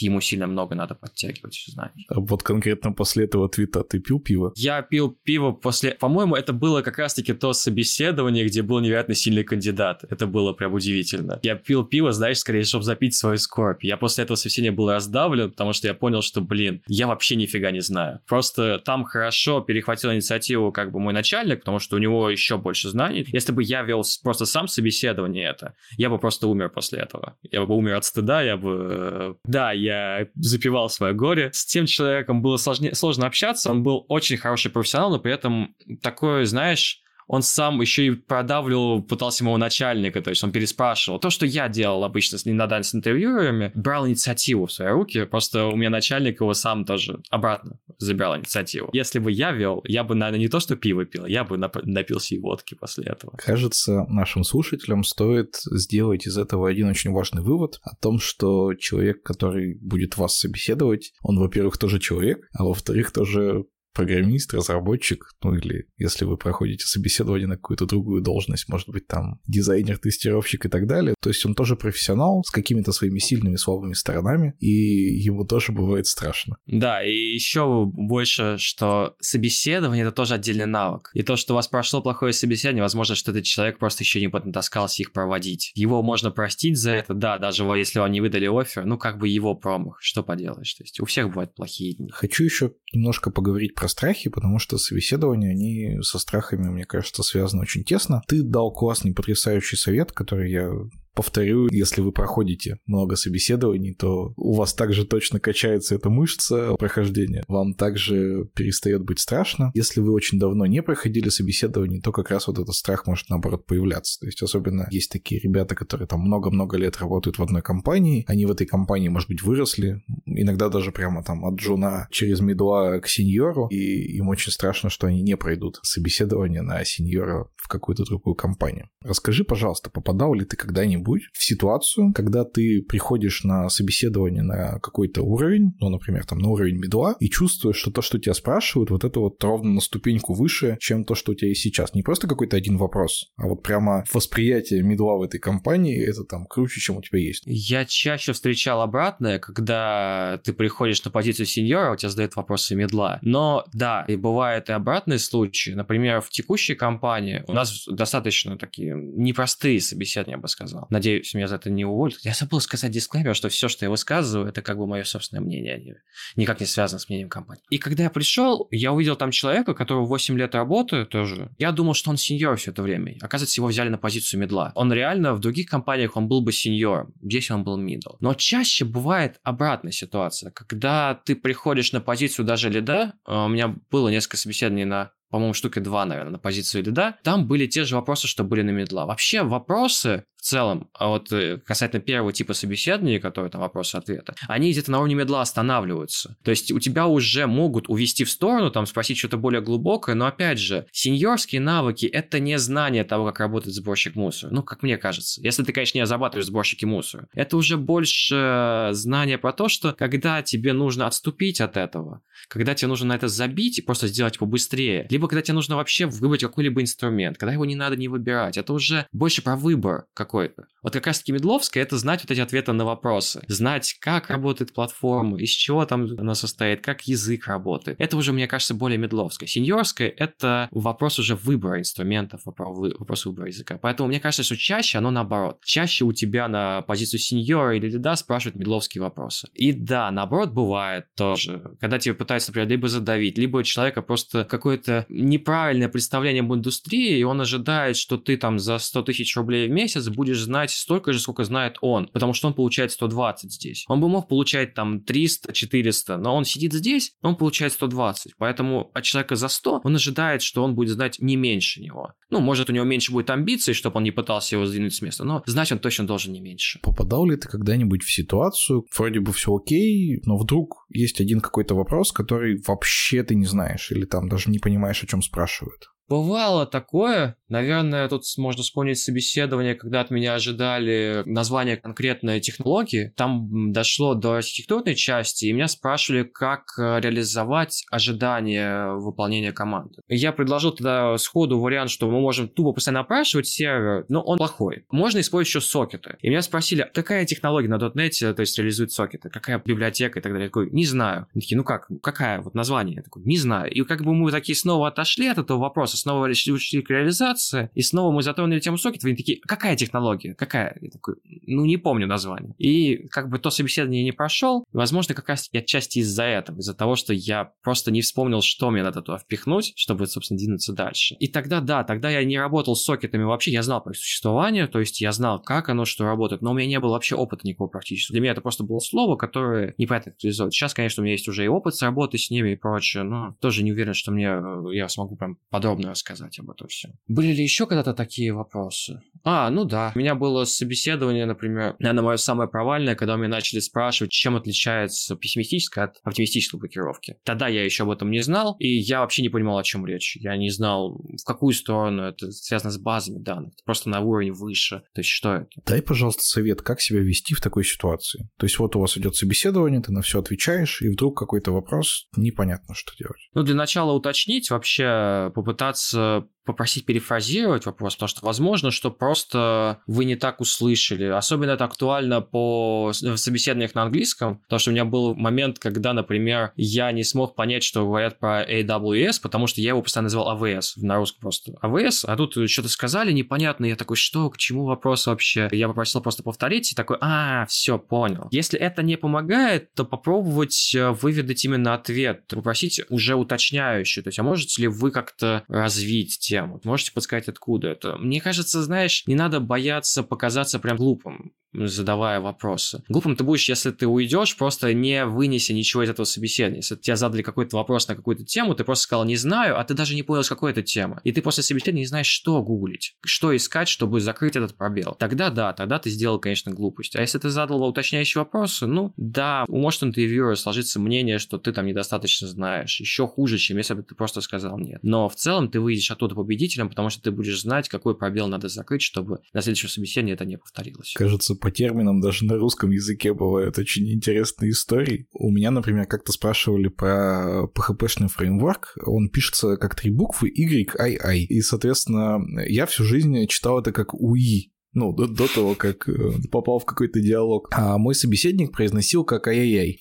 ему 0.00 0.20
сильно 0.20 0.46
много 0.46 0.74
надо 0.74 0.94
подтягивать 0.94 1.64
знаний. 1.66 2.06
А 2.08 2.20
вот 2.20 2.42
конкретно 2.42 2.92
после 2.92 3.24
этого 3.24 3.48
твита 3.48 3.82
ты 3.82 3.98
пил 3.98 4.20
пиво? 4.20 4.52
Я 4.56 4.82
пил 4.82 5.10
пиво 5.10 5.52
после... 5.52 5.92
По-моему, 5.92 6.34
это 6.34 6.52
было 6.52 6.82
как 6.82 6.98
раз-таки 6.98 7.32
то 7.32 7.52
собеседование, 7.52 8.44
где 8.44 8.62
был 8.62 8.80
невероятно 8.80 9.14
сильный 9.14 9.44
кандидат. 9.44 10.04
Это 10.08 10.26
было 10.26 10.52
прям 10.52 10.74
удивительно. 10.74 11.40
Я 11.42 11.56
пил 11.56 11.84
пиво, 11.84 12.12
знаешь, 12.12 12.38
скорее, 12.38 12.64
чтобы 12.64 12.84
запить 12.84 13.14
свою 13.14 13.38
скорбь. 13.38 13.84
Я 13.84 13.96
после 13.96 14.24
этого 14.24 14.36
собеседования 14.36 14.76
был 14.76 14.90
раздавлен, 14.90 15.50
потому 15.50 15.72
что 15.72 15.88
я 15.88 15.94
понял, 15.94 16.22
что, 16.22 16.40
блин, 16.40 16.82
я 16.86 17.06
вообще 17.06 17.36
нифига 17.36 17.70
не 17.70 17.80
знаю. 17.80 18.20
Просто 18.26 18.78
там 18.78 19.04
хорошо 19.04 19.60
перехватил 19.60 20.12
инициативу 20.12 20.72
как 20.72 20.92
бы 20.92 21.00
мой 21.00 21.12
начальник, 21.12 21.60
потому 21.60 21.78
что 21.78 21.96
у 21.96 21.98
него 21.98 22.30
еще 22.30 22.56
больше 22.58 22.90
знаний, 22.90 23.05
занят. 23.08 23.28
Если 23.28 23.52
бы 23.52 23.62
я 23.62 23.82
вел 23.82 24.02
просто 24.22 24.46
сам 24.46 24.68
собеседование 24.68 25.48
это, 25.48 25.74
я 25.96 26.10
бы 26.10 26.18
просто 26.18 26.48
умер 26.48 26.70
после 26.70 27.00
этого. 27.00 27.36
Я 27.42 27.64
бы 27.64 27.74
умер 27.74 27.94
от 27.94 28.04
стыда, 28.04 28.42
я 28.42 28.56
бы... 28.56 28.88
Э, 28.90 29.34
да, 29.44 29.72
я 29.72 30.26
запивал 30.34 30.88
свое 30.90 31.14
горе. 31.14 31.50
С 31.52 31.66
тем 31.66 31.86
человеком 31.86 32.42
было 32.42 32.56
сложнее, 32.56 32.94
сложно 32.94 33.26
общаться, 33.26 33.70
он 33.70 33.82
был 33.82 34.04
очень 34.08 34.36
хороший 34.36 34.70
профессионал, 34.70 35.10
но 35.10 35.18
при 35.18 35.32
этом 35.32 35.74
такой, 36.02 36.44
знаешь, 36.46 37.02
он 37.26 37.42
сам 37.42 37.80
еще 37.80 38.06
и 38.06 38.10
продавливал, 38.10 39.02
пытался 39.02 39.44
моего 39.44 39.58
начальника, 39.58 40.22
то 40.22 40.30
есть 40.30 40.42
он 40.44 40.52
переспрашивал. 40.52 41.18
То, 41.18 41.30
что 41.30 41.46
я 41.46 41.68
делал 41.68 42.04
обычно 42.04 42.38
с, 42.38 42.46
иногда 42.46 42.82
с 42.82 42.94
интервьюерами, 42.94 43.72
брал 43.74 44.06
инициативу 44.06 44.66
в 44.66 44.72
свои 44.72 44.90
руки, 44.90 45.24
просто 45.24 45.66
у 45.66 45.76
меня 45.76 45.90
начальник 45.90 46.40
его 46.40 46.54
сам 46.54 46.84
тоже 46.84 47.20
обратно 47.30 47.78
забирал 47.98 48.36
инициативу. 48.36 48.90
Если 48.92 49.18
бы 49.18 49.32
я 49.32 49.52
вел, 49.52 49.82
я 49.84 50.04
бы, 50.04 50.14
наверное, 50.14 50.40
не 50.40 50.48
то, 50.48 50.60
что 50.60 50.76
пиво 50.76 51.04
пил, 51.04 51.26
я 51.26 51.44
бы 51.44 51.56
нап- 51.56 51.82
напился 51.84 52.34
и 52.34 52.38
водки 52.38 52.74
после 52.74 53.04
этого. 53.04 53.36
Кажется, 53.36 54.04
нашим 54.08 54.44
слушателям 54.44 55.02
стоит 55.04 55.56
сделать 55.70 56.26
из 56.26 56.36
этого 56.38 56.68
один 56.68 56.88
очень 56.88 57.12
важный 57.12 57.42
вывод 57.42 57.80
о 57.82 57.96
том, 57.96 58.18
что 58.18 58.74
человек, 58.74 59.22
который 59.22 59.78
будет 59.80 60.16
вас 60.16 60.38
собеседовать, 60.38 61.12
он, 61.22 61.38
во-первых, 61.38 61.78
тоже 61.78 61.98
человек, 61.98 62.48
а 62.52 62.64
во-вторых, 62.64 63.12
тоже 63.12 63.64
программист, 63.96 64.52
разработчик, 64.52 65.32
ну 65.42 65.54
или 65.54 65.86
если 65.96 66.26
вы 66.26 66.36
проходите 66.36 66.84
собеседование 66.86 67.48
на 67.48 67.56
какую-то 67.56 67.86
другую 67.86 68.22
должность, 68.22 68.68
может 68.68 68.88
быть, 68.90 69.06
там 69.06 69.40
дизайнер, 69.46 69.98
тестировщик 69.98 70.66
и 70.66 70.68
так 70.68 70.86
далее. 70.86 71.14
То 71.22 71.30
есть 71.30 71.44
он 71.46 71.54
тоже 71.54 71.76
профессионал 71.76 72.42
с 72.44 72.50
какими-то 72.50 72.92
своими 72.92 73.18
сильными 73.18 73.56
слабыми 73.56 73.94
сторонами, 73.94 74.54
и 74.60 74.68
ему 74.68 75.44
тоже 75.46 75.72
бывает 75.72 76.06
страшно. 76.06 76.58
Да, 76.66 77.02
и 77.02 77.10
еще 77.10 77.86
больше, 77.86 78.56
что 78.58 79.16
собеседование— 79.20 80.02
это 80.04 80.12
тоже 80.12 80.34
отдельный 80.34 80.66
навык. 80.66 81.10
И 81.14 81.22
то, 81.22 81.36
что 81.36 81.54
у 81.54 81.56
вас 81.56 81.66
прошло 81.66 82.02
плохое 82.02 82.32
собеседование, 82.32 82.82
возможно, 82.82 83.14
что 83.14 83.30
этот 83.30 83.44
человек 83.44 83.78
просто 83.78 84.04
еще 84.04 84.20
не 84.20 84.28
поднатаскался 84.28 85.02
их 85.02 85.12
проводить. 85.12 85.72
Его 85.74 86.02
можно 86.02 86.30
простить 86.30 86.76
за 86.76 86.90
это, 86.92 87.14
да, 87.14 87.38
даже 87.38 87.64
если 87.64 87.98
вам 87.98 88.12
не 88.12 88.20
выдали 88.20 88.46
офер, 88.46 88.84
ну 88.84 88.98
как 88.98 89.18
бы 89.18 89.28
его 89.28 89.54
промах, 89.54 89.98
что 90.00 90.22
поделаешь. 90.22 90.74
То 90.74 90.84
есть 90.84 91.00
у 91.00 91.06
всех 91.06 91.28
бывают 91.28 91.54
плохие 91.54 91.94
дни. 91.94 92.10
Хочу 92.10 92.44
еще 92.44 92.74
немножко 92.92 93.30
поговорить 93.30 93.74
про 93.74 93.85
страхи, 93.88 94.30
потому 94.30 94.58
что 94.58 94.78
собеседования, 94.78 95.50
они 95.50 96.02
со 96.02 96.18
страхами, 96.18 96.68
мне 96.68 96.84
кажется, 96.84 97.22
связаны 97.22 97.62
очень 97.62 97.84
тесно. 97.84 98.22
Ты 98.26 98.42
дал 98.42 98.72
классный, 98.72 99.14
потрясающий 99.14 99.76
совет, 99.76 100.12
который 100.12 100.50
я 100.50 100.70
Повторю, 101.16 101.68
если 101.70 102.02
вы 102.02 102.12
проходите 102.12 102.78
много 102.84 103.16
собеседований, 103.16 103.94
то 103.94 104.34
у 104.36 104.52
вас 104.52 104.74
также 104.74 105.06
точно 105.06 105.40
качается 105.40 105.94
эта 105.94 106.10
мышца 106.10 106.74
прохождения. 106.78 107.42
Вам 107.48 107.72
также 107.72 108.50
перестает 108.54 109.02
быть 109.02 109.18
страшно. 109.18 109.70
Если 109.72 110.02
вы 110.02 110.12
очень 110.12 110.38
давно 110.38 110.66
не 110.66 110.82
проходили 110.82 111.30
собеседование, 111.30 112.02
то 112.02 112.12
как 112.12 112.30
раз 112.30 112.48
вот 112.48 112.58
этот 112.58 112.74
страх 112.74 113.06
может 113.06 113.30
наоборот 113.30 113.64
появляться. 113.64 114.20
То 114.20 114.26
есть 114.26 114.42
особенно 114.42 114.88
есть 114.90 115.10
такие 115.10 115.40
ребята, 115.40 115.74
которые 115.74 116.06
там 116.06 116.20
много-много 116.20 116.76
лет 116.76 116.98
работают 116.98 117.38
в 117.38 117.42
одной 117.42 117.62
компании, 117.62 118.26
они 118.28 118.44
в 118.44 118.50
этой 118.50 118.66
компании, 118.66 119.08
может 119.08 119.30
быть, 119.30 119.42
выросли, 119.42 120.02
иногда 120.26 120.68
даже 120.68 120.92
прямо 120.92 121.24
там 121.24 121.46
от 121.46 121.54
джуна 121.54 122.08
через 122.10 122.40
медуа 122.40 123.00
к 123.00 123.08
сеньору, 123.08 123.68
и 123.68 124.18
им 124.18 124.28
очень 124.28 124.52
страшно, 124.52 124.90
что 124.90 125.06
они 125.06 125.22
не 125.22 125.38
пройдут 125.38 125.80
собеседование 125.82 126.60
на 126.60 126.84
сеньора 126.84 127.48
в 127.56 127.68
какую-то 127.68 128.04
другую 128.04 128.34
компанию. 128.34 128.90
Расскажи, 129.02 129.44
пожалуйста, 129.44 129.88
попадал 129.88 130.34
ли 130.34 130.44
ты 130.44 130.58
когда-нибудь 130.58 131.05
когда-нибудь 131.06 131.30
в 131.32 131.44
ситуацию, 131.44 132.12
когда 132.12 132.44
ты 132.44 132.82
приходишь 132.82 133.44
на 133.44 133.68
собеседование 133.68 134.42
на 134.42 134.78
какой-то 134.80 135.22
уровень, 135.22 135.72
ну, 135.80 135.88
например, 135.88 136.24
там 136.24 136.38
на 136.38 136.48
уровень 136.48 136.76
медла, 136.76 137.16
и 137.20 137.28
чувствуешь, 137.28 137.76
что 137.76 137.90
то, 137.90 138.02
что 138.02 138.18
тебя 138.18 138.34
спрашивают, 138.34 138.90
вот 138.90 139.04
это 139.04 139.20
вот 139.20 139.42
ровно 139.42 139.74
на 139.74 139.80
ступеньку 139.80 140.34
выше, 140.34 140.76
чем 140.80 141.04
то, 141.04 141.14
что 141.14 141.32
у 141.32 141.34
тебя 141.34 141.48
есть 141.48 141.62
сейчас. 141.62 141.94
Не 141.94 142.02
просто 142.02 142.28
какой-то 142.28 142.56
один 142.56 142.76
вопрос, 142.76 143.32
а 143.36 143.46
вот 143.46 143.62
прямо 143.62 144.04
восприятие 144.12 144.82
медла 144.82 145.16
в 145.16 145.22
этой 145.22 145.40
компании, 145.40 146.02
это 146.02 146.24
там 146.24 146.46
круче, 146.46 146.80
чем 146.80 146.96
у 146.96 147.02
тебя 147.02 147.20
есть. 147.20 147.42
Я 147.46 147.84
чаще 147.84 148.32
встречал 148.32 148.82
обратное, 148.82 149.38
когда 149.38 150.40
ты 150.44 150.52
приходишь 150.52 151.04
на 151.04 151.10
позицию 151.10 151.46
сеньора, 151.46 151.92
у 151.92 151.96
тебя 151.96 152.10
задают 152.10 152.36
вопросы 152.36 152.74
медла. 152.74 153.18
Но 153.22 153.64
да, 153.72 154.04
и 154.08 154.16
бывают 154.16 154.68
и 154.68 154.72
обратные 154.72 155.18
случаи. 155.18 155.70
Например, 155.70 156.20
в 156.20 156.30
текущей 156.30 156.74
компании 156.74 157.44
у 157.46 157.52
нас 157.52 157.86
достаточно 157.86 158.58
такие 158.58 158.94
непростые 158.94 159.80
собеседования, 159.80 160.36
я 160.36 160.40
бы 160.40 160.48
сказал. 160.48 160.86
Надеюсь, 160.96 161.34
меня 161.34 161.46
за 161.46 161.56
это 161.56 161.68
не 161.68 161.84
уволят. 161.84 162.20
Я 162.22 162.32
забыл 162.32 162.58
сказать 162.58 162.90
дисклеймер, 162.90 163.36
что 163.36 163.50
все, 163.50 163.68
что 163.68 163.84
я 163.84 163.90
высказываю, 163.90 164.48
это 164.48 164.62
как 164.62 164.78
бы 164.78 164.86
мое 164.86 165.04
собственное 165.04 165.42
мнение, 165.42 166.00
никак 166.36 166.58
не 166.58 166.64
связано 166.64 166.98
с 166.98 167.10
мнением 167.10 167.28
компании. 167.28 167.62
И 167.68 167.76
когда 167.76 168.04
я 168.04 168.08
пришел, 168.08 168.66
я 168.70 168.94
увидел 168.94 169.14
там 169.14 169.30
человека, 169.30 169.74
которого 169.74 170.06
8 170.06 170.38
лет 170.38 170.54
работает 170.54 171.10
тоже. 171.10 171.50
Я 171.58 171.72
думал, 171.72 171.92
что 171.92 172.08
он 172.08 172.16
сеньор 172.16 172.56
все 172.56 172.70
это 172.70 172.80
время. 172.80 173.18
Оказывается, 173.20 173.60
его 173.60 173.68
взяли 173.68 173.90
на 173.90 173.98
позицию 173.98 174.40
медла. 174.40 174.72
Он 174.74 174.90
реально 174.90 175.34
в 175.34 175.40
других 175.40 175.68
компаниях 175.68 176.16
он 176.16 176.28
был 176.28 176.40
бы 176.40 176.50
сеньором. 176.50 177.12
Здесь 177.20 177.50
он 177.50 177.62
был 177.62 177.76
мидл. 177.76 178.14
Но 178.20 178.32
чаще 178.32 178.86
бывает 178.86 179.38
обратная 179.42 179.92
ситуация. 179.92 180.50
Когда 180.50 181.20
ты 181.26 181.36
приходишь 181.36 181.92
на 181.92 182.00
позицию 182.00 182.46
даже 182.46 182.70
лида, 182.70 183.12
а, 183.26 183.44
у 183.44 183.48
меня 183.48 183.76
было 183.90 184.08
несколько 184.08 184.38
собеседований 184.38 184.86
на 184.86 185.12
по-моему, 185.30 185.54
штуки 185.54 185.80
два, 185.80 186.06
наверное, 186.06 186.32
на 186.32 186.38
позицию 186.38 186.84
лида, 186.84 187.16
там 187.22 187.46
были 187.46 187.66
те 187.66 187.84
же 187.84 187.96
вопросы, 187.96 188.26
что 188.28 188.44
были 188.44 188.62
на 188.62 188.70
медла. 188.70 189.06
Вообще 189.06 189.42
вопросы 189.42 190.24
целом, 190.46 190.88
а 190.94 191.08
вот 191.08 191.32
э, 191.32 191.58
касательно 191.64 192.00
первого 192.00 192.32
типа 192.32 192.54
собеседования, 192.54 193.20
которые 193.20 193.50
там 193.50 193.60
вопросы-ответы, 193.60 194.34
они 194.48 194.70
где-то 194.70 194.90
на 194.90 194.98
уровне 194.98 195.14
медла 195.14 195.42
останавливаются. 195.42 196.36
То 196.42 196.50
есть 196.50 196.70
у 196.72 196.78
тебя 196.78 197.06
уже 197.06 197.46
могут 197.46 197.88
увести 197.88 198.24
в 198.24 198.30
сторону, 198.30 198.70
там 198.70 198.86
спросить 198.86 199.18
что-то 199.18 199.36
более 199.36 199.60
глубокое, 199.60 200.14
но 200.14 200.26
опять 200.26 200.58
же, 200.58 200.86
сеньорские 200.92 201.60
навыки— 201.60 202.06
это 202.12 202.38
не 202.38 202.58
знание 202.58 203.04
того, 203.04 203.26
как 203.26 203.40
работает 203.40 203.74
сборщик 203.74 204.14
мусора. 204.14 204.52
Ну, 204.52 204.62
как 204.62 204.82
мне 204.82 204.96
кажется. 204.96 205.40
Если 205.42 205.64
ты, 205.64 205.72
конечно, 205.72 205.98
не 205.98 206.06
зарабатываешь 206.06 206.46
сборщики 206.46 206.84
мусора. 206.84 207.28
Это 207.34 207.56
уже 207.56 207.76
больше 207.76 208.90
знание 208.92 209.38
про 209.38 209.52
то, 209.52 209.68
что 209.68 209.92
когда 209.92 210.42
тебе 210.42 210.72
нужно 210.72 211.06
отступить 211.06 211.60
от 211.60 211.76
этого, 211.76 212.22
когда 212.48 212.74
тебе 212.74 212.88
нужно 212.88 213.08
на 213.08 213.16
это 213.16 213.28
забить 213.28 213.78
и 213.78 213.82
просто 213.82 214.06
сделать 214.06 214.38
побыстрее, 214.38 215.06
либо 215.10 215.28
когда 215.28 215.42
тебе 215.42 215.54
нужно 215.54 215.76
вообще 215.76 216.06
выбрать 216.06 216.42
какой-либо 216.42 216.80
инструмент, 216.80 217.38
когда 217.38 217.52
его 217.52 217.64
не 217.64 217.74
надо 217.74 217.96
не 217.96 218.08
выбирать, 218.08 218.56
это 218.56 218.72
уже 218.72 219.06
больше 219.12 219.42
про 219.42 219.56
выбор 219.56 220.04
какой 220.14 220.35
какой-то. 220.36 220.66
Вот 220.82 220.92
как 220.92 221.06
раз-таки 221.06 221.32
Медловская— 221.32 221.82
это 221.84 221.96
знать 221.96 222.22
вот 222.22 222.30
эти 222.30 222.40
ответы 222.40 222.72
на 222.72 222.84
вопросы. 222.84 223.42
Знать, 223.48 223.96
как 224.00 224.30
работает 224.30 224.72
платформа, 224.72 225.38
из 225.38 225.50
чего 225.50 225.84
там 225.84 226.06
она 226.18 226.34
состоит, 226.34 226.82
как 226.82 227.02
язык 227.08 227.46
работает. 227.46 228.00
Это 228.00 228.16
уже, 228.16 228.32
мне 228.32 228.46
кажется, 228.46 228.74
более 228.74 228.98
Медловская. 228.98 229.48
Сеньорская— 229.48 230.08
это 230.16 230.68
вопрос 230.70 231.18
уже 231.18 231.34
выбора 231.34 231.80
инструментов, 231.80 232.42
вопрос 232.44 233.26
выбора 233.26 233.48
языка. 233.48 233.78
Поэтому 233.80 234.08
мне 234.08 234.20
кажется, 234.20 234.44
что 234.44 234.56
чаще 234.56 234.98
оно 234.98 235.10
наоборот. 235.10 235.58
Чаще 235.64 236.04
у 236.04 236.12
тебя 236.12 236.48
на 236.48 236.82
позицию 236.82 237.20
сеньора 237.20 237.76
или 237.76 237.88
лида 237.90 238.14
спрашивают 238.16 238.56
медловские 238.56 239.02
вопросы. 239.02 239.48
И 239.54 239.72
да, 239.72 240.10
наоборот, 240.10 240.50
бывает 240.52 241.06
тоже. 241.16 241.62
Когда 241.80 241.98
тебе 241.98 242.14
пытаются, 242.14 242.50
например, 242.50 242.68
либо 242.68 242.88
задавить, 242.88 243.38
либо 243.38 243.58
у 243.58 243.62
человека 243.62 244.02
просто 244.02 244.44
какое-то 244.44 245.06
неправильное 245.08 245.88
представление 245.88 246.42
об 246.42 246.54
индустрии, 246.54 247.18
и 247.18 247.24
он 247.24 247.40
ожидает, 247.40 247.96
что 247.96 248.18
ты 248.18 248.36
там 248.36 248.58
за 248.58 248.78
100 248.78 249.02
тысяч 249.02 249.36
рублей 249.36 249.68
в 249.68 249.70
месяц 249.70 250.08
будешь 250.08 250.25
будешь 250.26 250.42
знать 250.42 250.70
столько 250.70 251.12
же, 251.12 251.20
сколько 251.20 251.44
знает 251.44 251.76
он, 251.80 252.08
потому 252.08 252.32
что 252.32 252.48
он 252.48 252.54
получает 252.54 252.90
120 252.90 253.52
здесь. 253.52 253.84
Он 253.88 254.00
бы 254.00 254.08
мог 254.08 254.28
получать 254.28 254.74
там 254.74 255.00
300, 255.00 255.52
400, 255.52 256.16
но 256.16 256.34
он 256.34 256.44
сидит 256.44 256.72
здесь, 256.72 257.12
он 257.22 257.36
получает 257.36 257.72
120. 257.72 258.32
Поэтому 258.38 258.90
от 258.92 259.04
человека 259.04 259.36
за 259.36 259.48
100 259.48 259.80
он 259.84 259.94
ожидает, 259.94 260.42
что 260.42 260.64
он 260.64 260.74
будет 260.74 260.94
знать 260.94 261.18
не 261.20 261.36
меньше 261.36 261.80
него. 261.80 262.12
Ну, 262.30 262.40
может, 262.40 262.70
у 262.70 262.72
него 262.72 262.84
меньше 262.84 263.12
будет 263.12 263.30
амбиций, 263.30 263.74
чтобы 263.74 263.98
он 263.98 264.02
не 264.02 264.10
пытался 264.10 264.56
его 264.56 264.66
сдвинуть 264.66 264.94
с 264.94 265.02
места, 265.02 265.24
но 265.24 265.42
знать 265.46 265.70
он 265.70 265.78
точно 265.78 266.06
должен 266.06 266.32
не 266.32 266.40
меньше. 266.40 266.80
Попадал 266.82 267.26
ли 267.26 267.36
ты 267.36 267.48
когда-нибудь 267.48 268.02
в 268.02 268.12
ситуацию, 268.12 268.84
вроде 268.96 269.20
бы 269.20 269.32
все 269.32 269.54
окей, 269.54 270.20
но 270.24 270.36
вдруг 270.36 270.86
есть 270.88 271.20
один 271.20 271.40
какой-то 271.40 271.74
вопрос, 271.76 272.10
который 272.10 272.60
вообще 272.66 273.22
ты 273.22 273.36
не 273.36 273.46
знаешь, 273.46 273.92
или 273.92 274.04
там 274.04 274.28
даже 274.28 274.50
не 274.50 274.58
понимаешь, 274.58 275.02
о 275.02 275.06
чем 275.06 275.22
спрашивают? 275.22 275.86
Бывало 276.08 276.66
такое. 276.66 277.36
Наверное, 277.48 278.08
тут 278.08 278.22
можно 278.38 278.62
вспомнить 278.62 278.98
собеседование, 278.98 279.74
когда 279.74 280.00
от 280.00 280.10
меня 280.10 280.34
ожидали 280.34 281.22
название 281.26 281.76
конкретной 281.76 282.40
технологии. 282.40 283.12
Там 283.16 283.72
дошло 283.72 284.14
до 284.14 284.34
архитектурной 284.34 284.94
части, 284.94 285.46
и 285.46 285.52
меня 285.52 285.68
спрашивали, 285.68 286.22
как 286.24 286.62
э, 286.78 287.00
реализовать 287.00 287.84
ожидания 287.90 288.92
выполнения 288.94 289.52
команды. 289.52 290.02
Я 290.08 290.32
предложил 290.32 290.72
тогда 290.72 291.16
сходу 291.18 291.58
вариант, 291.60 291.90
что 291.90 292.08
мы 292.10 292.20
можем 292.20 292.48
тупо 292.48 292.72
постоянно 292.72 293.00
опрашивать 293.00 293.46
сервер, 293.48 294.04
но 294.08 294.22
он 294.22 294.38
плохой. 294.38 294.84
Можно 294.90 295.20
использовать 295.20 295.48
еще 295.48 295.60
сокеты. 295.60 296.16
И 296.20 296.28
меня 296.28 296.42
спросили, 296.42 296.88
какая 296.92 297.24
технология 297.26 297.68
на 297.68 297.76
.NET, 297.76 298.32
то 298.32 298.40
есть 298.40 298.58
реализует 298.58 298.92
сокеты, 298.92 299.28
какая 299.30 299.60
библиотека 299.64 300.18
и 300.18 300.22
так 300.22 300.32
далее. 300.32 300.46
Я 300.46 300.48
такой, 300.48 300.70
не 300.70 300.84
знаю. 300.84 301.26
Они 301.34 301.42
такие, 301.42 301.56
ну 301.56 301.64
как, 301.64 301.88
какая 302.02 302.40
вот 302.40 302.54
название? 302.54 302.96
Я 302.96 303.02
такой, 303.02 303.22
не 303.24 303.38
знаю. 303.38 303.72
И 303.72 303.82
как 303.82 304.02
бы 304.02 304.14
мы 304.14 304.30
такие 304.30 304.56
снова 304.56 304.88
отошли 304.88 305.28
от 305.28 305.38
этого 305.38 305.58
вопроса, 305.58 305.95
вопросы, 305.96 306.02
снова 306.02 306.56
ушли 306.56 306.82
к 306.82 306.90
реализации, 306.90 307.70
и 307.74 307.82
снова 307.82 308.12
мы 308.12 308.22
затронули 308.22 308.60
тему 308.60 308.78
сокет, 308.78 309.04
они 309.04 309.16
такие, 309.16 309.40
какая 309.40 309.76
технология, 309.76 310.34
какая? 310.34 310.76
Я 310.80 310.90
такой, 310.90 311.16
ну, 311.46 311.64
не 311.64 311.76
помню 311.76 312.06
название. 312.06 312.54
И 312.58 313.08
как 313.08 313.28
бы 313.28 313.38
то 313.38 313.50
собеседование 313.50 314.04
не 314.04 314.12
прошел, 314.12 314.64
возможно, 314.72 315.14
как 315.14 315.28
раз 315.28 315.48
отчасти 315.52 316.00
из-за 316.00 316.24
этого, 316.24 316.58
из-за 316.58 316.74
того, 316.74 316.96
что 316.96 317.12
я 317.12 317.52
просто 317.62 317.90
не 317.90 318.02
вспомнил, 318.02 318.42
что 318.42 318.70
мне 318.70 318.82
надо 318.82 319.02
туда 319.02 319.18
впихнуть, 319.18 319.72
чтобы, 319.76 320.06
собственно, 320.06 320.38
двинуться 320.38 320.72
дальше. 320.72 321.16
И 321.18 321.28
тогда, 321.28 321.60
да, 321.60 321.84
тогда 321.84 322.10
я 322.10 322.24
не 322.24 322.38
работал 322.38 322.76
с 322.76 322.84
сокетами 322.84 323.24
вообще, 323.24 323.52
я 323.52 323.62
знал 323.62 323.82
про 323.82 323.92
их 323.92 323.98
существование, 323.98 324.66
то 324.66 324.80
есть 324.80 325.00
я 325.00 325.12
знал, 325.12 325.40
как 325.40 325.68
оно, 325.68 325.84
что 325.84 326.04
работает, 326.04 326.42
но 326.42 326.50
у 326.50 326.54
меня 326.54 326.68
не 326.68 326.80
было 326.80 326.92
вообще 326.92 327.14
опыта 327.14 327.46
никакого 327.46 327.68
практически. 327.68 328.12
Для 328.12 328.20
меня 328.20 328.32
это 328.32 328.40
просто 328.40 328.64
было 328.64 328.78
слово, 328.78 329.16
которое 329.16 329.74
непонятно 329.78 330.12
реализовать. 330.22 330.52
Сейчас, 330.52 330.74
конечно, 330.74 331.00
у 331.00 331.04
меня 331.04 331.12
есть 331.12 331.28
уже 331.28 331.44
и 331.44 331.48
опыт 331.48 331.74
с 331.74 331.82
работы 331.82 332.18
с 332.18 332.30
ними 332.30 332.52
и 332.52 332.56
прочее, 332.56 333.02
но 333.02 333.36
тоже 333.40 333.62
не 333.62 333.72
уверен, 333.72 333.94
что 333.94 334.12
мне 334.12 334.36
я 334.72 334.88
смогу 334.88 335.16
прям 335.16 335.38
подробно 335.50 335.85
рассказать 335.90 336.38
об 336.38 336.50
этом 336.50 336.68
все. 336.68 336.88
Были 337.08 337.32
ли 337.32 337.42
еще 337.42 337.66
когда-то 337.66 337.94
такие 337.94 338.32
вопросы? 338.32 339.00
А, 339.24 339.50
ну 339.50 339.64
да. 339.64 339.92
У 339.94 339.98
меня 339.98 340.14
было 340.14 340.44
собеседование, 340.44 341.26
например, 341.26 341.74
наверное, 341.78 342.04
мое 342.04 342.16
самое 342.16 342.48
провальное, 342.48 342.94
когда 342.94 343.16
меня 343.16 343.28
начали 343.28 343.60
спрашивать, 343.60 344.12
чем 344.12 344.36
отличается 344.36 345.16
пессимистическая 345.16 345.86
от 345.86 345.96
оптимистической 346.04 346.60
блокировки. 346.60 347.16
Тогда 347.24 347.48
я 347.48 347.64
еще 347.64 347.84
об 347.84 347.90
этом 347.90 348.10
не 348.10 348.20
знал, 348.20 348.56
и 348.58 348.68
я 348.68 349.00
вообще 349.00 349.22
не 349.22 349.28
понимал, 349.28 349.58
о 349.58 349.64
чем 349.64 349.86
речь. 349.86 350.16
Я 350.16 350.36
не 350.36 350.50
знал, 350.50 350.94
в 350.94 351.24
какую 351.24 351.54
сторону 351.54 352.02
это 352.02 352.30
связано 352.30 352.70
с 352.70 352.78
базами 352.78 353.18
данных. 353.18 353.54
Просто 353.64 353.88
на 353.88 354.00
уровень 354.00 354.32
выше. 354.32 354.82
То 354.94 355.00
есть 355.00 355.10
что 355.10 355.34
это? 355.34 355.48
Дай, 355.66 355.82
пожалуйста, 355.82 356.22
совет, 356.22 356.62
как 356.62 356.80
себя 356.80 357.00
вести 357.00 357.34
в 357.34 357.40
такой 357.40 357.64
ситуации. 357.64 358.28
То 358.38 358.46
есть 358.46 358.58
вот 358.58 358.76
у 358.76 358.80
вас 358.80 358.96
идет 358.96 359.16
собеседование, 359.16 359.80
ты 359.80 359.92
на 359.92 360.02
все 360.02 360.20
отвечаешь, 360.20 360.82
и 360.82 360.88
вдруг 360.88 361.18
какой-то 361.18 361.52
вопрос, 361.52 362.06
непонятно, 362.16 362.74
что 362.74 362.92
делать. 362.96 363.20
Ну, 363.34 363.42
для 363.42 363.54
начала 363.54 363.92
уточнить, 363.92 364.50
вообще 364.50 365.32
попытаться 365.34 365.75
заниматься 365.76 366.28
попросить 366.46 366.86
перефразировать 366.86 367.66
вопрос, 367.66 367.96
потому 367.96 368.08
что 368.08 368.24
возможно, 368.24 368.70
что 368.70 368.90
просто 368.90 369.80
вы 369.86 370.04
не 370.04 370.16
так 370.16 370.40
услышали. 370.40 371.04
Особенно 371.04 371.50
это 371.50 371.64
актуально 371.64 372.20
по 372.20 372.92
собеседованиях 372.92 373.74
на 373.74 373.82
английском, 373.82 374.38
потому 374.38 374.58
что 374.60 374.70
у 374.70 374.72
меня 374.72 374.84
был 374.84 375.14
момент, 375.14 375.58
когда, 375.58 375.92
например, 375.92 376.52
я 376.56 376.90
не 376.92 377.04
смог 377.04 377.34
понять, 377.34 377.64
что 377.64 377.84
говорят 377.84 378.18
про 378.18 378.44
AWS, 378.44 379.20
потому 379.20 379.46
что 379.46 379.60
я 379.60 379.70
его 379.70 379.82
постоянно 379.82 380.06
называл 380.06 380.38
AWS, 380.38 380.72
на 380.76 380.96
русском 380.96 381.20
просто 381.20 381.52
AWS, 381.62 382.04
а 382.06 382.16
тут 382.16 382.36
что-то 382.48 382.68
сказали 382.68 383.12
непонятно, 383.12 383.66
я 383.66 383.76
такой, 383.76 383.96
что, 383.96 384.30
к 384.30 384.38
чему 384.38 384.64
вопрос 384.64 385.06
вообще? 385.06 385.48
Я 385.52 385.68
попросил 385.68 386.00
просто 386.00 386.22
повторить, 386.22 386.72
и 386.72 386.74
такой, 386.76 386.96
а, 387.00 387.44
все, 387.46 387.78
понял. 387.78 388.28
Если 388.30 388.58
это 388.58 388.82
не 388.82 388.96
помогает, 388.96 389.74
то 389.74 389.84
попробовать 389.84 390.74
э, 390.74 390.90
выведать 390.90 391.44
именно 391.44 391.74
ответ, 391.74 392.26
попросить 392.28 392.80
уже 392.88 393.16
уточняющий, 393.16 394.02
то 394.02 394.08
есть, 394.08 394.18
а 394.18 394.22
можете 394.22 394.62
ли 394.62 394.68
вы 394.68 394.90
как-то 394.90 395.44
развить 395.48 396.18
тему. 396.36 396.60
Можете 396.64 396.92
подсказать, 396.92 397.28
откуда 397.28 397.68
это? 397.68 397.96
Мне 397.96 398.20
кажется, 398.20 398.62
знаешь, 398.62 399.04
не 399.06 399.14
надо 399.14 399.40
бояться 399.40 400.02
показаться 400.02 400.58
прям 400.58 400.76
глупым 400.76 401.32
задавая 401.64 402.20
вопросы. 402.20 402.82
Глупым 402.88 403.16
ты 403.16 403.24
будешь, 403.24 403.48
если 403.48 403.70
ты 403.70 403.86
уйдешь, 403.86 404.36
просто 404.36 404.72
не 404.74 405.04
вынеся 405.04 405.52
ничего 405.52 405.82
из 405.82 405.90
этого 405.90 406.04
собеседования. 406.04 406.58
Если 406.58 406.76
тебя 406.76 406.96
задали 406.96 407.22
какой-то 407.22 407.56
вопрос 407.56 407.88
на 407.88 407.96
какую-то 407.96 408.24
тему, 408.24 408.54
ты 408.54 408.64
просто 408.64 408.84
сказал 408.84 409.04
«не 409.04 409.16
знаю», 409.16 409.58
а 409.58 409.64
ты 409.64 409.74
даже 409.74 409.94
не 409.94 410.02
понял, 410.02 410.22
с 410.22 410.28
какой 410.28 410.52
это 410.52 410.62
тема. 410.62 411.00
И 411.04 411.12
ты 411.12 411.22
после 411.22 411.42
собеседования 411.42 411.82
не 411.82 411.86
знаешь, 411.86 412.06
что 412.06 412.42
гуглить, 412.42 412.96
что 413.04 413.34
искать, 413.34 413.68
чтобы 413.68 414.00
закрыть 414.00 414.36
этот 414.36 414.56
пробел. 414.56 414.96
Тогда 414.98 415.30
да, 415.30 415.52
тогда 415.52 415.78
ты 415.78 415.90
сделал, 415.90 416.18
конечно, 416.18 416.52
глупость. 416.52 416.96
А 416.96 417.00
если 417.00 417.18
ты 417.18 417.30
задал 417.30 417.62
уточняющие 417.62 418.22
вопросы, 418.22 418.66
ну 418.66 418.92
да, 418.96 419.44
может 419.48 419.82
интервьюера 419.82 420.34
сложиться 420.34 420.80
мнение, 420.80 421.18
что 421.18 421.38
ты 421.38 421.52
там 421.52 421.66
недостаточно 421.66 422.28
знаешь. 422.28 422.80
Еще 422.80 423.06
хуже, 423.06 423.38
чем 423.38 423.58
если 423.58 423.74
бы 423.74 423.82
ты 423.82 423.94
просто 423.94 424.20
сказал 424.20 424.58
«нет». 424.58 424.80
Но 424.82 425.08
в 425.08 425.14
целом 425.14 425.50
ты 425.50 425.60
выйдешь 425.60 425.90
оттуда 425.90 426.14
победителем, 426.14 426.68
потому 426.68 426.90
что 426.90 427.02
ты 427.02 427.10
будешь 427.10 427.40
знать, 427.40 427.68
какой 427.68 427.96
пробел 427.96 428.28
надо 428.28 428.48
закрыть, 428.48 428.82
чтобы 428.82 429.20
на 429.32 429.42
следующем 429.42 429.68
собеседовании 429.68 430.14
это 430.14 430.24
не 430.24 430.36
повторилось. 430.36 430.94
Кажется, 430.94 431.34
по 431.46 431.52
терминам 431.52 432.00
даже 432.00 432.24
на 432.24 432.38
русском 432.38 432.72
языке 432.72 433.14
бывают 433.14 433.56
очень 433.56 433.88
интересные 433.88 434.50
истории. 434.50 435.06
У 435.12 435.30
меня, 435.30 435.52
например, 435.52 435.86
как-то 435.86 436.10
спрашивали 436.10 436.66
про 436.66 437.44
PHP-шный 437.54 438.08
фреймворк. 438.08 438.76
Он 438.84 439.08
пишется 439.10 439.56
как 439.56 439.76
три 439.76 439.92
буквы 439.92 440.28
YII. 440.28 441.18
И, 441.18 441.40
соответственно, 441.42 442.20
я 442.48 442.66
всю 442.66 442.82
жизнь 442.82 443.28
читал 443.28 443.60
это 443.60 443.70
как 443.70 443.94
УИ. 443.94 444.50
Ну, 444.72 444.92
до, 444.92 445.06
до 445.06 445.32
того, 445.32 445.54
как 445.54 445.88
э, 445.88 445.92
попал 446.32 446.58
в 446.58 446.64
какой-то 446.64 446.98
диалог. 446.98 447.48
А 447.52 447.78
мой 447.78 447.94
собеседник 447.94 448.50
произносил 448.50 449.04
как 449.04 449.28
ай-яй-яй. 449.28 449.80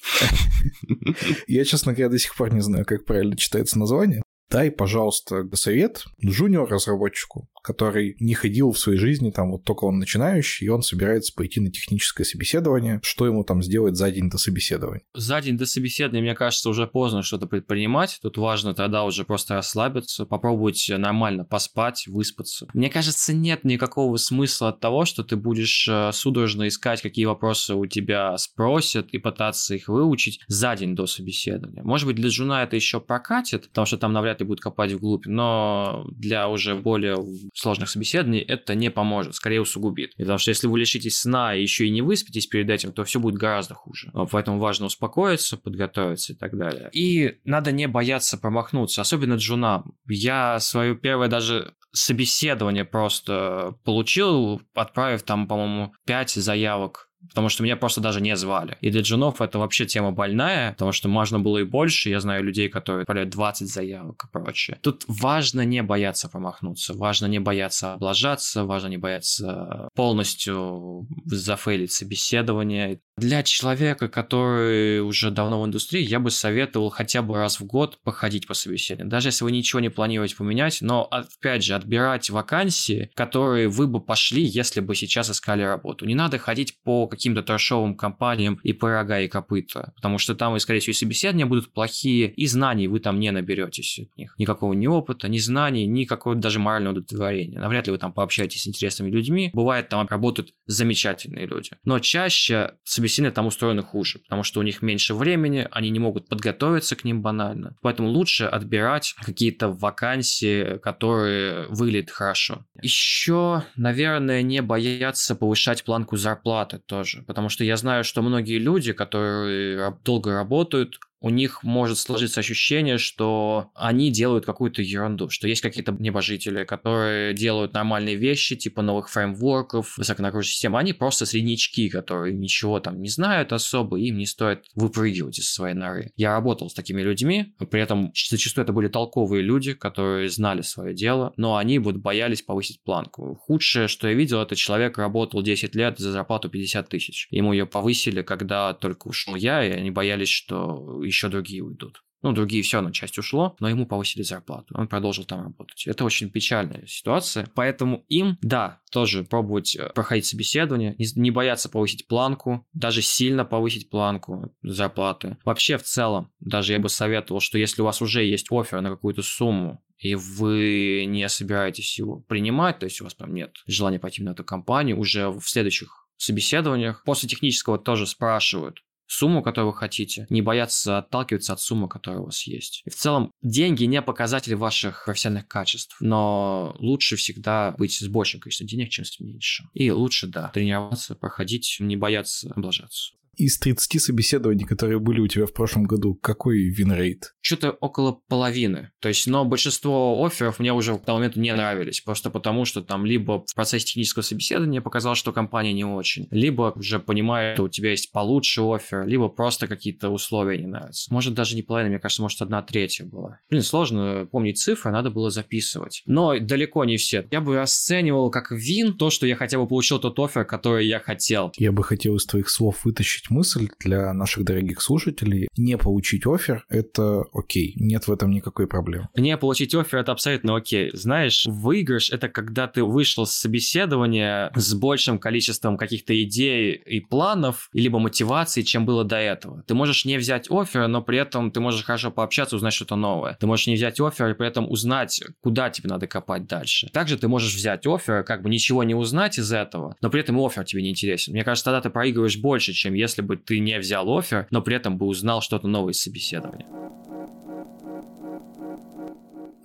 Я, 1.47 1.65
честно 1.65 1.93
говоря, 1.93 2.09
до 2.09 2.19
сих 2.19 2.35
пор 2.35 2.53
не 2.53 2.61
знаю, 2.61 2.85
как 2.85 3.05
правильно 3.05 3.35
читается 3.35 3.79
название. 3.79 4.21
Дай, 4.49 4.71
пожалуйста, 4.71 5.47
совет 5.53 6.05
джуниор-разработчику, 6.23 7.49
который 7.63 8.15
не 8.19 8.35
ходил 8.35 8.71
в 8.71 8.77
своей 8.77 8.99
жизни, 8.99 9.31
там 9.31 9.51
вот 9.51 9.63
только 9.63 9.85
он 9.85 9.97
начинающий, 9.97 10.67
и 10.67 10.69
он 10.69 10.83
собирается 10.83 11.33
пойти 11.35 11.59
на 11.59 11.71
техническое 11.71 12.23
собеседование. 12.23 12.99
Что 13.01 13.25
ему 13.25 13.43
там 13.43 13.63
сделать 13.63 13.95
за 13.95 14.11
день 14.11 14.29
до 14.29 14.37
собеседования? 14.37 15.01
За 15.15 15.41
день 15.41 15.57
до 15.57 15.65
собеседования, 15.65 16.21
мне 16.21 16.35
кажется, 16.35 16.69
уже 16.69 16.85
поздно 16.85 17.23
что-то 17.23 17.47
предпринимать. 17.47 18.19
Тут 18.21 18.37
важно 18.37 18.75
тогда 18.75 19.03
уже 19.03 19.25
просто 19.25 19.55
расслабиться, 19.55 20.25
попробовать 20.25 20.85
нормально 20.95 21.43
поспать, 21.43 22.05
выспаться. 22.07 22.67
Мне 22.73 22.89
кажется, 22.91 23.33
нет 23.33 23.63
никакого 23.63 24.15
смысла 24.17 24.69
от 24.69 24.79
того, 24.79 25.05
что 25.05 25.23
ты 25.23 25.35
будешь 25.35 25.87
э, 25.89 26.11
судорожно 26.13 26.67
искать, 26.67 27.01
какие 27.01 27.25
вопросы 27.25 27.73
у 27.73 27.87
тебя 27.87 28.37
спросят 28.37 29.09
и 29.09 29.17
пытаться 29.17 29.73
их 29.73 29.87
выучить 29.87 30.39
за 30.47 30.75
день 30.75 30.95
до 30.95 31.07
собеседования. 31.07 31.83
Может 31.83 32.07
быть, 32.07 32.15
для 32.15 32.29
жуна 32.29 32.63
это 32.63 32.75
еще 32.75 32.99
прокатит, 32.99 33.69
потому 33.69 33.87
что 33.87 33.97
там 33.97 34.13
навряд 34.13 34.34
ли 34.39 34.45
будет 34.45 34.59
копать 34.59 34.91
вглубь, 34.93 35.25
но 35.25 36.05
для 36.11 36.47
уже 36.49 36.75
более 36.75 37.17
сложных 37.53 37.89
собеседований 37.89 38.39
это 38.39 38.75
не 38.75 38.89
поможет, 38.91 39.35
скорее 39.35 39.61
усугубит. 39.61 40.15
Потому 40.17 40.37
что 40.37 40.51
если 40.51 40.67
вы 40.67 40.79
лишитесь 40.79 41.19
сна 41.19 41.55
и 41.55 41.61
еще 41.61 41.85
и 41.87 41.91
не 41.91 42.01
выспитесь 42.01 42.47
перед 42.47 42.69
этим, 42.69 42.91
то 42.91 43.03
все 43.03 43.19
будет 43.19 43.35
гораздо 43.35 43.73
хуже. 43.73 44.11
Поэтому 44.31 44.59
важно 44.59 44.87
успокоиться, 44.87 45.57
подготовиться 45.57 46.33
и 46.33 46.35
так 46.35 46.57
далее. 46.57 46.89
И 46.93 47.37
надо 47.43 47.71
не 47.71 47.87
бояться 47.87 48.37
промахнуться, 48.37 49.01
особенно 49.01 49.35
джунам. 49.35 49.93
Я 50.07 50.59
свое 50.59 50.95
первое 50.95 51.27
даже 51.27 51.73
собеседование 51.91 52.85
просто 52.85 53.75
получил, 53.83 54.61
отправив 54.73 55.23
там, 55.23 55.47
по-моему, 55.47 55.93
5 56.05 56.31
заявок 56.31 57.09
потому 57.29 57.49
что 57.49 57.63
меня 57.63 57.75
просто 57.75 58.01
даже 58.01 58.21
не 58.21 58.35
звали. 58.35 58.77
И 58.81 58.89
для 58.89 59.01
джунов 59.01 59.41
это 59.41 59.59
вообще 59.59 59.85
тема 59.85 60.11
больная, 60.11 60.71
потому 60.71 60.91
что 60.91 61.09
можно 61.09 61.39
было 61.39 61.59
и 61.59 61.63
больше. 61.63 62.09
Я 62.09 62.19
знаю 62.19 62.43
людей, 62.43 62.69
которые 62.69 63.01
отправляют 63.03 63.29
20 63.29 63.67
заявок 63.67 64.25
и 64.25 64.31
прочее. 64.31 64.77
Тут 64.81 65.03
важно 65.07 65.65
не 65.65 65.81
бояться 65.83 66.29
промахнуться, 66.29 66.93
важно 66.93 67.25
не 67.27 67.39
бояться 67.39 67.93
облажаться, 67.93 68.65
важно 68.65 68.87
не 68.87 68.97
бояться 68.97 69.89
полностью 69.95 71.07
зафейлить 71.25 71.91
собеседование. 71.91 72.99
Для 73.17 73.43
человека, 73.43 74.09
который 74.09 74.99
уже 74.99 75.31
давно 75.31 75.61
в 75.61 75.65
индустрии, 75.65 76.03
я 76.03 76.19
бы 76.19 76.31
советовал 76.31 76.89
хотя 76.89 77.21
бы 77.21 77.35
раз 77.35 77.59
в 77.59 77.65
год 77.65 77.99
походить 78.03 78.47
по 78.47 78.53
собеседованию. 78.53 79.09
Даже 79.09 79.29
если 79.29 79.45
вы 79.45 79.51
ничего 79.51 79.79
не 79.79 79.89
планируете 79.89 80.35
поменять, 80.35 80.79
но, 80.81 81.03
опять 81.03 81.63
же, 81.63 81.75
отбирать 81.75 82.29
вакансии, 82.29 83.09
которые 83.15 83.69
вы 83.69 83.87
бы 83.87 84.01
пошли, 84.01 84.43
если 84.43 84.81
бы 84.81 84.95
сейчас 84.95 85.29
искали 85.29 85.63
работу. 85.63 86.05
Не 86.05 86.15
надо 86.15 86.37
ходить 86.37 86.77
по 86.83 87.07
каким-то 87.15 87.43
трэшовым 87.43 87.95
компаниям 87.95 88.59
и 88.63 88.73
по 88.73 88.89
рога 88.89 89.19
и 89.19 89.27
копыта, 89.27 89.93
потому 89.95 90.17
что 90.17 90.35
там, 90.35 90.57
скорее 90.59 90.79
всего, 90.79 90.91
и 90.91 90.95
собеседования 90.95 91.45
будут 91.45 91.73
плохие, 91.73 92.31
и 92.31 92.47
знаний 92.47 92.87
вы 92.87 92.99
там 92.99 93.19
не 93.19 93.31
наберетесь 93.31 93.99
от 93.99 94.17
них. 94.17 94.35
Никакого 94.37 94.73
ни 94.73 94.87
опыта, 94.87 95.27
ни 95.27 95.37
знаний, 95.37 95.85
никакого 95.85 96.35
даже 96.35 96.59
морального 96.59 96.93
удовлетворения. 96.93 97.59
Навряд 97.59 97.87
ли 97.87 97.91
вы 97.91 97.97
там 97.97 98.13
пообщаетесь 98.13 98.63
с 98.63 98.67
интересными 98.67 99.09
людьми. 99.09 99.51
Бывает, 99.53 99.89
там 99.89 100.05
работают 100.07 100.53
замечательные 100.65 101.45
люди. 101.45 101.71
Но 101.83 101.99
чаще 101.99 102.73
собеседования 102.83 103.33
там 103.33 103.47
устроены 103.47 103.83
хуже, 103.83 104.19
потому 104.19 104.43
что 104.43 104.59
у 104.59 104.63
них 104.63 104.81
меньше 104.81 105.13
времени, 105.13 105.67
они 105.71 105.89
не 105.89 105.99
могут 105.99 106.27
подготовиться 106.27 106.95
к 106.95 107.03
ним 107.03 107.21
банально. 107.21 107.75
Поэтому 107.81 108.09
лучше 108.09 108.45
отбирать 108.45 109.15
какие-то 109.23 109.69
вакансии, 109.69 110.77
которые 110.79 111.67
выглядят 111.69 112.11
хорошо. 112.11 112.65
Еще, 112.81 113.63
наверное, 113.75 114.41
не 114.41 114.61
бояться 114.61 115.35
повышать 115.35 115.83
планку 115.83 116.17
зарплаты 116.17 116.79
тоже 116.79 117.04
тоже. 117.05 117.23
Потому 117.23 117.49
что 117.49 117.63
я 117.63 117.77
знаю, 117.77 118.03
что 118.03 118.21
многие 118.21 118.57
люди, 118.57 118.93
которые 118.93 119.95
долго 120.03 120.33
работают, 120.33 120.99
у 121.19 121.29
них 121.29 121.63
может 121.63 121.97
сложиться 121.97 122.39
ощущение, 122.39 122.97
что 122.97 123.71
они 123.73 124.11
делают 124.11 124.45
какую-то 124.45 124.81
ерунду, 124.81 125.29
что 125.29 125.47
есть 125.47 125.61
какие-то 125.61 125.91
небожители, 125.91 126.63
которые 126.63 127.33
делают 127.33 127.73
нормальные 127.73 128.15
вещи, 128.15 128.55
типа 128.55 128.81
новых 128.81 129.09
фреймворков, 129.09 129.97
высоконагруженной 129.97 130.51
системы, 130.51 130.79
они 130.79 130.93
просто 130.93 131.25
среднячки, 131.25 131.89
которые 131.89 132.33
ничего 132.33 132.79
там 132.79 133.01
не 133.01 133.09
знают 133.09 133.53
особо, 133.53 133.99
им 133.99 134.17
не 134.17 134.25
стоит 134.25 134.65
выпрыгивать 134.75 135.39
из 135.39 135.51
своей 135.51 135.75
норы. 135.75 136.11
Я 136.15 136.33
работал 136.33 136.69
с 136.69 136.73
такими 136.73 137.01
людьми, 137.01 137.55
при 137.71 137.81
этом 137.81 138.11
зачастую 138.13 138.63
это 138.63 138.73
были 138.73 138.87
толковые 138.87 139.41
люди, 139.41 139.73
которые 139.73 140.29
знали 140.29 140.61
свое 140.61 140.93
дело, 140.93 141.33
но 141.37 141.55
они 141.55 141.79
вот 141.79 141.95
боялись 141.95 142.41
повысить 142.41 142.83
планку. 142.83 143.35
Худшее, 143.35 143.87
что 143.87 144.07
я 144.07 144.13
видел, 144.13 144.41
это 144.41 144.55
человек 144.55 144.97
работал 144.97 145.41
10 145.41 145.75
лет 145.75 145.97
за 145.97 146.11
зарплату 146.11 146.49
50 146.49 146.89
тысяч. 146.89 147.27
Ему 147.31 147.53
ее 147.53 147.65
повысили, 147.65 148.21
когда 148.21 148.73
только 148.73 149.07
ушел 149.07 149.35
я, 149.35 149.65
и 149.65 149.71
они 149.71 149.91
боялись, 149.91 150.29
что 150.29 151.01
еще 151.05 151.29
другие 151.29 151.63
уйдут. 151.63 152.03
ну, 152.21 152.31
другие 152.31 152.63
все 152.63 152.77
равно 152.77 152.91
часть 152.91 153.19
ушло, 153.19 153.55
но 153.59 153.69
ему 153.69 153.85
повысили 153.85 154.23
зарплату, 154.23 154.73
он 154.75 154.87
продолжил 154.87 155.25
там 155.25 155.43
работать. 155.43 155.85
Это 155.85 156.03
очень 156.03 156.31
печальная 156.31 156.85
ситуация, 156.87 157.47
поэтому 157.53 158.03
им, 158.09 158.39
да, 158.41 158.81
тоже 158.91 159.23
пробовать 159.23 159.75
э, 159.75 159.89
проходить 159.93 160.25
собеседование, 160.25 160.95
не, 160.97 161.29
бояться 161.29 161.69
повысить 161.69 162.07
планку, 162.07 162.65
даже 162.73 163.03
сильно 163.03 163.45
повысить 163.45 163.89
планку 163.91 164.51
зарплаты. 164.63 165.37
Вообще 165.45 165.77
в 165.77 165.83
целом, 165.83 166.31
даже 166.39 166.73
я 166.73 166.79
бы 166.79 166.89
советовал, 166.89 167.41
что 167.41 167.59
если 167.59 167.83
у 167.83 167.85
вас 167.85 168.01
уже 168.01 168.23
есть 168.23 168.47
офер 168.51 168.81
на 168.81 168.89
какую-то 168.89 169.21
сумму, 169.21 169.83
и 169.97 170.15
вы 170.15 171.05
не 171.07 171.29
собираетесь 171.29 171.99
его 171.99 172.21
принимать, 172.21 172.79
то 172.79 172.85
есть 172.85 173.01
у 173.01 173.03
вас 173.03 173.13
прям 173.13 173.33
нет 173.33 173.55
желания 173.67 173.99
пойти 173.99 174.23
на 174.23 174.31
эту 174.31 174.43
компанию, 174.43 174.99
уже 174.99 175.29
в 175.29 175.43
следующих 175.43 176.07
собеседованиях 176.17 177.03
после 177.03 177.29
технического 177.29 177.77
тоже 177.77 178.07
спрашивают, 178.07 178.79
сумму, 179.07 179.43
которую 179.43 179.71
вы 179.71 179.77
хотите, 179.77 180.25
не 180.29 180.41
бояться 180.41 180.99
отталкиваться 180.99 181.53
от 181.53 181.61
суммы, 181.61 181.87
которая 181.87 182.21
у 182.21 182.25
вас 182.25 182.45
есть. 182.47 182.81
И 182.85 182.89
в 182.89 182.95
целом, 182.95 183.31
деньги 183.41 183.83
не 183.85 184.01
показатель 184.01 184.55
ваших 184.55 185.05
профессиональных 185.05 185.47
качеств, 185.47 185.97
но 185.99 186.75
лучше 186.79 187.15
всегда 187.15 187.75
быть 187.77 187.93
с 187.93 188.07
большим 188.07 188.39
количеством 188.39 188.67
денег, 188.67 188.89
чем 188.89 189.05
с 189.05 189.19
меньшим. 189.19 189.69
И 189.73 189.91
лучше, 189.91 190.27
да, 190.27 190.49
тренироваться, 190.49 191.15
проходить, 191.15 191.77
не 191.79 191.95
бояться 191.95 192.51
облажаться. 192.55 193.13
Из 193.37 193.57
30 193.59 194.01
собеседований, 194.01 194.65
которые 194.65 194.99
были 194.99 195.19
у 195.19 195.27
тебя 195.27 195.45
в 195.45 195.53
прошлом 195.53 195.83
году, 195.83 196.15
какой 196.15 196.69
win 196.69 196.94
rate? 196.94 197.35
Что-то 197.41 197.71
около 197.71 198.19
половины. 198.27 198.91
То 198.99 199.09
есть, 199.09 199.27
но 199.27 199.45
большинство 199.45 200.23
офферов 200.25 200.59
мне 200.59 200.73
уже 200.73 200.97
к 200.97 201.03
тому 201.03 201.19
моменту 201.19 201.39
не 201.39 201.53
нравились. 201.53 202.01
Просто 202.01 202.29
потому, 202.29 202.65
что 202.65 202.81
там 202.81 203.05
либо 203.05 203.43
в 203.45 203.53
процессе 203.55 203.85
технического 203.85 204.23
собеседования 204.23 204.81
показалось, 204.81 205.19
что 205.19 205.31
компания 205.33 205.73
не 205.73 205.85
очень, 205.85 206.27
либо 206.31 206.73
уже 206.75 206.99
понимаю, 206.99 207.55
что 207.55 207.63
у 207.63 207.69
тебя 207.69 207.91
есть 207.91 208.11
получше 208.11 208.61
офер, 208.61 209.05
либо 209.05 209.27
просто 209.29 209.67
какие-то 209.67 210.09
условия 210.09 210.57
не 210.57 210.67
нравятся. 210.67 211.13
Может, 211.13 211.33
даже 211.33 211.55
не 211.55 211.61
половина, 211.61 211.89
мне 211.89 211.99
кажется, 211.99 212.21
может, 212.21 212.41
одна 212.41 212.61
третья 212.61 213.05
была. 213.05 213.39
Блин, 213.49 213.61
сложно 213.61 214.27
помнить 214.31 214.57
цифры, 214.57 214.91
надо 214.91 215.11
было 215.11 215.29
записывать. 215.29 216.03
Но 216.05 216.39
далеко 216.39 216.85
не 216.85 216.97
все. 216.97 217.27
Я 217.31 217.41
бы 217.41 217.55
расценивал 217.55 218.29
как 218.31 218.51
вин 218.51 218.97
то, 218.97 219.09
что 219.09 219.27
я 219.27 219.35
хотя 219.35 219.57
бы 219.59 219.67
получил 219.67 219.99
тот 219.99 220.17
офер, 220.19 220.45
который 220.45 220.87
я 220.87 220.99
хотел. 220.99 221.51
Я 221.57 221.71
бы 221.71 221.83
хотел 221.83 222.15
из 222.15 222.25
твоих 222.25 222.49
слов 222.49 222.85
вытащить 222.85 223.24
озвучить 223.25 223.29
мысль 223.29 223.69
для 223.79 224.13
наших 224.13 224.43
дорогих 224.43 224.81
слушателей. 224.81 225.47
Не 225.57 225.77
получить 225.77 226.25
офер— 226.25 226.65
это 226.69 227.23
окей, 227.33 227.73
нет 227.75 228.07
в 228.07 228.11
этом 228.11 228.31
никакой 228.31 228.67
проблемы. 228.67 229.07
Не 229.15 229.37
получить 229.37 229.73
офер— 229.75 229.99
это 229.99 230.11
абсолютно 230.11 230.55
окей. 230.55 230.91
Знаешь, 230.93 231.45
выигрыш— 231.45 232.09
это 232.11 232.29
когда 232.29 232.67
ты 232.67 232.83
вышел 232.83 233.25
с 233.25 233.31
собеседования 233.31 234.51
с 234.55 234.73
большим 234.73 235.19
количеством 235.19 235.77
каких-то 235.77 236.13
идей 236.21 236.73
и 236.73 236.99
планов, 236.99 237.69
либо 237.73 237.99
мотивации, 237.99 238.61
чем 238.61 238.85
было 238.85 239.03
до 239.03 239.17
этого. 239.17 239.63
Ты 239.67 239.73
можешь 239.73 240.05
не 240.05 240.17
взять 240.17 240.49
офер, 240.49 240.87
но 240.87 241.01
при 241.01 241.17
этом 241.17 241.51
ты 241.51 241.59
можешь 241.59 241.83
хорошо 241.83 242.11
пообщаться, 242.11 242.55
узнать 242.55 242.73
что-то 242.73 242.95
новое. 242.95 243.37
Ты 243.39 243.47
можешь 243.47 243.67
не 243.67 243.75
взять 243.75 243.99
офер 243.99 244.29
и 244.29 244.33
при 244.33 244.47
этом 244.47 244.69
узнать, 244.69 245.21
куда 245.41 245.69
тебе 245.69 245.89
надо 245.89 246.07
копать 246.07 246.47
дальше. 246.47 246.89
Также 246.93 247.17
ты 247.17 247.27
можешь 247.27 247.55
взять 247.55 247.85
офер, 247.87 248.23
как 248.23 248.41
бы 248.41 248.49
ничего 248.49 248.83
не 248.83 248.95
узнать 248.95 249.39
из 249.39 249.51
этого, 249.51 249.95
но 250.01 250.09
при 250.09 250.21
этом 250.21 250.39
офер 250.39 250.63
тебе 250.65 250.81
не 250.81 250.89
интересен. 250.89 251.33
Мне 251.33 251.43
кажется, 251.43 251.65
тогда 251.65 251.81
ты 251.81 251.89
проигрываешь 251.89 252.37
больше, 252.37 252.73
чем 252.73 252.93
если 252.93 253.14
если 253.15 253.21
бы 253.21 253.37
ты 253.37 253.59
не 253.59 253.79
взял 253.79 254.09
офер, 254.09 254.47
но 254.51 254.61
при 254.61 254.75
этом 254.75 254.97
бы 254.97 255.05
узнал 255.05 255.41
что-то 255.41 255.67
новое 255.67 255.93
из 255.93 256.01
собеседования. 256.01 256.67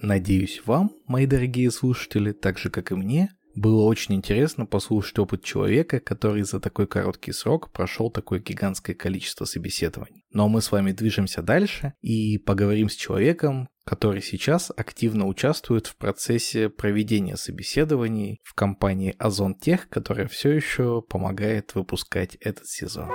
Надеюсь, 0.00 0.62
вам, 0.64 0.92
мои 1.06 1.26
дорогие 1.26 1.70
слушатели, 1.70 2.32
так 2.32 2.58
же 2.58 2.70
как 2.70 2.92
и 2.92 2.94
мне, 2.94 3.30
было 3.56 3.82
очень 3.82 4.14
интересно 4.14 4.64
послушать 4.64 5.18
опыт 5.18 5.42
человека, 5.42 5.98
который 5.98 6.42
за 6.42 6.60
такой 6.60 6.86
короткий 6.86 7.32
срок 7.32 7.72
прошел 7.72 8.08
такое 8.10 8.38
гигантское 8.38 8.94
количество 8.94 9.44
собеседований. 9.44 10.24
Но 10.32 10.48
мы 10.48 10.62
с 10.62 10.70
вами 10.70 10.92
движемся 10.92 11.42
дальше 11.42 11.94
и 12.00 12.38
поговорим 12.38 12.88
с 12.88 12.94
человеком, 12.94 13.68
который 13.84 14.22
сейчас 14.22 14.70
активно 14.74 15.26
участвует 15.26 15.88
в 15.88 15.96
процессе 15.96 16.68
проведения 16.68 17.36
собеседований 17.36 18.38
в 18.44 18.54
компании 18.54 19.16
Озон 19.18 19.56
Тех, 19.56 19.88
которая 19.88 20.28
все 20.28 20.52
еще 20.52 21.02
помогает 21.02 21.74
выпускать 21.74 22.36
этот 22.36 22.68
сезон. 22.68 23.10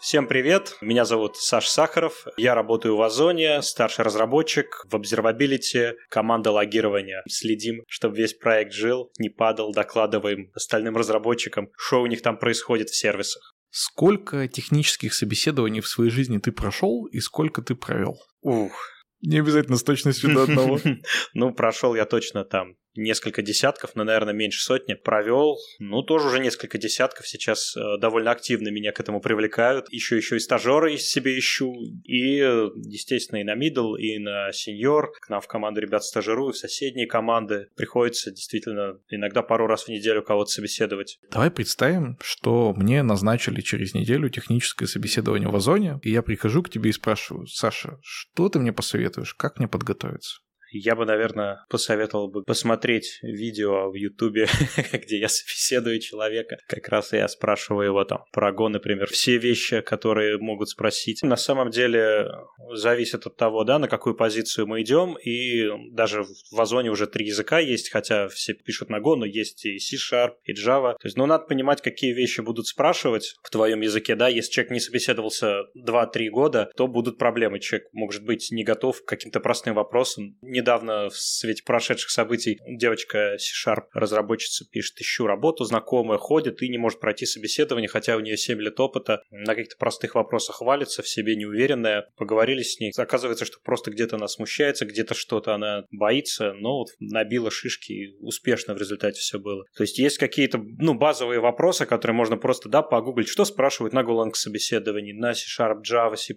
Всем 0.00 0.26
привет, 0.26 0.78
меня 0.80 1.04
зовут 1.04 1.36
Саш 1.36 1.68
Сахаров, 1.68 2.26
я 2.38 2.54
работаю 2.54 2.96
в 2.96 3.02
Озоне, 3.02 3.60
старший 3.60 4.02
разработчик 4.02 4.86
в 4.88 4.94
Observability, 4.96 5.92
команда 6.08 6.52
логирования. 6.52 7.22
Следим, 7.28 7.82
чтобы 7.86 8.16
весь 8.16 8.32
проект 8.32 8.72
жил, 8.72 9.12
не 9.18 9.28
падал, 9.28 9.74
докладываем 9.74 10.50
остальным 10.54 10.96
разработчикам, 10.96 11.68
что 11.76 12.00
у 12.00 12.06
них 12.06 12.22
там 12.22 12.38
происходит 12.38 12.88
в 12.88 12.96
сервисах. 12.96 13.54
Сколько 13.68 14.48
технических 14.48 15.12
собеседований 15.12 15.82
в 15.82 15.86
своей 15.86 16.10
жизни 16.10 16.38
ты 16.38 16.50
прошел 16.50 17.04
и 17.04 17.20
сколько 17.20 17.60
ты 17.60 17.74
провел? 17.74 18.18
Ух, 18.40 18.72
не 19.20 19.38
обязательно 19.38 19.76
с 19.76 19.82
точностью 19.82 20.32
до 20.32 20.44
одного. 20.44 20.80
Ну, 21.34 21.52
прошел 21.52 21.94
я 21.94 22.06
точно 22.06 22.44
там 22.44 22.76
несколько 22.94 23.42
десятков, 23.42 23.94
но, 23.94 24.04
наверное, 24.04 24.34
меньше 24.34 24.62
сотни. 24.62 24.94
Провел, 24.94 25.56
ну, 25.78 26.02
тоже 26.02 26.28
уже 26.28 26.40
несколько 26.40 26.78
десятков. 26.78 27.26
Сейчас 27.28 27.76
э, 27.76 27.98
довольно 27.98 28.30
активно 28.30 28.68
меня 28.68 28.92
к 28.92 29.00
этому 29.00 29.20
привлекают. 29.20 29.90
Еще 29.90 30.16
еще 30.16 30.36
и 30.36 30.40
стажеры 30.40 30.96
себе 30.98 31.38
ищу. 31.38 31.72
И, 32.04 32.36
естественно, 32.36 33.40
и 33.40 33.44
на 33.44 33.54
мидл, 33.54 33.94
и 33.94 34.18
на 34.18 34.52
сеньор. 34.52 35.12
К 35.20 35.28
нам 35.28 35.40
в 35.40 35.46
команду 35.46 35.80
ребят 35.80 36.04
стажируют, 36.04 36.56
в 36.56 36.58
соседние 36.58 37.06
команды. 37.06 37.68
Приходится 37.76 38.30
действительно 38.30 38.98
иногда 39.08 39.42
пару 39.42 39.66
раз 39.66 39.84
в 39.84 39.88
неделю 39.88 40.22
кого-то 40.22 40.50
собеседовать. 40.50 41.18
Давай 41.30 41.50
представим, 41.50 42.18
что 42.20 42.72
мне 42.76 43.02
назначили 43.02 43.60
через 43.60 43.94
неделю 43.94 44.28
техническое 44.28 44.86
собеседование 44.86 45.48
в 45.48 45.56
Озоне, 45.56 46.00
и 46.02 46.10
я 46.10 46.22
прихожу 46.22 46.62
к 46.62 46.70
тебе 46.70 46.90
и 46.90 46.92
спрашиваю, 46.92 47.46
Саша, 47.46 47.98
что 48.02 48.48
ты 48.48 48.58
мне 48.58 48.72
посоветуешь, 48.72 49.34
как 49.34 49.58
мне 49.58 49.68
подготовиться? 49.68 50.40
Я 50.72 50.94
бы, 50.94 51.04
наверное, 51.04 51.64
посоветовал 51.68 52.28
бы 52.28 52.44
посмотреть 52.44 53.18
видео 53.22 53.90
в 53.90 53.94
Ютубе, 53.94 54.46
где 54.92 55.18
я 55.18 55.28
собеседую 55.28 56.00
человека. 56.00 56.58
Как 56.68 56.88
раз 56.88 57.12
я 57.12 57.26
спрашиваю 57.28 57.86
его 57.86 58.04
там 58.04 58.24
про 58.32 58.52
Go, 58.52 58.68
например, 58.68 59.08
все 59.08 59.38
вещи, 59.38 59.80
которые 59.80 60.38
могут 60.38 60.68
спросить. 60.68 61.22
На 61.22 61.36
самом 61.36 61.70
деле 61.70 62.28
зависит 62.72 63.26
от 63.26 63.36
того, 63.36 63.64
да, 63.64 63.78
на 63.78 63.88
какую 63.88 64.14
позицию 64.14 64.66
мы 64.66 64.82
идем. 64.82 65.16
И 65.24 65.68
даже 65.90 66.24
в 66.50 66.60
Озоне 66.60 66.90
уже 66.90 67.06
три 67.06 67.26
языка 67.26 67.58
есть, 67.58 67.90
хотя 67.90 68.28
все 68.28 68.54
пишут 68.54 68.90
на 68.90 68.98
Go, 68.98 69.16
но 69.16 69.24
есть 69.24 69.64
и 69.66 69.78
C-Sharp, 69.78 70.34
и 70.44 70.52
Java. 70.52 70.92
То 70.92 71.06
есть, 71.06 71.16
ну, 71.16 71.26
надо 71.26 71.46
понимать, 71.46 71.82
какие 71.82 72.12
вещи 72.12 72.40
будут 72.40 72.66
спрашивать 72.66 73.34
в 73.42 73.50
твоем 73.50 73.80
языке, 73.80 74.14
да. 74.14 74.28
Если 74.28 74.52
человек 74.52 74.72
не 74.72 74.80
собеседовался 74.80 75.64
2-3 75.76 76.28
года, 76.28 76.70
то 76.76 76.86
будут 76.86 77.18
проблемы. 77.18 77.58
Человек 77.58 77.88
может 77.92 78.24
быть 78.24 78.48
не 78.52 78.62
готов 78.62 79.02
к 79.02 79.08
каким-то 79.08 79.40
простым 79.40 79.74
вопросам, 79.74 80.36
не 80.42 80.59
недавно 80.60 81.08
в 81.08 81.16
свете 81.16 81.62
прошедших 81.64 82.10
событий 82.10 82.58
девочка 82.66 83.36
C-Sharp, 83.38 83.86
разработчица, 83.92 84.64
пишет, 84.70 85.00
ищу 85.00 85.26
работу, 85.26 85.64
знакомая 85.64 86.18
ходит 86.18 86.62
и 86.62 86.68
не 86.68 86.78
может 86.78 87.00
пройти 87.00 87.26
собеседование, 87.26 87.88
хотя 87.88 88.16
у 88.16 88.20
нее 88.20 88.36
7 88.36 88.60
лет 88.60 88.78
опыта, 88.78 89.22
на 89.30 89.54
каких-то 89.54 89.76
простых 89.78 90.14
вопросах 90.14 90.60
валится, 90.60 91.02
в 91.02 91.08
себе 91.08 91.36
неуверенная. 91.36 92.06
Поговорили 92.16 92.62
с 92.62 92.78
ней. 92.80 92.92
Оказывается, 92.96 93.44
что 93.44 93.58
просто 93.62 93.90
где-то 93.90 94.16
она 94.16 94.28
смущается, 94.28 94.86
где-то 94.86 95.14
что-то 95.14 95.54
она 95.54 95.84
боится, 95.90 96.52
но 96.52 96.78
вот 96.78 96.88
набила 96.98 97.50
шишки 97.50 97.92
и 97.92 98.16
успешно 98.20 98.74
в 98.74 98.78
результате 98.78 99.20
все 99.20 99.38
было. 99.38 99.64
То 99.76 99.82
есть 99.82 99.98
есть 99.98 100.18
какие-то, 100.18 100.58
ну, 100.58 100.94
базовые 100.94 101.40
вопросы, 101.40 101.86
которые 101.86 102.14
можно 102.14 102.36
просто, 102.36 102.68
да, 102.68 102.82
погуглить, 102.82 103.28
что 103.28 103.44
спрашивают 103.44 103.94
на 103.94 104.00
Golang 104.00 104.34
собеседовании, 104.34 105.12
на 105.12 105.34
C-Sharp, 105.34 105.82
Java, 105.82 106.16
C++, 106.16 106.34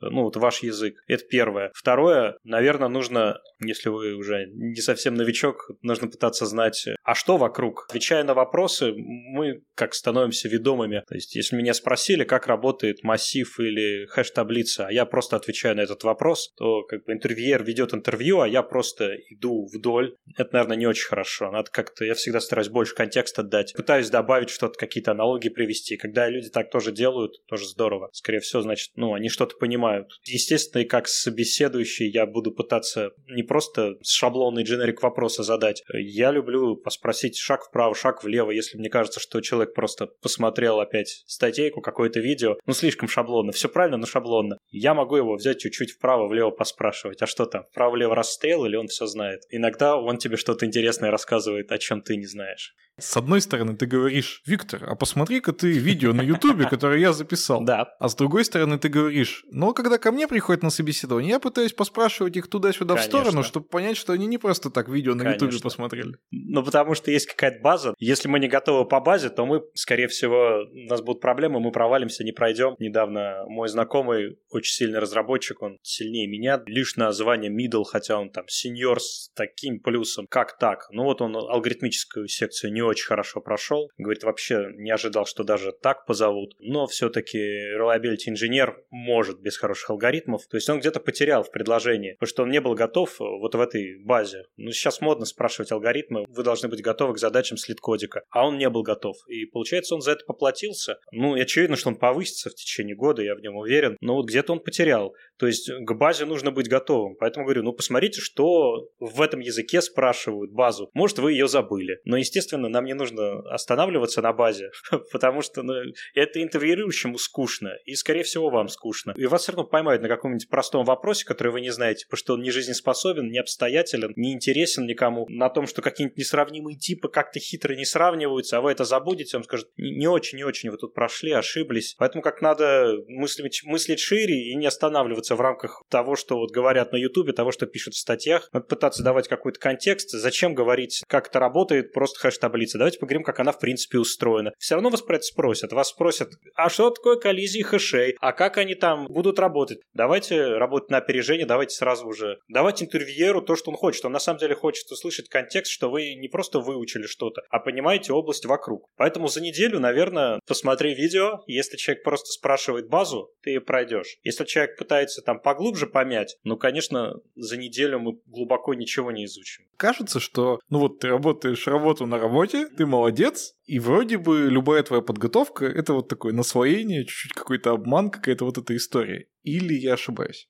ну, 0.00 0.22
вот 0.24 0.36
ваш 0.36 0.62
язык. 0.62 1.02
Это 1.06 1.24
первое. 1.24 1.70
Второе, 1.74 2.36
наверное, 2.44 2.88
нужно 2.88 3.40
если 3.64 3.88
вы 3.88 4.14
уже 4.14 4.46
не 4.52 4.80
совсем 4.80 5.14
новичок, 5.14 5.70
нужно 5.82 6.08
пытаться 6.08 6.46
знать, 6.46 6.86
а 7.02 7.14
что 7.14 7.36
вокруг. 7.36 7.86
Отвечая 7.88 8.24
на 8.24 8.34
вопросы, 8.34 8.92
мы 8.96 9.62
как 9.74 9.94
становимся 9.94 10.48
ведомыми. 10.48 11.02
То 11.08 11.14
есть, 11.14 11.34
если 11.34 11.56
меня 11.56 11.74
спросили, 11.74 12.24
как 12.24 12.46
работает 12.46 13.02
массив 13.02 13.58
или 13.60 14.06
хэш-таблица, 14.06 14.86
а 14.86 14.92
я 14.92 15.06
просто 15.06 15.36
отвечаю 15.36 15.76
на 15.76 15.80
этот 15.80 16.04
вопрос, 16.04 16.52
то 16.56 16.82
как 16.84 17.04
бы 17.04 17.12
интервьюер 17.12 17.62
ведет 17.64 17.94
интервью, 17.94 18.40
а 18.40 18.48
я 18.48 18.62
просто 18.62 19.16
иду 19.30 19.66
вдоль. 19.72 20.16
Это, 20.36 20.50
наверное, 20.54 20.76
не 20.76 20.86
очень 20.86 21.06
хорошо. 21.06 21.50
Надо 21.50 21.70
как-то, 21.70 22.04
я 22.04 22.14
всегда 22.14 22.40
стараюсь 22.40 22.68
больше 22.68 22.94
контекста 22.94 23.42
дать. 23.42 23.72
Пытаюсь 23.74 24.10
добавить 24.10 24.50
что-то, 24.50 24.78
какие-то 24.78 25.12
аналогии 25.12 25.48
привести. 25.48 25.96
Когда 25.96 26.28
люди 26.28 26.48
так 26.48 26.70
тоже 26.70 26.92
делают, 26.92 27.44
тоже 27.46 27.66
здорово. 27.66 28.10
Скорее 28.12 28.40
всего, 28.40 28.62
значит, 28.62 28.90
ну, 28.96 29.14
они 29.14 29.28
что-то 29.28 29.56
понимают. 29.56 30.08
Естественно, 30.24 30.82
и 30.82 30.86
как 30.86 31.08
собеседующий 31.08 32.08
я 32.10 32.26
буду 32.26 32.52
пытаться 32.52 33.10
не 33.28 33.42
просто 33.52 33.96
шаблонный 34.02 34.62
дженерик 34.62 35.02
вопроса 35.02 35.42
задать. 35.42 35.82
Я 35.92 36.30
люблю 36.30 36.82
спросить 36.88 37.36
шаг 37.36 37.66
вправо, 37.68 37.94
шаг 37.94 38.24
влево, 38.24 38.50
если 38.50 38.78
мне 38.78 38.88
кажется, 38.88 39.20
что 39.20 39.42
человек 39.42 39.74
просто 39.74 40.06
посмотрел 40.22 40.80
опять 40.80 41.22
статейку, 41.26 41.82
какое-то 41.82 42.18
видео, 42.18 42.56
ну, 42.64 42.72
слишком 42.72 43.08
шаблонно, 43.08 43.52
все 43.52 43.68
правильно, 43.68 43.98
но 43.98 44.06
шаблонно. 44.06 44.56
Я 44.70 44.94
могу 44.94 45.16
его 45.16 45.34
взять 45.34 45.58
чуть-чуть 45.58 45.90
вправо-влево 45.90 46.50
поспрашивать, 46.50 47.20
а 47.20 47.26
что 47.26 47.44
там, 47.44 47.64
вправо-влево 47.72 48.14
расстрел 48.14 48.64
или 48.64 48.76
он 48.76 48.86
все 48.86 49.04
знает? 49.04 49.42
Иногда 49.50 49.98
он 49.98 50.16
тебе 50.16 50.38
что-то 50.38 50.64
интересное 50.64 51.10
рассказывает, 51.10 51.72
о 51.72 51.78
чем 51.78 52.00
ты 52.00 52.16
не 52.16 52.26
знаешь. 52.26 52.74
С 52.98 53.16
одной 53.16 53.40
стороны, 53.40 53.74
ты 53.74 53.86
говоришь, 53.86 54.42
Виктор, 54.46 54.84
а 54.86 54.94
посмотри-ка 54.94 55.52
ты 55.52 55.72
видео 55.72 56.12
на 56.12 56.20
Ютубе, 56.20 56.66
которое 56.66 57.00
я 57.00 57.12
записал. 57.12 57.64
Да. 57.64 57.88
А 57.98 58.08
с 58.08 58.14
другой 58.14 58.44
стороны, 58.44 58.78
ты 58.78 58.90
говоришь, 58.90 59.44
но 59.50 59.72
когда 59.72 59.96
ко 59.96 60.12
мне 60.12 60.28
приходят 60.28 60.62
на 60.62 60.68
собеседование, 60.68 61.30
я 61.30 61.40
пытаюсь 61.40 61.72
поспрашивать 61.72 62.36
их 62.36 62.48
туда-сюда 62.48 62.96
в 62.96 63.02
сторону, 63.02 63.41
чтобы 63.42 63.66
понять, 63.66 63.96
что 63.96 64.12
они 64.12 64.26
не 64.26 64.38
просто 64.38 64.70
так 64.70 64.88
видео 64.88 65.14
на 65.14 65.32
Ютубе 65.32 65.58
посмотрели. 65.62 66.14
Ну, 66.30 66.62
потому 66.64 66.94
что 66.94 67.10
есть 67.10 67.26
какая-то 67.26 67.60
база. 67.60 67.94
Если 67.98 68.28
мы 68.28 68.38
не 68.38 68.48
готовы 68.48 68.86
по 68.86 69.00
базе, 69.00 69.30
то 69.30 69.46
мы, 69.46 69.62
скорее 69.74 70.08
всего, 70.08 70.64
у 70.70 70.88
нас 70.88 71.00
будут 71.02 71.20
проблемы, 71.20 71.60
мы 71.60 71.72
провалимся, 71.72 72.24
не 72.24 72.32
пройдем. 72.32 72.74
Недавно 72.78 73.44
мой 73.46 73.68
знакомый, 73.68 74.38
очень 74.50 74.72
сильный 74.72 74.98
разработчик, 74.98 75.62
он 75.62 75.78
сильнее 75.82 76.26
меня, 76.26 76.62
лишь 76.66 76.96
на 76.96 77.12
звание 77.12 77.50
middle, 77.50 77.84
хотя 77.84 78.18
он 78.18 78.30
там 78.30 78.44
сеньор 78.48 79.00
с 79.00 79.30
таким 79.34 79.80
плюсом. 79.80 80.26
Как 80.28 80.58
так? 80.58 80.88
Ну 80.90 81.04
вот 81.04 81.20
он 81.20 81.36
алгоритмическую 81.36 82.28
секцию 82.28 82.72
не 82.72 82.82
очень 82.82 83.06
хорошо 83.06 83.40
прошел. 83.40 83.90
Говорит, 83.96 84.24
вообще 84.24 84.68
не 84.76 84.90
ожидал, 84.90 85.26
что 85.26 85.44
даже 85.44 85.72
так 85.72 86.06
позовут. 86.06 86.54
Но 86.58 86.86
все-таки 86.86 87.38
reliability 87.76 88.28
инженер 88.28 88.82
может 88.90 89.40
без 89.40 89.56
хороших 89.56 89.90
алгоритмов. 89.90 90.46
То 90.46 90.56
есть 90.56 90.68
он 90.68 90.80
где-то 90.80 91.00
потерял 91.00 91.42
в 91.42 91.50
предложении, 91.50 92.12
потому 92.12 92.28
что 92.28 92.42
он 92.42 92.50
не 92.50 92.60
был 92.60 92.74
готов 92.74 93.18
вот 93.38 93.54
в 93.54 93.60
этой 93.60 94.02
базе. 94.04 94.44
Ну, 94.56 94.70
сейчас 94.72 95.00
модно 95.00 95.24
спрашивать 95.24 95.72
алгоритмы, 95.72 96.24
вы 96.28 96.42
должны 96.42 96.68
быть 96.68 96.82
готовы 96.82 97.14
к 97.14 97.18
задачам 97.18 97.56
слит-кодика. 97.56 98.22
А 98.30 98.46
он 98.46 98.58
не 98.58 98.68
был 98.68 98.82
готов. 98.82 99.16
И 99.28 99.46
получается, 99.46 99.94
он 99.94 100.00
за 100.00 100.12
это 100.12 100.24
поплатился. 100.26 100.98
Ну, 101.12 101.36
и 101.36 101.40
очевидно, 101.40 101.76
что 101.76 101.90
он 101.90 101.96
повысится 101.96 102.50
в 102.50 102.54
течение 102.54 102.96
года, 102.96 103.22
я 103.22 103.34
в 103.34 103.40
нем 103.40 103.56
уверен. 103.56 103.96
Но 104.00 104.14
вот 104.14 104.26
где-то 104.26 104.52
он 104.52 104.60
потерял. 104.60 105.14
То 105.38 105.46
есть 105.46 105.70
к 105.70 105.94
базе 105.94 106.24
нужно 106.24 106.50
быть 106.50 106.68
готовым. 106.68 107.16
Поэтому 107.16 107.44
говорю, 107.44 107.62
ну, 107.62 107.72
посмотрите, 107.72 108.20
что 108.20 108.88
в 108.98 109.20
этом 109.20 109.40
языке 109.40 109.80
спрашивают 109.80 110.52
базу. 110.52 110.90
Может, 110.94 111.18
вы 111.18 111.32
ее 111.32 111.48
забыли. 111.48 111.98
Но, 112.04 112.16
естественно, 112.16 112.68
нам 112.68 112.84
не 112.84 112.94
нужно 112.94 113.40
останавливаться 113.50 114.22
на 114.22 114.32
базе, 114.32 114.70
потому 115.12 115.42
что 115.42 115.62
ну, 115.62 115.74
это 116.14 116.42
интервьюирующему 116.42 117.18
скучно, 117.18 117.76
и, 117.84 117.94
скорее 117.94 118.22
всего, 118.22 118.50
вам 118.50 118.68
скучно. 118.68 119.12
И 119.16 119.26
вас 119.26 119.42
все 119.42 119.52
равно 119.52 119.64
поймают 119.64 120.02
на 120.02 120.08
каком-нибудь 120.08 120.48
простом 120.48 120.84
вопросе, 120.84 121.24
который 121.24 121.52
вы 121.52 121.60
не 121.60 121.70
знаете, 121.70 122.06
потому 122.06 122.18
что 122.18 122.34
он 122.34 122.42
не 122.42 122.50
жизнеспособен, 122.50 123.11
не 123.20 123.38
обстоятелен, 123.38 124.12
не 124.16 124.32
интересен 124.32 124.86
никому, 124.86 125.26
на 125.28 125.48
том, 125.48 125.66
что 125.66 125.82
какие-нибудь 125.82 126.18
несравнимые 126.18 126.76
типы 126.76 127.08
как-то 127.08 127.38
хитро 127.38 127.74
не 127.74 127.84
сравниваются, 127.84 128.58
а 128.58 128.60
вы 128.60 128.72
это 128.72 128.84
забудете, 128.84 129.36
он 129.36 129.44
скажет, 129.44 129.68
не 129.76 130.06
очень, 130.06 130.38
не 130.38 130.44
очень 130.44 130.70
вы 130.70 130.76
тут 130.76 130.94
прошли, 130.94 131.32
ошиблись. 131.32 131.94
Поэтому 131.98 132.22
как 132.22 132.40
надо 132.40 132.96
мыслить, 133.08 133.62
мыслить 133.64 134.00
шире 134.00 134.50
и 134.50 134.54
не 134.54 134.66
останавливаться 134.66 135.36
в 135.36 135.40
рамках 135.40 135.82
того, 135.88 136.16
что 136.16 136.36
вот 136.36 136.50
говорят 136.50 136.92
на 136.92 136.96
Ютубе, 136.96 137.32
того, 137.32 137.52
что 137.52 137.66
пишут 137.66 137.94
в 137.94 137.98
статьях. 137.98 138.48
Надо 138.52 138.66
пытаться 138.66 139.02
давать 139.02 139.28
какой-то 139.28 139.58
контекст, 139.58 140.10
зачем 140.10 140.54
говорить, 140.54 141.02
как 141.06 141.28
это 141.28 141.40
работает, 141.40 141.92
просто 141.92 142.20
хэш-таблица. 142.20 142.78
Давайте 142.78 142.98
поговорим, 142.98 143.24
как 143.24 143.40
она 143.40 143.52
в 143.52 143.58
принципе 143.58 143.98
устроена. 143.98 144.52
Все 144.58 144.74
равно 144.74 144.90
вас 144.90 145.02
про 145.02 145.16
это 145.16 145.24
спросят. 145.24 145.72
Вас 145.72 145.88
спросят, 145.88 146.30
а 146.54 146.68
что 146.68 146.90
такое 146.90 147.16
коллизии 147.16 147.62
хэшей? 147.62 148.16
А 148.20 148.32
как 148.32 148.58
они 148.58 148.74
там 148.74 149.06
будут 149.06 149.38
работать? 149.38 149.80
Давайте 149.94 150.56
работать 150.56 150.90
на 150.90 150.98
опережение, 150.98 151.46
давайте 151.46 151.74
сразу 151.74 152.06
уже 152.06 152.38
давайте 152.48 152.84
интервьюеру 153.02 153.42
то, 153.42 153.56
что 153.56 153.70
он 153.70 153.76
хочет. 153.76 154.04
Он 154.04 154.12
на 154.12 154.18
самом 154.18 154.38
деле 154.38 154.54
хочет 154.54 154.90
услышать 154.90 155.28
контекст, 155.28 155.72
что 155.72 155.90
вы 155.90 156.14
не 156.14 156.28
просто 156.28 156.60
выучили 156.60 157.06
что-то, 157.06 157.42
а 157.50 157.58
понимаете 157.58 158.12
область 158.12 158.46
вокруг. 158.46 158.88
Поэтому 158.96 159.28
за 159.28 159.40
неделю, 159.40 159.80
наверное, 159.80 160.40
посмотри 160.46 160.94
видео. 160.94 161.42
Если 161.46 161.76
человек 161.76 162.04
просто 162.04 162.32
спрашивает 162.32 162.88
базу, 162.88 163.32
ты 163.42 163.50
ее 163.50 163.60
пройдешь. 163.60 164.18
Если 164.22 164.44
человек 164.44 164.78
пытается 164.78 165.22
там 165.22 165.40
поглубже 165.40 165.86
помять, 165.86 166.36
ну, 166.44 166.56
конечно, 166.56 167.14
за 167.34 167.56
неделю 167.56 167.98
мы 167.98 168.18
глубоко 168.26 168.74
ничего 168.74 169.10
не 169.10 169.24
изучим. 169.24 169.64
Кажется, 169.76 170.20
что, 170.20 170.60
ну 170.68 170.78
вот 170.78 171.00
ты 171.00 171.08
работаешь 171.08 171.66
работу 171.66 172.06
на 172.06 172.18
работе, 172.18 172.68
ты 172.68 172.86
молодец, 172.86 173.54
и 173.64 173.78
вроде 173.78 174.18
бы 174.18 174.48
любая 174.48 174.82
твоя 174.82 175.02
подготовка— 175.02 175.64
это 175.66 175.94
вот 175.94 176.08
такое 176.08 176.32
насвоение, 176.32 177.04
чуть-чуть 177.04 177.32
какой-то 177.32 177.72
обман, 177.72 178.10
какая-то 178.10 178.44
вот 178.44 178.58
эта 178.58 178.76
история. 178.76 179.26
Или 179.42 179.74
я 179.74 179.94
ошибаюсь? 179.94 180.48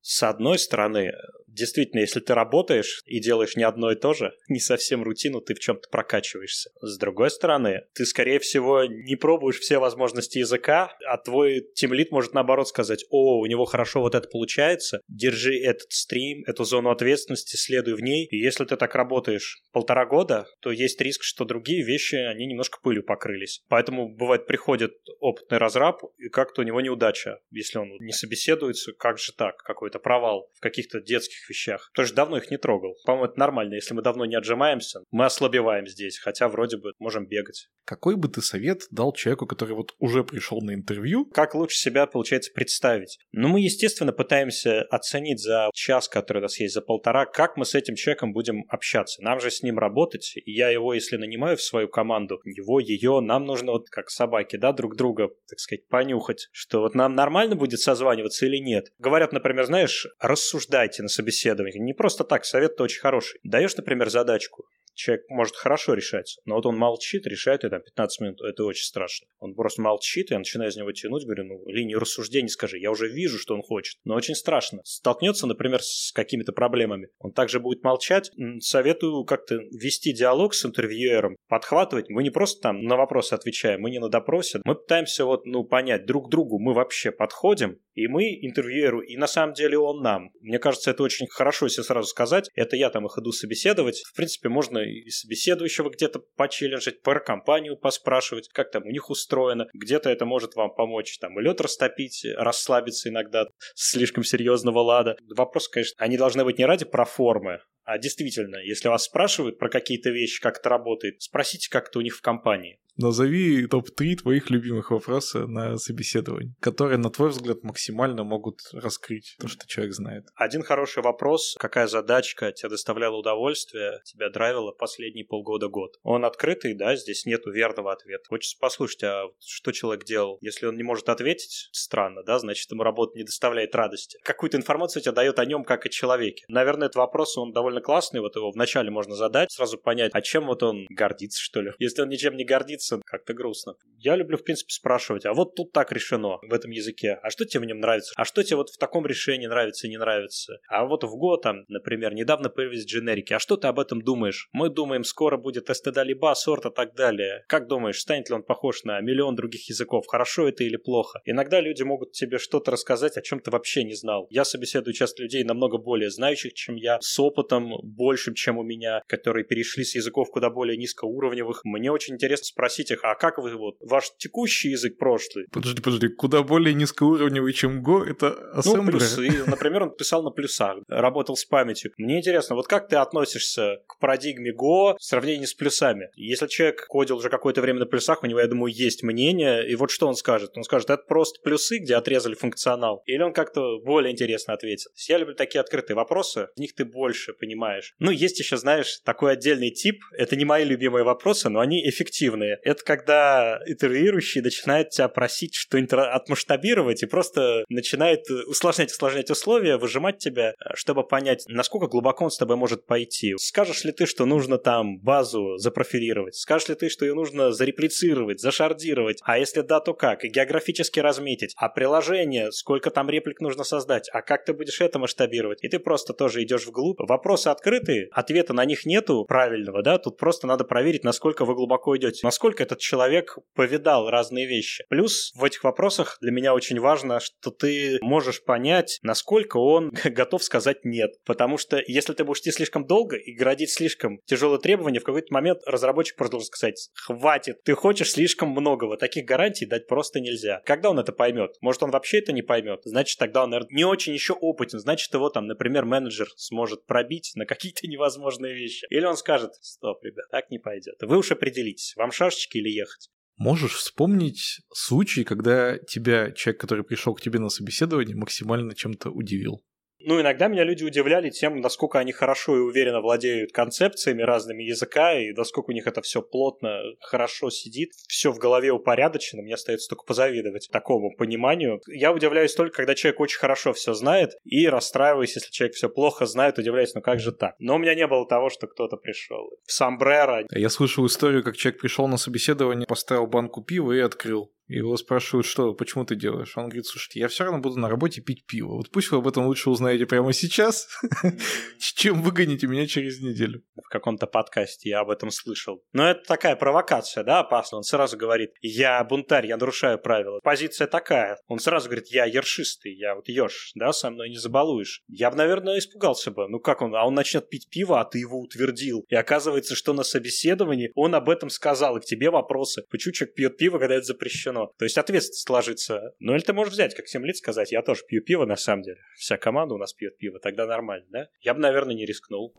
С 0.00 0.22
одной 0.22 0.58
стороны, 0.58 1.12
действительно, 1.48 2.00
если 2.00 2.20
ты 2.20 2.34
работаешь 2.34 3.02
и 3.06 3.20
делаешь 3.20 3.56
не 3.56 3.64
одно 3.64 3.90
и 3.90 3.96
то 3.96 4.14
же, 4.14 4.32
не 4.48 4.60
совсем 4.60 5.02
рутину, 5.02 5.40
ты 5.40 5.54
в 5.54 5.60
чем-то 5.60 5.88
прокачиваешься. 5.90 6.70
С 6.80 6.98
другой 6.98 7.30
стороны, 7.30 7.82
ты, 7.94 8.04
скорее 8.06 8.38
всего, 8.38 8.84
не 8.84 9.16
пробуешь 9.16 9.58
все 9.58 9.78
возможности 9.78 10.38
языка, 10.38 10.96
а 11.06 11.16
твой 11.18 11.66
тимлит 11.74 12.10
может 12.10 12.34
наоборот 12.34 12.68
сказать, 12.68 13.04
о, 13.10 13.40
у 13.40 13.46
него 13.46 13.64
хорошо 13.64 14.00
вот 14.00 14.14
это 14.14 14.28
получается, 14.28 15.00
держи 15.08 15.58
этот 15.58 15.90
стрим, 15.92 16.44
эту 16.46 16.64
зону 16.64 16.90
ответственности, 16.90 17.56
следуй 17.56 17.94
в 17.94 18.00
ней. 18.00 18.26
И 18.30 18.36
если 18.36 18.64
ты 18.64 18.76
так 18.76 18.94
работаешь 18.94 19.62
полтора 19.72 20.06
года, 20.06 20.46
то 20.60 20.70
есть 20.70 21.00
риск, 21.00 21.22
что 21.22 21.44
другие 21.44 21.84
вещи, 21.84 22.14
они 22.14 22.46
немножко 22.46 22.78
пылью 22.82 23.02
покрылись. 23.02 23.62
Поэтому, 23.68 24.08
бывает, 24.08 24.46
приходит 24.46 24.92
опытный 25.20 25.58
разраб, 25.58 26.02
и 26.18 26.28
как-то 26.28 26.62
у 26.62 26.64
него 26.64 26.80
неудача. 26.80 27.40
Если 27.50 27.78
он 27.78 27.88
не 28.00 28.12
собеседуется, 28.12 28.92
как 28.92 29.18
же 29.18 29.32
так? 29.32 29.56
Какой-то 29.58 29.98
провал 29.98 30.50
в 30.54 30.60
каких-то 30.60 31.00
детских 31.00 31.37
вещах. 31.48 31.90
Тоже 31.94 32.14
давно 32.14 32.38
их 32.38 32.50
не 32.50 32.56
трогал. 32.56 32.94
По-моему, 33.04 33.26
это 33.26 33.38
нормально. 33.38 33.74
Если 33.74 33.92
мы 33.92 34.00
давно 34.00 34.24
не 34.24 34.36
отжимаемся, 34.36 35.00
мы 35.10 35.26
ослабеваем 35.26 35.86
здесь, 35.86 36.18
хотя 36.18 36.48
вроде 36.48 36.78
бы 36.78 36.92
можем 36.98 37.26
бегать. 37.26 37.68
Какой 37.84 38.16
бы 38.16 38.28
ты 38.28 38.40
совет 38.40 38.82
дал 38.90 39.12
человеку, 39.12 39.46
который 39.46 39.74
вот 39.74 39.94
уже 39.98 40.24
пришел 40.24 40.60
на 40.60 40.74
интервью? 40.74 41.26
Как 41.26 41.54
лучше 41.54 41.76
себя, 41.76 42.06
получается, 42.06 42.50
представить? 42.54 43.18
Ну, 43.32 43.48
мы, 43.48 43.60
естественно, 43.60 44.12
пытаемся 44.12 44.82
оценить 44.90 45.40
за 45.40 45.70
час, 45.74 46.08
который 46.08 46.38
у 46.38 46.42
нас 46.42 46.58
есть, 46.60 46.74
за 46.74 46.82
полтора, 46.82 47.26
как 47.26 47.56
мы 47.56 47.64
с 47.64 47.74
этим 47.74 47.94
человеком 47.94 48.32
будем 48.32 48.64
общаться. 48.68 49.22
Нам 49.22 49.40
же 49.40 49.50
с 49.50 49.62
ним 49.62 49.78
работать. 49.78 50.34
Я 50.44 50.68
его, 50.68 50.94
если 50.94 51.16
нанимаю 51.16 51.56
в 51.56 51.62
свою 51.62 51.88
команду, 51.88 52.40
его, 52.44 52.80
ее, 52.80 53.20
нам 53.20 53.44
нужно 53.44 53.72
вот 53.72 53.88
как 53.88 54.10
собаки, 54.10 54.56
да, 54.56 54.72
друг 54.72 54.96
друга, 54.96 55.28
так 55.48 55.58
сказать, 55.58 55.86
понюхать, 55.88 56.48
что 56.52 56.80
вот 56.80 56.94
нам 56.94 57.14
нормально 57.14 57.56
будет 57.56 57.80
созваниваться 57.80 58.46
или 58.46 58.58
нет. 58.58 58.86
Говорят, 58.98 59.32
например, 59.32 59.66
знаешь, 59.66 60.06
рассуждайте 60.20 61.02
на 61.02 61.08
собеседовании. 61.28 61.78
Не 61.78 61.92
просто 61.92 62.24
так, 62.24 62.44
совет-то 62.44 62.84
очень 62.84 63.00
хороший. 63.00 63.40
Даешь, 63.44 63.76
например, 63.76 64.10
задачку, 64.10 64.64
человек 64.98 65.24
может 65.28 65.56
хорошо 65.56 65.94
решать, 65.94 66.38
но 66.44 66.56
вот 66.56 66.66
он 66.66 66.76
молчит, 66.76 67.26
решает 67.26 67.62
там 67.62 67.80
15 67.80 68.20
минут, 68.20 68.40
это 68.42 68.64
очень 68.64 68.84
страшно. 68.84 69.26
Он 69.38 69.54
просто 69.54 69.80
молчит, 69.80 70.30
и 70.30 70.34
я 70.34 70.38
начинаю 70.38 70.70
из 70.70 70.76
него 70.76 70.90
тянуть, 70.92 71.24
говорю, 71.24 71.44
ну, 71.44 71.68
линию 71.68 72.00
рассуждений 72.00 72.48
скажи, 72.48 72.78
я 72.78 72.90
уже 72.90 73.08
вижу, 73.08 73.38
что 73.38 73.54
он 73.54 73.62
хочет, 73.62 73.96
но 74.04 74.14
очень 74.14 74.34
страшно. 74.34 74.80
Столкнется, 74.84 75.46
например, 75.46 75.80
с 75.82 76.12
какими-то 76.12 76.52
проблемами, 76.52 77.08
он 77.18 77.32
также 77.32 77.60
будет 77.60 77.82
молчать. 77.84 78.30
Советую 78.60 79.24
как-то 79.24 79.56
вести 79.70 80.12
диалог 80.12 80.54
с 80.54 80.66
интервьюером, 80.66 81.36
подхватывать. 81.48 82.08
Мы 82.08 82.22
не 82.22 82.30
просто 82.30 82.60
там 82.60 82.82
на 82.82 82.96
вопросы 82.96 83.34
отвечаем, 83.34 83.80
мы 83.80 83.90
не 83.90 84.00
на 84.00 84.08
допросе, 84.08 84.60
мы 84.64 84.74
пытаемся 84.74 85.24
вот, 85.24 85.46
ну, 85.46 85.64
понять 85.64 86.06
друг 86.06 86.28
другу, 86.28 86.58
мы 86.58 86.74
вообще 86.74 87.12
подходим, 87.12 87.78
и 87.94 88.08
мы 88.08 88.38
интервьюеру, 88.42 89.00
и 89.00 89.16
на 89.16 89.26
самом 89.26 89.54
деле 89.54 89.78
он 89.78 90.02
нам. 90.02 90.30
Мне 90.40 90.58
кажется, 90.58 90.90
это 90.90 91.02
очень 91.02 91.26
хорошо, 91.28 91.66
если 91.66 91.82
сразу 91.82 92.08
сказать, 92.08 92.48
это 92.54 92.76
я 92.76 92.90
там 92.90 93.06
их 93.06 93.16
иду 93.18 93.32
собеседовать. 93.32 94.02
В 94.02 94.16
принципе, 94.16 94.48
можно 94.48 94.87
и 94.88 95.10
собеседующего 95.10 95.90
где-то 95.90 96.20
почелленджить, 96.36 97.02
про 97.02 97.20
компанию 97.20 97.76
поспрашивать, 97.76 98.48
как 98.48 98.70
там 98.70 98.84
у 98.84 98.90
них 98.90 99.10
устроено. 99.10 99.68
Где-то 99.72 100.10
это 100.10 100.24
может 100.24 100.54
вам 100.54 100.74
помочь 100.74 101.18
там 101.18 101.38
и 101.38 101.42
лед 101.42 101.60
растопить, 101.60 102.26
расслабиться 102.36 103.08
иногда 103.08 103.46
слишком 103.74 104.24
серьезного 104.24 104.80
лада. 104.80 105.16
Вопрос, 105.36 105.68
конечно, 105.68 105.94
они 105.98 106.16
должны 106.16 106.44
быть 106.44 106.58
не 106.58 106.66
ради 106.66 106.84
проформы, 106.84 107.60
а 107.84 107.96
действительно, 107.96 108.56
если 108.56 108.88
вас 108.88 109.04
спрашивают 109.04 109.58
про 109.58 109.70
какие-то 109.70 110.10
вещи, 110.10 110.42
как 110.42 110.58
это 110.58 110.68
работает, 110.68 111.22
спросите, 111.22 111.70
как 111.70 111.88
это 111.88 111.98
у 111.98 112.02
них 112.02 112.16
в 112.16 112.20
компании. 112.20 112.78
Назови 112.98 113.64
топ-3 113.68 114.16
твоих 114.16 114.50
любимых 114.50 114.90
вопроса 114.90 115.46
на 115.46 115.76
собеседовании, 115.76 116.56
которые, 116.60 116.98
на 116.98 117.10
твой 117.10 117.30
взгляд, 117.30 117.62
максимально 117.62 118.24
могут 118.24 118.58
раскрыть 118.72 119.36
то, 119.38 119.46
что 119.46 119.68
человек 119.68 119.94
знает. 119.94 120.24
Один 120.34 120.64
хороший 120.64 121.04
вопрос. 121.04 121.54
Какая 121.60 121.86
задачка 121.86 122.50
тебе 122.50 122.70
доставляла 122.70 123.16
удовольствие, 123.16 124.00
тебя 124.04 124.30
драйвила 124.30 124.72
последние 124.72 125.24
полгода-год? 125.24 125.92
Он 126.02 126.24
открытый, 126.24 126.74
да, 126.74 126.96
здесь 126.96 127.24
нету 127.24 127.52
верного 127.52 127.92
ответа. 127.92 128.24
Хочется 128.28 128.56
послушать, 128.58 129.04
а 129.04 129.26
что 129.46 129.70
человек 129.70 130.04
делал? 130.04 130.38
Если 130.40 130.66
он 130.66 130.76
не 130.76 130.82
может 130.82 131.08
ответить, 131.08 131.68
странно, 131.70 132.24
да, 132.24 132.40
значит, 132.40 132.68
ему 132.72 132.82
работа 132.82 133.16
не 133.16 133.22
доставляет 133.22 133.76
радости. 133.76 134.18
Какую-то 134.24 134.56
информацию 134.56 135.02
тебе 135.02 135.12
дает 135.12 135.38
о 135.38 135.44
нем, 135.44 135.62
как 135.62 135.86
о 135.86 135.88
человеке. 135.88 136.44
Наверное, 136.48 136.86
этот 136.86 136.96
вопрос, 136.96 137.38
он 137.38 137.52
довольно 137.52 137.80
классный, 137.80 138.18
вот 138.18 138.34
его 138.34 138.50
вначале 138.50 138.90
можно 138.90 139.14
задать, 139.14 139.52
сразу 139.52 139.78
понять, 139.78 140.10
а 140.14 140.20
чем 140.20 140.46
вот 140.46 140.64
он 140.64 140.86
гордится, 140.90 141.40
что 141.40 141.60
ли. 141.60 141.70
Если 141.78 142.02
он 142.02 142.08
ничем 142.08 142.34
не 142.34 142.44
гордится, 142.44 142.87
относится 142.88 143.00
как-то 143.04 143.34
грустно. 143.34 143.74
Я 143.98 144.16
люблю, 144.16 144.36
в 144.36 144.44
принципе, 144.44 144.72
спрашивать, 144.72 145.26
а 145.26 145.32
вот 145.32 145.54
тут 145.54 145.72
так 145.72 145.92
решено 145.92 146.38
в 146.42 146.52
этом 146.52 146.70
языке, 146.70 147.18
а 147.22 147.30
что 147.30 147.44
тебе 147.44 147.60
в 147.60 147.64
нем 147.66 147.80
нравится? 147.80 148.12
А 148.16 148.24
что 148.24 148.42
тебе 148.42 148.56
вот 148.56 148.70
в 148.70 148.78
таком 148.78 149.06
решении 149.06 149.46
нравится 149.46 149.86
и 149.86 149.90
не 149.90 149.98
нравится? 149.98 150.58
А 150.68 150.84
вот 150.86 151.04
в 151.04 151.14
Go 151.16 151.40
там, 151.42 151.64
например, 151.68 152.14
недавно 152.14 152.48
появились 152.48 152.86
дженерики, 152.86 153.32
а 153.32 153.38
что 153.38 153.56
ты 153.56 153.68
об 153.68 153.80
этом 153.80 154.02
думаешь? 154.02 154.48
Мы 154.52 154.70
думаем, 154.70 155.04
скоро 155.04 155.36
будет 155.36 155.68
std 155.68 156.04
либо 156.04 156.32
сорт 156.34 156.66
и 156.66 156.70
так 156.70 156.94
далее. 156.94 157.44
Как 157.48 157.66
думаешь, 157.66 158.00
станет 158.00 158.28
ли 158.28 158.34
он 158.34 158.42
похож 158.42 158.84
на 158.84 159.00
миллион 159.00 159.34
других 159.34 159.68
языков? 159.68 160.06
Хорошо 160.06 160.48
это 160.48 160.64
или 160.64 160.76
плохо? 160.76 161.20
Иногда 161.24 161.60
люди 161.60 161.82
могут 161.82 162.12
тебе 162.12 162.38
что-то 162.38 162.70
рассказать, 162.70 163.16
о 163.16 163.22
чем 163.22 163.40
ты 163.40 163.50
вообще 163.50 163.84
не 163.84 163.94
знал. 163.94 164.26
Я 164.30 164.44
собеседую 164.44 164.94
часто 164.94 165.22
людей 165.22 165.44
намного 165.44 165.78
более 165.78 166.10
знающих, 166.10 166.54
чем 166.54 166.76
я, 166.76 166.98
с 167.00 167.18
опытом 167.18 167.72
большим, 167.82 168.34
чем 168.34 168.58
у 168.58 168.62
меня, 168.62 169.02
которые 169.06 169.44
перешли 169.44 169.84
с 169.84 169.94
языков 169.94 170.28
куда 170.30 170.50
более 170.50 170.76
низкоуровневых. 170.76 171.62
Мне 171.64 171.90
очень 171.90 172.14
интересно 172.14 172.44
спросить 172.44 172.77
их, 172.90 173.00
а 173.02 173.14
как 173.14 173.38
вы 173.38 173.54
вот, 173.56 173.76
ваш 173.80 174.10
текущий 174.18 174.70
язык 174.70 174.98
прошлый? 174.98 175.46
Подожди, 175.52 175.80
подожди, 175.80 176.08
куда 176.08 176.42
более 176.42 176.74
низкоуровневый, 176.74 177.52
чем 177.52 177.84
Go, 177.84 178.04
это 178.04 178.30
ассемблер? 178.52 178.84
Ну, 178.84 178.98
плюсы. 178.98 179.44
Например, 179.46 179.84
он 179.84 179.90
писал 179.96 180.22
на 180.22 180.30
плюсах, 180.30 180.78
работал 180.88 181.36
с 181.36 181.44
памятью. 181.44 181.92
Мне 181.96 182.18
интересно, 182.18 182.56
вот 182.56 182.66
как 182.66 182.88
ты 182.88 182.96
относишься 182.96 183.78
к 183.86 183.98
парадигме 183.98 184.52
Go 184.52 184.96
в 184.98 185.02
сравнении 185.02 185.46
с 185.46 185.54
плюсами? 185.54 186.10
Если 186.16 186.46
человек 186.46 186.86
кодил 186.86 187.16
уже 187.16 187.30
какое-то 187.30 187.60
время 187.60 187.80
на 187.80 187.86
плюсах, 187.86 188.22
у 188.22 188.26
него, 188.26 188.40
я 188.40 188.46
думаю, 188.46 188.72
есть 188.72 189.02
мнение, 189.02 189.68
и 189.68 189.74
вот 189.74 189.90
что 189.90 190.06
он 190.06 190.14
скажет? 190.14 190.56
Он 190.56 190.64
скажет, 190.64 190.90
это 190.90 191.02
просто 191.02 191.40
плюсы, 191.42 191.78
где 191.78 191.96
отрезали 191.96 192.34
функционал, 192.34 193.02
или 193.06 193.22
он 193.22 193.32
как-то 193.32 193.78
более 193.84 194.12
интересно 194.12 194.54
ответит? 194.54 194.90
Я 195.08 195.18
люблю 195.18 195.34
такие 195.34 195.60
открытые 195.60 195.96
вопросы, 195.96 196.48
в 196.56 196.60
них 196.60 196.74
ты 196.74 196.84
больше 196.84 197.32
понимаешь. 197.32 197.94
Ну, 197.98 198.10
есть 198.10 198.38
еще, 198.38 198.56
знаешь, 198.56 199.00
такой 199.04 199.32
отдельный 199.32 199.70
тип, 199.70 200.02
это 200.16 200.36
не 200.36 200.44
мои 200.44 200.64
любимые 200.64 201.04
вопросы, 201.04 201.48
но 201.48 201.60
они 201.60 201.88
эффективные. 201.88 202.58
Это 202.68 202.84
когда 202.84 203.60
итерирующий 203.64 204.42
начинает 204.42 204.90
тебя 204.90 205.08
просить 205.08 205.54
что-нибудь 205.54 205.94
отмасштабировать 205.94 207.02
и 207.02 207.06
просто 207.06 207.64
начинает 207.70 208.30
усложнять, 208.30 208.92
усложнять 208.92 209.30
условия, 209.30 209.78
выжимать 209.78 210.18
тебя, 210.18 210.52
чтобы 210.74 211.02
понять, 211.02 211.44
насколько 211.48 211.86
глубоко 211.86 212.26
он 212.26 212.30
с 212.30 212.36
тобой 212.36 212.56
может 212.56 212.84
пойти. 212.84 213.34
Скажешь 213.38 213.84
ли 213.84 213.92
ты, 213.92 214.04
что 214.04 214.26
нужно 214.26 214.58
там 214.58 214.98
базу 214.98 215.56
запрофилировать? 215.56 216.34
Скажешь 216.34 216.68
ли 216.68 216.74
ты, 216.74 216.90
что 216.90 217.06
ее 217.06 217.14
нужно 217.14 217.52
зареплицировать, 217.52 218.38
зашардировать? 218.38 219.20
А 219.22 219.38
если 219.38 219.62
да, 219.62 219.80
то 219.80 219.94
как? 219.94 220.26
И 220.26 220.28
географически 220.28 221.00
разметить? 221.00 221.54
А 221.56 221.70
приложение, 221.70 222.52
сколько 222.52 222.90
там 222.90 223.08
реплик 223.08 223.40
нужно 223.40 223.64
создать? 223.64 224.10
А 224.12 224.20
как 224.20 224.44
ты 224.44 224.52
будешь 224.52 224.82
это 224.82 224.98
масштабировать? 224.98 225.64
И 225.64 225.68
ты 225.68 225.78
просто 225.78 226.12
тоже 226.12 226.42
идешь 226.42 226.66
вглубь. 226.66 226.98
Вопросы 226.98 227.48
открытые, 227.48 228.08
ответа 228.12 228.52
на 228.52 228.66
них 228.66 228.84
нету 228.84 229.24
правильного, 229.24 229.82
да? 229.82 229.96
Тут 229.96 230.18
просто 230.18 230.46
надо 230.46 230.64
проверить, 230.64 231.02
насколько 231.02 231.46
вы 231.46 231.54
глубоко 231.54 231.96
идете. 231.96 232.20
Насколько 232.24 232.47
этот 232.60 232.78
человек 232.78 233.38
повидал 233.54 234.10
разные 234.10 234.46
вещи. 234.46 234.84
Плюс 234.88 235.32
в 235.34 235.44
этих 235.44 235.64
вопросах 235.64 236.18
для 236.20 236.32
меня 236.32 236.54
очень 236.54 236.80
важно, 236.80 237.20
что 237.20 237.50
ты 237.50 237.98
можешь 238.00 238.42
понять, 238.44 238.98
насколько 239.02 239.58
он 239.58 239.90
готов 240.04 240.42
сказать 240.42 240.84
нет. 240.84 241.12
Потому 241.24 241.58
что 241.58 241.82
если 241.86 242.12
ты 242.12 242.24
будешь 242.24 242.40
идти 242.40 242.50
слишком 242.50 242.86
долго 242.86 243.16
и 243.16 243.34
градить 243.34 243.70
слишком 243.70 244.20
тяжелые 244.24 244.60
требования, 244.60 245.00
в 245.00 245.04
какой-то 245.04 245.32
момент 245.32 245.60
разработчик 245.66 246.16
просто 246.16 246.32
должен 246.32 246.46
сказать, 246.46 246.90
хватит, 246.94 247.62
ты 247.64 247.74
хочешь 247.74 248.12
слишком 248.12 248.50
многого. 248.50 248.96
Таких 248.96 249.24
гарантий 249.24 249.66
дать 249.66 249.86
просто 249.86 250.20
нельзя. 250.20 250.60
Когда 250.64 250.90
он 250.90 250.98
это 250.98 251.12
поймет? 251.12 251.56
Может, 251.60 251.82
он 251.82 251.90
вообще 251.90 252.18
это 252.18 252.32
не 252.32 252.42
поймет? 252.42 252.80
Значит, 252.84 253.18
тогда 253.18 253.44
он, 253.44 253.50
наверное, 253.50 253.74
не 253.74 253.84
очень 253.84 254.12
еще 254.12 254.32
опытен. 254.32 254.78
Значит, 254.78 255.12
его 255.12 255.30
там, 255.30 255.46
например, 255.46 255.84
менеджер 255.84 256.28
сможет 256.36 256.86
пробить 256.86 257.32
на 257.34 257.46
какие-то 257.46 257.86
невозможные 257.86 258.54
вещи. 258.54 258.86
Или 258.90 259.04
он 259.04 259.16
скажет, 259.16 259.52
стоп, 259.60 260.02
ребят, 260.04 260.26
так 260.30 260.50
не 260.50 260.58
пойдет. 260.58 260.96
Вы 261.00 261.18
уж 261.18 261.30
определитесь, 261.30 261.94
вам 261.96 262.10
шашечки 262.38 262.58
или 262.58 262.70
ехать. 262.70 263.08
Можешь 263.36 263.74
вспомнить 263.74 264.60
случай, 264.72 265.24
когда 265.24 265.78
тебя 265.78 266.32
человек, 266.32 266.60
который 266.60 266.84
пришел 266.84 267.14
к 267.14 267.20
тебе 267.20 267.38
на 267.38 267.50
собеседование, 267.50 268.16
максимально 268.16 268.74
чем-то 268.74 269.10
удивил? 269.10 269.62
Ну, 270.00 270.20
иногда 270.20 270.48
меня 270.48 270.64
люди 270.64 270.84
удивляли 270.84 271.30
тем, 271.30 271.60
насколько 271.60 271.98
они 271.98 272.12
хорошо 272.12 272.56
и 272.56 272.60
уверенно 272.60 273.00
владеют 273.00 273.52
концепциями 273.52 274.22
разными 274.22 274.62
языка, 274.62 275.18
и 275.18 275.32
насколько 275.32 275.70
у 275.70 275.74
них 275.74 275.86
это 275.86 276.02
все 276.02 276.22
плотно, 276.22 276.80
хорошо 277.00 277.50
сидит, 277.50 277.90
все 278.08 278.32
в 278.32 278.38
голове 278.38 278.70
упорядочено. 278.70 279.42
Мне 279.42 279.54
остается 279.54 279.88
только 279.88 280.04
позавидовать 280.04 280.68
такому 280.70 281.14
пониманию. 281.16 281.80
Я 281.88 282.12
удивляюсь 282.12 282.54
только, 282.54 282.76
когда 282.76 282.94
человек 282.94 283.20
очень 283.20 283.38
хорошо 283.38 283.72
все 283.72 283.94
знает, 283.94 284.32
и 284.44 284.68
расстраиваюсь, 284.68 285.34
если 285.34 285.50
человек 285.50 285.74
все 285.74 285.88
плохо 285.88 286.26
знает, 286.26 286.58
удивляюсь, 286.58 286.94
ну 286.94 287.00
как 287.00 287.18
же 287.18 287.32
так? 287.32 287.54
Но 287.58 287.74
у 287.74 287.78
меня 287.78 287.94
не 287.94 288.06
было 288.06 288.26
того, 288.26 288.50
что 288.50 288.66
кто-то 288.66 288.96
пришел. 288.96 289.50
В 289.64 289.72
Самбрера. 289.72 290.46
Я 290.50 290.68
слышал 290.68 291.06
историю, 291.06 291.42
как 291.42 291.56
человек 291.56 291.80
пришел 291.80 292.06
на 292.06 292.16
собеседование, 292.16 292.86
поставил 292.86 293.26
банку 293.26 293.62
пива 293.62 293.92
и 293.92 294.00
открыл. 294.00 294.52
Его 294.68 294.96
спрашивают, 294.98 295.46
что, 295.46 295.72
почему 295.72 296.04
ты 296.04 296.14
делаешь? 296.14 296.52
Он 296.56 296.64
говорит, 296.64 296.86
слушайте, 296.86 297.20
я 297.20 297.28
все 297.28 297.44
равно 297.44 297.58
буду 297.60 297.78
на 297.78 297.88
работе 297.88 298.20
пить 298.20 298.44
пиво. 298.46 298.74
Вот 298.76 298.90
пусть 298.90 299.10
вы 299.10 299.18
об 299.18 299.26
этом 299.26 299.46
лучше 299.46 299.70
узнаете 299.70 300.04
прямо 300.04 300.32
сейчас, 300.34 300.88
чем 301.78 302.22
выгоните 302.22 302.66
меня 302.66 302.86
через 302.86 303.20
неделю. 303.20 303.62
В 303.82 303.88
каком-то 303.88 304.26
подкасте 304.26 304.90
я 304.90 305.00
об 305.00 305.10
этом 305.10 305.30
слышал. 305.30 305.82
Но 305.92 306.10
это 306.10 306.22
такая 306.26 306.54
провокация, 306.54 307.24
да, 307.24 307.40
опасная. 307.40 307.78
Он 307.78 307.82
сразу 307.82 308.18
говорит, 308.18 308.50
я 308.60 309.02
бунтарь, 309.04 309.46
я 309.46 309.56
нарушаю 309.56 309.98
правила. 309.98 310.40
Позиция 310.42 310.86
такая. 310.86 311.38
Он 311.46 311.60
сразу 311.60 311.88
говорит, 311.88 312.08
я 312.08 312.26
ершистый, 312.26 312.94
я 312.94 313.14
вот 313.14 313.26
ешь, 313.28 313.72
да, 313.74 313.92
со 313.92 314.10
мной 314.10 314.28
не 314.28 314.36
забалуешь. 314.36 315.02
Я 315.08 315.30
бы, 315.30 315.38
наверное, 315.38 315.78
испугался 315.78 316.30
бы. 316.30 316.46
Ну 316.46 316.60
как 316.60 316.82
он? 316.82 316.94
А 316.94 317.06
он 317.06 317.14
начнет 317.14 317.48
пить 317.48 317.68
пиво, 317.70 318.00
а 318.00 318.04
ты 318.04 318.18
его 318.18 318.38
утвердил. 318.38 319.06
И 319.08 319.14
оказывается, 319.14 319.74
что 319.74 319.94
на 319.94 320.02
собеседовании 320.02 320.90
он 320.94 321.14
об 321.14 321.30
этом 321.30 321.48
сказал, 321.48 321.96
и 321.96 322.00
к 322.00 322.04
тебе 322.04 322.30
вопросы. 322.30 322.82
Почему 322.90 323.12
человек 323.12 323.34
пьет 323.34 323.56
пиво, 323.56 323.78
когда 323.78 323.94
это 323.94 324.04
запрещено? 324.04 324.57
Равно. 324.58 324.72
То 324.78 324.84
есть 324.84 324.98
ответственность 324.98 325.48
ложится. 325.50 326.12
Ну 326.18 326.34
или 326.34 326.42
ты 326.42 326.52
можешь 326.52 326.74
взять, 326.74 326.94
как 326.94 327.08
7 327.08 327.24
лет, 327.24 327.36
сказать, 327.36 327.72
я 327.72 327.82
тоже 327.82 328.02
пью 328.06 328.22
пиво 328.22 328.44
на 328.44 328.56
самом 328.56 328.82
деле. 328.82 329.00
Вся 329.16 329.36
команда 329.36 329.74
у 329.74 329.78
нас 329.78 329.92
пьет 329.92 330.18
пиво, 330.18 330.38
тогда 330.38 330.66
нормально, 330.66 331.06
да? 331.10 331.28
Я 331.40 331.54
бы, 331.54 331.60
наверное, 331.60 331.94
не 331.94 332.06
рискнул. 332.06 332.54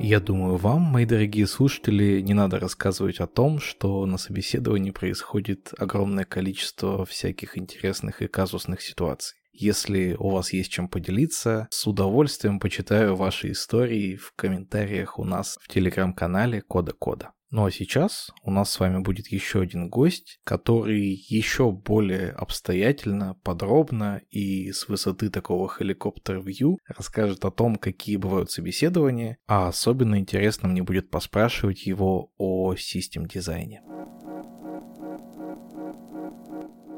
Я 0.00 0.20
думаю, 0.20 0.56
вам, 0.56 0.82
мои 0.82 1.06
дорогие 1.06 1.46
слушатели, 1.46 2.20
не 2.20 2.34
надо 2.34 2.58
рассказывать 2.58 3.20
о 3.20 3.26
том, 3.26 3.58
что 3.58 4.04
на 4.04 4.18
собеседовании 4.18 4.90
происходит 4.90 5.72
огромное 5.78 6.24
количество 6.24 7.06
всяких 7.06 7.56
интересных 7.56 8.20
и 8.20 8.26
казусных 8.26 8.82
ситуаций. 8.82 9.38
Если 9.56 10.16
у 10.18 10.30
вас 10.30 10.52
есть 10.52 10.72
чем 10.72 10.88
поделиться, 10.88 11.68
с 11.70 11.86
удовольствием 11.86 12.58
почитаю 12.58 13.14
ваши 13.14 13.52
истории 13.52 14.16
в 14.16 14.32
комментариях 14.34 15.16
у 15.16 15.24
нас 15.24 15.58
в 15.62 15.68
телеграм-канале 15.68 16.60
Кода 16.60 16.92
Кода. 16.92 17.30
Ну 17.50 17.64
а 17.64 17.70
сейчас 17.70 18.32
у 18.42 18.50
нас 18.50 18.72
с 18.72 18.80
вами 18.80 18.98
будет 18.98 19.28
еще 19.28 19.60
один 19.60 19.88
гость, 19.88 20.40
который 20.42 21.24
еще 21.28 21.70
более 21.70 22.30
обстоятельно, 22.30 23.36
подробно 23.44 24.22
и 24.28 24.72
с 24.72 24.88
высоты 24.88 25.30
такого 25.30 25.72
хеликоптер-вью 25.72 26.78
расскажет 26.88 27.44
о 27.44 27.52
том, 27.52 27.76
какие 27.76 28.16
бывают 28.16 28.50
собеседования, 28.50 29.38
а 29.46 29.68
особенно 29.68 30.18
интересно 30.18 30.68
мне 30.68 30.82
будет 30.82 31.10
поспрашивать 31.10 31.86
его 31.86 32.32
о 32.38 32.74
систем-дизайне. 32.74 33.82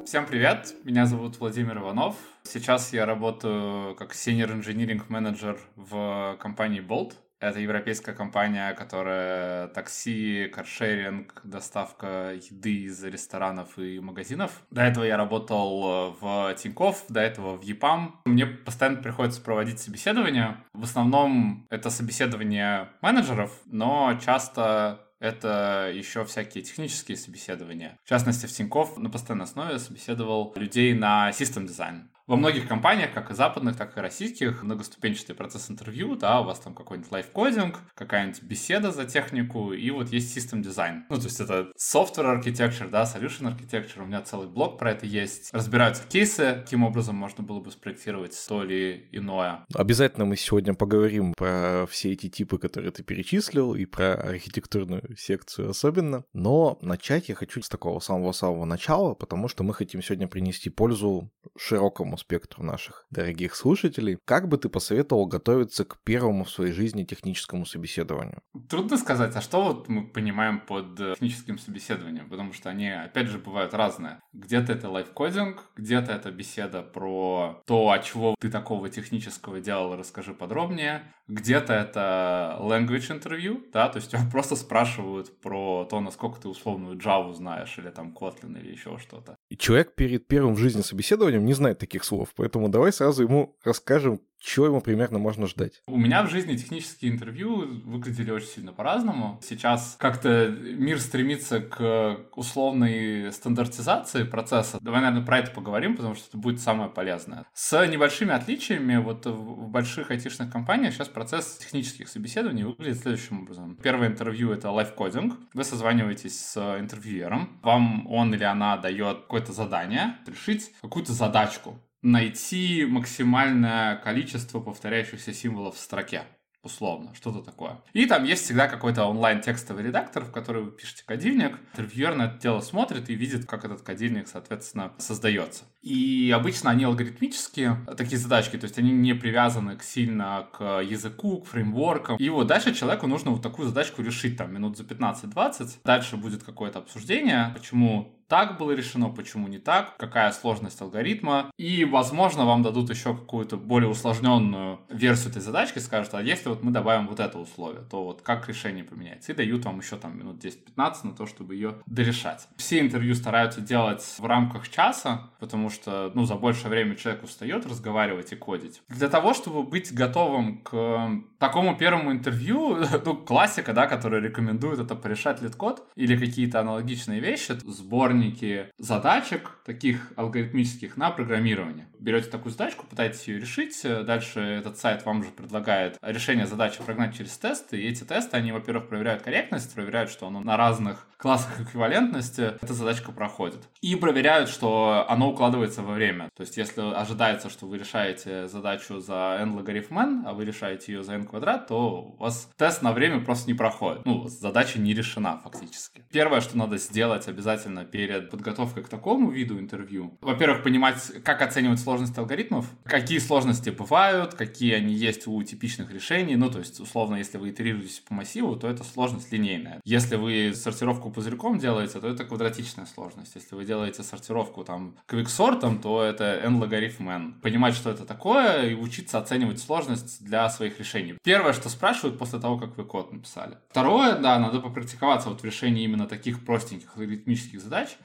Всем 0.06 0.24
привет, 0.24 0.72
меня 0.84 1.04
зовут 1.06 1.40
Владимир 1.40 1.78
Иванов. 1.78 2.14
Сейчас 2.44 2.92
я 2.92 3.06
работаю 3.06 3.96
как 3.96 4.12
senior 4.12 4.56
engineering 4.56 5.02
менеджер 5.08 5.58
в 5.74 6.36
компании 6.40 6.80
Bolt. 6.80 7.14
Это 7.40 7.58
европейская 7.58 8.12
компания, 8.12 8.72
которая 8.74 9.66
такси, 9.66 10.46
каршеринг, 10.46 11.40
доставка 11.42 12.34
еды 12.34 12.84
из 12.84 13.02
ресторанов 13.02 13.80
и 13.80 13.98
магазинов. 13.98 14.62
До 14.70 14.82
этого 14.82 15.02
я 15.02 15.16
работал 15.16 16.16
в 16.20 16.54
Тинькофф, 16.54 17.06
до 17.08 17.20
этого 17.20 17.56
в 17.56 17.62
EPAM. 17.62 18.12
Мне 18.26 18.46
постоянно 18.46 19.02
приходится 19.02 19.42
проводить 19.42 19.80
собеседования. 19.80 20.64
В 20.72 20.84
основном 20.84 21.66
это 21.68 21.90
собеседования 21.90 22.90
менеджеров, 23.02 23.60
но 23.66 24.16
часто 24.24 25.00
это 25.26 25.90
еще 25.92 26.24
всякие 26.24 26.62
технические 26.62 27.16
собеседования. 27.16 27.98
В 28.04 28.08
частности, 28.08 28.46
в 28.46 28.52
Тинькофф 28.52 28.96
на 28.96 29.10
постоянной 29.10 29.44
основе 29.44 29.78
собеседовал 29.78 30.52
людей 30.56 30.94
на 30.94 31.32
систем 31.32 31.66
дизайн. 31.66 32.10
Во 32.26 32.34
многих 32.34 32.66
компаниях, 32.66 33.12
как 33.14 33.30
и 33.30 33.34
западных, 33.34 33.76
так 33.76 33.96
и 33.96 34.00
российских, 34.00 34.64
многоступенчатый 34.64 35.36
процесс 35.36 35.70
интервью, 35.70 36.16
да, 36.16 36.40
у 36.40 36.44
вас 36.44 36.58
там 36.58 36.74
какой-нибудь 36.74 37.12
лайфкодинг, 37.12 37.78
какая-нибудь 37.94 38.42
беседа 38.42 38.90
за 38.90 39.04
технику, 39.04 39.72
и 39.72 39.88
вот 39.92 40.08
есть 40.08 40.36
system 40.36 40.60
дизайн. 40.60 41.04
Ну, 41.08 41.18
то 41.18 41.22
есть 41.22 41.38
это 41.38 41.70
software 41.78 42.42
architecture, 42.42 42.90
да, 42.90 43.04
solution 43.04 43.56
architecture, 43.56 44.02
у 44.02 44.06
меня 44.06 44.22
целый 44.22 44.48
блог 44.48 44.76
про 44.76 44.90
это 44.90 45.06
есть. 45.06 45.50
Разбираются 45.52 46.02
кейсы, 46.08 46.62
каким 46.64 46.82
образом 46.82 47.14
можно 47.14 47.44
было 47.44 47.60
бы 47.60 47.70
спроектировать 47.70 48.36
то 48.48 48.64
или 48.64 49.08
иное. 49.12 49.64
Обязательно 49.72 50.24
мы 50.24 50.36
сегодня 50.36 50.74
поговорим 50.74 51.32
про 51.32 51.86
все 51.88 52.12
эти 52.12 52.28
типы, 52.28 52.58
которые 52.58 52.90
ты 52.90 53.04
перечислил, 53.04 53.76
и 53.76 53.84
про 53.84 54.14
архитектурную 54.14 55.16
секцию 55.16 55.70
особенно. 55.70 56.24
Но 56.32 56.76
начать 56.82 57.28
я 57.28 57.36
хочу 57.36 57.62
с 57.62 57.68
такого 57.68 58.00
самого-самого 58.00 58.64
начала, 58.64 59.14
потому 59.14 59.46
что 59.46 59.62
мы 59.62 59.74
хотим 59.74 60.02
сегодня 60.02 60.26
принести 60.26 60.70
пользу 60.70 61.30
широкому 61.56 62.15
широкому 62.16 62.18
спектру 62.18 62.64
наших 62.64 63.06
дорогих 63.10 63.54
слушателей. 63.54 64.18
Как 64.24 64.48
бы 64.48 64.58
ты 64.58 64.68
посоветовал 64.68 65.26
готовиться 65.26 65.84
к 65.84 65.98
первому 66.04 66.44
в 66.44 66.50
своей 66.50 66.72
жизни 66.72 67.04
техническому 67.04 67.66
собеседованию? 67.66 68.42
Трудно 68.68 68.96
сказать, 68.96 69.36
а 69.36 69.40
что 69.40 69.62
вот 69.62 69.88
мы 69.88 70.06
понимаем 70.06 70.60
под 70.60 71.00
э, 71.00 71.12
техническим 71.14 71.58
собеседованием, 71.58 72.28
потому 72.28 72.52
что 72.52 72.70
они, 72.70 72.88
опять 72.88 73.28
же, 73.28 73.38
бывают 73.38 73.74
разные. 73.74 74.20
Где-то 74.32 74.72
это 74.72 74.90
лайфкодинг, 74.90 75.62
где-то 75.76 76.12
это 76.12 76.30
беседа 76.30 76.82
про 76.82 77.62
то, 77.66 77.90
от 77.90 78.04
чего 78.04 78.34
ты 78.40 78.50
такого 78.50 78.88
технического 78.88 79.60
делал, 79.60 79.96
расскажи 79.96 80.32
подробнее. 80.32 81.02
Где-то 81.28 81.72
это 81.72 82.56
language 82.60 83.10
interview, 83.10 83.62
да, 83.72 83.88
то 83.88 83.96
есть 83.96 84.10
тебя 84.12 84.22
просто 84.30 84.56
спрашивают 84.56 85.40
про 85.40 85.86
то, 85.90 86.00
насколько 86.00 86.40
ты 86.40 86.48
условную 86.48 86.96
Java 86.96 87.32
знаешь, 87.34 87.76
или 87.78 87.90
там 87.90 88.16
Kotlin, 88.18 88.58
или 88.58 88.72
еще 88.72 88.98
что-то. 88.98 89.36
И 89.48 89.56
человек 89.56 89.94
перед 89.94 90.26
первым 90.26 90.54
в 90.54 90.58
жизни 90.58 90.82
собеседованием 90.82 91.44
не 91.44 91.52
знает 91.54 91.78
таких 91.78 92.04
слов, 92.04 92.30
поэтому 92.36 92.68
давай 92.68 92.92
сразу 92.92 93.22
ему 93.22 93.56
расскажем, 93.64 94.20
чего 94.40 94.66
ему 94.66 94.80
примерно 94.80 95.18
можно 95.18 95.46
ждать? 95.46 95.82
У 95.86 95.96
меня 95.96 96.22
в 96.22 96.30
жизни 96.30 96.56
технические 96.56 97.12
интервью 97.12 97.82
выглядели 97.84 98.30
очень 98.30 98.48
сильно 98.48 98.72
по-разному. 98.72 99.40
Сейчас 99.42 99.96
как-то 99.98 100.48
мир 100.48 101.00
стремится 101.00 101.60
к 101.60 102.18
условной 102.34 103.32
стандартизации 103.32 104.24
процесса. 104.24 104.78
Давай, 104.80 105.00
наверное, 105.00 105.26
про 105.26 105.38
это 105.38 105.50
поговорим, 105.50 105.96
потому 105.96 106.14
что 106.14 106.28
это 106.28 106.38
будет 106.38 106.60
самое 106.60 106.88
полезное. 106.88 107.46
С 107.54 107.86
небольшими 107.86 108.32
отличиями 108.32 108.96
вот 108.96 109.26
в 109.26 109.68
больших 109.68 110.10
айтишных 110.10 110.52
компаниях 110.52 110.94
сейчас 110.94 111.08
процесс 111.08 111.58
технических 111.58 112.08
собеседований 112.08 112.64
выглядит 112.64 113.00
следующим 113.00 113.42
образом. 113.42 113.76
Первое 113.82 114.08
интервью— 114.08 114.50
это 114.52 114.70
лайфкодинг. 114.70 115.34
Вы 115.54 115.64
созваниваетесь 115.64 116.38
с 116.38 116.78
интервьюером. 116.78 117.58
Вам 117.62 118.06
он 118.06 118.34
или 118.34 118.44
она 118.44 118.76
дает 118.76 119.22
какое-то 119.22 119.52
задание 119.52 120.16
решить 120.26 120.72
какую-то 120.82 121.12
задачку 121.12 121.80
найти 122.06 122.86
максимальное 122.86 123.96
количество 123.96 124.60
повторяющихся 124.60 125.32
символов 125.32 125.74
в 125.74 125.80
строке 125.80 126.22
условно, 126.62 127.14
что-то 127.14 127.42
такое. 127.42 127.80
И 127.92 128.06
там 128.06 128.24
есть 128.24 128.44
всегда 128.44 128.66
какой-то 128.66 129.04
онлайн-текстовый 129.06 129.84
редактор, 129.84 130.24
в 130.24 130.32
который 130.32 130.64
вы 130.64 130.72
пишете 130.72 131.04
кодильник. 131.06 131.58
Интервьюер 131.72 132.14
на 132.14 132.24
это 132.24 132.38
дело 132.38 132.60
смотрит 132.60 133.08
и 133.08 133.14
видит, 133.14 133.46
как 133.46 133.64
этот 133.64 133.82
кодильник, 133.82 134.28
соответственно, 134.28 134.92
создается. 134.98 135.64
И 135.82 136.32
обычно 136.34 136.70
они 136.70 136.84
алгоритмические, 136.84 137.86
такие 137.96 138.18
задачки, 138.18 138.58
то 138.58 138.64
есть 138.64 138.78
они 138.78 138.90
не 138.90 139.14
привязаны 139.14 139.78
сильно 139.80 140.48
к 140.52 140.80
языку, 140.80 141.40
к 141.40 141.46
фреймворкам. 141.46 142.16
И 142.16 142.28
вот 142.28 142.48
дальше 142.48 142.74
человеку 142.74 143.06
нужно 143.06 143.30
вот 143.30 143.42
такую 143.42 143.68
задачку 143.68 144.02
решить 144.02 144.36
там 144.36 144.52
минут 144.52 144.76
за 144.76 144.82
15-20. 144.82 145.78
Дальше 145.84 146.16
будет 146.16 146.42
какое-то 146.42 146.80
обсуждение, 146.80 147.52
почему 147.54 148.15
так 148.28 148.58
было 148.58 148.72
решено, 148.72 149.08
почему 149.08 149.48
не 149.48 149.58
так, 149.58 149.96
какая 149.96 150.32
сложность 150.32 150.80
алгоритма. 150.80 151.50
И, 151.56 151.84
возможно, 151.84 152.44
вам 152.44 152.62
дадут 152.62 152.90
еще 152.90 153.14
какую-то 153.14 153.56
более 153.56 153.88
усложненную 153.88 154.80
версию 154.88 155.30
этой 155.30 155.42
задачки, 155.42 155.78
скажут, 155.78 156.14
а 156.14 156.22
если 156.22 156.48
вот 156.48 156.62
мы 156.62 156.70
добавим 156.70 157.06
вот 157.08 157.20
это 157.20 157.38
условие, 157.38 157.82
то 157.90 158.04
вот 158.04 158.22
как 158.22 158.48
решение 158.48 158.84
поменяется. 158.84 159.32
И 159.32 159.34
дают 159.34 159.64
вам 159.64 159.78
еще 159.78 159.96
там 159.96 160.18
минут 160.18 160.44
10-15 160.44 160.94
на 161.04 161.12
то, 161.12 161.26
чтобы 161.26 161.54
ее 161.54 161.76
дорешать. 161.86 162.48
Все 162.56 162.80
интервью 162.80 163.14
стараются 163.14 163.60
делать 163.60 164.02
в 164.18 164.24
рамках 164.24 164.68
часа, 164.68 165.30
потому 165.38 165.70
что, 165.70 166.10
ну, 166.14 166.24
за 166.24 166.34
большее 166.34 166.70
время 166.70 166.96
человек 166.96 167.22
устает 167.22 167.66
разговаривать 167.66 168.32
и 168.32 168.36
кодить. 168.36 168.82
Для 168.88 169.08
того, 169.08 169.34
чтобы 169.34 169.62
быть 169.62 169.92
готовым 169.92 170.58
к 170.62 171.10
такому 171.38 171.76
первому 171.76 172.12
интервью, 172.12 172.78
ну, 173.04 173.16
классика, 173.16 173.72
да, 173.72 173.86
которую 173.86 174.20
рекомендуют, 174.20 174.80
это 174.80 174.94
порешать 174.94 175.42
LeetCode 175.42 175.86
или 175.94 176.16
какие-то 176.16 176.60
аналогичные 176.60 177.20
вещи, 177.20 177.52
сбор 177.64 178.15
сборнике 178.16 178.72
задачек, 178.78 179.58
таких 179.64 180.12
алгоритмических, 180.16 180.96
на 180.96 181.10
программирование. 181.10 181.86
Берете 181.98 182.30
такую 182.30 182.52
задачку, 182.52 182.86
пытаетесь 182.86 183.28
ее 183.28 183.38
решить, 183.38 183.80
дальше 183.82 184.40
этот 184.40 184.78
сайт 184.78 185.04
вам 185.04 185.22
же 185.22 185.30
предлагает 185.30 185.98
решение 186.02 186.46
задачи 186.46 186.82
прогнать 186.82 187.16
через 187.16 187.36
тесты, 187.36 187.80
и 187.80 187.88
эти 187.88 188.04
тесты, 188.04 188.36
они, 188.36 188.52
во-первых, 188.52 188.88
проверяют 188.88 189.22
корректность, 189.22 189.74
проверяют, 189.74 190.10
что 190.10 190.26
оно 190.26 190.40
на 190.40 190.56
разных 190.56 191.06
классах 191.16 191.60
эквивалентности 191.60 192.52
эта 192.60 192.74
задачка 192.74 193.12
проходит. 193.12 193.60
И 193.80 193.96
проверяют, 193.96 194.48
что 194.48 195.06
оно 195.08 195.30
укладывается 195.30 195.82
во 195.82 195.94
время. 195.94 196.28
То 196.36 196.42
есть, 196.42 196.56
если 196.56 196.82
ожидается, 196.94 197.50
что 197.50 197.66
вы 197.66 197.78
решаете 197.78 198.48
задачу 198.48 199.00
за 199.00 199.38
n 199.40 199.54
логарифм 199.54 199.98
n, 199.98 200.24
а 200.26 200.32
вы 200.32 200.44
решаете 200.44 200.92
ее 200.92 201.02
за 201.02 201.14
n 201.14 201.26
квадрат, 201.26 201.68
то 201.68 202.14
у 202.18 202.22
вас 202.22 202.50
тест 202.56 202.82
на 202.82 202.92
время 202.92 203.20
просто 203.20 203.50
не 203.50 203.54
проходит. 203.54 204.04
Ну, 204.04 204.28
задача 204.28 204.78
не 204.78 204.94
решена 204.94 205.38
фактически. 205.38 206.04
Первое, 206.10 206.40
что 206.40 206.56
надо 206.56 206.76
сделать 206.78 207.28
обязательно 207.28 207.84
перед 207.84 208.30
подготовкой 208.30 208.84
к 208.84 208.88
такому 208.88 209.30
виду 209.30 209.58
интервью. 209.58 210.16
Во-первых, 210.20 210.62
понимать, 210.62 211.00
как 211.24 211.42
оценивать 211.42 211.80
сложность 211.80 212.16
алгоритмов, 212.18 212.66
какие 212.84 213.18
сложности 213.18 213.70
бывают, 213.70 214.34
какие 214.34 214.74
они 214.74 214.94
есть 214.94 215.26
у 215.26 215.42
типичных 215.42 215.92
решений. 215.92 216.36
Ну, 216.36 216.50
то 216.50 216.58
есть, 216.58 216.80
условно, 216.80 217.16
если 217.16 217.38
вы 217.38 217.50
итерируетесь 217.50 218.00
по 218.00 218.14
массиву, 218.14 218.56
то 218.56 218.68
это 218.68 218.84
сложность 218.84 219.32
линейная. 219.32 219.80
Если 219.84 220.16
вы 220.16 220.52
сортировку 220.54 221.05
пузырьком 221.10 221.58
делаете, 221.58 222.00
то 222.00 222.08
это 222.08 222.24
квадратичная 222.24 222.86
сложность. 222.86 223.34
Если 223.34 223.54
вы 223.54 223.64
делаете 223.64 224.02
сортировку 224.02 224.64
там 224.64 224.96
квиксортом, 225.06 225.80
то 225.80 226.02
это 226.02 226.24
n 226.24 226.56
логарифм 226.60 227.08
n. 227.08 227.40
Понимать, 227.42 227.74
что 227.74 227.90
это 227.90 228.04
такое, 228.04 228.70
и 228.70 228.74
учиться 228.74 229.18
оценивать 229.18 229.60
сложность 229.60 230.24
для 230.24 230.48
своих 230.48 230.78
решений. 230.78 231.18
Первое, 231.22 231.52
что 231.52 231.68
спрашивают 231.68 232.18
после 232.18 232.38
того, 232.38 232.58
как 232.58 232.76
вы 232.76 232.84
код 232.84 233.12
написали. 233.12 233.58
Второе, 233.70 234.16
да, 234.16 234.38
надо 234.38 234.60
попрактиковаться 234.60 235.28
вот 235.28 235.42
в 235.42 235.44
решении 235.44 235.84
именно 235.84 236.06
таких 236.06 236.44
простеньких 236.44 236.96
алгоритмических 236.96 237.60
задач, 237.60 237.96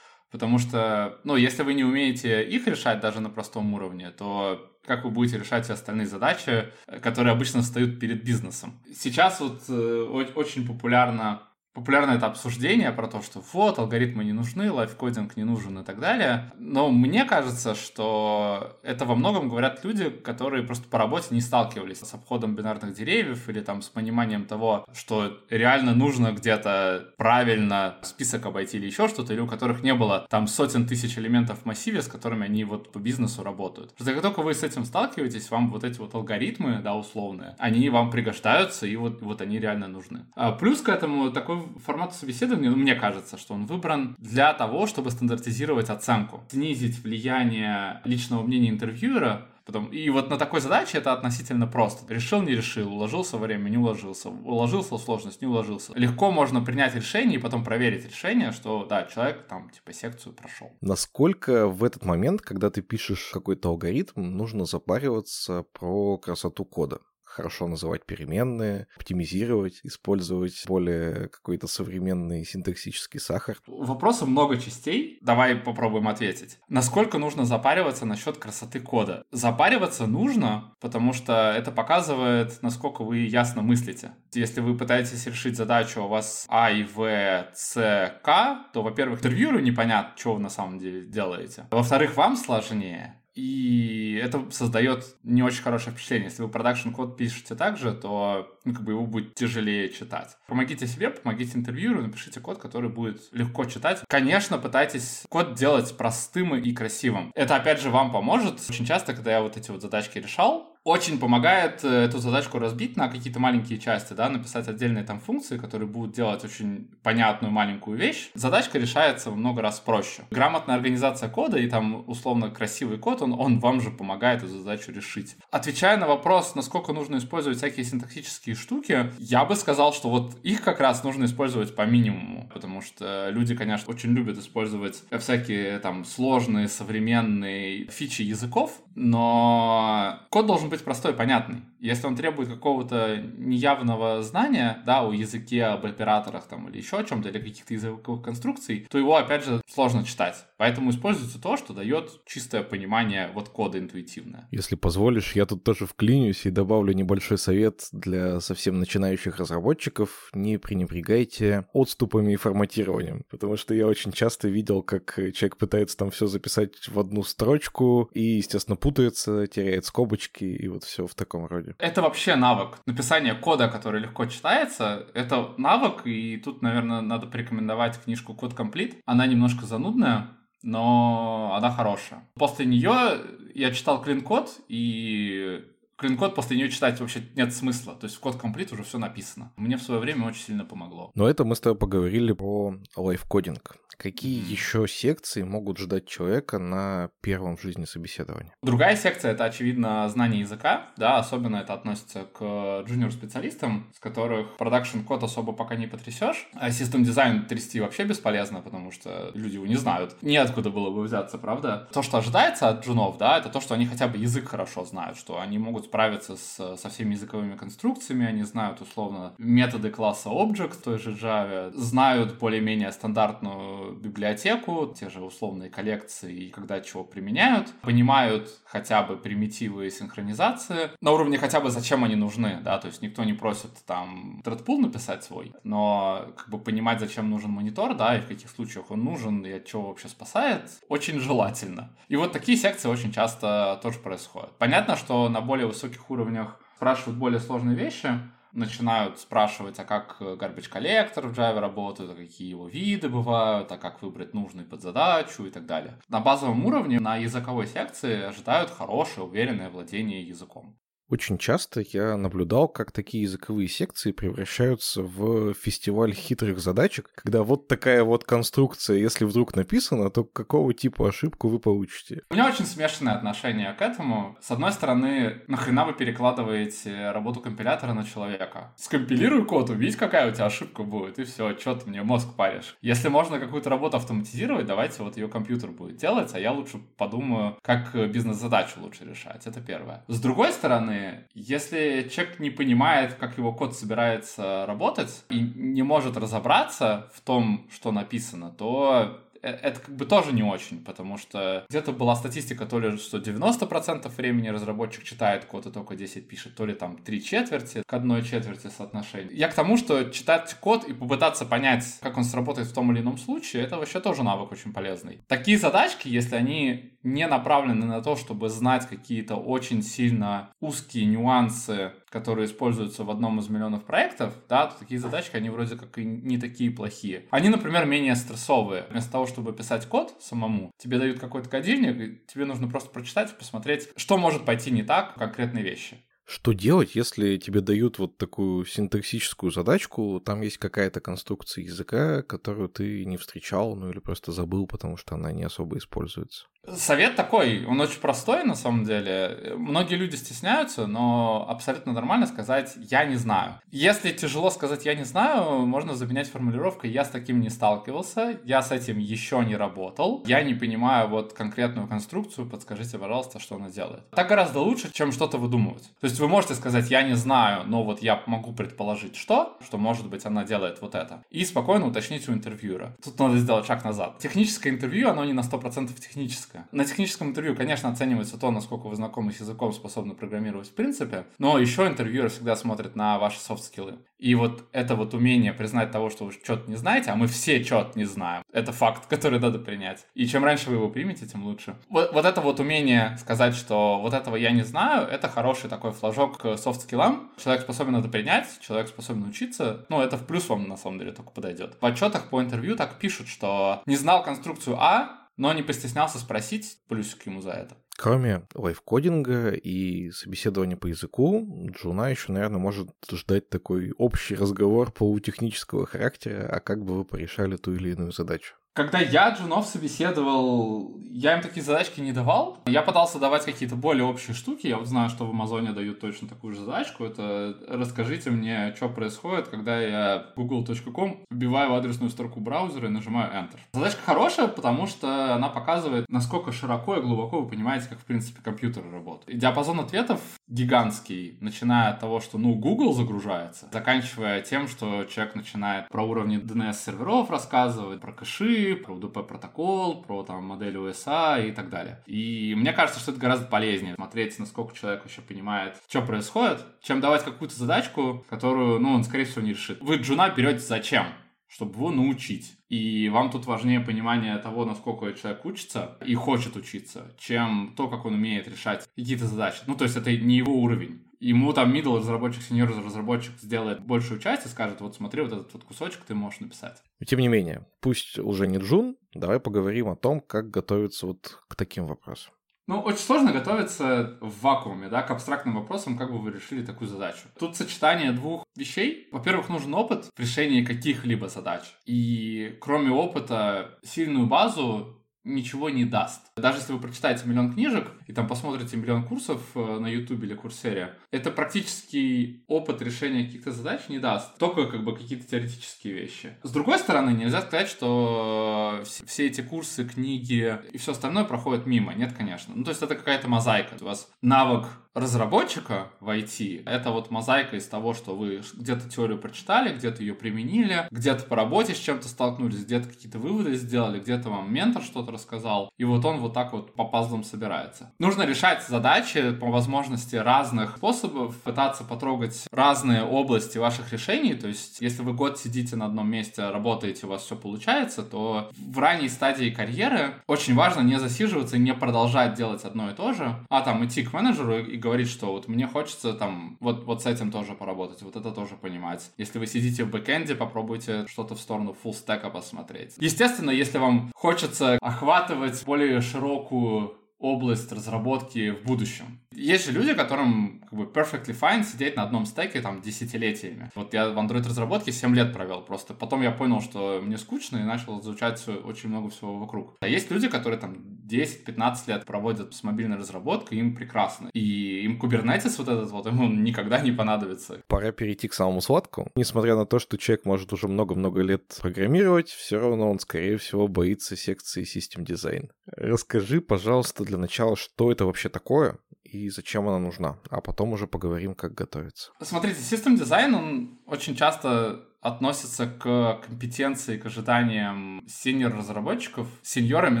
Потому 0.34 0.58
что, 0.58 1.20
ну, 1.22 1.36
если 1.36 1.62
вы 1.62 1.74
не 1.74 1.84
умеете 1.84 2.42
их 2.42 2.66
решать 2.66 2.98
даже 2.98 3.20
на 3.20 3.30
простом 3.30 3.72
уровне, 3.72 4.10
то 4.10 4.68
как 4.84 5.04
вы 5.04 5.10
будете 5.10 5.38
решать 5.38 5.62
все 5.62 5.74
остальные 5.74 6.08
задачи, 6.08 6.72
которые 7.02 7.32
обычно 7.32 7.62
встают 7.62 8.00
перед 8.00 8.24
бизнесом? 8.24 8.80
Сейчас 8.92 9.38
вот 9.38 9.62
э, 9.68 10.02
очень 10.34 10.66
популярно 10.66 11.42
популярно 11.74 12.12
это 12.12 12.26
обсуждение 12.26 12.92
про 12.92 13.08
то, 13.08 13.20
что 13.20 13.42
вот, 13.52 13.78
алгоритмы 13.78 14.24
не 14.24 14.32
нужны, 14.32 14.70
лайфкодинг 14.70 15.36
не 15.36 15.44
нужен 15.44 15.78
и 15.78 15.84
так 15.84 15.98
далее. 15.98 16.52
Но 16.58 16.90
мне 16.90 17.24
кажется, 17.24 17.74
что 17.74 18.78
это 18.82 19.04
во 19.04 19.16
многом 19.16 19.48
говорят 19.48 19.84
люди, 19.84 20.08
которые 20.08 20.62
просто 20.62 20.88
по 20.88 20.98
работе 20.98 21.28
не 21.30 21.40
сталкивались 21.40 21.98
с 21.98 22.14
обходом 22.14 22.54
бинарных 22.54 22.94
деревьев 22.94 23.48
или 23.48 23.60
там 23.60 23.82
с 23.82 23.88
пониманием 23.88 24.44
того, 24.44 24.86
что 24.94 25.38
реально 25.50 25.94
нужно 25.94 26.32
где-то 26.32 27.12
правильно 27.16 27.96
список 28.02 28.46
обойти 28.46 28.78
или 28.78 28.86
еще 28.86 29.08
что-то, 29.08 29.32
или 29.32 29.40
у 29.40 29.46
которых 29.46 29.82
не 29.82 29.94
было 29.94 30.26
там 30.30 30.46
сотен 30.46 30.86
тысяч 30.86 31.18
элементов 31.18 31.60
в 31.62 31.64
массиве, 31.64 32.02
с 32.02 32.06
которыми 32.06 32.44
они 32.44 32.64
вот 32.64 32.92
по 32.92 32.98
бизнесу 32.98 33.42
работают. 33.42 33.92
Что 34.00 34.12
как 34.12 34.22
только 34.22 34.42
вы 34.42 34.54
с 34.54 34.62
этим 34.62 34.84
сталкиваетесь, 34.84 35.50
вам 35.50 35.70
вот 35.70 35.82
эти 35.82 35.98
вот 35.98 36.14
алгоритмы, 36.14 36.80
да, 36.82 36.94
условные, 36.94 37.56
они 37.58 37.88
вам 37.88 38.10
пригождаются, 38.10 38.86
и 38.86 38.94
вот, 38.94 39.22
вот 39.22 39.40
они 39.40 39.58
реально 39.58 39.88
нужны. 39.88 40.26
А 40.36 40.52
плюс 40.52 40.80
к 40.80 40.88
этому 40.88 41.30
такой 41.32 41.63
формат 41.84 42.14
собеседования, 42.14 42.70
ну, 42.70 42.76
мне 42.76 42.94
кажется, 42.94 43.38
что 43.38 43.54
он 43.54 43.66
выбран 43.66 44.16
для 44.18 44.52
того, 44.54 44.86
чтобы 44.86 45.10
стандартизировать 45.10 45.90
оценку, 45.90 46.42
снизить 46.50 47.02
влияние 47.02 48.00
личного 48.04 48.42
мнения 48.42 48.70
интервьюера 48.70 49.48
Потом, 49.64 49.86
и 49.86 50.10
вот 50.10 50.28
на 50.28 50.36
такой 50.36 50.60
задаче 50.60 50.98
это 50.98 51.14
относительно 51.14 51.66
просто. 51.66 52.12
Решил, 52.12 52.42
не 52.42 52.54
решил, 52.54 52.92
уложился 52.92 53.38
во 53.38 53.46
время, 53.46 53.70
не 53.70 53.78
уложился, 53.78 54.28
уложился 54.28 54.96
в 54.96 55.00
сложность, 55.00 55.40
не 55.40 55.48
уложился. 55.48 55.92
Легко 55.94 56.30
можно 56.30 56.60
принять 56.60 56.94
решение 56.94 57.38
и 57.38 57.40
потом 57.40 57.64
проверить 57.64 58.04
решение, 58.04 58.52
что 58.52 58.84
да, 58.84 59.04
человек 59.04 59.46
там 59.48 59.70
типа 59.70 59.94
секцию 59.94 60.34
прошел. 60.34 60.70
Насколько 60.82 61.66
в 61.66 61.82
этот 61.82 62.04
момент, 62.04 62.42
когда 62.42 62.68
ты 62.68 62.82
пишешь 62.82 63.30
какой-то 63.32 63.70
алгоритм, 63.70 64.20
нужно 64.36 64.66
запариваться 64.66 65.64
про 65.72 66.18
красоту 66.18 66.66
кода? 66.66 67.00
Хорошо 67.34 67.66
называть 67.66 68.06
переменные, 68.06 68.86
оптимизировать, 68.96 69.80
использовать 69.82 70.64
более 70.66 71.28
какой-то 71.28 71.66
современный 71.66 72.44
синтаксический 72.44 73.20
сахар. 73.20 73.58
Вопросов 73.66 74.28
много 74.28 74.56
частей. 74.58 75.18
Давай 75.20 75.56
попробуем 75.56 76.08
ответить. 76.08 76.58
Насколько 76.68 77.18
нужно 77.18 77.44
запариваться 77.44 78.06
насчет 78.06 78.38
красоты 78.38 78.80
кода? 78.80 79.24
Запариваться 79.30 80.06
нужно, 80.06 80.74
потому 80.80 81.12
что 81.12 81.52
это 81.56 81.72
показывает, 81.72 82.62
насколько 82.62 83.02
вы 83.02 83.18
ясно 83.18 83.62
мыслите. 83.62 84.12
Если 84.32 84.60
вы 84.60 84.76
пытаетесь 84.76 85.26
решить 85.26 85.56
задачу, 85.56 86.04
у 86.04 86.08
вас 86.08 86.46
А 86.48 86.70
и 86.70 86.84
В, 86.84 87.48
С, 87.54 87.74
К, 88.22 88.70
то, 88.72 88.82
во-первых, 88.82 89.18
интервьюеру 89.18 89.58
непонятно, 89.58 90.12
что 90.16 90.34
вы 90.34 90.40
на 90.40 90.50
самом 90.50 90.78
деле 90.78 91.06
делаете. 91.06 91.66
Во-вторых, 91.70 92.16
вам 92.16 92.36
сложнее. 92.36 93.20
И 93.34 94.20
это 94.22 94.50
создает 94.50 95.16
не 95.24 95.42
очень 95.42 95.62
хорошее 95.62 95.94
впечатление. 95.94 96.28
Если 96.28 96.42
вы 96.42 96.48
продакшн 96.48 96.90
код 96.90 97.16
пишете 97.16 97.54
так 97.54 97.76
же, 97.76 97.92
то 97.92 98.56
ну, 98.64 98.72
как 98.72 98.84
бы 98.84 98.92
его 98.92 99.06
будет 99.06 99.34
тяжелее 99.34 99.88
читать. 99.88 100.36
Помогите 100.46 100.86
себе, 100.86 101.10
помогите 101.10 101.58
интервьюеру, 101.58 102.02
напишите 102.02 102.40
код, 102.40 102.58
который 102.58 102.90
будет 102.90 103.22
легко 103.32 103.64
читать. 103.64 104.02
Конечно, 104.08 104.58
пытайтесь 104.58 105.24
код 105.28 105.54
делать 105.54 105.96
простым 105.96 106.54
и 106.54 106.72
красивым. 106.72 107.32
Это, 107.34 107.56
опять 107.56 107.80
же, 107.80 107.90
вам 107.90 108.12
поможет. 108.12 108.60
Очень 108.68 108.86
часто, 108.86 109.14
когда 109.14 109.32
я 109.32 109.42
вот 109.42 109.56
эти 109.56 109.70
вот 109.70 109.82
задачки 109.82 110.18
решал, 110.18 110.73
очень 110.84 111.18
помогает 111.18 111.82
э, 111.82 111.88
эту 111.88 112.18
задачку 112.18 112.58
разбить 112.58 112.96
на 112.96 113.08
какие-то 113.08 113.40
маленькие 113.40 113.78
части, 113.78 114.12
да, 114.12 114.28
написать 114.28 114.68
отдельные 114.68 115.02
там 115.02 115.18
функции, 115.18 115.56
которые 115.56 115.88
будут 115.88 116.14
делать 116.14 116.44
очень 116.44 116.90
понятную 117.02 117.50
маленькую 117.50 117.96
вещь. 117.96 118.30
Задачка 118.34 118.78
решается 118.78 119.30
много 119.30 119.62
раз 119.62 119.80
проще. 119.80 120.24
Грамотная 120.30 120.76
организация 120.76 121.30
кода 121.30 121.58
и 121.58 121.68
там 121.68 122.04
условно 122.06 122.50
красивый 122.50 122.98
код, 122.98 123.22
он, 123.22 123.32
он 123.32 123.60
вам 123.60 123.80
же 123.80 123.90
помогает 123.90 124.42
эту 124.42 124.58
задачу 124.58 124.92
решить. 124.92 125.36
Отвечая 125.50 125.96
на 125.96 126.06
вопрос, 126.06 126.54
насколько 126.54 126.92
нужно 126.92 127.16
использовать 127.16 127.58
всякие 127.58 127.86
синтаксические 127.86 128.54
штуки, 128.54 129.10
я 129.18 129.46
бы 129.46 129.56
сказал, 129.56 129.94
что 129.94 130.10
вот 130.10 130.36
их 130.42 130.62
как 130.62 130.80
раз 130.80 131.02
нужно 131.02 131.24
использовать 131.24 131.74
по 131.74 131.82
минимуму, 131.86 132.50
потому 132.52 132.82
что 132.82 133.30
люди, 133.30 133.56
конечно, 133.56 133.90
очень 133.90 134.10
любят 134.10 134.36
использовать 134.36 135.02
всякие 135.18 135.78
там 135.78 136.04
сложные 136.04 136.68
современные 136.68 137.86
фичи 137.86 138.20
языков, 138.20 138.82
но 138.94 140.20
код 140.28 140.46
должен 140.46 140.68
быть 140.68 140.73
простой 140.82 141.12
и 141.12 141.16
понятный. 141.16 141.62
Если 141.84 142.06
он 142.06 142.16
требует 142.16 142.48
какого-то 142.48 143.22
неявного 143.36 144.22
знания, 144.22 144.82
да, 144.86 145.06
о 145.06 145.12
языке, 145.12 145.64
об 145.64 145.84
операторах 145.84 146.46
там 146.46 146.66
или 146.70 146.78
еще 146.78 146.96
о 146.96 147.04
чем-то, 147.04 147.28
или 147.28 147.38
каких-то 147.38 147.74
языковых 147.74 148.22
конструкций, 148.22 148.86
то 148.88 148.96
его, 148.96 149.16
опять 149.16 149.44
же, 149.44 149.60
сложно 149.70 150.02
читать. 150.02 150.46
Поэтому 150.56 150.88
используется 150.88 151.38
то, 151.38 151.58
что 151.58 151.74
дает 151.74 152.24
чистое 152.24 152.62
понимание 152.62 153.30
вот 153.34 153.50
кода 153.50 153.78
интуитивное. 153.78 154.48
Если 154.50 154.76
позволишь, 154.76 155.32
я 155.32 155.44
тут 155.44 155.62
тоже 155.62 155.84
вклинюсь 155.84 156.46
и 156.46 156.50
добавлю 156.50 156.94
небольшой 156.94 157.36
совет 157.36 157.86
для 157.92 158.40
совсем 158.40 158.78
начинающих 158.78 159.36
разработчиков. 159.36 160.30
Не 160.32 160.56
пренебрегайте 160.56 161.66
отступами 161.74 162.32
и 162.32 162.36
форматированием, 162.36 163.26
потому 163.28 163.58
что 163.58 163.74
я 163.74 163.86
очень 163.86 164.12
часто 164.12 164.48
видел, 164.48 164.82
как 164.82 165.16
человек 165.34 165.58
пытается 165.58 165.98
там 165.98 166.10
все 166.10 166.28
записать 166.28 166.88
в 166.88 166.98
одну 166.98 167.24
строчку 167.24 168.08
и, 168.14 168.22
естественно, 168.22 168.76
путается, 168.76 169.46
теряет 169.48 169.84
скобочки 169.84 170.44
и 170.44 170.66
вот 170.68 170.84
все 170.84 171.06
в 171.06 171.14
таком 171.14 171.44
роде. 171.44 171.73
Это 171.78 172.02
вообще 172.02 172.36
навык. 172.36 172.78
Написание 172.86 173.34
кода, 173.34 173.68
который 173.68 174.00
легко 174.00 174.26
читается, 174.26 175.06
это 175.14 175.54
навык, 175.58 176.06
и 176.06 176.36
тут, 176.36 176.62
наверное, 176.62 177.00
надо 177.00 177.26
порекомендовать 177.26 178.02
книжку 178.02 178.32
Code 178.32 178.56
Complete. 178.56 178.96
Она 179.06 179.26
немножко 179.26 179.66
занудная, 179.66 180.30
но 180.62 181.54
она 181.56 181.70
хорошая. 181.70 182.28
После 182.34 182.66
нее 182.66 183.20
я 183.54 183.70
читал 183.72 184.02
Clean 184.02 184.26
Code, 184.26 184.50
и 184.68 185.64
Clean 185.96 186.17
Code 186.17 186.34
после 186.34 186.56
нее 186.56 186.70
читать 186.70 187.00
вообще 187.00 187.22
нет 187.36 187.54
смысла. 187.54 187.94
То 187.94 188.06
есть 188.06 188.16
в 188.16 188.20
Code 188.20 188.36
Complete 188.36 188.72
уже 188.72 188.82
все 188.82 188.98
написано. 188.98 189.52
Мне 189.56 189.76
в 189.76 189.82
свое 189.82 190.00
время 190.00 190.26
очень 190.26 190.42
сильно 190.42 190.64
помогло. 190.64 191.10
Но 191.14 191.28
это 191.28 191.44
мы 191.44 191.56
с 191.56 191.60
тобой 191.60 191.78
поговорили 191.78 192.32
про 192.32 192.76
live 192.96 193.25
coding. 193.25 193.76
Какие 193.96 194.42
mm. 194.42 194.46
еще 194.46 194.88
секции 194.88 195.42
могут 195.42 195.78
ждать 195.78 196.06
человека 196.06 196.58
на 196.58 197.10
первом 197.20 197.56
в 197.56 197.62
жизни 197.62 197.84
собеседовании? 197.84 198.52
Другая 198.62 198.96
секция 198.96 199.32
это, 199.32 199.44
очевидно, 199.44 200.08
знание 200.08 200.40
языка. 200.40 200.88
Да, 200.96 201.18
особенно 201.18 201.56
это 201.56 201.74
относится 201.74 202.24
к 202.24 202.82
джуниор-специалистам, 202.86 203.92
с 203.94 204.00
которых 204.00 204.56
production 204.56 205.00
код 205.00 205.22
особо 205.22 205.52
пока 205.52 205.76
не 205.76 205.86
потрясешь. 205.86 206.48
А 206.54 206.70
system 206.70 207.04
design 207.04 207.46
трясти 207.46 207.80
вообще 207.80 208.04
бесполезно, 208.04 208.60
потому 208.60 208.90
что 208.90 209.30
люди 209.34 209.54
его 209.54 209.66
не 209.66 209.76
знают. 209.76 210.16
Неоткуда 210.22 210.70
было 210.70 210.90
бы 210.90 211.02
взяться, 211.02 211.38
правда? 211.38 211.88
То, 211.92 212.02
что 212.02 212.18
ожидается 212.18 212.68
от 212.68 212.84
джунов, 212.84 213.18
да, 213.18 213.38
это 213.38 213.48
то, 213.48 213.60
что 213.60 213.74
они 213.74 213.86
хотя 213.86 214.08
бы 214.08 214.18
язык 214.18 214.48
хорошо 214.48 214.84
знают, 214.84 215.18
что 215.18 215.40
они 215.40 215.58
могут 215.58 215.83
справиться 215.84 216.36
с, 216.36 216.76
со 216.76 216.88
всеми 216.88 217.14
языковыми 217.14 217.56
конструкциями, 217.56 218.26
они 218.26 218.42
знают 218.42 218.80
условно 218.80 219.34
методы 219.38 219.90
класса 219.90 220.28
Object 220.28 220.82
той 220.82 220.98
же 220.98 221.12
Java, 221.12 221.72
знают 221.74 222.38
более-менее 222.38 222.92
стандартную 222.92 223.92
библиотеку, 223.92 224.94
те 224.98 225.10
же 225.10 225.22
условные 225.22 225.70
коллекции 225.70 226.32
и 226.34 226.50
когда 226.50 226.80
чего 226.80 227.04
применяют, 227.04 227.72
понимают 227.82 228.48
хотя 228.64 229.02
бы 229.02 229.16
примитивы 229.16 229.90
синхронизации 229.90 230.90
на 231.00 231.12
уровне 231.12 231.38
хотя 231.38 231.60
бы 231.60 231.70
зачем 231.70 232.04
они 232.04 232.16
нужны, 232.16 232.60
да, 232.62 232.78
то 232.78 232.88
есть 232.88 233.02
никто 233.02 233.24
не 233.24 233.32
просит 233.32 233.70
там 233.86 234.42
threadpool 234.44 234.78
написать 234.78 235.24
свой, 235.24 235.52
но 235.62 236.32
как 236.36 236.48
бы 236.48 236.58
понимать, 236.58 237.00
зачем 237.00 237.30
нужен 237.30 237.50
монитор, 237.50 237.94
да, 237.94 238.16
и 238.16 238.20
в 238.20 238.26
каких 238.26 238.50
случаях 238.50 238.90
он 238.90 239.04
нужен, 239.04 239.44
и 239.46 239.52
от 239.52 239.66
чего 239.66 239.88
вообще 239.88 240.08
спасает, 240.08 240.62
очень 240.88 241.20
желательно. 241.20 241.90
И 242.08 242.16
вот 242.16 242.32
такие 242.32 242.56
секции 242.56 242.88
очень 242.88 243.12
часто 243.12 243.78
тоже 243.82 243.98
происходят. 243.98 244.56
Понятно, 244.58 244.96
что 244.96 245.28
на 245.28 245.40
более 245.40 245.66
высоких 245.74 246.10
уровнях 246.10 246.60
спрашивают 246.76 247.18
более 247.18 247.40
сложные 247.40 247.76
вещи, 247.76 248.08
начинают 248.52 249.18
спрашивать, 249.18 249.78
а 249.80 249.84
как 249.84 250.16
э, 250.20 250.36
garbage 250.36 250.68
коллектор 250.68 251.26
в 251.26 251.36
Java 251.36 251.58
работает, 251.58 252.10
а 252.10 252.14
какие 252.14 252.48
его 252.48 252.68
виды 252.68 253.08
бывают, 253.08 253.70
а 253.72 253.76
как 253.76 254.00
выбрать 254.00 254.32
нужный 254.32 254.64
под 254.64 254.80
задачу 254.80 255.44
и 255.44 255.50
так 255.50 255.66
далее. 255.66 255.98
На 256.08 256.20
базовом 256.20 256.64
уровне 256.64 257.00
на 257.00 257.16
языковой 257.16 257.66
секции 257.66 258.22
ожидают 258.22 258.70
хорошее, 258.70 259.26
уверенное 259.26 259.70
владение 259.70 260.22
языком. 260.22 260.76
Очень 261.10 261.36
часто 261.38 261.84
я 261.92 262.16
наблюдал, 262.16 262.66
как 262.66 262.90
такие 262.90 263.24
языковые 263.24 263.68
секции 263.68 264.12
превращаются 264.12 265.02
в 265.02 265.52
фестиваль 265.54 266.14
хитрых 266.14 266.58
задачек, 266.58 267.10
когда 267.14 267.42
вот 267.42 267.68
такая 267.68 268.02
вот 268.04 268.24
конструкция, 268.24 268.96
если 268.96 269.24
вдруг 269.24 269.54
написана, 269.54 270.10
то 270.10 270.24
какого 270.24 270.72
типа 270.72 271.10
ошибку 271.10 271.48
вы 271.48 271.58
получите? 271.58 272.22
У 272.30 272.34
меня 272.34 272.48
очень 272.48 272.64
смешанное 272.64 273.14
отношение 273.14 273.72
к 273.74 273.82
этому. 273.82 274.38
С 274.40 274.50
одной 274.50 274.72
стороны, 274.72 275.42
нахрена 275.46 275.84
вы 275.84 275.92
перекладываете 275.92 277.10
работу 277.10 277.40
компилятора 277.40 277.92
на 277.92 278.04
человека? 278.04 278.72
Скомпилируй 278.76 279.44
код, 279.44 279.70
увидеть, 279.70 279.96
какая 279.96 280.30
у 280.30 280.34
тебя 280.34 280.46
ошибка 280.46 280.84
будет, 280.84 281.18
и 281.18 281.24
все, 281.24 281.56
что 281.58 281.74
ты 281.74 281.88
мне 281.88 282.02
мозг 282.02 282.34
паришь. 282.34 282.76
Если 282.80 283.08
можно 283.08 283.38
какую-то 283.38 283.68
работу 283.68 283.98
автоматизировать, 283.98 284.66
давайте 284.66 285.02
вот 285.02 285.16
ее 285.18 285.28
компьютер 285.28 285.70
будет 285.70 285.96
делать, 285.96 286.34
а 286.34 286.40
я 286.40 286.52
лучше 286.52 286.78
подумаю, 286.96 287.58
как 287.62 287.94
бизнес-задачу 288.10 288.80
лучше 288.80 289.04
решать. 289.04 289.46
Это 289.46 289.60
первое. 289.60 290.02
С 290.08 290.18
другой 290.18 290.52
стороны, 290.52 290.93
стороны, 290.94 291.24
если 291.34 292.08
человек 292.10 292.38
не 292.38 292.50
понимает, 292.50 293.14
как 293.14 293.38
его 293.38 293.52
код 293.52 293.76
собирается 293.76 294.64
работать 294.66 295.24
и 295.28 295.38
не 295.38 295.82
может 295.82 296.16
разобраться 296.16 297.10
в 297.14 297.20
том, 297.20 297.68
что 297.72 297.92
написано, 297.92 298.50
то 298.50 299.23
это 299.44 299.80
как 299.80 299.94
бы 299.94 300.06
тоже 300.06 300.32
не 300.32 300.42
очень, 300.42 300.82
потому 300.82 301.18
что 301.18 301.66
где-то 301.68 301.92
была 301.92 302.16
статистика 302.16 302.66
то 302.66 302.78
ли, 302.78 302.96
что 302.96 303.18
90% 303.18 304.08
времени 304.16 304.48
разработчик 304.48 305.04
читает 305.04 305.44
код 305.44 305.66
и 305.66 305.70
только 305.70 305.96
10 305.96 306.26
пишет, 306.28 306.54
то 306.54 306.66
ли 306.66 306.74
там 306.74 306.96
3 306.98 307.22
четверти 307.22 307.82
к 307.86 307.92
одной 307.92 308.22
четверти 308.22 308.68
соотношения. 308.68 309.30
Я 309.32 309.48
к 309.48 309.54
тому, 309.54 309.76
что 309.76 310.04
читать 310.10 310.54
код 310.60 310.84
и 310.84 310.92
попытаться 310.92 311.44
понять, 311.44 311.84
как 312.00 312.16
он 312.16 312.24
сработает 312.24 312.68
в 312.68 312.74
том 312.74 312.92
или 312.92 313.00
ином 313.00 313.18
случае, 313.18 313.62
это 313.62 313.76
вообще 313.76 314.00
тоже 314.00 314.22
навык 314.22 314.52
очень 314.52 314.72
полезный. 314.72 315.20
Такие 315.28 315.58
задачки, 315.58 316.08
если 316.08 316.36
они 316.36 316.94
не 317.02 317.26
направлены 317.26 317.86
на 317.86 318.02
то, 318.02 318.16
чтобы 318.16 318.48
знать 318.48 318.88
какие-то 318.88 319.36
очень 319.36 319.82
сильно 319.82 320.50
узкие 320.60 321.04
нюансы 321.04 321.92
которые 322.14 322.46
используются 322.46 323.02
в 323.02 323.10
одном 323.10 323.40
из 323.40 323.48
миллионов 323.48 323.84
проектов, 323.84 324.34
да, 324.48 324.68
то 324.68 324.78
такие 324.78 325.00
задачки, 325.00 325.34
они 325.34 325.50
вроде 325.50 325.74
как 325.74 325.98
и 325.98 326.04
не 326.04 326.38
такие 326.38 326.70
плохие. 326.70 327.26
Они, 327.30 327.48
например, 327.48 327.86
менее 327.86 328.14
стрессовые. 328.14 328.86
Вместо 328.88 329.10
того, 329.10 329.26
чтобы 329.26 329.52
писать 329.52 329.86
код 329.86 330.14
самому, 330.20 330.70
тебе 330.78 331.00
дают 331.00 331.18
какой-то 331.18 331.48
кодильник, 331.48 332.00
и 332.00 332.24
тебе 332.32 332.44
нужно 332.44 332.68
просто 332.68 332.90
прочитать 332.90 333.36
посмотреть, 333.36 333.88
что 333.96 334.16
может 334.16 334.44
пойти 334.44 334.70
не 334.70 334.84
так 334.84 335.16
в 335.16 335.18
конкретной 335.18 335.62
вещи. 335.62 335.96
Что 336.24 336.52
делать, 336.52 336.94
если 336.94 337.36
тебе 337.36 337.60
дают 337.60 337.98
вот 337.98 338.16
такую 338.16 338.64
синтаксическую 338.64 339.50
задачку, 339.50 340.22
там 340.24 340.40
есть 340.42 340.58
какая-то 340.58 341.00
конструкция 341.00 341.64
языка, 341.64 342.22
которую 342.22 342.68
ты 342.68 343.04
не 343.06 343.16
встречал, 343.16 343.74
ну 343.74 343.90
или 343.90 343.98
просто 343.98 344.30
забыл, 344.30 344.68
потому 344.68 344.96
что 344.96 345.16
она 345.16 345.32
не 345.32 345.42
особо 345.42 345.78
используется? 345.78 346.46
Совет 346.66 347.14
такой, 347.14 347.64
он 347.66 347.80
очень 347.80 348.00
простой 348.00 348.44
на 348.44 348.54
самом 348.54 348.84
деле. 348.84 349.54
Многие 349.56 349.96
люди 349.96 350.16
стесняются, 350.16 350.86
но 350.86 351.46
абсолютно 351.48 351.92
нормально 351.92 352.26
сказать 352.26 352.72
«я 352.90 353.04
не 353.04 353.16
знаю». 353.16 353.60
Если 353.70 354.10
тяжело 354.12 354.50
сказать 354.50 354.86
«я 354.86 354.94
не 354.94 355.04
знаю», 355.04 355.66
можно 355.66 355.94
заменять 355.94 356.28
формулировкой 356.28 356.90
«я 356.90 357.04
с 357.04 357.10
таким 357.10 357.40
не 357.40 357.50
сталкивался», 357.50 358.40
«я 358.44 358.62
с 358.62 358.72
этим 358.72 358.98
еще 358.98 359.44
не 359.44 359.56
работал», 359.56 360.22
«я 360.26 360.42
не 360.42 360.54
понимаю 360.54 361.08
вот 361.08 361.32
конкретную 361.34 361.86
конструкцию, 361.86 362.48
подскажите, 362.48 362.98
пожалуйста, 362.98 363.38
что 363.40 363.56
она 363.56 363.68
делает». 363.68 364.08
Так 364.10 364.28
гораздо 364.28 364.60
лучше, 364.60 364.92
чем 364.92 365.12
что-то 365.12 365.38
выдумывать. 365.38 365.90
То 366.00 366.06
есть 366.06 366.18
вы 366.18 366.28
можете 366.28 366.54
сказать 366.54 366.90
«я 366.90 367.02
не 367.02 367.14
знаю, 367.14 367.64
но 367.66 367.84
вот 367.84 368.02
я 368.02 368.22
могу 368.26 368.52
предположить 368.52 369.16
что», 369.16 369.56
что 369.64 369.76
может 369.76 370.08
быть 370.08 370.24
она 370.24 370.44
делает 370.44 370.80
вот 370.80 370.94
это, 370.94 371.22
и 371.30 371.44
спокойно 371.44 371.86
уточнить 371.86 372.28
у 372.28 372.32
интервьюера. 372.32 372.96
Тут 373.02 373.18
надо 373.18 373.38
сделать 373.38 373.66
шаг 373.66 373.84
назад. 373.84 374.18
Техническое 374.18 374.70
интервью, 374.70 375.10
оно 375.10 375.24
не 375.24 375.32
на 375.32 375.40
100% 375.40 375.92
техническое 376.00 376.53
техническое. 376.54 376.68
На 376.72 376.84
техническом 376.84 377.28
интервью, 377.28 377.56
конечно, 377.56 377.88
оценивается 377.88 378.38
то, 378.38 378.50
насколько 378.50 378.88
вы 378.88 378.96
знакомы 378.96 379.32
с 379.32 379.40
языком, 379.40 379.72
способны 379.72 380.14
программировать 380.14 380.68
в 380.68 380.74
принципе, 380.74 381.26
но 381.38 381.58
еще 381.58 381.86
интервьюер 381.86 382.28
всегда 382.28 382.56
смотрит 382.56 382.96
на 382.96 383.18
ваши 383.18 383.40
софт-скиллы. 383.40 383.98
И 384.18 384.34
вот 384.34 384.64
это 384.72 384.94
вот 384.94 385.14
умение 385.14 385.52
признать 385.52 385.90
того, 385.90 386.10
что 386.10 386.24
вы 386.24 386.32
что-то 386.32 386.70
не 386.70 386.76
знаете, 386.76 387.10
а 387.10 387.16
мы 387.16 387.26
все 387.26 387.62
что-то 387.62 387.98
не 387.98 388.04
знаем, 388.04 388.42
это 388.52 388.72
факт, 388.72 389.06
который 389.08 389.38
надо 389.38 389.58
принять. 389.58 390.06
И 390.14 390.26
чем 390.26 390.44
раньше 390.44 390.70
вы 390.70 390.76
его 390.76 390.88
примете, 390.88 391.26
тем 391.26 391.44
лучше. 391.44 391.76
Вот, 391.88 392.12
вот 392.12 392.24
это 392.24 392.40
вот 392.40 392.60
умение 392.60 393.16
сказать, 393.18 393.54
что 393.54 394.00
вот 394.00 394.14
этого 394.14 394.36
я 394.36 394.50
не 394.50 394.62
знаю, 394.62 395.06
это 395.08 395.28
хороший 395.28 395.68
такой 395.68 395.92
флажок 395.92 396.38
к 396.38 396.56
софт-скиллам. 396.56 397.30
Человек 397.42 397.62
способен 397.62 397.96
это 397.96 398.08
принять, 398.08 398.46
человек 398.60 398.88
способен 398.88 399.24
учиться. 399.24 399.84
Ну, 399.88 400.00
это 400.00 400.16
в 400.16 400.26
плюс 400.26 400.48
вам 400.48 400.68
на 400.68 400.76
самом 400.76 400.98
деле 400.98 401.12
только 401.12 401.30
подойдет. 401.30 401.76
В 401.80 401.86
отчетах 401.86 402.30
по 402.30 402.40
интервью 402.40 402.76
так 402.76 402.98
пишут, 402.98 403.28
что 403.28 403.82
не 403.86 403.96
знал 403.96 404.22
конструкцию 404.22 404.76
А, 404.78 405.23
но 405.36 405.52
не 405.52 405.62
постеснялся 405.62 406.18
спросить, 406.18 406.78
плюсик 406.88 407.26
ему 407.26 407.40
за 407.40 407.50
это. 407.52 407.76
Кроме 407.96 408.46
лайвкодинга 408.54 409.50
и 409.50 410.10
собеседования 410.10 410.76
по 410.76 410.88
языку, 410.88 411.70
Джуна 411.70 412.10
еще, 412.10 412.32
наверное, 412.32 412.58
может 412.58 412.90
ждать 413.10 413.48
такой 413.48 413.92
общий 413.92 414.34
разговор 414.34 414.90
полутехнического 414.90 415.86
характера, 415.86 416.48
а 416.50 416.60
как 416.60 416.84
бы 416.84 416.96
вы 416.98 417.04
порешали 417.04 417.56
ту 417.56 417.72
или 417.72 417.92
иную 417.92 418.12
задачу. 418.12 418.56
Когда 418.74 418.98
я 418.98 419.30
джунов 419.30 419.66
собеседовал, 419.66 420.96
я 421.12 421.36
им 421.36 421.42
такие 421.42 421.62
задачки 421.62 422.00
не 422.00 422.10
давал. 422.10 422.58
Я 422.66 422.82
пытался 422.82 423.20
давать 423.20 423.44
какие-то 423.44 423.76
более 423.76 424.04
общие 424.04 424.34
штуки. 424.34 424.66
Я 424.66 424.78
вот 424.78 424.88
знаю, 424.88 425.10
что 425.10 425.26
в 425.26 425.30
Амазоне 425.30 425.70
дают 425.70 426.00
точно 426.00 426.26
такую 426.26 426.54
же 426.54 426.64
задачку. 426.64 427.04
Это 427.04 427.56
расскажите 427.68 428.30
мне, 428.30 428.74
что 428.74 428.88
происходит, 428.88 429.46
когда 429.46 429.80
я 429.80 430.26
google.com 430.34 431.18
вбиваю 431.30 431.70
в 431.70 431.74
адресную 431.74 432.10
строку 432.10 432.40
браузера 432.40 432.88
и 432.88 432.90
нажимаю 432.90 433.32
Enter. 433.32 433.60
Задачка 433.74 434.00
хорошая, 434.04 434.48
потому 434.48 434.88
что 434.88 435.36
она 435.36 435.48
показывает, 435.48 436.06
насколько 436.08 436.50
широко 436.50 436.96
и 436.96 437.00
глубоко 437.00 437.42
вы 437.42 437.48
понимаете, 437.48 437.86
как, 437.88 438.00
в 438.00 438.04
принципе, 438.04 438.42
компьютеры 438.42 438.90
работают. 438.90 439.28
И 439.28 439.38
диапазон 439.38 439.78
ответов 439.78 440.20
гигантский, 440.48 441.38
начиная 441.40 441.90
от 441.90 442.00
того, 442.00 442.18
что, 442.18 442.38
ну, 442.38 442.56
Google 442.56 442.92
загружается, 442.92 443.68
заканчивая 443.72 444.40
тем, 444.40 444.66
что 444.66 445.04
человек 445.04 445.36
начинает 445.36 445.88
про 445.90 446.02
уровни 446.02 446.38
DNS-серверов 446.38 447.30
рассказывать, 447.30 448.00
про 448.00 448.12
кэши, 448.12 448.63
про 448.72 448.96
UDP 448.96 449.22
протокол, 449.22 450.02
про 450.02 450.22
там 450.22 450.44
модель 450.44 450.76
USA 450.76 451.46
и 451.46 451.52
так 451.52 451.68
далее. 451.68 452.02
И 452.06 452.54
мне 452.56 452.72
кажется, 452.72 453.00
что 453.00 453.12
это 453.12 453.20
гораздо 453.20 453.46
полезнее 453.46 453.94
смотреть, 453.94 454.38
насколько 454.38 454.76
человек 454.76 455.02
вообще 455.02 455.20
понимает, 455.20 455.76
что 455.88 456.02
происходит, 456.02 456.64
чем 456.82 457.00
давать 457.00 457.24
какую-то 457.24 457.54
задачку, 457.54 458.24
которую, 458.28 458.80
ну, 458.80 458.94
он, 458.94 459.04
скорее 459.04 459.24
всего, 459.24 459.42
не 459.42 459.50
решит. 459.50 459.80
Вы 459.80 459.96
джуна 459.96 460.30
берете 460.30 460.60
зачем? 460.60 461.06
чтобы 461.46 461.74
его 461.74 461.92
научить. 461.92 462.58
И 462.68 463.08
вам 463.10 463.30
тут 463.30 463.46
важнее 463.46 463.78
понимание 463.78 464.36
того, 464.38 464.64
насколько 464.64 465.12
человек 465.12 465.44
учится 465.44 465.96
и 466.04 466.16
хочет 466.16 466.56
учиться, 466.56 467.14
чем 467.16 467.74
то, 467.76 467.86
как 467.86 468.04
он 468.06 468.14
умеет 468.14 468.48
решать 468.48 468.88
какие-то 468.96 469.26
задачи. 469.26 469.58
Ну, 469.68 469.76
то 469.76 469.84
есть 469.84 469.96
это 469.96 470.10
не 470.10 470.38
его 470.38 470.52
уровень. 470.52 471.06
Ему 471.20 471.52
там 471.52 471.72
middle 471.72 471.98
разработчик, 471.98 472.42
senior 472.42 472.66
разработчик 472.66 473.38
сделает 473.38 473.84
большую 473.84 474.20
часть 474.20 474.46
и 474.46 474.48
скажет, 474.48 474.80
вот 474.80 474.94
смотри, 474.94 475.22
вот 475.22 475.32
этот 475.32 475.52
вот 475.52 475.64
кусочек 475.64 476.04
ты 476.04 476.14
можешь 476.14 476.40
написать. 476.40 476.82
Тем 477.06 477.20
не 477.20 477.28
менее, 477.28 477.66
пусть 477.80 478.18
уже 478.18 478.46
не 478.46 478.58
Джун, 478.58 478.96
давай 479.14 479.40
поговорим 479.40 479.88
о 479.88 479.96
том, 479.96 480.20
как 480.20 480.50
готовиться 480.50 481.06
вот 481.06 481.40
к 481.48 481.56
таким 481.56 481.86
вопросам. 481.86 482.32
Ну, 482.66 482.80
очень 482.80 483.00
сложно 483.00 483.32
готовиться 483.32 484.16
в 484.22 484.40
вакууме, 484.40 484.88
да, 484.88 485.02
к 485.02 485.10
абстрактным 485.10 485.56
вопросам, 485.56 485.98
как 485.98 486.10
бы 486.10 486.18
вы 486.18 486.30
решили 486.30 486.64
такую 486.64 486.88
задачу. 486.88 487.28
Тут 487.38 487.56
сочетание 487.56 488.12
двух 488.12 488.44
вещей. 488.56 489.08
Во-первых, 489.12 489.50
нужен 489.50 489.74
опыт 489.74 490.06
в 490.16 490.18
решении 490.18 490.64
каких-либо 490.64 491.28
задач. 491.28 491.62
И 491.84 492.56
кроме 492.62 492.90
опыта, 492.90 493.78
сильную 493.82 494.26
базу 494.26 495.03
ничего 495.24 495.70
не 495.70 495.84
даст. 495.84 496.20
Даже 496.36 496.58
если 496.58 496.72
вы 496.72 496.78
прочитаете 496.78 497.26
миллион 497.26 497.52
книжек 497.52 497.90
и 498.06 498.12
там 498.12 498.28
посмотрите 498.28 498.76
миллион 498.76 499.04
курсов 499.04 499.40
э, 499.54 499.78
на 499.78 499.86
YouTube 499.86 500.22
или 500.22 500.34
Курсере, 500.34 500.94
это 501.10 501.30
практически 501.30 502.44
опыт 502.46 502.82
решения 502.82 503.24
каких-то 503.24 503.52
задач 503.52 503.88
не 503.88 503.98
даст. 503.98 504.36
Только 504.38 504.66
как 504.66 504.84
бы 504.84 504.94
какие-то 504.94 505.26
теоретические 505.26 505.94
вещи. 505.94 506.36
С 506.42 506.50
другой 506.50 506.78
стороны, 506.78 507.10
нельзя 507.10 507.40
сказать, 507.40 507.68
что 507.68 508.82
все 509.06 509.26
эти 509.26 509.40
курсы, 509.40 509.84
книги 509.84 510.58
и 510.72 510.78
все 510.78 510.92
остальное 510.92 511.24
проходят 511.24 511.66
мимо. 511.66 511.94
Нет, 511.94 512.12
конечно. 512.12 512.54
Ну, 512.54 512.64
то 512.64 512.70
есть 512.70 512.82
это 512.82 512.94
какая-то 512.94 513.28
мозаика. 513.28 513.76
У 513.80 513.84
вас 513.84 514.10
навык 514.22 514.66
разработчика 514.94 515.88
в 516.00 516.08
IT— 516.08 516.62
это 516.66 516.90
вот 516.90 517.10
мозаика 517.10 517.56
из 517.56 517.66
того, 517.66 517.94
что 517.94 518.14
вы 518.14 518.42
где-то 518.54 518.88
теорию 518.88 519.18
прочитали, 519.18 519.74
где-то 519.74 520.02
ее 520.02 520.14
применили, 520.14 520.86
где-то 520.90 521.24
по 521.24 521.36
работе 521.36 521.74
с 521.74 521.78
чем-то 521.78 522.08
столкнулись, 522.08 522.64
где-то 522.64 522.88
какие-то 522.88 523.18
выводы 523.18 523.56
сделали, 523.56 523.98
где-то 523.98 524.30
вам 524.30 524.52
ментор 524.52 524.82
что-то 524.82 525.12
рассказал, 525.12 525.70
и 525.78 525.84
вот 525.84 526.04
он 526.04 526.18
вот 526.18 526.32
так 526.32 526.52
вот 526.52 526.74
по 526.74 526.84
пазлам 526.84 527.24
собирается. 527.24 527.92
Нужно 527.98 528.22
решать 528.22 528.62
задачи 528.66 529.32
по 529.32 529.50
возможности 529.50 530.16
разных 530.16 530.76
способов, 530.76 531.36
пытаться 531.38 531.82
потрогать 531.82 532.46
разные 532.52 533.02
области 533.02 533.58
ваших 533.58 533.92
решений, 533.92 534.34
то 534.34 534.46
есть 534.46 534.80
если 534.80 535.02
вы 535.02 535.12
год 535.12 535.38
сидите 535.38 535.74
на 535.74 535.86
одном 535.86 536.08
месте, 536.08 536.48
работаете, 536.48 537.06
у 537.06 537.10
вас 537.10 537.22
все 537.22 537.34
получается, 537.34 538.02
то 538.02 538.50
в 538.56 538.78
ранней 538.78 539.08
стадии 539.08 539.50
карьеры 539.50 540.14
очень 540.28 540.54
важно 540.54 540.82
не 540.82 541.00
засиживаться 541.00 541.56
и 541.56 541.60
не 541.60 541.74
продолжать 541.74 542.34
делать 542.34 542.64
одно 542.64 542.90
и 542.90 542.94
то 542.94 543.12
же, 543.12 543.34
а 543.48 543.60
там 543.62 543.84
идти 543.84 544.04
к 544.04 544.12
менеджеру 544.12 544.58
и 544.58 544.76
говорит, 544.84 545.08
что 545.08 545.32
вот 545.32 545.48
мне 545.48 545.66
хочется 545.66 546.12
там 546.12 546.56
вот, 546.60 546.84
вот 546.84 547.02
с 547.02 547.06
этим 547.06 547.32
тоже 547.32 547.54
поработать, 547.54 548.02
вот 548.02 548.16
это 548.16 548.30
тоже 548.30 548.56
понимать. 548.56 549.10
Если 549.16 549.38
вы 549.38 549.46
сидите 549.46 549.84
в 549.84 549.90
бэкэнде, 549.90 550.34
попробуйте 550.34 551.06
что-то 551.08 551.34
в 551.34 551.40
сторону 551.40 551.74
full 551.82 551.94
стека 551.94 552.28
посмотреть. 552.30 552.94
Естественно, 553.00 553.50
если 553.50 553.78
вам 553.78 554.12
хочется 554.14 554.78
охватывать 554.80 555.64
более 555.64 556.00
широкую 556.00 556.98
область 557.18 557.72
разработки 557.72 558.50
в 558.50 558.64
будущем. 558.64 559.20
Есть 559.36 559.66
же 559.66 559.72
люди, 559.72 559.94
которым 559.94 560.60
как 560.60 560.72
бы 560.72 560.84
perfectly 560.84 561.38
fine 561.38 561.64
сидеть 561.64 561.96
на 561.96 562.02
одном 562.02 562.26
стеке 562.26 562.60
там 562.60 562.80
десятилетиями. 562.80 563.70
Вот 563.74 563.94
я 563.94 564.10
в 564.10 564.18
Android 564.18 564.46
разработке 564.46 564.92
7 564.92 565.14
лет 565.14 565.32
провел 565.32 565.62
просто. 565.62 565.94
Потом 565.94 566.22
я 566.22 566.30
понял, 566.30 566.60
что 566.60 567.00
мне 567.02 567.18
скучно 567.18 567.58
и 567.58 567.62
начал 567.62 568.00
изучать 568.00 568.44
очень 568.64 568.88
много 568.88 569.10
всего 569.10 569.38
вокруг. 569.38 569.76
А 569.80 569.88
есть 569.88 570.10
люди, 570.10 570.28
которые 570.28 570.58
там 570.58 570.76
10-15 571.08 571.76
лет 571.88 572.04
проводят 572.04 572.54
с 572.54 572.62
мобильной 572.62 572.96
разработкой, 572.96 573.58
им 573.58 573.74
прекрасно. 573.74 574.30
И 574.32 574.84
им 574.84 575.00
Kubernetes 575.00 575.54
вот 575.58 575.68
этот 575.68 575.90
вот, 575.90 576.06
ему 576.06 576.28
никогда 576.28 576.80
не 576.80 576.92
понадобится. 576.92 577.62
Пора 577.68 577.92
перейти 577.92 578.28
к 578.28 578.34
самому 578.34 578.60
сладкому. 578.60 579.10
Несмотря 579.16 579.56
на 579.56 579.66
то, 579.66 579.78
что 579.78 579.98
человек 579.98 580.24
может 580.24 580.52
уже 580.52 580.68
много-много 580.68 581.22
лет 581.22 581.58
программировать, 581.60 582.28
все 582.28 582.58
равно 582.58 582.90
он, 582.90 582.98
скорее 582.98 583.36
всего, 583.36 583.68
боится 583.68 584.16
секции 584.16 584.64
систем 584.64 585.04
дизайн. 585.04 585.50
Расскажи, 585.66 586.40
пожалуйста, 586.40 587.04
для 587.04 587.18
начала, 587.18 587.56
что 587.56 587.90
это 587.92 588.06
вообще 588.06 588.28
такое 588.28 588.78
и 589.14 589.30
зачем 589.30 589.68
она 589.68 589.78
нужна, 589.78 590.18
а 590.30 590.40
потом 590.40 590.72
уже 590.72 590.86
поговорим, 590.86 591.34
как 591.34 591.54
готовиться. 591.54 592.10
Смотрите, 592.20 592.60
system 592.60 592.96
design, 592.96 593.34
он 593.34 593.78
очень 593.86 594.16
часто 594.16 594.88
относится 595.00 595.66
к 595.66 596.20
компетенции, 596.26 596.96
к 596.96 597.06
ожиданиям 597.06 598.02
сеньор-разработчиков. 598.08 599.28
Сеньорами 599.42 600.00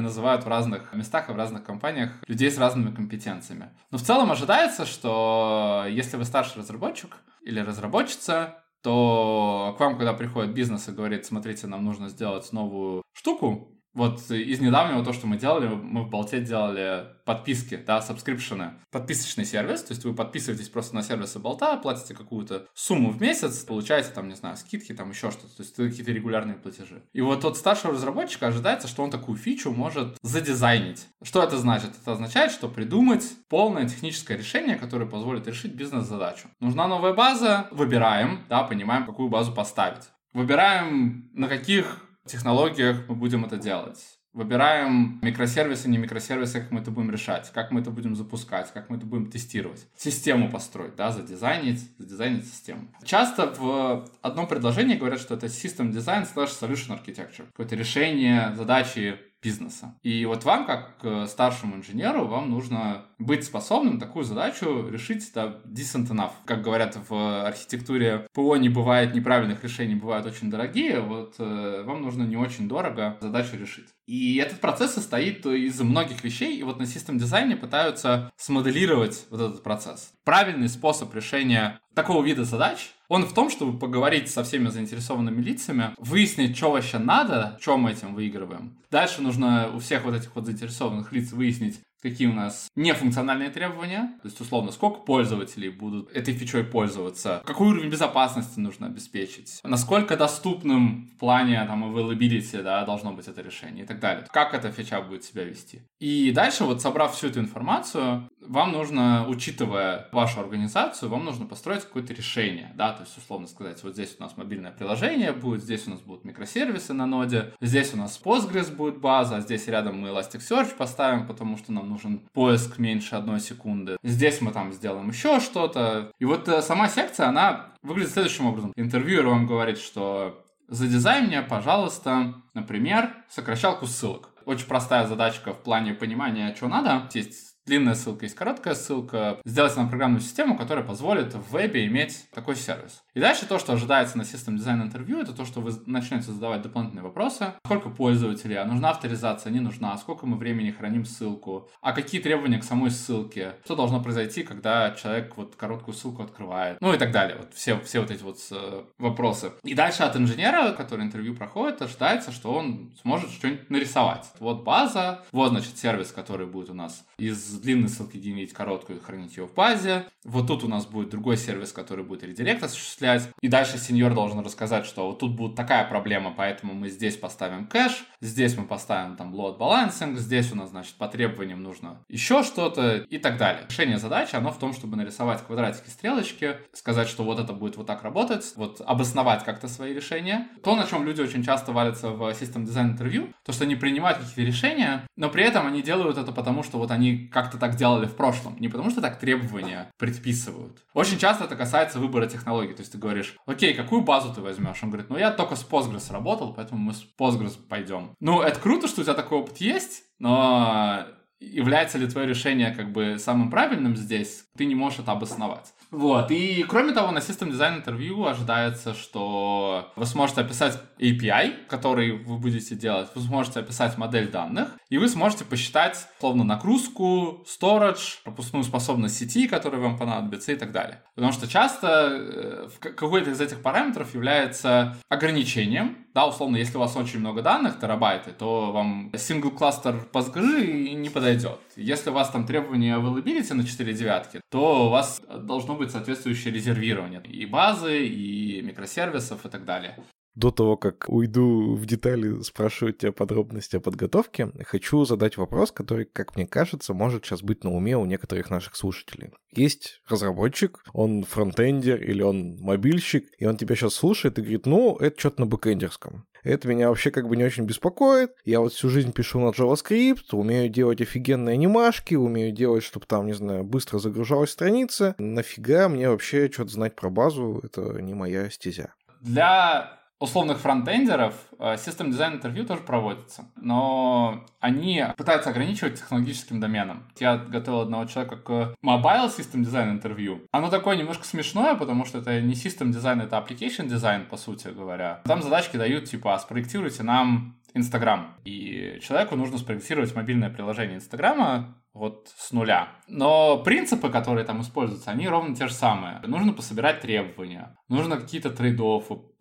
называют 0.00 0.44
в 0.44 0.48
разных 0.48 0.94
местах 0.94 1.28
и 1.28 1.32
в 1.32 1.36
разных 1.36 1.62
компаниях 1.62 2.12
людей 2.26 2.50
с 2.50 2.58
разными 2.58 2.94
компетенциями. 2.94 3.70
Но 3.90 3.98
в 3.98 4.02
целом 4.02 4.32
ожидается, 4.32 4.86
что 4.86 5.84
если 5.88 6.16
вы 6.16 6.24
старший 6.24 6.62
разработчик 6.62 7.18
или 7.42 7.60
разработчица, 7.60 8.64
то 8.82 9.74
к 9.76 9.80
вам, 9.80 9.96
когда 9.96 10.14
приходит 10.14 10.54
бизнес 10.54 10.88
и 10.88 10.92
говорит, 10.92 11.26
смотрите, 11.26 11.66
нам 11.66 11.84
нужно 11.84 12.08
сделать 12.08 12.50
новую 12.52 13.02
штуку, 13.12 13.73
вот 13.94 14.30
из 14.30 14.60
недавнего 14.60 15.04
то, 15.04 15.12
что 15.12 15.26
мы 15.26 15.38
делали, 15.38 15.68
мы 15.68 16.02
в 16.02 16.10
Болте 16.10 16.40
делали 16.40 17.06
подписки, 17.24 17.76
да, 17.76 18.02
сабскрипшены. 18.02 18.72
Подписочный 18.90 19.44
сервис, 19.44 19.82
то 19.82 19.92
есть 19.92 20.04
вы 20.04 20.14
подписываетесь 20.14 20.68
просто 20.68 20.94
на 20.94 21.02
сервисы 21.02 21.38
Болта, 21.38 21.76
платите 21.76 22.14
какую-то 22.14 22.66
сумму 22.74 23.10
в 23.10 23.20
месяц, 23.20 23.64
получаете 23.64 24.10
там, 24.10 24.28
не 24.28 24.34
знаю, 24.34 24.56
скидки, 24.56 24.92
там 24.92 25.10
еще 25.10 25.30
что-то, 25.30 25.56
то 25.56 25.62
есть 25.62 25.76
какие-то 25.76 26.12
регулярные 26.12 26.56
платежи. 26.56 27.02
И 27.12 27.20
вот 27.20 27.40
от 27.40 27.56
старшего 27.56 27.94
разработчика 27.94 28.48
ожидается, 28.48 28.88
что 28.88 29.02
он 29.02 29.10
такую 29.10 29.38
фичу 29.38 29.70
может 29.70 30.16
задизайнить. 30.22 31.06
Что 31.22 31.42
это 31.42 31.56
значит? 31.56 31.90
Это 32.00 32.12
означает, 32.12 32.52
что 32.52 32.68
придумать 32.68 33.24
полное 33.48 33.88
техническое 33.88 34.36
решение, 34.36 34.76
которое 34.76 35.06
позволит 35.06 35.46
решить 35.46 35.74
бизнес-задачу. 35.74 36.48
Нужна 36.60 36.88
новая 36.88 37.14
база, 37.14 37.68
выбираем, 37.70 38.40
да, 38.48 38.64
понимаем, 38.64 39.06
какую 39.06 39.28
базу 39.28 39.52
поставить. 39.52 40.04
Выбираем, 40.32 41.30
на 41.32 41.48
каких 41.48 42.00
технологиях 42.26 43.08
мы 43.08 43.14
будем 43.14 43.44
это 43.44 43.56
делать. 43.56 44.02
Выбираем 44.32 45.20
микросервисы, 45.22 45.88
не 45.88 45.96
микросервисы, 45.96 46.60
как 46.60 46.72
мы 46.72 46.80
это 46.80 46.90
будем 46.90 47.12
решать, 47.12 47.52
как 47.54 47.70
мы 47.70 47.82
это 47.82 47.92
будем 47.92 48.16
запускать, 48.16 48.72
как 48.72 48.90
мы 48.90 48.96
это 48.96 49.06
будем 49.06 49.30
тестировать. 49.30 49.86
Систему 49.96 50.50
построить, 50.50 50.96
да, 50.96 51.12
задизайнить, 51.12 51.88
задизайнить 51.98 52.44
систему. 52.44 52.88
Часто 53.04 53.54
в 53.56 54.08
одном 54.22 54.48
предложении 54.48 54.96
говорят, 54.96 55.20
что 55.20 55.34
это 55.34 55.46
system 55.46 55.92
design 55.92 56.26
slash 56.26 56.50
solution 56.60 57.00
architecture. 57.00 57.46
Какое-то 57.52 57.76
решение 57.76 58.52
задачи 58.56 59.20
бизнеса. 59.44 59.94
И 60.02 60.24
вот 60.24 60.44
вам, 60.44 60.64
как 60.64 60.96
э, 61.02 61.26
старшему 61.28 61.76
инженеру, 61.76 62.26
вам 62.26 62.50
нужно 62.50 63.04
быть 63.18 63.44
способным 63.44 64.00
такую 64.00 64.24
задачу 64.24 64.88
решить 64.88 65.30
да, 65.34 65.60
decent 65.66 66.08
enough. 66.08 66.32
Как 66.46 66.62
говорят 66.62 66.98
в 67.08 67.46
архитектуре, 67.46 68.26
ПО 68.32 68.56
не 68.56 68.70
бывает 68.70 69.14
неправильных 69.14 69.62
решений, 69.62 69.94
бывают 69.94 70.26
очень 70.26 70.50
дорогие, 70.50 71.00
вот 71.00 71.34
э, 71.38 71.82
вам 71.84 72.02
нужно 72.02 72.22
не 72.22 72.36
очень 72.36 72.66
дорого 72.68 73.18
задачу 73.20 73.56
решить. 73.56 73.88
И 74.06 74.36
этот 74.36 74.60
процесс 74.60 74.94
состоит 74.94 75.46
из 75.46 75.80
многих 75.80 76.24
вещей, 76.24 76.58
и 76.58 76.62
вот 76.62 76.78
на 76.78 76.86
систем 76.86 77.18
дизайне 77.18 77.56
пытаются 77.56 78.32
смоделировать 78.36 79.26
вот 79.30 79.40
этот 79.40 79.62
процесс. 79.62 80.12
Правильный 80.24 80.68
способ 80.68 81.14
решения 81.14 81.80
такого 81.94 82.24
вида 82.24 82.44
задач 82.44 82.94
он 83.14 83.26
в 83.26 83.32
том, 83.32 83.48
чтобы 83.48 83.78
поговорить 83.78 84.28
со 84.28 84.42
всеми 84.42 84.68
заинтересованными 84.68 85.40
лицами, 85.40 85.94
выяснить, 85.98 86.56
что 86.56 86.72
вообще 86.72 86.98
надо, 86.98 87.56
что 87.60 87.78
мы 87.78 87.92
этим 87.92 88.14
выигрываем. 88.14 88.76
Дальше 88.90 89.22
нужно 89.22 89.70
у 89.72 89.78
всех 89.78 90.04
вот 90.04 90.14
этих 90.14 90.34
вот 90.34 90.46
заинтересованных 90.46 91.12
лиц 91.12 91.32
выяснить, 91.32 91.80
какие 92.04 92.28
у 92.28 92.34
нас 92.34 92.68
нефункциональные 92.76 93.48
требования, 93.48 94.12
то 94.22 94.28
есть, 94.28 94.38
условно, 94.40 94.70
сколько 94.72 95.00
пользователей 95.00 95.70
будут 95.70 96.12
этой 96.12 96.34
фичой 96.34 96.62
пользоваться, 96.62 97.42
какой 97.46 97.68
уровень 97.68 97.88
безопасности 97.88 98.60
нужно 98.60 98.88
обеспечить, 98.88 99.60
насколько 99.64 100.16
доступным 100.16 101.10
в 101.14 101.18
плане 101.18 101.64
там 101.64 101.84
availability, 101.84 102.62
да, 102.62 102.84
должно 102.84 103.12
быть 103.12 103.26
это 103.26 103.40
решение 103.40 103.84
и 103.84 103.86
так 103.86 104.00
далее. 104.00 104.26
Как 104.30 104.52
эта 104.52 104.70
фича 104.70 105.00
будет 105.00 105.24
себя 105.24 105.44
вести. 105.44 105.80
И 105.98 106.30
дальше, 106.32 106.64
вот 106.64 106.82
собрав 106.82 107.14
всю 107.14 107.28
эту 107.28 107.40
информацию, 107.40 108.28
вам 108.46 108.72
нужно, 108.72 109.26
учитывая 109.26 110.08
вашу 110.12 110.40
организацию, 110.40 111.08
вам 111.08 111.24
нужно 111.24 111.46
построить 111.46 111.84
какое-то 111.84 112.12
решение, 112.12 112.72
да, 112.74 112.92
то 112.92 113.04
есть, 113.04 113.16
условно 113.16 113.46
сказать, 113.46 113.82
вот 113.82 113.94
здесь 113.94 114.16
у 114.18 114.22
нас 114.22 114.36
мобильное 114.36 114.72
приложение 114.72 115.32
будет, 115.32 115.62
здесь 115.62 115.86
у 115.86 115.90
нас 115.90 116.00
будут 116.00 116.24
микросервисы 116.24 116.92
на 116.92 117.06
ноде, 117.06 117.54
здесь 117.62 117.94
у 117.94 117.96
нас 117.96 118.20
Postgres 118.22 118.74
будет 118.74 118.98
база, 118.98 119.36
а 119.36 119.40
здесь 119.40 119.66
рядом 119.68 120.00
мы 120.00 120.08
Elasticsearch 120.08 120.76
поставим, 120.76 121.26
потому 121.26 121.56
что 121.56 121.72
нам 121.72 121.93
нужен 121.94 122.20
поиск 122.32 122.78
меньше 122.78 123.16
одной 123.16 123.40
секунды. 123.40 123.96
Здесь 124.02 124.40
мы 124.40 124.52
там 124.52 124.72
сделаем 124.72 125.08
еще 125.08 125.40
что-то. 125.40 126.12
И 126.18 126.24
вот 126.24 126.48
э, 126.48 126.60
сама 126.62 126.88
секция, 126.88 127.28
она 127.28 127.72
выглядит 127.82 128.12
следующим 128.12 128.46
образом. 128.46 128.72
Интервьюер 128.76 129.26
вам 129.26 129.46
говорит, 129.46 129.78
что 129.78 130.44
задизайн 130.68 131.26
мне, 131.26 131.42
пожалуйста, 131.42 132.34
например, 132.54 133.14
сокращалку 133.28 133.86
ссылок. 133.86 134.30
Очень 134.44 134.66
простая 134.66 135.06
задачка 135.06 135.52
в 135.52 135.62
плане 135.62 135.94
понимания, 135.94 136.54
что 136.54 136.68
надо. 136.68 137.08
Есть 137.14 137.53
длинная 137.66 137.94
ссылка, 137.94 138.24
есть 138.24 138.34
короткая 138.34 138.74
ссылка. 138.74 139.38
Сделать 139.44 139.76
нам 139.76 139.88
программную 139.88 140.20
систему, 140.20 140.56
которая 140.56 140.84
позволит 140.84 141.34
в 141.34 141.52
вебе 141.52 141.86
иметь 141.86 142.26
такой 142.32 142.56
сервис. 142.56 143.02
И 143.14 143.20
дальше 143.20 143.46
то, 143.46 143.58
что 143.58 143.72
ожидается 143.72 144.18
на 144.18 144.22
System 144.22 144.56
Design 144.56 144.82
интервью, 144.82 145.20
это 145.20 145.32
то, 145.32 145.44
что 145.44 145.60
вы 145.60 145.72
начнете 145.86 146.32
задавать 146.32 146.62
дополнительные 146.62 147.04
вопросы. 147.04 147.54
Сколько 147.64 147.88
пользователей, 147.88 148.56
а 148.56 148.64
нужна 148.64 148.90
авторизация, 148.90 149.52
не 149.52 149.60
нужна, 149.60 149.96
сколько 149.98 150.26
мы 150.26 150.36
времени 150.36 150.70
храним 150.70 151.04
ссылку, 151.04 151.68
а 151.80 151.92
какие 151.92 152.20
требования 152.20 152.58
к 152.58 152.64
самой 152.64 152.90
ссылке, 152.90 153.54
что 153.64 153.76
должно 153.76 154.02
произойти, 154.02 154.42
когда 154.42 154.90
человек 154.92 155.36
вот 155.36 155.56
короткую 155.56 155.94
ссылку 155.94 156.22
открывает, 156.22 156.78
ну 156.80 156.92
и 156.92 156.98
так 156.98 157.12
далее. 157.12 157.38
Вот 157.38 157.54
все, 157.54 157.78
все 157.80 158.00
вот 158.00 158.10
эти 158.10 158.22
вот 158.22 158.38
э, 158.50 158.84
вопросы. 158.98 159.52
И 159.62 159.74
дальше 159.74 160.02
от 160.02 160.16
инженера, 160.16 160.72
который 160.72 161.04
интервью 161.04 161.34
проходит, 161.34 161.82
ожидается, 161.82 162.32
что 162.32 162.52
он 162.52 162.92
сможет 163.00 163.30
что-нибудь 163.30 163.70
нарисовать. 163.70 164.26
Вот 164.40 164.64
база, 164.64 165.24
вот, 165.32 165.50
значит, 165.50 165.78
сервис, 165.78 166.12
который 166.12 166.46
будет 166.46 166.70
у 166.70 166.74
нас 166.74 167.04
из 167.16 167.53
длинной 167.58 167.88
ссылки 167.88 168.16
делить 168.16 168.52
короткую 168.52 168.98
и 168.98 169.02
хранить 169.02 169.36
ее 169.36 169.46
в 169.46 169.54
базе. 169.54 170.06
Вот 170.24 170.46
тут 170.46 170.64
у 170.64 170.68
нас 170.68 170.86
будет 170.86 171.10
другой 171.10 171.36
сервис, 171.36 171.72
который 171.72 172.04
будет 172.04 172.22
редирект 172.24 172.62
осуществлять. 172.62 173.28
И 173.40 173.48
дальше 173.48 173.78
сеньор 173.78 174.14
должен 174.14 174.40
рассказать, 174.40 174.86
что 174.86 175.06
вот 175.06 175.18
тут 175.18 175.36
будет 175.36 175.54
такая 175.54 175.84
проблема, 175.84 176.32
поэтому 176.36 176.74
мы 176.74 176.88
здесь 176.88 177.16
поставим 177.16 177.66
кэш, 177.66 178.04
здесь 178.20 178.56
мы 178.56 178.64
поставим 178.64 179.16
там 179.16 179.34
load 179.34 179.58
balancing, 179.58 180.16
здесь 180.16 180.52
у 180.52 180.56
нас, 180.56 180.70
значит, 180.70 180.94
по 180.94 181.08
требованиям 181.08 181.62
нужно 181.62 181.98
еще 182.08 182.42
что-то 182.42 182.98
и 182.98 183.18
так 183.18 183.36
далее. 183.36 183.64
Решение 183.68 183.98
задачи, 183.98 184.36
оно 184.36 184.50
в 184.50 184.58
том, 184.58 184.72
чтобы 184.72 184.96
нарисовать 184.96 185.42
квадратики, 185.42 185.88
стрелочки, 185.88 186.56
сказать, 186.72 187.08
что 187.08 187.24
вот 187.24 187.38
это 187.38 187.52
будет 187.52 187.76
вот 187.76 187.86
так 187.86 188.02
работать, 188.02 188.52
вот 188.56 188.80
обосновать 188.84 189.44
как-то 189.44 189.68
свои 189.68 189.92
решения. 189.94 190.48
То, 190.62 190.76
на 190.76 190.86
чем 190.86 191.04
люди 191.04 191.20
очень 191.20 191.42
часто 191.42 191.72
валятся 191.72 192.10
в 192.10 192.22
System 192.30 192.64
Design 192.64 192.92
интервью, 192.92 193.32
то, 193.44 193.52
что 193.52 193.64
они 193.64 193.76
принимают 193.76 194.18
какие-то 194.18 194.42
решения, 194.42 195.06
но 195.16 195.28
при 195.28 195.44
этом 195.44 195.66
они 195.66 195.82
делают 195.82 196.18
это 196.18 196.32
потому, 196.32 196.62
что 196.62 196.78
вот 196.78 196.90
они 196.90 197.28
как 197.28 197.43
как-то 197.44 197.58
так 197.58 197.76
делали 197.76 198.06
в 198.06 198.16
прошлом. 198.16 198.56
Не 198.58 198.68
потому 198.68 198.90
что 198.90 199.00
так 199.00 199.18
требования 199.18 199.90
предписывают. 199.98 200.82
Очень 200.94 201.18
часто 201.18 201.44
это 201.44 201.56
касается 201.56 201.98
выбора 201.98 202.26
технологий. 202.26 202.72
То 202.72 202.80
есть 202.80 202.92
ты 202.92 202.98
говоришь, 202.98 203.36
окей, 203.46 203.74
какую 203.74 204.02
базу 204.02 204.32
ты 204.32 204.40
возьмешь? 204.40 204.82
Он 204.82 204.90
говорит, 204.90 205.10
ну 205.10 205.16
я 205.16 205.30
только 205.30 205.56
с 205.56 205.64
Postgres 205.64 206.12
работал, 206.12 206.54
поэтому 206.54 206.80
мы 206.80 206.94
с 206.94 207.04
Postgres 207.18 207.56
пойдем. 207.68 208.14
Ну, 208.20 208.40
это 208.40 208.58
круто, 208.58 208.88
что 208.88 209.02
у 209.02 209.04
тебя 209.04 209.14
такой 209.14 209.38
опыт 209.38 209.58
есть, 209.58 210.04
но 210.18 211.06
является 211.40 211.98
ли 211.98 212.06
твое 212.06 212.26
решение 212.26 212.74
как 212.74 212.92
бы 212.92 213.18
самым 213.18 213.50
правильным 213.50 213.96
здесь, 213.96 214.46
ты 214.56 214.64
не 214.64 214.74
можешь 214.74 215.00
это 215.00 215.12
обосновать. 215.12 215.74
Вот. 215.94 216.30
И 216.32 216.64
кроме 216.68 216.92
того, 216.92 217.12
на 217.12 217.18
System 217.18 217.50
Design 217.50 217.76
интервью 217.76 218.26
ожидается, 218.26 218.94
что 218.94 219.92
вы 219.94 220.06
сможете 220.06 220.40
описать 220.40 220.80
API, 220.98 221.66
который 221.68 222.12
вы 222.12 222.36
будете 222.36 222.74
делать, 222.74 223.08
вы 223.14 223.22
сможете 223.22 223.60
описать 223.60 223.96
модель 223.96 224.28
данных, 224.28 224.70
и 224.88 224.98
вы 224.98 225.08
сможете 225.08 225.44
посчитать, 225.44 226.08
словно 226.18 226.42
нагрузку, 226.42 227.44
storage, 227.46 228.22
пропускную 228.24 228.64
способность 228.64 229.16
сети, 229.16 229.46
которая 229.46 229.80
вам 229.80 229.96
понадобится 229.96 230.50
и 230.50 230.56
так 230.56 230.72
далее. 230.72 231.00
Потому 231.14 231.32
что 231.32 231.46
часто 231.46 232.08
э, 232.10 232.68
какой-то 232.80 233.30
из 233.30 233.40
этих 233.40 233.62
параметров 233.62 234.14
является 234.14 234.96
ограничением, 235.08 235.96
да, 236.14 236.26
условно, 236.26 236.56
если 236.56 236.76
у 236.76 236.80
вас 236.80 236.96
очень 236.96 237.18
много 237.18 237.42
данных, 237.42 237.80
терабайты, 237.80 238.30
то 238.30 238.70
вам 238.70 239.10
single 239.14 239.50
кластер 239.50 239.96
PostgreSQL 240.12 240.94
не 240.94 241.08
подойдет. 241.08 241.58
Если 241.74 242.10
у 242.10 242.12
вас 242.12 242.30
там 242.30 242.46
требования 242.46 242.96
availability 242.96 243.52
на 243.52 243.66
4 243.66 243.92
девятки, 243.92 244.40
то 244.48 244.86
у 244.86 244.90
вас 244.90 245.20
должно 245.28 245.74
быть 245.74 245.83
соответствующее 245.90 246.52
резервирование 246.52 247.22
и 247.22 247.46
базы, 247.46 248.06
и 248.06 248.62
микросервисов 248.62 249.44
и 249.46 249.48
так 249.48 249.64
далее. 249.64 249.96
До 250.34 250.50
того, 250.50 250.76
как 250.76 251.04
уйду 251.08 251.76
в 251.76 251.86
детали 251.86 252.42
спрашивать 252.42 252.98
тебя 252.98 253.12
подробности 253.12 253.76
о 253.76 253.80
подготовке, 253.80 254.50
хочу 254.66 255.04
задать 255.04 255.36
вопрос, 255.36 255.70
который, 255.70 256.06
как 256.06 256.34
мне 256.34 256.46
кажется, 256.46 256.92
может 256.92 257.24
сейчас 257.24 257.42
быть 257.42 257.62
на 257.62 257.70
уме 257.70 257.96
у 257.96 258.04
некоторых 258.04 258.50
наших 258.50 258.74
слушателей. 258.74 259.30
Есть 259.52 260.00
разработчик, 260.08 260.82
он 260.92 261.22
фронтендер 261.22 262.02
или 262.02 262.22
он 262.22 262.56
мобильщик, 262.60 263.26
и 263.38 263.46
он 263.46 263.56
тебя 263.56 263.76
сейчас 263.76 263.94
слушает 263.94 264.38
и 264.38 264.42
говорит, 264.42 264.66
ну, 264.66 264.96
это 264.96 265.18
что-то 265.18 265.42
на 265.42 265.46
бэкэндерском. 265.46 266.26
Это 266.42 266.68
меня 266.68 266.88
вообще 266.88 267.10
как 267.10 267.28
бы 267.28 267.36
не 267.36 267.44
очень 267.44 267.64
беспокоит. 267.64 268.32
Я 268.44 268.60
вот 268.60 268.72
всю 268.72 268.90
жизнь 268.90 269.12
пишу 269.12 269.38
на 269.40 269.50
JavaScript, 269.50 270.32
умею 270.32 270.68
делать 270.68 271.00
офигенные 271.00 271.54
анимашки, 271.54 272.16
умею 272.16 272.52
делать, 272.52 272.82
чтобы 272.82 273.06
там, 273.06 273.26
не 273.26 273.32
знаю, 273.32 273.64
быстро 273.64 273.98
загружалась 273.98 274.50
страница. 274.50 275.14
Нафига 275.18 275.88
мне 275.88 276.10
вообще 276.10 276.50
что-то 276.52 276.72
знать 276.72 276.96
про 276.96 277.08
базу? 277.08 277.60
Это 277.62 278.02
не 278.02 278.12
моя 278.12 278.50
стезя. 278.50 278.92
Для 279.22 280.03
условных 280.20 280.58
фронтендеров 280.58 281.34
э, 281.58 281.74
System 281.74 282.10
Design 282.10 282.34
интервью 282.34 282.64
тоже 282.64 282.82
проводится, 282.82 283.46
но 283.56 284.44
они 284.60 285.04
пытаются 285.16 285.50
ограничивать 285.50 285.96
технологическим 285.96 286.60
доменом. 286.60 287.08
Я 287.18 287.36
готовил 287.36 287.80
одного 287.80 288.06
человека 288.06 288.36
к 288.36 288.74
Mobile 288.84 289.28
System 289.36 289.62
Design 289.62 289.90
интервью. 289.90 290.42
Оно 290.52 290.70
такое 290.70 290.96
немножко 290.96 291.24
смешное, 291.24 291.74
потому 291.74 292.04
что 292.04 292.18
это 292.18 292.40
не 292.40 292.54
System 292.54 292.90
Design, 292.90 293.22
это 293.22 293.36
Application 293.36 293.88
Design, 293.88 294.26
по 294.26 294.36
сути 294.36 294.68
говоря. 294.68 295.20
Там 295.24 295.42
задачки 295.42 295.76
дают 295.76 296.04
типа, 296.04 296.34
«А 296.34 296.38
спроектируйте 296.38 297.02
нам 297.02 297.56
Инстаграм. 297.74 298.36
И 298.44 299.00
человеку 299.02 299.34
нужно 299.34 299.58
спроектировать 299.58 300.14
мобильное 300.14 300.48
приложение 300.48 300.96
Инстаграма, 300.96 301.74
вот 301.92 302.32
с 302.36 302.52
нуля. 302.52 302.88
Но 303.08 303.58
принципы, 303.58 304.10
которые 304.10 304.44
там 304.44 304.62
используются, 304.62 305.10
они 305.10 305.28
ровно 305.28 305.56
те 305.56 305.66
же 305.66 305.74
самые. 305.74 306.20
Нужно 306.26 306.52
пособирать 306.52 307.00
требования, 307.00 307.76
нужно 307.88 308.16
какие-то 308.16 308.50
трейд 308.50 308.80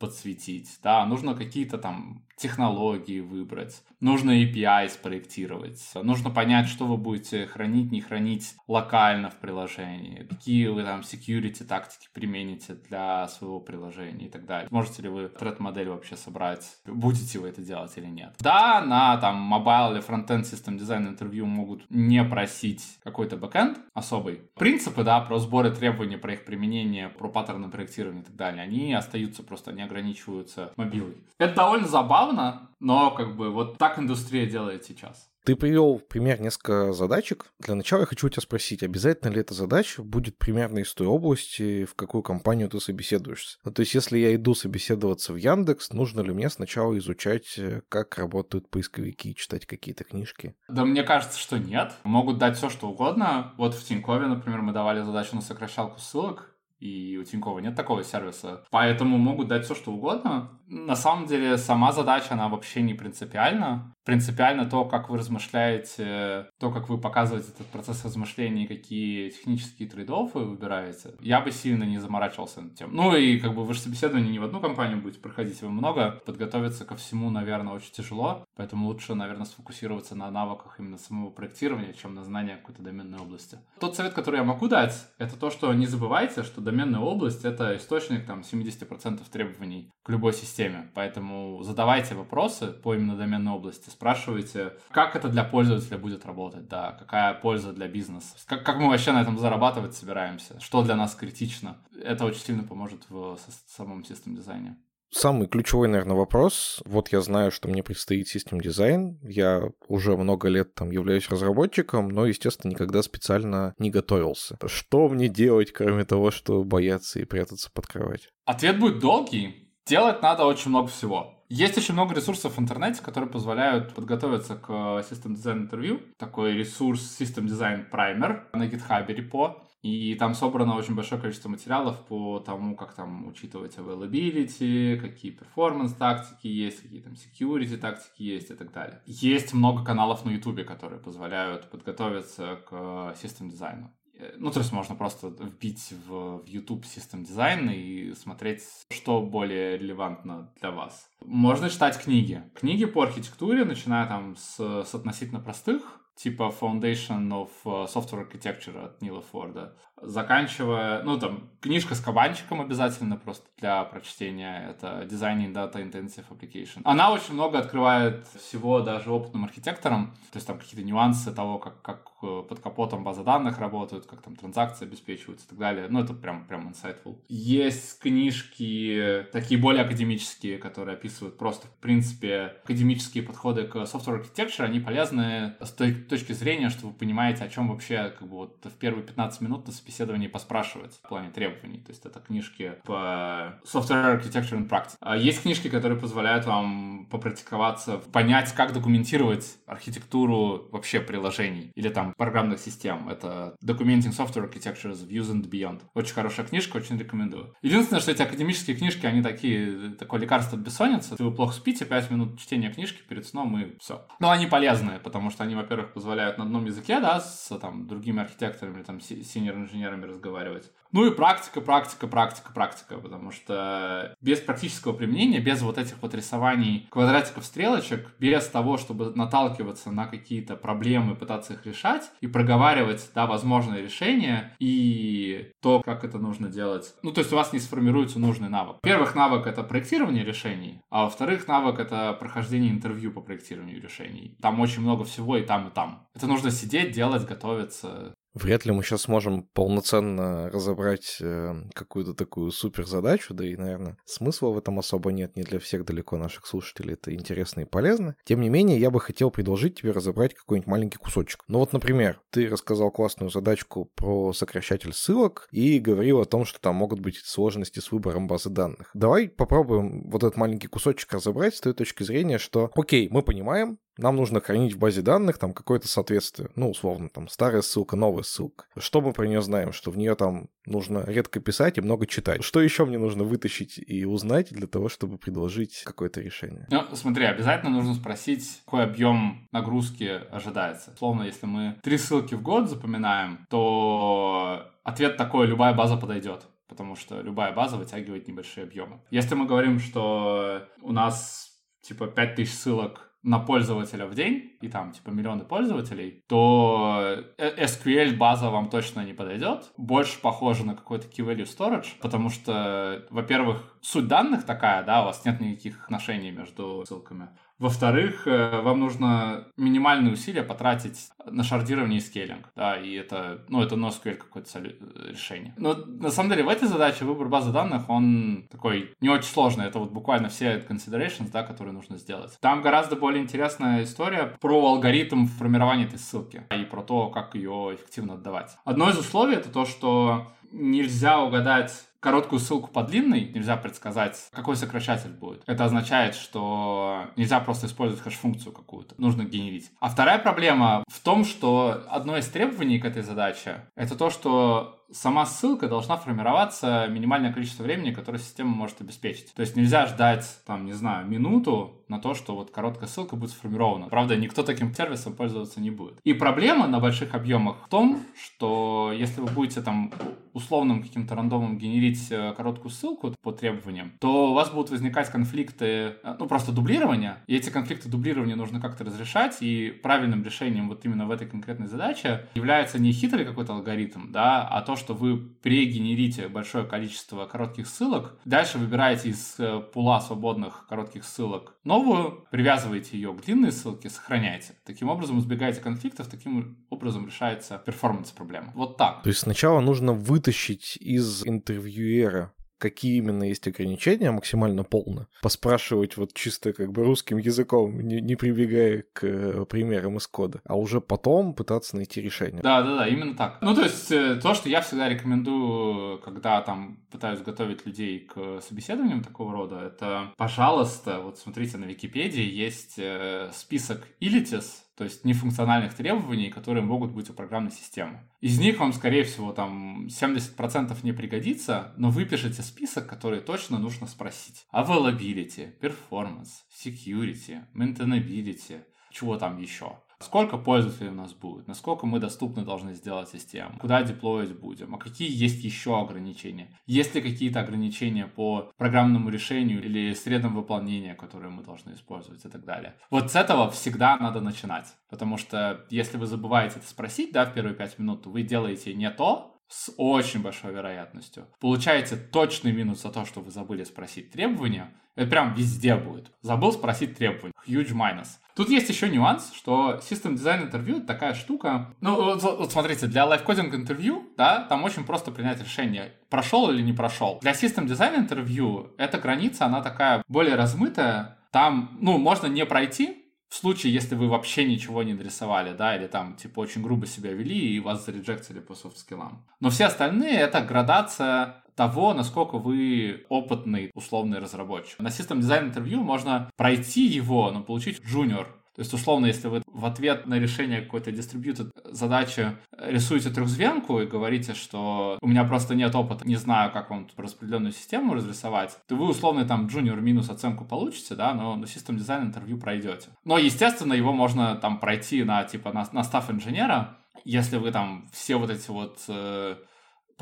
подсветить, 0.04 0.80
да, 0.84 1.06
нужно 1.06 1.34
какие-то 1.34 1.78
там 1.78 2.24
технологии 2.36 3.22
выбрать, 3.22 3.82
нужно 4.02 4.32
API 4.32 4.90
спроектировать, 4.90 5.82
нужно 5.96 6.30
понять, 6.30 6.68
что 6.68 6.86
вы 6.86 6.98
будете 6.98 7.48
хранить, 7.48 7.90
не 7.90 8.02
хранить 8.02 8.56
локально 8.68 9.30
в 9.30 9.36
приложении, 9.36 10.28
какие 10.30 10.68
вы 10.68 10.84
там 10.84 11.02
security 11.02 11.64
тактики 11.64 12.10
примените 12.14 12.74
для 12.74 13.30
своего 13.30 13.62
приложения 13.62 14.26
и 14.26 14.30
так 14.30 14.46
далее. 14.46 14.68
Можете 14.72 15.04
ли 15.04 15.08
вы 15.10 15.30
тред-модель 15.30 15.88
вообще 15.88 16.18
собрать, 16.18 16.66
будете 16.86 17.40
вы 17.40 17.48
это 17.48 17.62
делать 17.62 17.94
или 17.96 18.08
нет. 18.08 18.36
Да, 18.40 18.82
на 18.82 19.16
там 19.18 19.54
mobile 19.54 19.94
или 19.94 20.06
frontend 20.06 20.42
system 20.42 20.78
design 20.78 21.08
интервью 21.08 21.46
могут 21.46 21.90
не 21.90 22.26
просить 22.26 22.84
какой-то 23.06 23.38
бэкэнд 23.38 23.80
особый. 23.94 24.42
Принципы, 24.56 25.04
да, 25.06 25.22
про 25.22 25.40
сборы 25.40 25.72
требований, 25.72 26.18
про 26.18 26.34
их 26.34 26.44
применение, 26.44 27.08
про 27.08 27.30
паттерны 27.30 27.70
проектирования 27.70 28.24
и 28.24 28.26
так 28.26 28.36
далее, 28.36 28.64
они 28.64 28.94
остаются 28.94 29.44
просто, 29.44 29.72
не 29.72 29.84
ограничиваются 29.94 30.74
мобилой. 30.76 31.18
Это 31.38 31.56
довольно 31.56 31.88
забавно, 31.88 32.70
но 32.80 33.12
как 33.12 33.36
бы 33.36 33.52
вот 33.52 33.78
так 33.78 34.00
индустрия 34.00 34.46
делает 34.46 34.84
сейчас. 34.86 35.30
Ты 35.46 35.58
привел 35.58 35.98
в 35.98 36.08
пример 36.08 36.40
несколько 36.40 36.94
задачек. 36.94 37.48
Для 37.60 37.76
начала 37.76 38.02
я 38.02 38.06
хочу 38.06 38.30
тебя 38.30 38.42
спросить, 38.42 38.82
обязательно 38.82 39.30
ли 39.30 39.42
эта 39.42 39.54
задача 39.54 40.02
будет 40.02 40.38
примерно 40.38 40.80
из 40.80 40.94
той 40.94 41.08
области, 41.08 41.84
в 41.84 41.96
какую 41.96 42.24
компанию 42.24 42.70
ты 42.70 42.80
собеседуешься? 42.80 43.58
Ну, 43.66 43.72
то 43.72 43.82
есть, 43.82 43.94
если 43.94 44.18
я 44.18 44.34
иду 44.36 44.56
собеседоваться 44.56 45.34
в 45.34 45.36
Яндекс, 45.36 45.92
нужно 45.92 46.22
ли 46.22 46.32
мне 46.32 46.50
сначала 46.50 46.98
изучать, 46.98 47.56
э, 47.58 47.82
как 47.90 48.18
работают 48.18 48.70
поисковики, 48.70 49.36
читать 49.36 49.66
какие-то 49.66 50.06
книжки? 50.06 50.56
Да 50.70 50.86
мне 50.86 51.04
кажется, 51.04 51.38
что 51.38 51.60
нет. 51.60 51.92
Могут 52.06 52.38
дать 52.38 52.56
все, 52.56 52.70
что 52.70 52.88
угодно. 52.88 53.54
Вот 53.58 53.74
в 53.74 53.84
Тинькове, 53.84 54.28
например, 54.28 54.62
мы 54.62 54.72
давали 54.72 55.02
задачу 55.02 55.36
на 55.36 55.42
сокращалку 55.42 56.00
ссылок, 56.00 56.53
и 56.84 57.18
у 57.18 57.24
Тинькова 57.24 57.60
нет 57.60 57.76
такого 57.76 58.04
сервиса. 58.04 58.66
Поэтому 58.70 59.18
могут 59.18 59.48
дать 59.48 59.64
все, 59.64 59.74
что 59.74 59.94
угодно. 59.94 60.50
На 60.74 60.96
самом 60.96 61.28
деле, 61.28 61.58
сама 61.58 61.92
задача, 61.92 62.30
она 62.32 62.50
вообще 62.50 62.82
не 62.82 62.96
принципиальна. 62.96 63.94
Принципиально 64.06 64.66
то, 64.66 64.86
как 64.86 65.10
вы 65.10 65.20
размышляете, 65.20 66.50
то, 66.60 66.72
как 66.72 66.90
вы 66.90 66.98
показываете 66.98 67.50
этот 67.50 67.68
процесс 67.68 68.04
размышления, 68.04 68.68
какие 68.68 69.30
технические 69.30 69.88
трейдов 69.88 70.34
вы 70.34 70.46
выбираете. 70.46 71.12
Я 71.22 71.42
бы 71.42 71.52
сильно 71.52 71.84
не 71.84 72.00
заморачивался 72.00 72.62
над 72.62 72.76
тем. 72.76 72.94
Ну 72.94 73.16
и 73.16 73.40
как 73.40 73.54
бы 73.54 73.64
вы 73.64 73.74
же 73.76 73.80
собеседование 73.80 74.32
не 74.32 74.40
в 74.40 74.44
одну 74.44 74.60
компанию 74.60 75.00
будете 75.00 75.22
проходить, 75.22 75.62
вы 75.62 75.70
много. 75.70 76.20
Подготовиться 76.26 76.86
ко 76.86 76.96
всему, 76.96 77.30
наверное, 77.30 77.74
очень 77.74 77.94
тяжело. 77.94 78.44
Поэтому 78.58 78.88
лучше, 78.88 79.14
наверное, 79.14 79.46
сфокусироваться 79.46 80.16
на 80.16 80.30
навыках 80.32 80.80
именно 80.80 80.98
самого 80.98 81.30
проектирования, 81.30 81.94
чем 81.94 82.16
на 82.16 82.24
знании 82.24 82.56
какой-то 82.56 82.82
доменной 82.82 83.20
области. 83.20 83.60
Тот 83.80 83.96
совет, 83.96 84.14
который 84.14 84.38
я 84.38 84.44
могу 84.44 84.68
дать, 84.68 85.08
это 85.20 85.38
то, 85.38 85.52
что 85.52 85.72
не 85.74 85.86
забывайте, 85.86 86.42
что 86.42 86.62
доменная 86.62 87.00
область— 87.00 87.46
это 87.46 87.78
источник 87.78 88.26
там 88.26 88.42
70% 88.42 89.22
требований 89.32 89.92
к 90.04 90.10
любой 90.10 90.34
системе. 90.34 90.63
Поэтому 90.94 91.62
задавайте 91.64 92.16
вопросы 92.16 92.68
по 92.68 92.94
именно 92.94 93.16
доменной 93.16 93.54
области, 93.54 93.90
спрашивайте, 93.90 94.74
как 94.92 95.16
это 95.16 95.30
для 95.30 95.44
пользователя 95.44 95.98
будет 95.98 96.26
работать, 96.26 96.68
да, 96.68 96.92
какая 97.00 97.34
польза 97.34 97.74
для 97.74 97.88
бизнеса, 97.88 98.36
как, 98.46 98.66
как 98.66 98.78
мы 98.78 98.90
вообще 98.90 99.12
на 99.12 99.22
этом 99.22 99.38
зарабатывать 99.38 99.96
собираемся, 99.96 100.60
что 100.60 100.84
для 100.84 100.96
нас 100.96 101.16
критично. 101.16 101.78
Это 102.04 102.26
очень 102.26 102.42
сильно 102.42 102.64
поможет 102.64 103.06
в 103.10 103.38
самом 103.68 104.04
system 104.04 104.36
дизайне. 104.36 104.78
Самый 105.16 105.48
ключевой, 105.48 105.90
наверное, 105.90 106.16
вопрос. 106.16 106.82
Вот 106.86 107.10
я 107.10 107.22
знаю, 107.22 107.52
что 107.52 107.70
мне 107.70 107.84
предстоит 107.84 108.28
system 108.28 108.60
design. 108.60 109.20
Я 109.22 109.70
уже 109.88 110.18
много 110.18 110.48
лет 110.48 110.74
там 110.74 110.90
являюсь 110.90 111.30
разработчиком, 111.30 112.10
но, 112.10 112.26
естественно, 112.26 112.72
никогда 112.72 113.04
специально 113.04 113.76
не 113.78 113.92
готовился. 113.92 114.58
Что 114.66 115.08
мне 115.10 115.30
делать, 115.30 115.72
кроме 115.72 116.04
того, 116.04 116.32
что 116.32 116.64
бояться 116.64 117.20
и 117.20 117.26
прятаться 117.26 117.70
под 117.72 117.86
кровать? 117.86 118.30
Ответ 118.46 118.80
будет 118.80 119.00
долгий. 119.00 119.64
Делать 119.86 120.22
надо 120.22 120.46
очень 120.46 120.70
много 120.70 120.88
всего. 120.88 121.34
Есть 121.50 121.78
очень 121.78 121.94
много 121.94 122.16
ресурсов 122.16 122.56
в 122.56 122.60
интернете, 122.60 123.02
которые 123.02 123.30
позволяют 123.30 123.94
подготовиться 123.94 124.56
к 124.56 124.70
System 124.70 125.36
Design 125.36 125.64
интервью. 125.64 126.00
Такой 126.18 126.54
ресурс 126.54 127.20
System 127.20 127.46
Design 127.46 127.90
Primer 127.92 128.44
на 128.54 128.68
GitHub 128.68 129.06
репо. 129.08 129.62
И 129.82 130.16
там 130.16 130.34
собрано 130.34 130.78
очень 130.78 130.96
большое 130.96 131.20
количество 131.20 131.50
материалов 131.50 132.00
по 132.08 132.40
тому, 132.40 132.78
как 132.78 132.94
там 132.94 133.28
учитывать 133.28 133.76
availability, 133.76 134.96
какие 134.96 135.32
performance 135.32 135.94
тактики 135.94 136.48
есть, 136.48 136.82
какие 136.82 137.02
там 137.02 137.14
security 137.14 137.76
тактики 137.76 138.24
есть 138.24 138.50
и 138.50 138.54
так 138.54 138.72
далее. 138.72 139.02
Есть 139.06 139.54
много 139.54 139.84
каналов 139.84 140.24
на 140.24 140.30
YouTube, 140.30 140.66
которые 140.66 141.02
позволяют 141.02 141.70
подготовиться 141.70 142.62
к 142.70 143.14
систем 143.22 143.50
дизайну. 143.50 143.92
Ну, 144.38 144.52
то 144.52 144.60
есть 144.60 144.72
можно 144.72 144.96
просто 144.96 145.28
вбить 145.28 145.94
в, 146.08 146.40
в 146.40 146.48
YouTube 146.48 146.86
System 146.86 147.24
Design 147.24 147.74
и 147.74 148.14
смотреть, 148.14 148.64
что 148.90 149.22
более 149.22 149.78
релевантно 149.78 150.52
для 150.60 150.72
вас. 150.72 151.10
Можно 151.26 151.70
читать 151.70 151.98
книги. 152.02 152.44
Книги 152.54 152.86
по 152.86 153.04
архитектуре, 153.04 153.66
начиная 153.66 154.08
там 154.08 154.36
с, 154.36 154.84
с 154.84 154.96
относительно 154.96 155.40
простых, 155.40 156.02
типа 156.16 156.54
Foundation 156.60 157.30
of 157.30 157.50
э, 157.66 157.86
Software 157.86 158.30
Architecture 158.30 158.86
от 158.86 159.02
Нила 159.02 159.22
Форда, 159.22 159.76
заканчивая, 160.06 161.04
ну, 161.04 161.18
там, 161.18 161.50
книжка 161.64 161.96
с 161.96 162.02
кабанчиком 162.02 162.62
обязательно 162.62 163.16
просто 163.16 163.48
для 163.58 163.84
прочтения, 163.86 164.68
это 164.70 165.08
Designing 165.10 165.54
Data 165.54 165.76
Intensive 165.76 166.26
Application. 166.30 166.82
Она 166.84 167.12
очень 167.12 167.34
много 167.34 167.58
открывает 167.58 168.28
всего 168.28 168.82
даже 168.82 169.12
опытным 169.12 169.46
архитекторам, 169.46 170.14
то 170.32 170.38
есть 170.38 170.46
там 170.46 170.60
какие-то 170.60 170.86
нюансы 170.86 171.32
того, 171.32 171.60
как, 171.60 171.82
как 171.82 172.12
э, 172.22 172.44
под 172.48 172.60
капотом 172.60 173.04
базы 173.04 173.24
данных 173.24 173.60
работают, 173.60 174.06
как 174.06 174.22
там 174.22 174.36
транзакции 174.36 174.86
обеспечиваются 174.86 175.46
и 175.46 175.50
так 175.50 175.58
далее. 175.58 175.88
Ну, 175.90 176.02
это 176.02 176.14
прям, 176.14 176.46
прям 176.46 176.68
insightful. 176.68 177.18
Есть 177.30 178.00
книжки 178.00 179.26
такие 179.32 179.60
более 179.60 179.86
академические, 179.86 180.58
которые 180.58 180.96
описывают 180.96 181.38
просто, 181.38 181.68
в 181.68 181.76
принципе, 181.78 182.58
академические 182.64 183.24
подходы 183.24 183.64
к 183.64 183.76
software 183.78 184.22
architecture, 184.22 184.64
они 184.64 184.82
полезны 184.82 185.56
с 185.62 185.72
той 185.72 185.94
точки 185.94 186.34
зрения, 186.34 186.70
что 186.70 186.88
вы 186.88 186.94
понимаете, 186.94 187.46
о 187.46 187.50
чем 187.50 187.70
вообще 187.70 188.14
как 188.18 188.28
бы 188.28 188.36
вот 188.36 188.66
в 188.66 188.78
первые 188.78 189.06
15 189.06 189.42
минут 189.42 189.66
на 189.66 189.72
собеседовании 189.72 189.93
поспрашивать 190.28 191.00
в 191.04 191.08
плане 191.08 191.30
требований. 191.30 191.80
То 191.80 191.92
есть 191.92 192.06
это 192.06 192.20
книжки 192.20 192.76
по 192.86 193.60
software 193.64 194.20
architecture 194.20 194.58
and 194.58 194.70
practice. 194.70 194.96
А 195.00 195.18
есть 195.18 195.42
книжки, 195.42 195.70
которые 195.70 196.00
позволяют 196.00 196.46
вам 196.46 197.08
попрактиковаться, 197.10 197.98
понять, 197.98 198.54
как 198.54 198.74
документировать 198.74 199.58
архитектуру 199.66 200.68
вообще 200.72 201.00
приложений 201.00 201.72
или 201.76 201.90
там 201.90 202.14
программных 202.18 202.60
систем. 202.60 203.10
Это 203.10 203.56
Documenting 203.64 204.12
Software 204.12 204.50
Architectures 204.50 205.08
Views 205.08 205.32
and 205.32 205.50
Beyond. 205.50 205.82
Очень 205.94 206.14
хорошая 206.14 206.46
книжка, 206.46 206.78
очень 206.78 206.98
рекомендую. 206.98 207.54
Единственное, 207.62 208.02
что 208.02 208.12
эти 208.12 208.22
академические 208.22 208.76
книжки, 208.76 209.06
они 209.06 209.22
такие, 209.22 209.92
такое 209.92 210.20
лекарство 210.22 210.58
от 210.58 210.64
бессонницы. 210.64 211.12
Если 211.12 211.24
вы 211.24 211.32
плохо 211.32 211.54
спите, 211.54 211.86
5 211.86 212.12
минут 212.12 212.40
чтения 212.40 212.72
книжки 212.72 213.02
перед 213.08 213.26
сном 213.26 213.58
и 213.58 213.78
все. 213.80 214.06
Но 214.20 214.32
они 214.32 214.48
полезные, 214.48 215.00
потому 215.00 215.30
что 215.30 215.44
они, 215.44 215.56
во-первых, 215.56 215.94
позволяют 215.94 216.38
на 216.38 216.44
одном 216.46 216.66
языке, 216.66 217.00
да, 217.00 217.20
с 217.20 217.58
там 217.60 217.88
другими 217.88 218.22
архитекторами, 218.22 218.84
там, 218.84 219.00
синер 219.00 219.58
инженерами 219.74 220.06
разговаривать. 220.06 220.72
Ну 220.92 221.06
и 221.08 221.12
практика, 221.12 221.60
практика, 221.60 222.08
практика, 222.08 222.52
практика, 222.54 223.00
потому 223.00 223.32
что 223.32 224.16
без 224.22 224.40
практического 224.40 224.94
применения, 224.94 225.40
без 225.40 225.62
вот 225.64 225.80
этих 225.80 225.96
вот 226.02 226.14
рисований 226.14 226.88
квадратиков, 226.92 227.44
стрелочек, 227.46 228.12
без 228.20 228.48
того, 228.48 228.78
чтобы 228.78 229.12
наталкиваться 229.16 229.90
на 229.92 230.06
какие-то 230.06 230.56
проблемы, 230.56 231.16
пытаться 231.16 231.54
их 231.54 231.66
решать 231.66 232.12
и 232.22 232.28
проговаривать, 232.28 233.10
да, 233.16 233.26
возможные 233.26 233.82
решения 233.82 234.56
и 234.60 235.52
то, 235.62 235.82
как 235.82 236.04
это 236.04 236.20
нужно 236.20 236.50
делать. 236.50 236.94
Ну, 237.02 237.12
то 237.12 237.22
есть 237.22 237.34
у 237.34 237.36
вас 237.36 237.54
не 237.54 237.60
сформируется 237.60 238.20
нужный 238.20 238.50
навык. 238.50 238.78
Первых 238.84 239.16
навык— 239.16 239.48
это 239.48 239.64
проектирование 239.64 240.24
решений, 240.24 240.80
а 240.92 241.06
во-вторых, 241.06 241.48
навык— 241.48 241.80
это 241.80 242.14
прохождение 242.14 242.72
интервью 242.72 243.12
по 243.12 243.22
проектированию 243.22 243.82
решений. 243.82 244.38
Там 244.42 244.60
очень 244.60 244.84
много 244.84 245.06
всего 245.06 245.38
и 245.38 245.42
там, 245.42 245.70
и 245.70 245.72
там. 245.72 246.08
Это 246.14 246.28
нужно 246.28 246.52
сидеть, 246.52 246.92
делать, 246.92 247.26
готовиться. 247.26 248.14
Вряд 248.34 248.66
ли 248.66 248.72
мы 248.72 248.84
сейчас 248.84 249.04
сможем 249.04 249.44
полноценно 249.54 250.50
разобрать 250.50 251.18
э, 251.22 251.54
какую-то 251.74 252.14
такую 252.16 252.52
супер 252.52 252.88
задачу, 252.88 253.34
да 253.34 253.46
и, 253.46 253.56
наверное, 253.56 253.98
смысла 254.06 254.50
в 254.50 254.58
этом 254.58 254.80
особо 254.80 255.12
нет, 255.12 255.36
не 255.36 255.44
для 255.44 255.60
всех 255.60 255.86
далеко 255.86 256.18
наших 256.18 256.48
слушателей 256.48 256.94
это 256.94 257.14
интересно 257.14 257.62
и 257.62 257.66
полезно. 257.66 258.16
Тем 258.26 258.42
не 258.42 258.50
менее, 258.50 258.80
я 258.80 258.90
бы 258.90 259.00
хотел 259.00 259.30
предложить 259.30 259.80
тебе 259.80 259.92
разобрать 259.92 260.34
какой-нибудь 260.34 260.68
маленький 260.68 260.98
кусочек. 260.98 261.44
Ну 261.48 261.60
вот, 261.60 261.74
например, 261.74 262.22
ты 262.32 262.48
рассказал 262.48 262.90
классную 262.90 263.30
задачку 263.30 263.92
про 263.96 264.34
сокращатель 264.34 264.94
ссылок 264.94 265.48
и 265.52 265.78
говорил 265.80 266.20
о 266.20 266.26
том, 266.26 266.46
что 266.46 266.60
там 266.60 266.76
могут 266.76 267.02
быть 267.02 267.18
сложности 267.18 267.80
с 267.80 267.92
выбором 267.92 268.28
базы 268.28 268.50
данных. 268.50 268.90
Давай 268.96 269.30
попробуем 269.30 270.10
вот 270.10 270.24
этот 270.24 270.38
маленький 270.38 270.68
кусочек 270.68 271.14
разобрать 271.14 271.56
с 271.56 271.62
той 271.62 271.74
точки 271.74 272.02
зрения, 272.04 272.40
что, 272.40 272.72
окей, 272.76 273.10
мы 273.10 273.22
понимаем, 273.22 273.78
нам 273.98 274.16
нужно 274.16 274.42
хранить 274.42 274.74
в 274.74 274.80
базе 274.80 275.02
данных 275.02 275.38
там 275.38 275.54
какое-то 275.54 275.88
соответствие. 275.88 276.50
Ну, 276.56 276.70
условно, 276.70 277.10
там 277.10 277.28
старая 277.28 277.62
ссылка, 277.62 277.96
новая 277.96 278.24
ссылка. 278.24 278.66
Что 278.78 279.02
мы 279.02 279.14
про 279.14 279.28
нее 279.28 279.42
знаем? 279.42 279.72
Что 279.72 279.92
в 279.92 279.98
нее 279.98 280.16
там 280.16 280.50
нужно 280.66 281.04
редко 281.06 281.40
писать 281.40 281.78
и 281.78 281.82
много 281.82 282.08
читать. 282.08 282.44
Что 282.44 282.62
еще 282.62 282.86
мне 282.86 282.98
нужно 282.98 283.24
вытащить 283.24 283.78
и 283.78 284.06
узнать 284.06 284.50
для 284.52 284.68
того, 284.68 284.90
чтобы 284.90 285.18
предложить 285.18 285.84
какое-то 285.84 286.22
решение? 286.22 286.68
Ну, 286.72 286.84
смотри, 286.94 287.26
обязательно 287.26 287.72
нужно 287.72 287.94
спросить, 287.94 288.62
какой 288.66 288.84
объем 288.84 289.48
нагрузки 289.52 290.22
ожидается. 290.32 290.96
Словно, 290.98 291.24
если 291.24 291.46
мы 291.46 291.80
три 291.84 291.98
ссылки 291.98 292.34
в 292.34 292.42
год 292.42 292.70
запоминаем, 292.70 293.46
то 293.50 294.72
ответ 294.84 295.18
такой, 295.18 295.48
любая 295.48 295.74
база 295.74 295.98
подойдет 295.98 296.48
потому 296.70 296.96
что 296.96 297.22
любая 297.22 297.54
база 297.54 297.78
вытягивает 297.78 298.28
небольшие 298.28 298.64
объемы. 298.64 299.00
Если 299.12 299.36
мы 299.36 299.46
говорим, 299.46 299.78
что 299.78 300.68
у 300.82 300.92
нас 300.92 301.52
типа 301.82 302.08
5000 302.08 302.50
ссылок 302.52 303.13
на 303.24 303.40
пользователя 303.40 304.06
в 304.06 304.16
день, 304.16 304.58
и 304.62 304.68
там 304.68 304.92
типа 304.92 305.10
миллионы 305.10 305.46
пользователей, 305.46 306.24
то 306.28 307.18
SQL 307.38 308.16
база 308.18 308.50
вам 308.50 308.70
точно 308.70 309.06
не 309.06 309.14
подойдет. 309.14 309.72
Больше 309.78 310.22
похоже 310.22 310.66
на 310.66 310.76
какой-то 310.76 311.08
key 311.08 311.26
value 311.26 311.46
storage, 311.46 311.88
потому 312.02 312.30
что, 312.30 313.06
во-первых, 313.10 313.78
суть 313.82 314.08
данных 314.08 314.46
такая, 314.46 314.84
да, 314.84 315.02
у 315.02 315.06
вас 315.06 315.26
нет 315.26 315.40
никаких 315.40 315.86
отношений 315.86 316.32
между 316.32 316.84
ссылками. 316.86 317.30
Во-вторых, 317.64 318.28
э, 318.28 318.60
вам 318.60 318.82
нужно 318.82 319.48
минимальные 319.56 320.12
усилия 320.12 320.44
потратить 320.44 321.12
на 321.26 321.46
шардирование 321.46 322.00
и 322.00 322.02
скейлинг. 322.02 322.50
Да, 322.58 322.76
и 322.76 322.92
это, 322.92 323.46
ну, 323.48 323.64
это 323.64 323.76
NoSQL 323.76 324.16
какое-то 324.16 324.60
решение. 324.60 325.54
Но 325.56 325.74
на 325.74 326.12
самом 326.12 326.30
деле 326.32 326.44
в 326.44 326.50
этой 326.50 326.68
задаче 326.68 327.06
выбор 327.06 327.30
базы 327.30 327.54
данных, 327.54 327.90
он 327.90 328.50
такой 328.52 328.94
не 329.00 329.08
очень 329.08 329.30
сложный. 329.30 329.66
Это 329.66 329.80
вот 329.80 329.92
буквально 329.92 330.28
все 330.28 330.58
considerations, 330.58 331.32
да, 331.32 331.44
которые 331.44 331.74
нужно 331.74 331.98
сделать. 331.98 332.38
Там 332.42 332.62
гораздо 332.62 332.98
более 332.98 333.24
интересная 333.24 333.84
история 333.84 334.36
про 334.42 334.68
алгоритм 334.68 335.28
формирования 335.28 335.86
этой 335.86 336.00
ссылки 336.00 336.44
и 336.54 336.66
про 336.66 336.82
то, 336.82 337.12
как 337.12 337.34
ее 337.34 337.76
эффективно 337.76 338.16
отдавать. 338.16 338.58
Одно 338.66 338.90
из 338.90 338.98
условий 338.98 339.36
это 339.36 339.48
то, 339.48 339.64
что 339.64 340.28
нельзя 340.54 341.20
угадать 341.20 341.74
короткую 342.04 342.40
ссылку 342.40 342.70
по 342.70 342.84
длинной, 342.84 343.32
нельзя 343.34 343.56
предсказать, 343.56 344.28
какой 344.32 344.58
сокращатель 344.58 345.10
будет. 345.10 345.42
Это 345.48 345.64
означает, 345.64 346.16
что 346.16 347.06
нельзя 347.16 347.40
просто 347.40 347.68
использовать 347.68 348.04
хэш-функцию 348.04 348.52
какую-то, 348.52 348.94
нужно 348.98 349.24
генерить. 349.24 349.72
А 349.80 349.90
вторая 349.90 350.20
проблема 350.20 350.84
в 350.90 351.00
том, 351.00 351.24
что 351.24 351.86
одно 351.90 352.18
из 352.18 352.28
требований 352.28 352.78
к 352.78 352.86
этой 352.86 353.04
задаче— 353.04 353.66
это 353.76 353.96
то, 353.96 354.10
что 354.10 354.84
сама 354.92 355.26
ссылка 355.26 355.68
должна 355.68 355.96
формироваться 355.98 356.88
минимальное 356.90 357.32
количество 357.32 357.64
времени, 357.64 357.94
которое 357.94 358.20
система 358.20 358.50
может 358.50 358.82
обеспечить. 358.82 359.34
То 359.34 359.42
есть 359.42 359.56
нельзя 359.56 359.88
ждать, 359.88 360.28
там, 360.46 360.66
не 360.66 360.74
знаю, 360.74 361.08
минуту 361.08 361.83
на 361.88 362.00
то, 362.00 362.14
что 362.14 362.36
вот 362.36 362.52
короткая 362.52 362.88
ссылка 362.88 363.16
будет 363.16 363.32
сформирована. 363.32 363.88
Правда, 363.88 364.16
никто 364.16 364.44
таким 364.44 364.74
сервисом 364.74 365.14
пользоваться 365.14 365.60
не 365.60 365.72
будет. 365.72 366.00
И 366.04 366.14
проблема 366.14 366.68
на 366.68 366.80
больших 366.80 367.14
объемах 367.14 367.58
в 367.66 367.70
том, 367.70 368.00
что 368.16 368.92
если 368.96 369.22
вы 369.22 369.28
будете 369.28 369.62
там 369.62 369.92
условным 370.34 370.82
каким-то 370.82 371.16
рандомом 371.16 371.58
генерить 371.58 372.08
э, 372.10 372.34
короткую 372.36 372.72
ссылку 372.72 373.14
по 373.22 373.32
требованиям, 373.32 373.94
то 374.00 374.32
у 374.32 374.34
вас 374.34 374.50
будут 374.50 374.72
возникать 374.72 375.10
конфликты, 375.10 375.66
э, 375.66 376.16
ну, 376.20 376.28
просто 376.28 376.52
дублирования, 376.52 377.20
и 377.28 377.36
эти 377.36 377.50
конфликты 377.50 377.88
дублирования 377.88 378.36
нужно 378.36 378.60
как-то 378.60 378.84
разрешать, 378.84 379.38
и 379.42 379.70
правильным 379.70 380.24
решением 380.24 380.70
вот 380.70 380.86
именно 380.86 381.06
в 381.06 381.12
этой 381.12 381.28
конкретной 381.28 381.68
задаче 381.68 382.28
является 382.34 382.80
не 382.80 382.92
хитрый 382.92 383.26
какой-то 383.26 383.54
алгоритм, 383.54 384.12
да, 384.12 384.48
а 384.48 384.62
то, 384.62 384.76
что 384.76 384.94
вы 384.94 385.18
прегенерите 385.18 386.28
большое 386.28 386.66
количество 386.66 387.26
коротких 387.26 387.68
ссылок, 387.68 388.18
дальше 388.26 388.58
выбираете 388.58 389.10
из 389.10 389.36
э, 389.38 389.60
пула 389.60 390.00
свободных 390.00 390.66
коротких 390.68 391.04
ссылок 391.04 391.53
новую, 391.64 392.26
привязываете 392.32 392.98
ее 392.98 393.14
к 393.14 393.22
длинной 393.22 393.52
ссылке, 393.52 393.90
сохраняете. 393.90 394.54
Таким 394.66 394.90
образом 394.90 395.20
избегаете 395.20 395.62
конфликтов, 395.62 396.08
таким 396.08 396.58
образом 396.70 397.08
решается 397.08 397.58
перформанс 397.58 398.12
проблема. 398.12 398.52
Вот 398.56 398.78
так. 398.78 399.04
То 399.04 399.10
есть 399.10 399.22
сначала 399.22 399.60
нужно 399.60 399.94
вытащить 399.94 400.78
из 400.78 401.26
интервьюера 401.26 402.34
какие 402.58 402.98
именно 402.98 403.24
есть 403.24 403.48
ограничения 403.48 404.12
максимально 404.12 404.64
полно, 404.64 405.08
поспрашивать 405.22 405.98
вот 405.98 406.14
чисто 406.14 406.54
как 406.54 406.72
бы 406.72 406.84
русским 406.84 407.18
языком, 407.18 407.80
не, 407.80 408.02
не 408.02 408.16
прибегая 408.16 408.86
к 408.94 409.04
э, 409.04 409.46
примерам 409.46 409.98
из 409.98 410.08
кода, 410.08 410.42
а 410.46 410.56
уже 410.56 410.82
потом 410.82 411.34
пытаться 411.34 411.76
найти 411.76 412.02
решение. 412.02 412.42
Да, 412.42 412.62
да, 412.62 412.78
да, 412.78 412.88
именно 412.88 413.16
так. 413.16 413.40
Ну, 413.42 413.54
то 413.56 413.64
есть 413.64 413.92
э, 413.92 414.16
то, 414.16 414.34
что 414.34 414.50
я 414.50 414.62
всегда 414.62 414.90
рекомендую, 414.90 416.00
когда 416.00 416.42
там 416.42 416.80
пытаюсь 416.92 417.22
готовить 417.22 417.66
людей 417.66 418.00
к 418.00 418.42
собеседованиям 418.42 419.04
такого 419.04 419.34
рода, 419.34 419.60
это, 419.60 420.14
пожалуйста, 420.18 421.00
вот 421.00 421.18
смотрите, 421.20 421.58
на 421.58 421.66
Википедии 421.66 422.24
есть 422.24 422.76
э, 422.78 423.30
список 423.34 423.88
Ilitis, 424.00 424.46
то 424.76 424.84
есть 424.84 425.06
нефункциональных 425.06 425.74
требований, 425.74 426.30
которые 426.30 426.64
могут 426.64 426.92
быть 426.92 427.10
у 427.10 427.14
программной 427.14 427.52
системы. 427.52 428.02
Из 428.22 428.40
них 428.40 428.60
вам, 428.60 428.74
скорее 428.74 429.04
всего, 429.04 429.32
там 429.32 429.88
70% 429.88 430.76
не 430.84 430.94
пригодится, 430.94 431.74
но 431.78 431.90
выпишите 431.92 432.42
список, 432.42 432.88
который 432.88 433.22
точно 433.22 433.60
нужно 433.60 433.88
спросить. 433.88 434.46
Availability, 434.52 435.60
performance, 435.60 436.30
security, 436.52 437.44
maintainability, 437.54 438.64
чего 438.92 439.18
там 439.18 439.40
еще. 439.40 439.78
Сколько 440.04 440.38
пользователей 440.38 440.90
у 440.90 440.94
нас 440.94 441.14
будет, 441.14 441.48
насколько 441.48 441.86
мы 441.86 442.00
доступны 442.00 442.44
должны 442.44 442.74
сделать 442.74 443.10
систему, 443.10 443.58
куда 443.60 443.82
деплоить 443.84 444.38
будем, 444.38 444.76
а 444.76 444.78
какие 444.78 445.10
есть 445.12 445.44
еще 445.44 445.80
ограничения. 445.80 446.50
Есть 446.66 446.96
ли 446.96 447.02
какие-то 447.02 447.40
ограничения 447.40 448.08
по 448.08 448.52
программному 448.58 449.10
решению 449.10 449.64
или 449.64 449.94
средам 449.94 450.36
выполнения, 450.36 450.94
которые 450.94 451.32
мы 451.32 451.44
должны 451.44 451.74
использовать 451.74 452.26
и 452.26 452.30
так 452.30 452.46
далее. 452.46 452.76
Вот 452.90 453.12
с 453.12 453.16
этого 453.16 453.50
всегда 453.50 453.98
надо 453.98 454.22
начинать, 454.22 454.68
потому 454.90 455.18
что 455.18 455.66
если 455.70 455.98
вы 455.98 456.06
забываете 456.06 456.58
это 456.58 456.68
спросить, 456.68 457.12
да, 457.12 457.26
в 457.26 457.34
первые 457.34 457.56
пять 457.56 457.80
минут, 457.80 458.04
то 458.04 458.10
вы 458.10 458.24
делаете 458.24 458.74
не 458.74 458.90
то, 458.90 459.33
с 459.48 459.72
очень 459.78 460.22
большой 460.22 460.54
вероятностью. 460.54 461.28
Получаете 461.40 461.96
точный 461.96 462.52
минус 462.52 462.82
за 462.82 462.90
то, 462.90 463.06
что 463.06 463.22
вы 463.22 463.32
забыли 463.32 463.64
спросить 463.64 464.12
требования. 464.12 464.74
Это 464.96 465.10
прям 465.10 465.34
везде 465.34 465.76
будет. 465.76 466.12
Забыл 466.22 466.52
спросить 466.52 466.96
требования. 466.98 467.34
Huge 467.48 467.72
minus. 467.72 468.08
Тут 468.36 468.50
есть 468.50 468.70
еще 468.70 468.90
нюанс, 468.90 469.32
что 469.36 469.80
System 469.90 470.16
Design 470.16 470.44
интервью 470.44 470.78
это 470.78 470.88
такая 470.88 471.14
штука. 471.14 471.74
Ну, 471.82 471.96
вот, 471.96 472.24
вот 472.24 472.52
смотрите, 472.52 472.88
для 472.88 473.06
лайфкодинг 473.06 473.54
интервью, 473.54 474.12
да, 474.18 474.44
там 474.50 474.64
очень 474.64 474.86
просто 474.86 475.12
принять 475.12 475.40
решение, 475.40 475.94
прошел 476.10 476.50
или 476.50 476.62
не 476.62 476.74
прошел. 476.74 477.20
Для 477.22 477.32
System 477.32 477.68
Design 477.68 477.96
интервью 477.96 478.72
эта 478.78 478.98
граница, 478.98 479.46
она 479.46 479.62
такая 479.62 480.04
более 480.08 480.36
размытая. 480.36 481.18
Там, 481.32 481.78
ну, 481.80 481.98
можно 481.98 482.28
не 482.28 482.46
пройти, 482.46 483.03
в 483.34 483.36
случае, 483.36 483.74
если 483.74 483.96
вы 483.96 484.10
вообще 484.10 484.46
ничего 484.46 484.84
не 484.84 484.94
нарисовали, 484.94 485.54
да, 485.58 485.76
или 485.76 485.88
там, 485.88 486.16
типа, 486.16 486.42
очень 486.42 486.62
грубо 486.62 486.86
себя 486.86 487.12
вели 487.14 487.56
и 487.56 487.60
вас 487.60 487.84
зареджектили 487.84 488.40
по 488.40 488.54
софт-скиллам. 488.54 489.26
Но 489.40 489.50
все 489.50 489.66
остальные— 489.66 490.20
это 490.20 490.42
градация 490.42 491.44
того, 491.56 491.96
насколько 491.96 492.38
вы 492.38 493.08
опытный 493.10 493.72
условный 493.74 494.20
разработчик. 494.20 494.78
На 494.78 494.90
System 494.90 495.20
Design 495.20 495.46
интервью 495.46 495.82
можно 495.82 496.30
пройти 496.38 496.86
его, 496.86 497.32
но 497.32 497.42
получить 497.42 497.80
junior 497.80 498.28
то 498.56 498.60
есть, 498.60 498.74
условно, 498.74 499.08
если 499.08 499.28
вы 499.28 499.42
в 499.48 499.66
ответ 499.66 500.06
на 500.06 500.20
решение 500.20 500.62
какой-то 500.62 500.92
distributed 500.92 501.48
задачи 501.66 502.38
рисуете 502.58 503.10
трехзвенку 503.10 503.80
и 503.82 503.88
говорите, 503.88 504.36
что 504.36 505.00
у 505.02 505.08
меня 505.08 505.24
просто 505.24 505.56
нет 505.56 505.74
опыта, 505.74 506.08
не 506.08 506.18
знаю, 506.18 506.52
как 506.52 506.70
вам 506.70 506.88
распределенную 506.96 507.52
систему 507.52 507.96
разрисовать, 507.96 508.58
то 508.68 508.76
вы, 508.76 508.88
условно, 508.88 509.26
там 509.26 509.48
junior 509.48 509.82
минус 509.82 510.10
оценку 510.10 510.46
получите, 510.46 510.94
да, 510.96 511.14
но 511.14 511.36
на 511.36 511.48
system 511.48 511.78
design 511.78 512.04
интервью 512.04 512.38
пройдете. 512.38 512.90
Но, 513.06 513.18
естественно, 513.18 513.74
его 513.74 513.92
можно 513.92 514.36
там 514.36 514.60
пройти 514.60 515.04
на, 515.04 515.24
типа, 515.24 515.52
на, 515.52 515.68
на 515.72 515.84
staff 515.84 516.12
инженера, 516.12 516.78
если 517.06 517.38
вы 517.38 517.52
там 517.52 517.90
все 517.92 518.18
вот 518.18 518.30
эти 518.30 518.50
вот 518.50 518.80
э, 518.88 519.36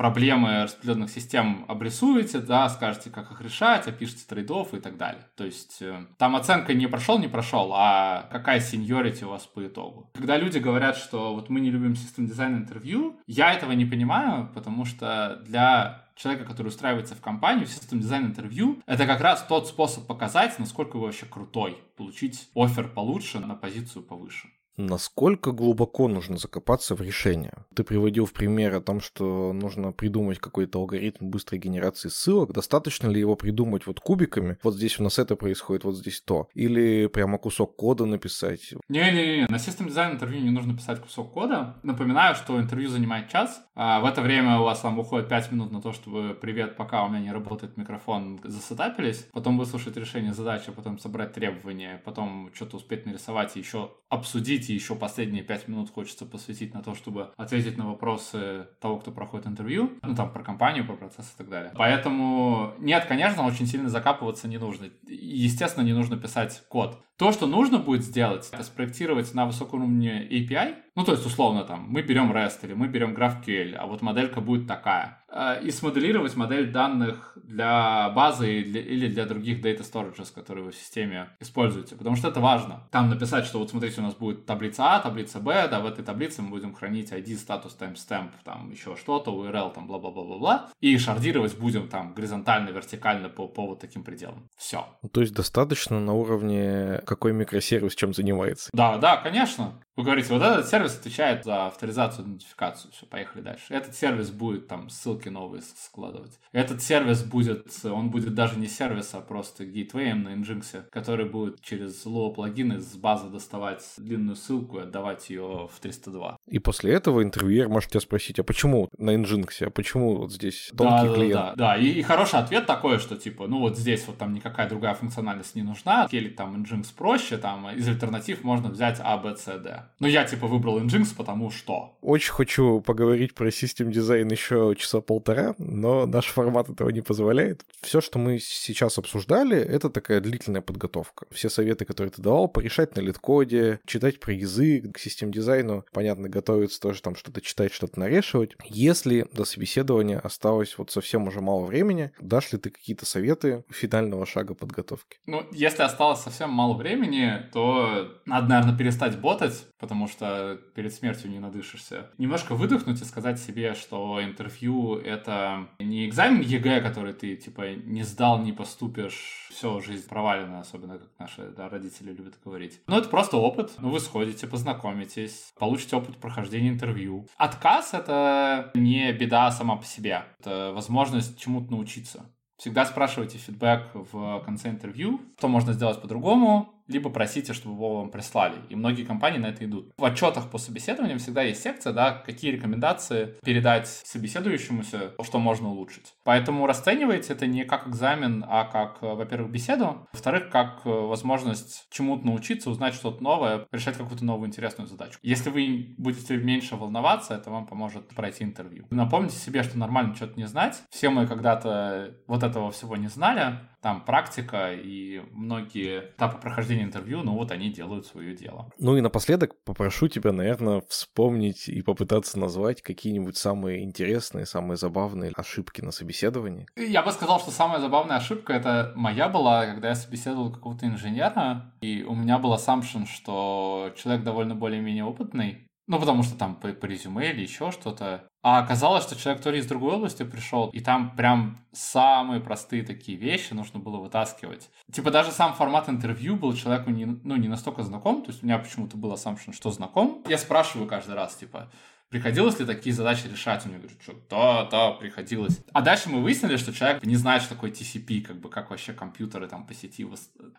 проблемы 0.02 0.64
распределенных 0.64 1.10
систем 1.10 1.64
обрисуете, 1.68 2.40
да, 2.40 2.68
скажете, 2.68 3.08
как 3.08 3.30
их 3.30 3.40
решать, 3.40 3.86
опишите 3.86 4.24
trade-off 4.26 4.69
ы 4.69 4.74
и 4.74 4.80
так 4.80 4.96
далее. 4.96 5.22
То 5.36 5.44
есть 5.44 5.80
э, 5.80 6.06
там 6.18 6.34
оценка 6.34 6.74
не 6.74 6.88
прошел, 6.88 7.20
не 7.20 7.28
прошел, 7.28 7.70
а 7.72 8.28
какая 8.32 8.58
seniority 8.58 9.22
у 9.22 9.28
вас 9.28 9.46
по 9.46 9.64
итогу. 9.64 10.10
Когда 10.14 10.36
люди 10.36 10.58
говорят, 10.58 10.96
что 10.96 11.34
вот 11.34 11.50
мы 11.50 11.60
не 11.60 11.70
любим 11.70 11.94
system 11.94 12.26
design 12.26 12.56
интервью, 12.56 13.20
я 13.28 13.52
этого 13.52 13.70
не 13.70 13.84
понимаю, 13.84 14.50
потому 14.52 14.84
что 14.84 15.40
для 15.46 16.08
человека, 16.16 16.46
который 16.46 16.66
устраивается 16.66 17.14
в 17.14 17.20
компанию, 17.20 17.66
system 17.66 18.00
design 18.00 18.26
интервью, 18.26 18.82
это 18.86 19.06
как 19.06 19.20
раз 19.20 19.46
тот 19.48 19.68
способ 19.68 20.08
показать, 20.08 20.58
насколько 20.58 20.96
вы 20.96 21.04
вообще 21.04 21.26
крутой, 21.26 21.78
получить 21.96 22.48
офер 22.56 22.88
получше 22.88 23.38
на 23.38 23.54
позицию 23.54 24.02
повыше. 24.02 24.48
Насколько 24.76 25.52
глубоко 25.52 26.08
нужно 26.08 26.38
закопаться 26.38 26.94
в 26.94 27.02
решение? 27.02 27.52
Ты 27.74 27.84
приводил 27.84 28.26
в 28.26 28.32
пример 28.32 28.74
о 28.74 28.80
том, 28.80 29.00
что 29.00 29.52
нужно 29.52 29.92
придумать 29.92 30.38
какой-то 30.38 30.78
алгоритм 30.78 31.28
быстрой 31.28 31.60
генерации 31.60 32.08
ссылок. 32.08 32.52
Достаточно 32.52 33.08
ли 33.08 33.20
его 33.20 33.36
придумать 33.36 33.86
вот 33.86 34.00
кубиками? 34.00 34.56
Вот 34.62 34.74
здесь 34.74 34.98
у 34.98 35.02
нас 35.02 35.18
это 35.18 35.36
происходит, 35.36 35.84
вот 35.84 35.96
здесь 35.96 36.22
то. 36.22 36.48
Или 36.54 37.06
прямо 37.06 37.38
кусок 37.38 37.76
кода 37.76 38.06
написать? 38.06 38.72
Не-не-не, 38.88 39.46
на 39.48 39.58
систем 39.58 39.88
дизайн 39.88 40.14
интервью 40.14 40.42
не 40.42 40.50
нужно 40.50 40.74
писать 40.74 41.00
кусок 41.00 41.32
кода. 41.32 41.76
Напоминаю, 41.82 42.34
что 42.34 42.58
интервью 42.60 42.88
занимает 42.88 43.28
час. 43.28 43.62
А 43.74 44.00
в 44.00 44.06
это 44.06 44.22
время 44.22 44.58
у 44.58 44.64
вас 44.64 44.80
там 44.80 44.98
уходит 44.98 45.28
5 45.28 45.52
минут 45.52 45.72
на 45.72 45.80
то, 45.80 45.92
чтобы 45.92 46.34
«Привет, 46.40 46.76
пока 46.76 47.04
у 47.04 47.08
меня 47.08 47.20
не 47.20 47.32
работает 47.32 47.76
микрофон», 47.76 48.40
засетапились. 48.44 49.28
Потом 49.32 49.58
выслушать 49.58 49.96
решение 49.96 50.32
задачи, 50.32 50.72
потом 50.72 50.98
собрать 50.98 51.32
требования, 51.32 52.00
потом 52.04 52.50
что-то 52.54 52.76
успеть 52.76 53.06
нарисовать 53.06 53.56
и 53.56 53.60
еще 53.60 53.90
обсудить, 54.08 54.61
и 54.70 54.74
еще 54.74 54.94
последние 54.94 55.42
пять 55.42 55.68
минут 55.68 55.90
хочется 55.90 56.26
посвятить 56.26 56.74
на 56.74 56.82
то, 56.82 56.94
чтобы 56.94 57.32
ответить 57.36 57.76
на 57.76 57.86
вопросы 57.86 58.66
того, 58.80 58.98
кто 58.98 59.10
проходит 59.10 59.46
интервью, 59.46 59.92
ну 60.02 60.14
там 60.14 60.32
про 60.32 60.42
компанию, 60.42 60.86
про 60.86 60.94
процесс 60.94 61.32
и 61.34 61.38
так 61.38 61.48
далее. 61.48 61.72
Поэтому 61.76 62.74
нет, 62.78 63.04
конечно, 63.06 63.46
очень 63.46 63.66
сильно 63.66 63.88
закапываться 63.88 64.48
не 64.48 64.58
нужно. 64.58 64.90
Естественно, 65.06 65.84
не 65.84 65.92
нужно 65.92 66.16
писать 66.16 66.62
код. 66.68 67.02
То, 67.22 67.30
что 67.30 67.46
нужно 67.46 67.78
будет 67.78 68.02
сделать, 68.02 68.48
это 68.50 68.64
спроектировать 68.64 69.32
на 69.32 69.46
высоком 69.46 69.82
уровне 69.82 70.26
API. 70.28 70.74
Ну, 70.96 71.04
то 71.04 71.12
есть, 71.12 71.24
условно, 71.24 71.62
там, 71.62 71.86
мы 71.88 72.02
берем 72.02 72.32
REST 72.32 72.64
или 72.64 72.74
мы 72.74 72.88
берем 72.88 73.14
GraphQL, 73.14 73.76
а 73.76 73.86
вот 73.86 74.02
моделька 74.02 74.40
будет 74.40 74.66
такая. 74.66 75.22
Э, 75.32 75.58
и 75.62 75.70
смоделировать 75.70 76.36
модель 76.36 76.70
данных 76.70 77.38
для 77.42 78.10
базы 78.10 78.60
или 78.60 79.08
для 79.08 79.24
других 79.24 79.64
data 79.64 79.80
storages, 79.80 80.32
которые 80.34 80.66
вы 80.66 80.72
в 80.72 80.76
системе 80.76 81.30
используете. 81.40 81.96
Потому 81.96 82.16
что 82.16 82.28
это 82.28 82.40
важно. 82.40 82.86
Там 82.90 83.08
написать, 83.08 83.46
что 83.46 83.58
вот 83.58 83.70
смотрите, 83.70 84.00
у 84.00 84.04
нас 84.04 84.14
будет 84.14 84.44
таблица 84.44 84.96
А, 84.96 85.00
таблица 85.00 85.40
Б, 85.40 85.68
да, 85.68 85.80
в 85.80 85.86
этой 85.86 86.04
таблице 86.04 86.42
мы 86.42 86.50
будем 86.50 86.74
хранить 86.74 87.10
ID, 87.10 87.36
статус, 87.36 87.76
timestamp, 87.80 88.30
там 88.44 88.70
еще 88.70 88.94
что-то, 88.96 89.30
URL, 89.30 89.72
там, 89.72 89.86
бла-бла-бла-бла-бла. 89.86 90.68
И 90.80 90.98
шардировать 90.98 91.56
будем 91.56 91.88
там 91.88 92.12
горизонтально, 92.12 92.68
вертикально 92.68 93.30
по, 93.30 93.48
по 93.48 93.66
вот 93.66 93.80
таким 93.80 94.04
пределам. 94.04 94.50
Все. 94.58 94.84
То 95.12 95.22
есть 95.22 95.34
достаточно 95.34 95.98
на 95.98 96.12
уровне 96.12 97.00
какой 97.12 97.32
микросервис 97.32 97.94
чем 97.94 98.14
занимается. 98.14 98.70
Да, 98.72 98.96
да, 98.96 99.16
конечно. 99.18 99.74
Вы 99.94 100.04
говорите, 100.04 100.32
вот 100.32 100.42
этот 100.42 100.66
сервис 100.68 100.98
отвечает 100.98 101.44
за 101.44 101.66
авторизацию, 101.66 102.24
идентификацию. 102.24 102.92
Все, 102.92 103.04
поехали 103.04 103.42
дальше. 103.42 103.74
Этот 103.74 103.94
сервис 103.94 104.30
будет 104.30 104.66
там 104.66 104.88
ссылки 104.88 105.28
новые 105.28 105.62
складывать. 105.62 106.38
Этот 106.52 106.82
сервис 106.82 107.22
будет, 107.22 107.66
он 107.84 108.10
будет 108.10 108.34
даже 108.34 108.58
не 108.58 108.68
сервис, 108.68 109.10
а 109.12 109.20
просто 109.20 109.66
гейтвеем 109.66 110.22
на 110.22 110.34
Nginx, 110.34 110.84
который 110.90 111.26
будет 111.26 111.60
через 111.60 112.06
Low 112.06 112.32
плагины 112.32 112.80
с 112.80 112.96
базы 112.96 113.28
доставать 113.28 113.82
длинную 113.98 114.36
ссылку 114.36 114.78
и 114.78 114.82
отдавать 114.82 115.28
ее 115.28 115.68
в 115.70 115.78
302. 115.80 116.38
И 116.46 116.58
после 116.58 116.94
этого 116.94 117.22
интервьюер 117.22 117.68
может 117.68 117.90
тебя 117.90 118.00
спросить, 118.00 118.38
а 118.38 118.44
почему 118.44 118.88
на 118.96 119.14
Nginx, 119.14 119.66
а 119.66 119.70
почему 119.70 120.16
вот 120.16 120.32
здесь 120.32 120.72
тонкий 120.76 121.08
да, 121.08 121.14
клиент? 121.14 121.34
Да, 121.34 121.54
да, 121.54 121.54
да. 121.56 121.76
И, 121.76 121.88
и 121.88 122.02
хороший 122.02 122.38
ответ 122.38 122.64
такой, 122.64 122.98
что 122.98 123.16
типа, 123.16 123.46
ну 123.46 123.58
вот 123.58 123.76
здесь 123.76 124.06
вот 124.06 124.16
там 124.16 124.32
никакая 124.32 124.70
другая 124.70 124.94
функциональность 124.94 125.54
не 125.54 125.62
нужна, 125.62 126.08
или 126.10 126.30
там 126.30 126.62
Nginx 126.62 126.86
проще, 126.96 127.36
там 127.36 127.68
из 127.70 127.86
альтернатив 127.86 128.42
можно 128.42 128.70
взять 128.70 128.98
A, 129.00 129.18
B, 129.18 129.36
C, 129.36 129.58
D. 129.58 129.81
Ну, 129.98 130.08
я 130.08 130.24
типа 130.24 130.46
выбрал 130.46 130.80
Nginx, 130.80 131.14
потому 131.16 131.50
что. 131.50 131.96
Очень 132.00 132.32
хочу 132.32 132.80
поговорить 132.80 133.34
про 133.34 133.50
систем 133.50 133.92
дизайн 133.92 134.28
еще 134.28 134.74
часа 134.76 135.00
полтора, 135.00 135.54
но 135.58 136.06
наш 136.06 136.26
формат 136.26 136.68
этого 136.68 136.88
не 136.90 137.02
позволяет. 137.02 137.64
Все, 137.82 138.00
что 138.00 138.18
мы 138.18 138.38
сейчас 138.38 138.98
обсуждали, 138.98 139.56
это 139.56 139.90
такая 139.90 140.20
длительная 140.20 140.60
подготовка. 140.60 141.26
Все 141.30 141.48
советы, 141.48 141.84
которые 141.84 142.10
ты 142.10 142.20
давал, 142.20 142.48
порешать 142.48 142.96
на 142.96 143.00
лид-коде, 143.00 143.80
читать 143.86 144.18
про 144.18 144.32
язык, 144.32 144.94
к 144.94 144.98
систем 144.98 145.30
дизайну, 145.30 145.84
понятно, 145.92 146.28
готовиться 146.28 146.80
тоже 146.80 147.00
там 147.00 147.14
что-то 147.14 147.40
читать, 147.40 147.72
что-то 147.72 148.00
нарешивать. 148.00 148.56
Если 148.64 149.26
до 149.32 149.44
собеседования 149.44 150.18
осталось 150.18 150.76
вот 150.78 150.90
совсем 150.90 151.28
уже 151.28 151.40
мало 151.40 151.64
времени, 151.64 152.10
дашь 152.20 152.52
ли 152.52 152.58
ты 152.58 152.70
какие-то 152.70 153.06
советы 153.06 153.64
финального 153.70 154.26
шага 154.26 154.54
подготовки? 154.54 155.18
Ну, 155.26 155.46
если 155.52 155.82
осталось 155.82 156.20
совсем 156.20 156.50
мало 156.50 156.76
времени, 156.76 157.46
то 157.52 158.20
надо, 158.26 158.48
наверное, 158.48 158.76
перестать 158.76 159.18
ботать, 159.18 159.64
потому 159.82 160.06
что 160.06 160.60
перед 160.76 160.94
смертью 160.94 161.28
не 161.28 161.40
надышишься. 161.40 162.12
Немножко 162.16 162.54
выдохнуть 162.54 163.02
и 163.02 163.04
сказать 163.04 163.40
себе, 163.40 163.74
что 163.74 164.22
интервью— 164.22 164.94
это 165.04 165.66
не 165.80 166.06
экзамен 166.06 166.40
ЕГЭ, 166.40 166.80
который 166.80 167.12
ты, 167.12 167.34
типа, 167.34 167.74
не 167.74 168.04
сдал, 168.04 168.38
не 168.38 168.52
поступишь, 168.52 169.48
все, 169.50 169.80
жизнь 169.80 170.08
провалена, 170.08 170.60
особенно 170.60 170.98
как 170.98 171.08
наши 171.18 171.50
да, 171.50 171.68
родители 171.68 172.12
любят 172.12 172.38
говорить. 172.44 172.80
Но 172.86 172.96
это 172.96 173.08
просто 173.08 173.36
опыт. 173.36 173.72
Ну, 173.78 173.90
вы 173.90 173.98
сходите, 173.98 174.46
познакомитесь, 174.46 175.52
получите 175.58 175.96
опыт 175.96 176.16
прохождения 176.18 176.68
интервью. 176.68 177.26
Отказ— 177.36 177.90
это 177.92 178.70
не 178.74 179.12
беда 179.12 179.50
сама 179.50 179.74
по 179.74 179.84
себе. 179.84 180.22
Это 180.38 180.70
возможность 180.72 181.40
чему-то 181.40 181.72
научиться. 181.72 182.30
Всегда 182.56 182.86
спрашивайте 182.86 183.38
фидбэк 183.38 183.90
в 183.94 184.40
конце 184.44 184.70
интервью, 184.70 185.20
что 185.36 185.48
можно 185.48 185.72
сделать 185.72 186.00
по-другому, 186.00 186.72
либо 186.86 187.10
просите, 187.10 187.52
чтобы 187.52 187.76
его 187.76 187.98
вам 187.98 188.10
прислали. 188.10 188.56
И 188.68 188.76
многие 188.76 189.04
компании 189.04 189.38
на 189.38 189.46
это 189.46 189.64
идут. 189.64 189.92
В 189.96 190.04
отчетах 190.04 190.50
по 190.50 190.58
собеседованиям 190.58 191.18
всегда 191.18 191.42
есть 191.42 191.62
секция, 191.62 191.92
да, 191.92 192.12
какие 192.12 192.50
рекомендации 192.50 193.34
передать 193.44 193.88
собеседующемуся, 193.88 195.12
что 195.22 195.38
можно 195.38 195.70
улучшить. 195.70 196.14
Поэтому 196.24 196.66
расценивайте 196.66 197.32
это 197.32 197.46
не 197.46 197.64
как 197.64 197.88
экзамен, 197.88 198.44
а 198.48 198.64
как, 198.64 199.02
во-первых, 199.02 199.50
беседу, 199.50 200.06
во-вторых, 200.12 200.50
как 200.50 200.84
возможность 200.84 201.86
чему-то 201.90 202.26
научиться, 202.26 202.70
узнать 202.70 202.94
что-то 202.94 203.22
новое, 203.22 203.66
решать 203.72 203.96
какую-то 203.96 204.24
новую 204.24 204.48
интересную 204.48 204.88
задачу. 204.88 205.18
Если 205.22 205.50
вы 205.50 205.94
будете 205.98 206.36
меньше 206.36 206.76
волноваться, 206.76 207.34
это 207.34 207.50
вам 207.50 207.66
поможет 207.66 208.08
пройти 208.08 208.44
интервью. 208.44 208.86
Напомните 208.90 209.36
себе, 209.36 209.62
что 209.62 209.78
нормально 209.78 210.14
что-то 210.14 210.38
не 210.38 210.46
знать. 210.46 210.82
Все 210.90 211.10
мы 211.10 211.26
когда-то 211.26 212.16
вот 212.26 212.42
этого 212.42 212.70
всего 212.70 212.96
не 212.96 213.08
знали, 213.08 213.58
там 213.82 214.04
практика 214.04 214.72
и 214.72 215.20
многие 215.32 216.10
этапы 216.16 216.38
прохождения 216.38 216.84
интервью, 216.84 217.22
ну 217.22 217.34
вот 217.34 217.50
они 217.50 217.70
делают 217.70 218.06
свое 218.06 218.34
дело. 218.34 218.70
Ну 218.78 218.96
и 218.96 219.00
напоследок 219.00 219.56
попрошу 219.64 220.06
тебя, 220.06 220.32
наверное, 220.32 220.82
вспомнить 220.88 221.68
и 221.68 221.82
попытаться 221.82 222.38
назвать 222.38 222.80
какие-нибудь 222.80 223.36
самые 223.36 223.82
интересные, 223.82 224.46
самые 224.46 224.76
забавные 224.76 225.32
ошибки 225.34 225.80
на 225.80 225.90
собеседовании. 225.90 226.66
Я 226.76 227.02
бы 227.02 227.10
сказал, 227.10 227.40
что 227.40 227.50
самая 227.50 227.80
забавная 227.80 228.18
ошибка 228.18 228.52
это 228.52 228.92
моя 228.94 229.28
была, 229.28 229.66
когда 229.66 229.88
я 229.88 229.94
собеседовал 229.96 230.52
какого-то 230.52 230.86
инженера, 230.86 231.72
и 231.80 232.04
у 232.04 232.14
меня 232.14 232.38
был 232.38 232.54
assumption, 232.54 233.06
что 233.06 233.92
человек 233.96 234.22
довольно 234.22 234.54
более-менее 234.54 235.04
опытный, 235.04 235.66
ну, 235.86 235.98
потому 235.98 236.22
что 236.22 236.36
там 236.36 236.56
по, 236.56 236.68
по 236.68 236.86
резюме 236.86 237.30
или 237.30 237.42
еще 237.42 237.70
что-то. 237.70 238.28
А 238.42 238.58
оказалось, 238.58 239.04
что 239.04 239.16
человек 239.16 239.42
то 239.42 239.50
ли 239.50 239.58
из 239.58 239.66
другой 239.66 239.94
области 239.94 240.24
пришел, 240.24 240.68
и 240.70 240.80
там 240.80 241.14
прям 241.14 241.64
самые 241.72 242.40
простые 242.40 242.82
такие 242.82 243.16
вещи 243.16 243.52
нужно 243.52 243.78
было 243.78 243.98
вытаскивать. 243.98 244.70
Типа 244.92 245.10
даже 245.10 245.30
сам 245.30 245.54
формат 245.54 245.88
интервью 245.88 246.36
был 246.36 246.54
человеку 246.54 246.90
не, 246.90 247.06
ну, 247.06 247.36
не 247.36 247.48
настолько 247.48 247.82
знаком, 247.82 248.22
то 248.22 248.30
есть 248.30 248.42
у 248.42 248.46
меня 248.46 248.58
почему-то 248.58 248.96
был 248.96 249.12
assumption, 249.12 249.52
что 249.52 249.70
знаком. 249.70 250.22
Я 250.28 250.38
спрашиваю 250.38 250.88
каждый 250.88 251.14
раз, 251.14 251.36
типа, 251.36 251.70
Приходилось 252.12 252.60
ли 252.60 252.66
такие 252.66 252.94
задачи 252.94 253.26
решать? 253.26 253.64
Он 253.64 253.70
мне 253.70 253.78
говорит, 253.78 253.98
что 254.02 254.14
да, 254.28 254.66
да, 254.66 254.90
приходилось. 254.90 255.64
А 255.72 255.80
дальше 255.80 256.10
мы 256.10 256.22
выяснили, 256.22 256.58
что 256.58 256.70
человек 256.70 257.02
не 257.06 257.16
знает, 257.16 257.40
что 257.40 257.54
такое 257.54 257.70
TCP, 257.70 258.20
как 258.20 258.38
бы 258.38 258.50
как 258.50 258.68
вообще 258.68 258.92
компьютеры 258.92 259.48
там 259.48 259.66
по 259.66 259.72
сети 259.72 260.06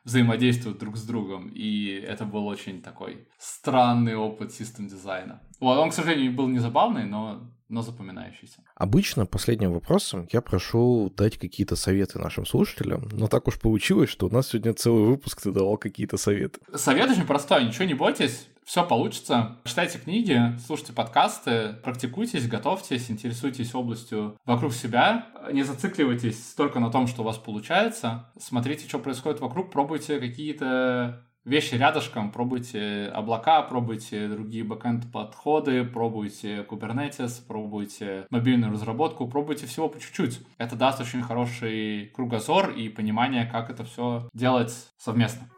взаимодействуют 0.03 0.79
друг 0.79 0.97
с 0.97 1.03
другом. 1.03 1.49
И 1.49 1.89
это 1.89 2.25
был 2.25 2.47
очень 2.47 2.81
такой 2.81 3.27
странный 3.37 4.15
опыт 4.15 4.51
систем 4.51 4.87
дизайна. 4.87 5.43
Вот, 5.59 5.77
он, 5.77 5.91
к 5.91 5.93
сожалению, 5.93 6.33
был 6.33 6.47
не 6.47 6.57
забавный, 6.57 7.05
но 7.05 7.52
но 7.69 7.81
запоминающийся. 7.81 8.63
Обычно 8.75 9.25
последним 9.25 9.73
вопросом 9.73 10.27
я 10.31 10.41
прошу 10.41 11.11
дать 11.15 11.37
какие-то 11.37 11.75
советы 11.75 12.19
нашим 12.19 12.45
слушателям, 12.45 13.07
но 13.11 13.27
так 13.27 13.47
уж 13.47 13.59
получилось, 13.59 14.09
что 14.09 14.27
у 14.27 14.29
нас 14.29 14.49
сегодня 14.49 14.73
целый 14.73 15.05
выпуск 15.05 15.41
ты 15.41 15.51
давал 15.51 15.77
какие-то 15.77 16.17
советы. 16.17 16.59
Совет 16.75 17.09
очень 17.09 17.25
простой, 17.25 17.65
ничего 17.65 17.85
не 17.85 17.93
бойтесь, 17.93 18.47
все 18.65 18.85
получится. 18.85 19.57
Читайте 19.65 19.99
книги, 19.99 20.39
слушайте 20.65 20.93
подкасты, 20.93 21.75
практикуйтесь, 21.83 22.47
готовьтесь, 22.47 23.11
интересуйтесь 23.11 23.75
областью 23.75 24.37
вокруг 24.45 24.73
себя. 24.73 25.27
Не 25.51 25.63
зацикливайтесь 25.63 26.53
только 26.55 26.79
на 26.79 26.89
том, 26.89 27.07
что 27.07 27.21
у 27.21 27.25
вас 27.25 27.37
получается. 27.37 28.31
Смотрите, 28.39 28.87
что 28.87 28.99
происходит 28.99 29.41
вокруг, 29.41 29.71
пробуйте 29.71 30.19
какие-то 30.19 31.25
вещи 31.45 31.75
рядышком, 31.75 32.31
пробуйте 32.31 33.11
облака, 33.13 33.61
пробуйте 33.63 34.27
другие 34.27 34.63
бэкэнд 34.63 35.11
подходы, 35.11 35.83
пробуйте 35.83 36.65
Kubernetes, 36.69 37.41
пробуйте 37.45 38.25
мобильную 38.29 38.71
разработку, 38.71 39.27
пробуйте 39.27 39.65
всего 39.65 39.89
по 39.89 39.99
чуть-чуть. 39.99 40.39
Это 40.57 40.75
даст 40.75 41.01
очень 41.01 41.21
хороший 41.21 42.11
кругозор 42.15 42.71
и 42.71 42.89
понимание, 42.89 43.45
как 43.45 43.69
это 43.69 43.83
все 43.83 44.29
делать 44.33 44.73
совместно. 44.97 45.49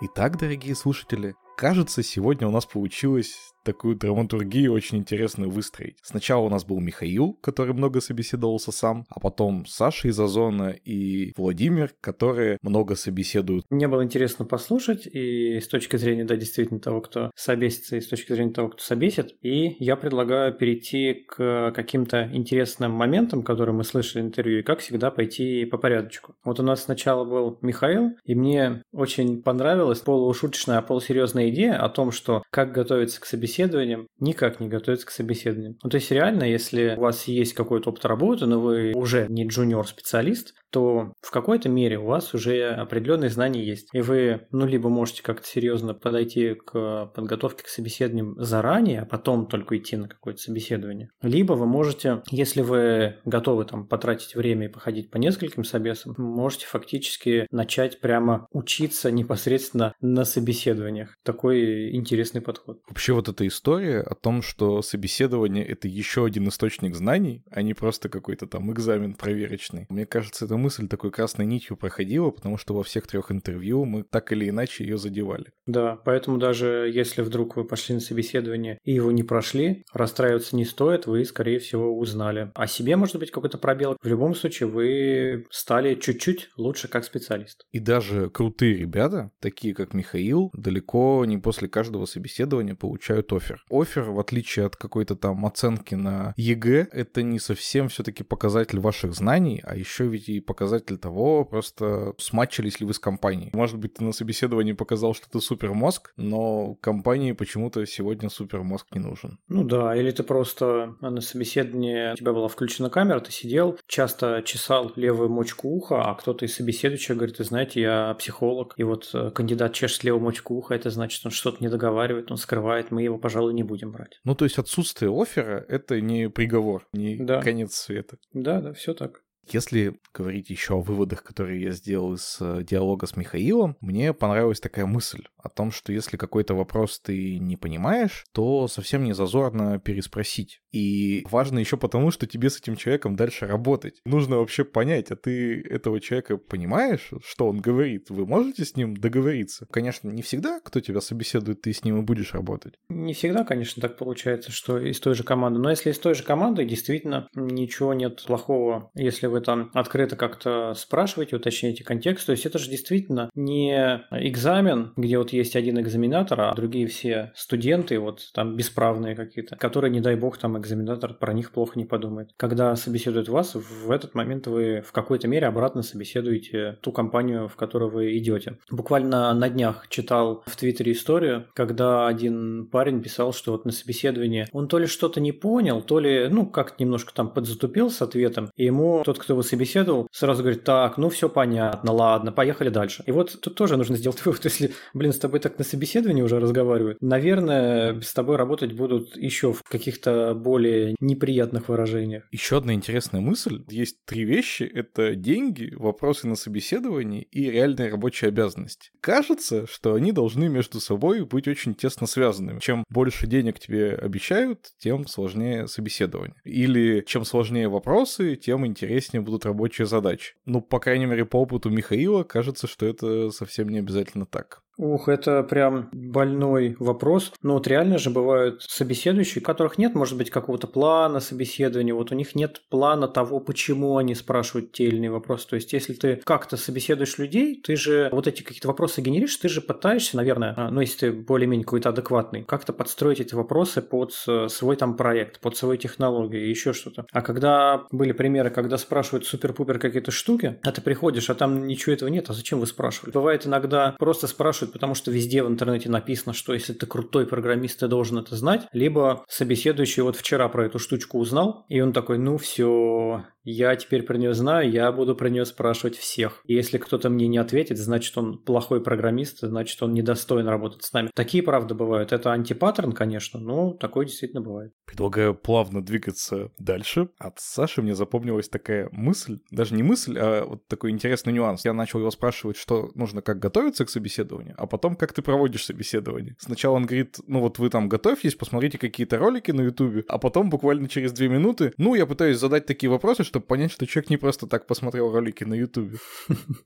Итак, 0.00 0.38
дорогие 0.38 0.76
слушатели, 0.76 1.34
кажется, 1.56 2.04
сегодня 2.04 2.46
у 2.46 2.52
нас 2.52 2.66
получилось 2.66 3.52
такую 3.68 3.96
драматургию 3.96 4.72
очень 4.72 4.96
интересную 4.96 5.50
выстроить. 5.50 5.98
Сначала 6.02 6.46
у 6.46 6.48
нас 6.48 6.64
был 6.64 6.80
Михаил, 6.80 7.34
который 7.42 7.74
много 7.74 8.00
собеседовался 8.00 8.72
сам, 8.72 9.04
а 9.10 9.20
потом 9.20 9.66
Саша 9.66 10.08
из 10.08 10.18
Озона 10.18 10.70
и 10.70 11.34
Владимир, 11.36 11.92
которые 12.00 12.56
много 12.62 12.94
собеседуют. 12.94 13.66
Мне 13.68 13.86
было 13.86 14.02
интересно 14.02 14.46
послушать, 14.46 15.06
и 15.06 15.60
с 15.60 15.68
точки 15.68 15.96
зрения, 15.96 16.24
да, 16.24 16.36
действительно, 16.36 16.80
того, 16.80 17.02
кто 17.02 17.30
собесится, 17.34 17.96
и 17.96 18.00
с 18.00 18.08
точки 18.08 18.32
зрения 18.32 18.54
того, 18.54 18.70
кто 18.70 18.82
собесит. 18.82 19.36
И 19.42 19.76
я 19.80 19.96
предлагаю 19.96 20.54
перейти 20.54 21.26
к 21.28 21.70
каким-то 21.74 22.30
интересным 22.32 22.92
моментам, 22.92 23.42
которые 23.42 23.74
мы 23.74 23.84
слышали 23.84 24.22
в 24.22 24.26
интервью, 24.26 24.60
и, 24.60 24.62
как 24.62 24.78
всегда, 24.78 25.10
пойти 25.10 25.66
по 25.66 25.76
порядочку. 25.76 26.36
Вот 26.42 26.58
у 26.58 26.62
нас 26.62 26.84
сначала 26.84 27.26
был 27.26 27.58
Михаил, 27.60 28.12
и 28.24 28.34
мне 28.34 28.82
очень 28.92 29.42
понравилась 29.42 30.00
полушуточная, 30.00 30.80
полусерьезная 30.80 31.50
идея 31.50 31.84
о 31.84 31.90
том, 31.90 32.12
что 32.12 32.42
как 32.50 32.72
готовиться 32.72 33.20
к 33.20 33.26
собеседованию 33.26 33.57
собеседованиям 33.58 34.08
никак 34.20 34.60
не 34.60 34.68
готовиться 34.68 35.06
к 35.06 35.10
собеседованиям. 35.10 35.76
Ну, 35.82 35.90
то 35.90 35.96
есть 35.96 36.10
реально, 36.10 36.44
если 36.44 36.94
у 36.96 37.00
вас 37.00 37.24
есть 37.24 37.54
какой-то 37.54 37.90
опыт 37.90 38.04
работы, 38.04 38.46
но 38.46 38.60
вы 38.60 38.92
уже 38.94 39.26
не 39.28 39.46
джуниор-специалист, 39.46 40.54
то 40.70 41.12
в 41.20 41.30
какой-то 41.30 41.68
мере 41.68 41.98
у 41.98 42.06
вас 42.06 42.34
уже 42.34 42.70
определенные 42.70 43.30
знания 43.30 43.64
есть. 43.64 43.88
И 43.92 44.00
вы, 44.00 44.46
ну, 44.50 44.66
либо 44.66 44.88
можете 44.88 45.22
как-то 45.22 45.46
серьезно 45.46 45.94
подойти 45.94 46.54
к 46.54 47.06
подготовке 47.14 47.64
к 47.64 47.68
собеседованиям 47.68 48.34
заранее, 48.38 49.02
а 49.02 49.06
потом 49.06 49.46
только 49.46 49.76
идти 49.78 49.96
на 49.96 50.08
какое-то 50.08 50.40
собеседование. 50.40 51.10
Либо 51.22 51.54
вы 51.54 51.66
можете, 51.66 52.22
если 52.30 52.62
вы 52.62 53.16
готовы 53.24 53.64
там 53.64 53.86
потратить 53.86 54.34
время 54.34 54.66
и 54.66 54.70
походить 54.70 55.10
по 55.10 55.16
нескольким 55.16 55.64
собесам, 55.64 56.14
можете 56.18 56.66
фактически 56.66 57.46
начать 57.50 58.00
прямо 58.00 58.46
учиться 58.52 59.10
непосредственно 59.10 59.94
на 60.00 60.24
собеседованиях. 60.24 61.16
Такой 61.24 61.94
интересный 61.94 62.40
подход. 62.40 62.80
Вообще 62.88 63.12
вот 63.12 63.28
эта 63.28 63.46
история 63.46 64.00
о 64.00 64.14
том, 64.14 64.42
что 64.42 64.82
собеседование— 64.82 65.64
это 65.66 65.88
еще 65.88 66.24
один 66.24 66.48
источник 66.48 66.94
знаний, 66.94 67.42
а 67.50 67.62
не 67.62 67.74
просто 67.74 68.08
какой-то 68.08 68.46
там 68.46 68.72
экзамен 68.72 69.14
проверочный. 69.14 69.86
Мне 69.88 70.06
кажется, 70.06 70.44
это 70.44 70.57
мысль 70.58 70.88
такой 70.88 71.10
красной 71.10 71.46
нитью 71.46 71.76
проходила, 71.76 72.30
потому 72.30 72.58
что 72.58 72.74
во 72.74 72.82
всех 72.82 73.06
трех 73.06 73.30
интервью 73.30 73.84
мы 73.84 74.02
так 74.02 74.32
или 74.32 74.48
иначе 74.48 74.84
ее 74.84 74.98
задевали. 74.98 75.46
Да, 75.66 75.96
поэтому 76.04 76.38
даже 76.38 76.90
если 76.92 77.22
вдруг 77.22 77.56
вы 77.56 77.64
пошли 77.64 77.94
на 77.94 78.00
собеседование 78.00 78.78
и 78.84 78.92
его 78.92 79.12
не 79.12 79.22
прошли, 79.22 79.84
расстраиваться 79.92 80.56
не 80.56 80.64
стоит, 80.64 81.06
вы, 81.06 81.24
скорее 81.24 81.58
всего, 81.58 81.96
узнали. 81.96 82.50
О 82.54 82.66
себе 82.66 82.96
может 82.96 83.18
быть 83.18 83.30
какой-то 83.30 83.58
пробел. 83.58 83.96
В 84.02 84.06
любом 84.06 84.34
случае, 84.34 84.68
вы 84.68 85.46
стали 85.50 85.94
чуть-чуть 85.94 86.50
лучше 86.56 86.88
как 86.88 87.04
специалист. 87.04 87.64
И 87.70 87.78
даже 87.78 88.30
крутые 88.30 88.76
ребята, 88.76 89.30
такие 89.40 89.74
как 89.74 89.94
Михаил, 89.94 90.50
далеко 90.54 91.24
не 91.26 91.38
после 91.38 91.68
каждого 91.68 92.06
собеседования 92.06 92.74
получают 92.74 93.32
офер. 93.32 93.64
Офер, 93.70 94.10
в 94.10 94.18
отличие 94.18 94.66
от 94.66 94.76
какой-то 94.76 95.16
там 95.16 95.44
оценки 95.46 95.94
на 95.94 96.34
ЕГЭ, 96.36 96.88
это 96.92 97.22
не 97.22 97.38
совсем 97.38 97.88
все-таки 97.88 98.24
показатель 98.24 98.80
ваших 98.80 99.14
знаний, 99.14 99.60
а 99.64 99.76
еще 99.76 100.06
ведь 100.06 100.28
и 100.28 100.40
показатель 100.48 100.96
того, 100.96 101.44
просто 101.44 102.14
смачились 102.18 102.80
ли 102.80 102.86
вы 102.86 102.94
с 102.94 102.98
компанией. 102.98 103.50
Может 103.52 103.78
быть, 103.78 103.94
ты 103.94 104.04
на 104.04 104.12
собеседовании 104.12 104.72
показал, 104.72 105.14
что 105.14 105.30
ты 105.30 105.40
супер 105.40 105.74
мозг, 105.74 106.12
но 106.16 106.74
компании 106.76 107.32
почему-то 107.32 107.84
сегодня 107.86 108.30
супер 108.30 108.62
мозг 108.62 108.86
не 108.94 109.00
нужен. 109.00 109.38
Ну 109.48 109.62
да, 109.62 109.94
или 109.94 110.10
ты 110.10 110.22
просто 110.22 110.96
на 111.00 111.20
собеседовании, 111.20 112.12
у 112.12 112.16
тебя 112.16 112.32
была 112.32 112.48
включена 112.48 112.88
камера, 112.88 113.20
ты 113.20 113.30
сидел, 113.30 113.78
часто 113.86 114.42
чесал 114.44 114.90
левую 114.96 115.28
мочку 115.28 115.68
уха, 115.68 116.02
а 116.02 116.14
кто-то 116.14 116.46
из 116.46 116.56
собеседующих 116.56 117.14
говорит, 117.14 117.36
ты 117.36 117.44
знаете, 117.44 117.82
я 117.82 118.14
психолог, 118.14 118.72
и 118.78 118.84
вот 118.84 119.10
э, 119.12 119.30
кандидат 119.30 119.74
чешет 119.74 120.02
левую 120.04 120.22
мочку 120.22 120.54
уха, 120.54 120.74
это 120.74 120.88
значит, 120.88 121.24
он 121.26 121.30
что-то 121.30 121.58
не 121.60 121.68
договаривает, 121.68 122.30
он 122.30 122.38
скрывает, 122.38 122.90
мы 122.90 123.02
его, 123.02 123.18
пожалуй, 123.18 123.52
не 123.52 123.64
будем 123.64 123.92
брать. 123.92 124.18
Ну, 124.24 124.34
то 124.34 124.46
есть 124.46 124.58
отсутствие 124.58 125.12
оффера— 125.12 125.62
это 125.68 126.00
не 126.00 126.30
приговор, 126.30 126.88
не 126.92 127.18
да. 127.18 127.42
конец 127.42 127.74
света. 127.74 128.16
Да, 128.32 128.62
да, 128.62 128.72
все 128.72 128.94
так. 128.94 129.20
Если 129.52 129.98
говорить 130.14 130.50
еще 130.50 130.74
о 130.74 130.80
выводах, 130.80 131.22
которые 131.22 131.62
я 131.62 131.70
сделал 131.72 132.14
из 132.14 132.38
э, 132.40 132.62
диалога 132.62 133.06
с 133.06 133.16
Михаилом, 133.16 133.76
мне 133.80 134.12
понравилась 134.12 134.60
такая 134.60 134.86
мысль 134.86 135.24
о 135.36 135.48
том, 135.48 135.70
что 135.70 135.92
если 135.92 136.16
какой-то 136.16 136.54
вопрос 136.54 137.00
ты 137.00 137.38
не 137.38 137.56
понимаешь, 137.56 138.24
то 138.32 138.68
совсем 138.68 139.04
не 139.04 139.12
зазорно 139.12 139.78
переспросить. 139.78 140.60
И 140.72 141.24
важно 141.30 141.58
еще 141.58 141.76
потому, 141.76 142.10
что 142.10 142.26
тебе 142.26 142.50
с 142.50 142.58
этим 142.58 142.76
человеком 142.76 143.16
дальше 143.16 143.46
работать. 143.46 144.00
Нужно 144.04 144.36
вообще 144.38 144.64
понять, 144.64 145.10
а 145.10 145.16
ты 145.16 145.62
этого 145.62 146.00
человека 146.00 146.36
понимаешь, 146.36 147.10
что 147.24 147.48
он 147.48 147.60
говорит? 147.60 148.10
Вы 148.10 148.26
можете 148.26 148.64
с 148.64 148.76
ним 148.76 148.96
договориться? 148.96 149.66
Конечно, 149.70 150.10
не 150.10 150.22
всегда, 150.22 150.60
кто 150.60 150.80
тебя 150.80 151.00
собеседует, 151.00 151.62
ты 151.62 151.72
с 151.72 151.84
ним 151.84 152.00
и 152.00 152.02
будешь 152.02 152.34
работать. 152.34 152.74
Не 152.88 153.14
всегда, 153.14 153.44
конечно, 153.44 153.80
так 153.80 153.96
получается, 153.96 154.52
что 154.52 154.78
из 154.78 155.00
той 155.00 155.14
же 155.14 155.22
команды. 155.22 155.58
Но 155.58 155.70
если 155.70 155.90
из 155.90 155.98
той 155.98 156.14
же 156.14 156.22
команды, 156.22 156.64
действительно, 156.64 157.28
ничего 157.34 157.94
нет 157.94 158.24
плохого, 158.26 158.90
если 158.94 159.26
вы 159.26 159.37
там 159.40 159.70
открыто 159.74 160.16
как-то 160.16 160.74
спрашиваете, 160.74 161.36
уточняете 161.36 161.84
контекст. 161.84 162.26
То 162.26 162.32
есть 162.32 162.46
это 162.46 162.58
же 162.58 162.70
действительно 162.70 163.30
не 163.34 164.04
экзамен, 164.10 164.92
где 164.96 165.18
вот 165.18 165.32
есть 165.32 165.56
один 165.56 165.80
экзаменатор, 165.80 166.40
а 166.40 166.54
другие 166.54 166.86
все 166.86 167.32
студенты, 167.34 167.98
вот 167.98 168.30
там 168.32 168.56
бесправные 168.56 169.14
какие-то, 169.14 169.56
которые, 169.56 169.90
не 169.90 170.00
дай 170.00 170.16
бог, 170.16 170.38
там 170.38 170.58
экзаменатор 170.58 171.14
про 171.14 171.32
них 171.32 171.52
плохо 171.52 171.78
не 171.78 171.84
подумает. 171.84 172.30
Когда 172.36 172.74
собеседуют 172.76 173.28
вас, 173.28 173.54
в 173.54 173.90
этот 173.90 174.14
момент 174.14 174.46
вы 174.46 174.82
в 174.82 174.92
какой-то 174.92 175.28
мере 175.28 175.46
обратно 175.46 175.82
собеседуете 175.82 176.78
ту 176.82 176.92
компанию, 176.92 177.48
в 177.48 177.56
которую 177.56 177.90
вы 177.90 178.16
идете. 178.18 178.58
Буквально 178.70 179.32
на 179.34 179.48
днях 179.48 179.86
читал 179.88 180.42
в 180.46 180.56
Твиттере 180.56 180.92
историю, 180.92 181.46
когда 181.54 182.06
один 182.06 182.66
парень 182.66 183.02
писал, 183.02 183.32
что 183.32 183.52
вот 183.52 183.64
на 183.64 183.72
собеседовании 183.72 184.46
он 184.52 184.68
то 184.68 184.78
ли 184.78 184.86
что-то 184.86 185.20
не 185.20 185.32
понял, 185.32 185.82
то 185.82 185.98
ли, 185.98 186.28
ну, 186.28 186.46
как-то 186.46 186.82
немножко 186.82 187.12
там 187.14 187.30
подзатупил 187.30 187.90
с 187.90 188.02
ответом, 188.02 188.50
и 188.56 188.64
ему 188.64 189.02
тот, 189.04 189.18
кто 189.18 189.27
его 189.32 189.42
собеседовал, 189.42 190.08
сразу 190.12 190.42
говорит, 190.42 190.64
так, 190.64 190.98
ну 190.98 191.08
все 191.08 191.28
понятно, 191.28 191.92
ладно, 191.92 192.32
поехали 192.32 192.68
дальше. 192.68 193.02
И 193.06 193.12
вот 193.12 193.38
тут 193.40 193.54
тоже 193.54 193.76
нужно 193.76 193.96
сделать 193.96 194.22
вывод, 194.24 194.44
если, 194.44 194.72
блин, 194.94 195.12
с 195.12 195.18
тобой 195.18 195.40
так 195.40 195.58
на 195.58 195.64
собеседовании 195.64 196.22
уже 196.22 196.40
разговаривают, 196.40 196.98
наверное, 197.00 198.00
с 198.00 198.12
тобой 198.12 198.36
работать 198.36 198.72
будут 198.72 199.16
еще 199.16 199.52
в 199.52 199.62
каких-то 199.62 200.34
более 200.34 200.94
неприятных 201.00 201.68
выражениях. 201.68 202.24
Еще 202.30 202.58
одна 202.58 202.74
интересная 202.74 203.20
мысль. 203.20 203.62
Есть 203.68 204.04
три 204.04 204.24
вещи. 204.24 204.62
Это 204.62 205.14
деньги, 205.14 205.72
вопросы 205.74 206.26
на 206.28 206.36
собеседовании 206.36 207.22
и 207.22 207.50
реальные 207.50 207.90
рабочие 207.90 208.28
обязанности. 208.28 208.90
Кажется, 209.00 209.66
что 209.66 209.94
они 209.94 210.12
должны 210.12 210.48
между 210.48 210.80
собой 210.80 211.24
быть 211.24 211.48
очень 211.48 211.74
тесно 211.74 212.06
связанными. 212.06 212.60
Чем 212.60 212.84
больше 212.88 213.26
денег 213.26 213.58
тебе 213.58 213.94
обещают, 213.94 214.68
тем 214.78 215.06
сложнее 215.06 215.66
собеседование. 215.66 216.36
Или 216.44 217.02
чем 217.06 217.24
сложнее 217.24 217.68
вопросы, 217.68 218.36
тем 218.36 218.66
интереснее 218.66 219.07
будут 219.16 219.46
рабочие 219.46 219.86
задачи. 219.86 220.34
Ну, 220.44 220.60
по 220.60 220.78
крайней 220.78 221.06
мере, 221.06 221.24
по 221.24 221.38
опыту 221.38 221.70
Михаила, 221.70 222.22
кажется, 222.24 222.66
что 222.66 222.86
это 222.86 223.30
совсем 223.30 223.68
не 223.68 223.78
обязательно 223.78 224.26
так. 224.26 224.62
Ух, 224.78 225.08
это 225.08 225.42
прям 225.42 225.88
больной 225.92 226.76
вопрос. 226.78 227.32
Но 227.42 227.54
вот 227.54 227.66
реально 227.66 227.98
же 227.98 228.10
бывают 228.10 228.62
собеседующие, 228.62 229.42
у 229.42 229.44
которых 229.44 229.76
нет, 229.76 229.94
может 229.94 230.16
быть, 230.16 230.30
какого-то 230.30 230.68
плана 230.68 231.18
собеседования, 231.18 231.92
вот 231.92 232.12
у 232.12 232.14
них 232.14 232.36
нет 232.36 232.62
плана 232.70 233.08
того, 233.08 233.40
почему 233.40 233.96
они 233.96 234.14
спрашивают 234.14 234.70
те 234.70 234.84
или 234.84 234.96
иные 234.96 235.10
вопросы. 235.10 235.48
То 235.48 235.56
есть, 235.56 235.72
если 235.72 235.94
ты 235.94 236.16
как-то 236.24 236.56
собеседуешь 236.56 237.18
людей, 237.18 237.60
ты 237.60 237.74
же 237.74 238.08
вот 238.12 238.28
эти 238.28 238.42
какие-то 238.42 238.68
вопросы 238.68 239.00
генеришь, 239.00 239.36
ты 239.36 239.48
же 239.48 239.60
пытаешься, 239.60 240.16
наверное, 240.16 240.54
а, 240.56 240.70
ну, 240.70 240.80
если 240.80 241.10
ты 241.10 241.12
более-менее 241.12 241.64
какой-то 241.64 241.88
адекватный, 241.88 242.44
как-то 242.44 242.72
подстроить 242.72 243.18
эти 243.18 243.34
вопросы 243.34 243.82
под 243.82 244.12
свой 244.12 244.76
там 244.76 244.96
проект, 244.96 245.40
под 245.40 245.56
свою 245.56 245.76
технологию, 245.76 246.48
еще 246.48 246.72
что-то. 246.72 247.04
А 247.12 247.22
когда 247.22 247.84
были 247.90 248.12
примеры, 248.12 248.50
когда 248.50 248.78
спрашивают 248.78 249.26
супер-пупер 249.26 249.80
какие-то 249.80 250.12
штуки, 250.12 250.60
а 250.62 250.70
ты 250.70 250.80
приходишь, 250.80 251.30
а 251.30 251.34
там 251.34 251.66
ничего 251.66 251.94
этого 251.94 252.08
нет, 252.08 252.30
а 252.30 252.32
зачем 252.32 252.60
вы 252.60 252.66
спрашивали? 252.68 253.12
Бывает 253.12 253.44
иногда 253.44 253.96
просто 253.98 254.28
спрашивают 254.28 254.67
спрашивают, 254.68 254.72
потому 254.72 254.94
что 254.94 255.10
везде 255.10 255.42
в 255.42 255.48
интернете 255.48 255.88
написано, 255.88 256.32
что 256.32 256.54
если 256.54 256.72
ты 256.72 256.86
крутой 256.86 257.26
программист, 257.26 257.80
ты 257.80 257.88
должен 257.88 258.18
это 258.18 258.36
знать. 258.36 258.66
Либо 258.72 259.24
собеседующий 259.28 260.02
вот 260.02 260.16
вчера 260.16 260.48
про 260.48 260.66
эту 260.66 260.78
штучку 260.78 261.18
узнал, 261.18 261.64
и 261.68 261.80
он 261.80 261.92
такой, 261.92 262.18
ну 262.18 262.36
все, 262.36 263.24
я 263.50 263.74
теперь 263.76 264.02
про 264.02 264.18
нее 264.18 264.34
знаю, 264.34 264.70
я 264.70 264.92
буду 264.92 265.16
про 265.16 265.30
нее 265.30 265.46
спрашивать 265.46 265.96
всех. 265.96 266.42
И 266.44 266.54
если 266.54 266.76
кто-то 266.76 267.08
мне 267.08 267.28
не 267.28 267.38
ответит, 267.38 267.78
значит 267.78 268.16
он 268.18 268.38
плохой 268.38 268.82
программист, 268.82 269.38
значит 269.40 269.82
он 269.82 269.94
недостоин 269.94 270.46
работать 270.46 270.84
с 270.84 270.92
нами. 270.92 271.10
Такие, 271.14 271.42
правда, 271.42 271.74
бывают. 271.74 272.12
Это 272.12 272.32
антипаттерн, 272.32 272.92
конечно, 272.92 273.40
но 273.40 273.72
такое 273.72 274.04
действительно 274.04 274.42
бывает. 274.42 274.72
Предлагаю 274.84 275.34
плавно 275.34 275.82
двигаться 275.82 276.52
дальше. 276.58 277.08
От 277.18 277.40
Саши 277.40 277.80
мне 277.80 277.94
запомнилась 277.94 278.50
такая 278.50 278.90
мысль, 278.92 279.38
даже 279.50 279.74
не 279.74 279.82
мысль, 279.82 280.18
а 280.18 280.44
вот 280.44 280.66
такой 280.66 280.90
интересный 280.90 281.32
нюанс. 281.32 281.64
Я 281.64 281.72
начал 281.72 282.00
его 282.00 282.10
спрашивать, 282.10 282.58
что 282.58 282.90
нужно 282.94 283.22
как 283.22 283.38
готовиться 283.38 283.86
к 283.86 283.90
собеседованию, 283.90 284.54
а 284.58 284.66
потом 284.66 284.96
как 284.96 285.12
ты 285.12 285.22
проводишь 285.22 285.64
собеседование. 285.64 286.36
Сначала 286.38 286.76
он 286.76 286.86
говорит, 286.86 287.18
ну 287.26 287.40
вот 287.40 287.58
вы 287.58 287.70
там 287.70 287.88
готовьтесь, 287.88 288.34
посмотрите 288.34 288.78
какие-то 288.78 289.18
ролики 289.18 289.50
на 289.50 289.62
ютубе, 289.62 290.04
а 290.08 290.18
потом 290.18 290.50
буквально 290.50 290.88
через 290.88 291.12
две 291.12 291.28
минуты, 291.28 291.72
ну 291.78 291.94
я 291.94 292.06
пытаюсь 292.06 292.38
задать 292.38 292.66
такие 292.66 292.90
вопросы, 292.90 293.24
чтобы 293.24 293.46
понять, 293.46 293.72
что 293.72 293.86
человек 293.86 294.10
не 294.10 294.16
просто 294.16 294.46
так 294.46 294.66
посмотрел 294.66 295.12
ролики 295.12 295.44
на 295.44 295.54
ютубе. 295.54 295.98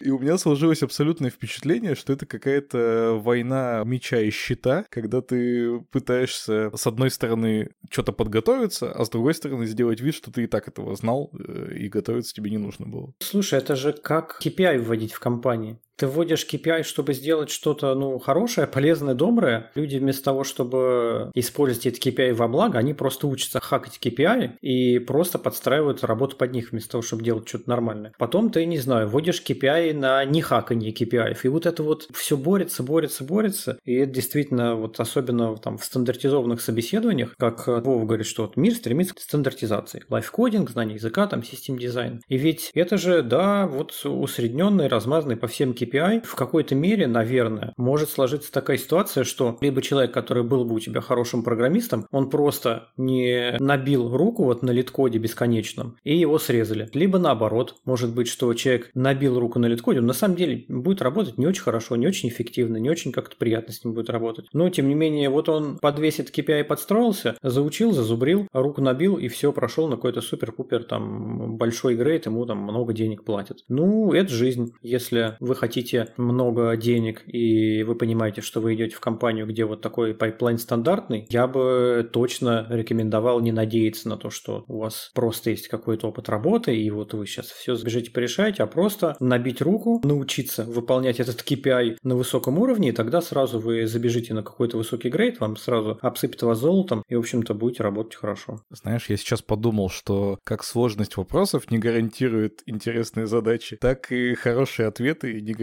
И 0.01 0.11
у 0.11 0.19
меня 0.19 0.39
сложилось 0.39 0.83
абсолютное 0.83 1.31
впечатление, 1.31 1.95
что 1.95 2.13
это 2.13 2.27
какая-то 2.27 3.21
война 3.23 3.83
меча 3.85 4.19
и 4.21 4.31
щита, 4.31 4.85
когда 4.91 5.21
ты 5.21 5.81
пытаешься 5.91 6.71
с 6.75 6.87
одной 6.87 7.11
стороны 7.11 7.71
что-то 7.91 8.13
подготовиться, 8.13 8.91
а 8.91 9.05
с 9.05 9.11
другой 9.11 9.35
стороны 9.35 9.67
сделать 9.67 10.01
вид, 10.01 10.15
что 10.15 10.31
ты 10.31 10.45
и 10.45 10.47
так 10.47 10.69
этого 10.69 10.95
знал, 10.97 11.31
э, 11.33 11.75
и 11.77 11.89
готовиться 11.89 12.35
тебе 12.35 12.51
не 12.51 12.59
нужно 12.59 12.87
было. 12.87 13.13
Слушай, 13.21 13.59
это 13.59 13.77
же 13.77 13.93
как 13.93 14.41
KPI 14.43 14.79
вводить 14.79 15.13
в 15.13 15.21
компании. 15.21 15.79
Ты 15.97 16.07
вводишь 16.07 16.47
KPI, 16.51 16.83
чтобы 16.83 17.13
сделать 17.15 17.51
что-то 17.51 17.95
ну, 17.95 18.19
хорошее, 18.19 18.67
полезное, 18.67 19.15
доброе. 19.15 19.71
Люди 19.75 19.99
вместо 19.99 20.25
того, 20.25 20.43
чтобы 20.43 21.31
использовать 21.35 21.87
эти 21.87 22.09
KPI 22.09 22.35
во 22.35 22.49
благо, 22.49 22.79
они 22.79 22.95
просто 22.95 23.27
учатся 23.27 23.61
хакать 23.61 24.01
KPI 24.03 24.57
и 24.61 24.99
просто 24.99 25.39
подстраивают 25.39 26.03
работу 26.03 26.37
под 26.37 26.53
них 26.53 26.73
вместо 26.73 26.93
того, 26.93 27.03
чтобы 27.03 27.23
делать 27.23 27.49
что-то 27.49 27.69
нормальное. 27.69 28.13
Потом 28.19 28.51
ты, 28.51 28.65
не 28.65 28.79
знаю, 28.79 29.09
вводишь 29.09 29.43
KPI 29.47 29.95
на 29.95 30.25
не 30.25 30.41
хаканье 30.41 30.93
KPI. 30.93 31.37
И 31.43 31.49
вот 31.49 31.67
это 31.67 31.83
вот 31.83 32.09
все 32.13 32.37
борется, 32.37 32.83
борется, 32.83 33.23
борется. 33.23 33.79
И 33.85 33.95
это 33.95 34.13
действительно 34.13 34.75
вот 34.75 34.99
особенно 34.99 35.57
там 35.57 35.79
в 35.79 35.85
стандартизованных 35.85 36.61
собеседованиях, 36.61 37.35
как 37.39 37.67
Вова 37.67 38.05
говорит, 38.05 38.27
что 38.27 38.43
вот 38.43 38.57
мир 38.57 38.75
стремится 38.75 39.15
к 39.15 39.21
стандартизации. 39.21 40.05
Live 40.09 40.31
coding, 40.31 40.71
знание 40.71 40.97
языка, 40.97 41.27
там 41.27 41.45
system 41.45 41.79
design. 41.79 42.21
И 42.29 42.39
ведь 42.39 42.71
это 42.75 42.97
же, 42.97 43.23
да, 43.23 43.67
вот 43.67 43.93
усредненный, 44.05 44.89
размазанный 44.89 45.37
по 45.37 45.47
всем 45.47 45.71
KPI 45.73 45.82
KPI, 45.83 46.25
в 46.25 46.35
какой-то 46.35 46.75
мере, 46.75 47.07
наверное, 47.07 47.73
может 47.77 48.11
сложиться 48.11 48.53
такая 48.53 48.77
ситуация, 48.77 49.25
что 49.25 49.59
либо 49.61 49.83
человек, 49.83 50.13
который 50.13 50.43
был 50.43 50.65
бы 50.65 50.75
у 50.75 50.81
тебя 50.81 51.01
хорошим 51.01 51.43
программистом, 51.43 52.07
он 52.11 52.31
просто 52.31 52.89
не 52.97 53.57
набил 53.59 54.17
руку 54.17 54.45
вот 54.45 54.63
на 54.63 54.71
литкоде 54.71 55.19
бесконечном, 55.19 55.97
и 56.05 56.17
его 56.17 56.39
срезали. 56.39 56.89
Либо 56.93 57.19
наоборот, 57.19 57.77
может 57.85 58.15
быть, 58.15 58.29
что 58.29 58.53
человек 58.55 58.91
набил 58.95 59.39
руку 59.39 59.59
на 59.59 59.67
литкоде, 59.67 60.01
он 60.01 60.07
на 60.07 60.13
самом 60.13 60.37
деле 60.37 60.65
будет 60.69 61.03
работать 61.03 61.39
не 61.39 61.47
очень 61.47 61.63
хорошо, 61.63 61.97
не 61.97 62.07
очень 62.07 62.29
эффективно, 62.29 62.77
не 62.77 62.91
очень 62.91 63.13
как-то 63.13 63.37
приятно 63.37 63.73
с 63.73 63.85
ним 63.85 63.95
будет 63.95 64.11
работать. 64.11 64.47
Но, 64.53 64.69
тем 64.71 64.89
не 64.89 64.95
менее, 64.95 65.29
вот 65.29 65.49
он 65.49 65.79
под 65.79 65.99
весь 65.99 66.21
этот 66.21 66.37
KPI 66.37 66.65
подстроился, 66.65 67.37
заучил, 67.43 67.93
зазубрил, 67.93 68.47
руку 68.53 68.81
набил, 68.81 69.17
и 69.17 69.29
все, 69.29 69.53
прошел 69.53 69.89
на 69.89 69.97
какой-то 69.97 70.21
супер-пупер 70.21 70.85
там 70.85 71.57
большой 71.57 71.97
грейд, 71.97 72.27
ему 72.27 72.45
там 72.47 72.59
много 72.59 72.93
денег 72.93 73.25
платят. 73.25 73.59
Ну, 73.69 74.13
это 74.13 74.31
жизнь. 74.31 74.73
Если 74.83 75.37
вы 75.41 75.55
хотите 75.55 75.72
много 76.17 76.77
денег, 76.77 77.23
и 77.27 77.83
вы 77.83 77.95
понимаете, 77.95 78.41
что 78.41 78.61
вы 78.61 78.75
идете 78.75 78.95
в 78.95 79.01
компанию, 79.01 79.47
где 79.47 79.65
вот 79.65 79.81
такой 79.81 80.15
пайплайн 80.15 80.59
стандартный, 80.59 81.27
я 81.31 81.47
бы 81.47 82.09
точно 82.13 82.67
рекомендовал 82.71 83.41
не 83.41 83.53
надеяться 83.53 84.09
на 84.09 84.17
то, 84.17 84.31
что 84.31 84.65
у 84.69 84.79
вас 84.79 85.11
просто 85.15 85.51
есть 85.51 85.69
какой-то 85.69 86.09
опыт 86.09 86.29
работы, 86.29 86.77
и 86.77 86.91
вот 86.91 87.15
вы 87.15 87.27
сейчас 87.27 87.47
все 87.47 87.75
сбежите 87.75 88.11
порешаете, 88.11 88.63
а 88.63 88.67
просто 88.67 89.17
набить 89.21 89.61
руку, 89.61 90.01
научиться 90.05 90.65
выполнять 90.65 91.21
этот 91.21 91.41
KPI 91.41 91.99
на 92.03 92.17
высоком 92.17 92.59
уровне, 92.59 92.91
и 92.91 92.93
тогда 92.93 93.21
сразу 93.21 93.59
вы 93.59 93.87
забежите 93.87 94.35
на 94.35 94.43
какой-то 94.43 94.77
высокий 94.77 95.09
грейд, 95.09 95.41
вам 95.41 95.57
сразу 95.57 95.99
обсыпят 96.03 96.43
вас 96.43 96.59
золотом, 96.59 97.03
и, 97.09 97.15
в 97.15 97.21
общем-то, 97.21 97.55
будете 97.55 97.83
работать 97.83 98.17
хорошо. 98.17 98.61
Знаешь, 98.71 99.07
я 99.09 99.17
сейчас 99.17 99.43
подумал, 99.43 99.89
что 99.89 100.39
как 100.45 100.65
сложность 100.65 101.17
вопросов 101.17 101.71
не 101.71 101.79
гарантирует 101.79 102.63
интересные 102.67 103.27
задачи, 103.27 103.77
так 103.81 104.11
и 104.13 104.35
хорошие 104.35 104.89
ответы 104.89 105.41
не 105.41 105.53
гарантируют, 105.53 105.62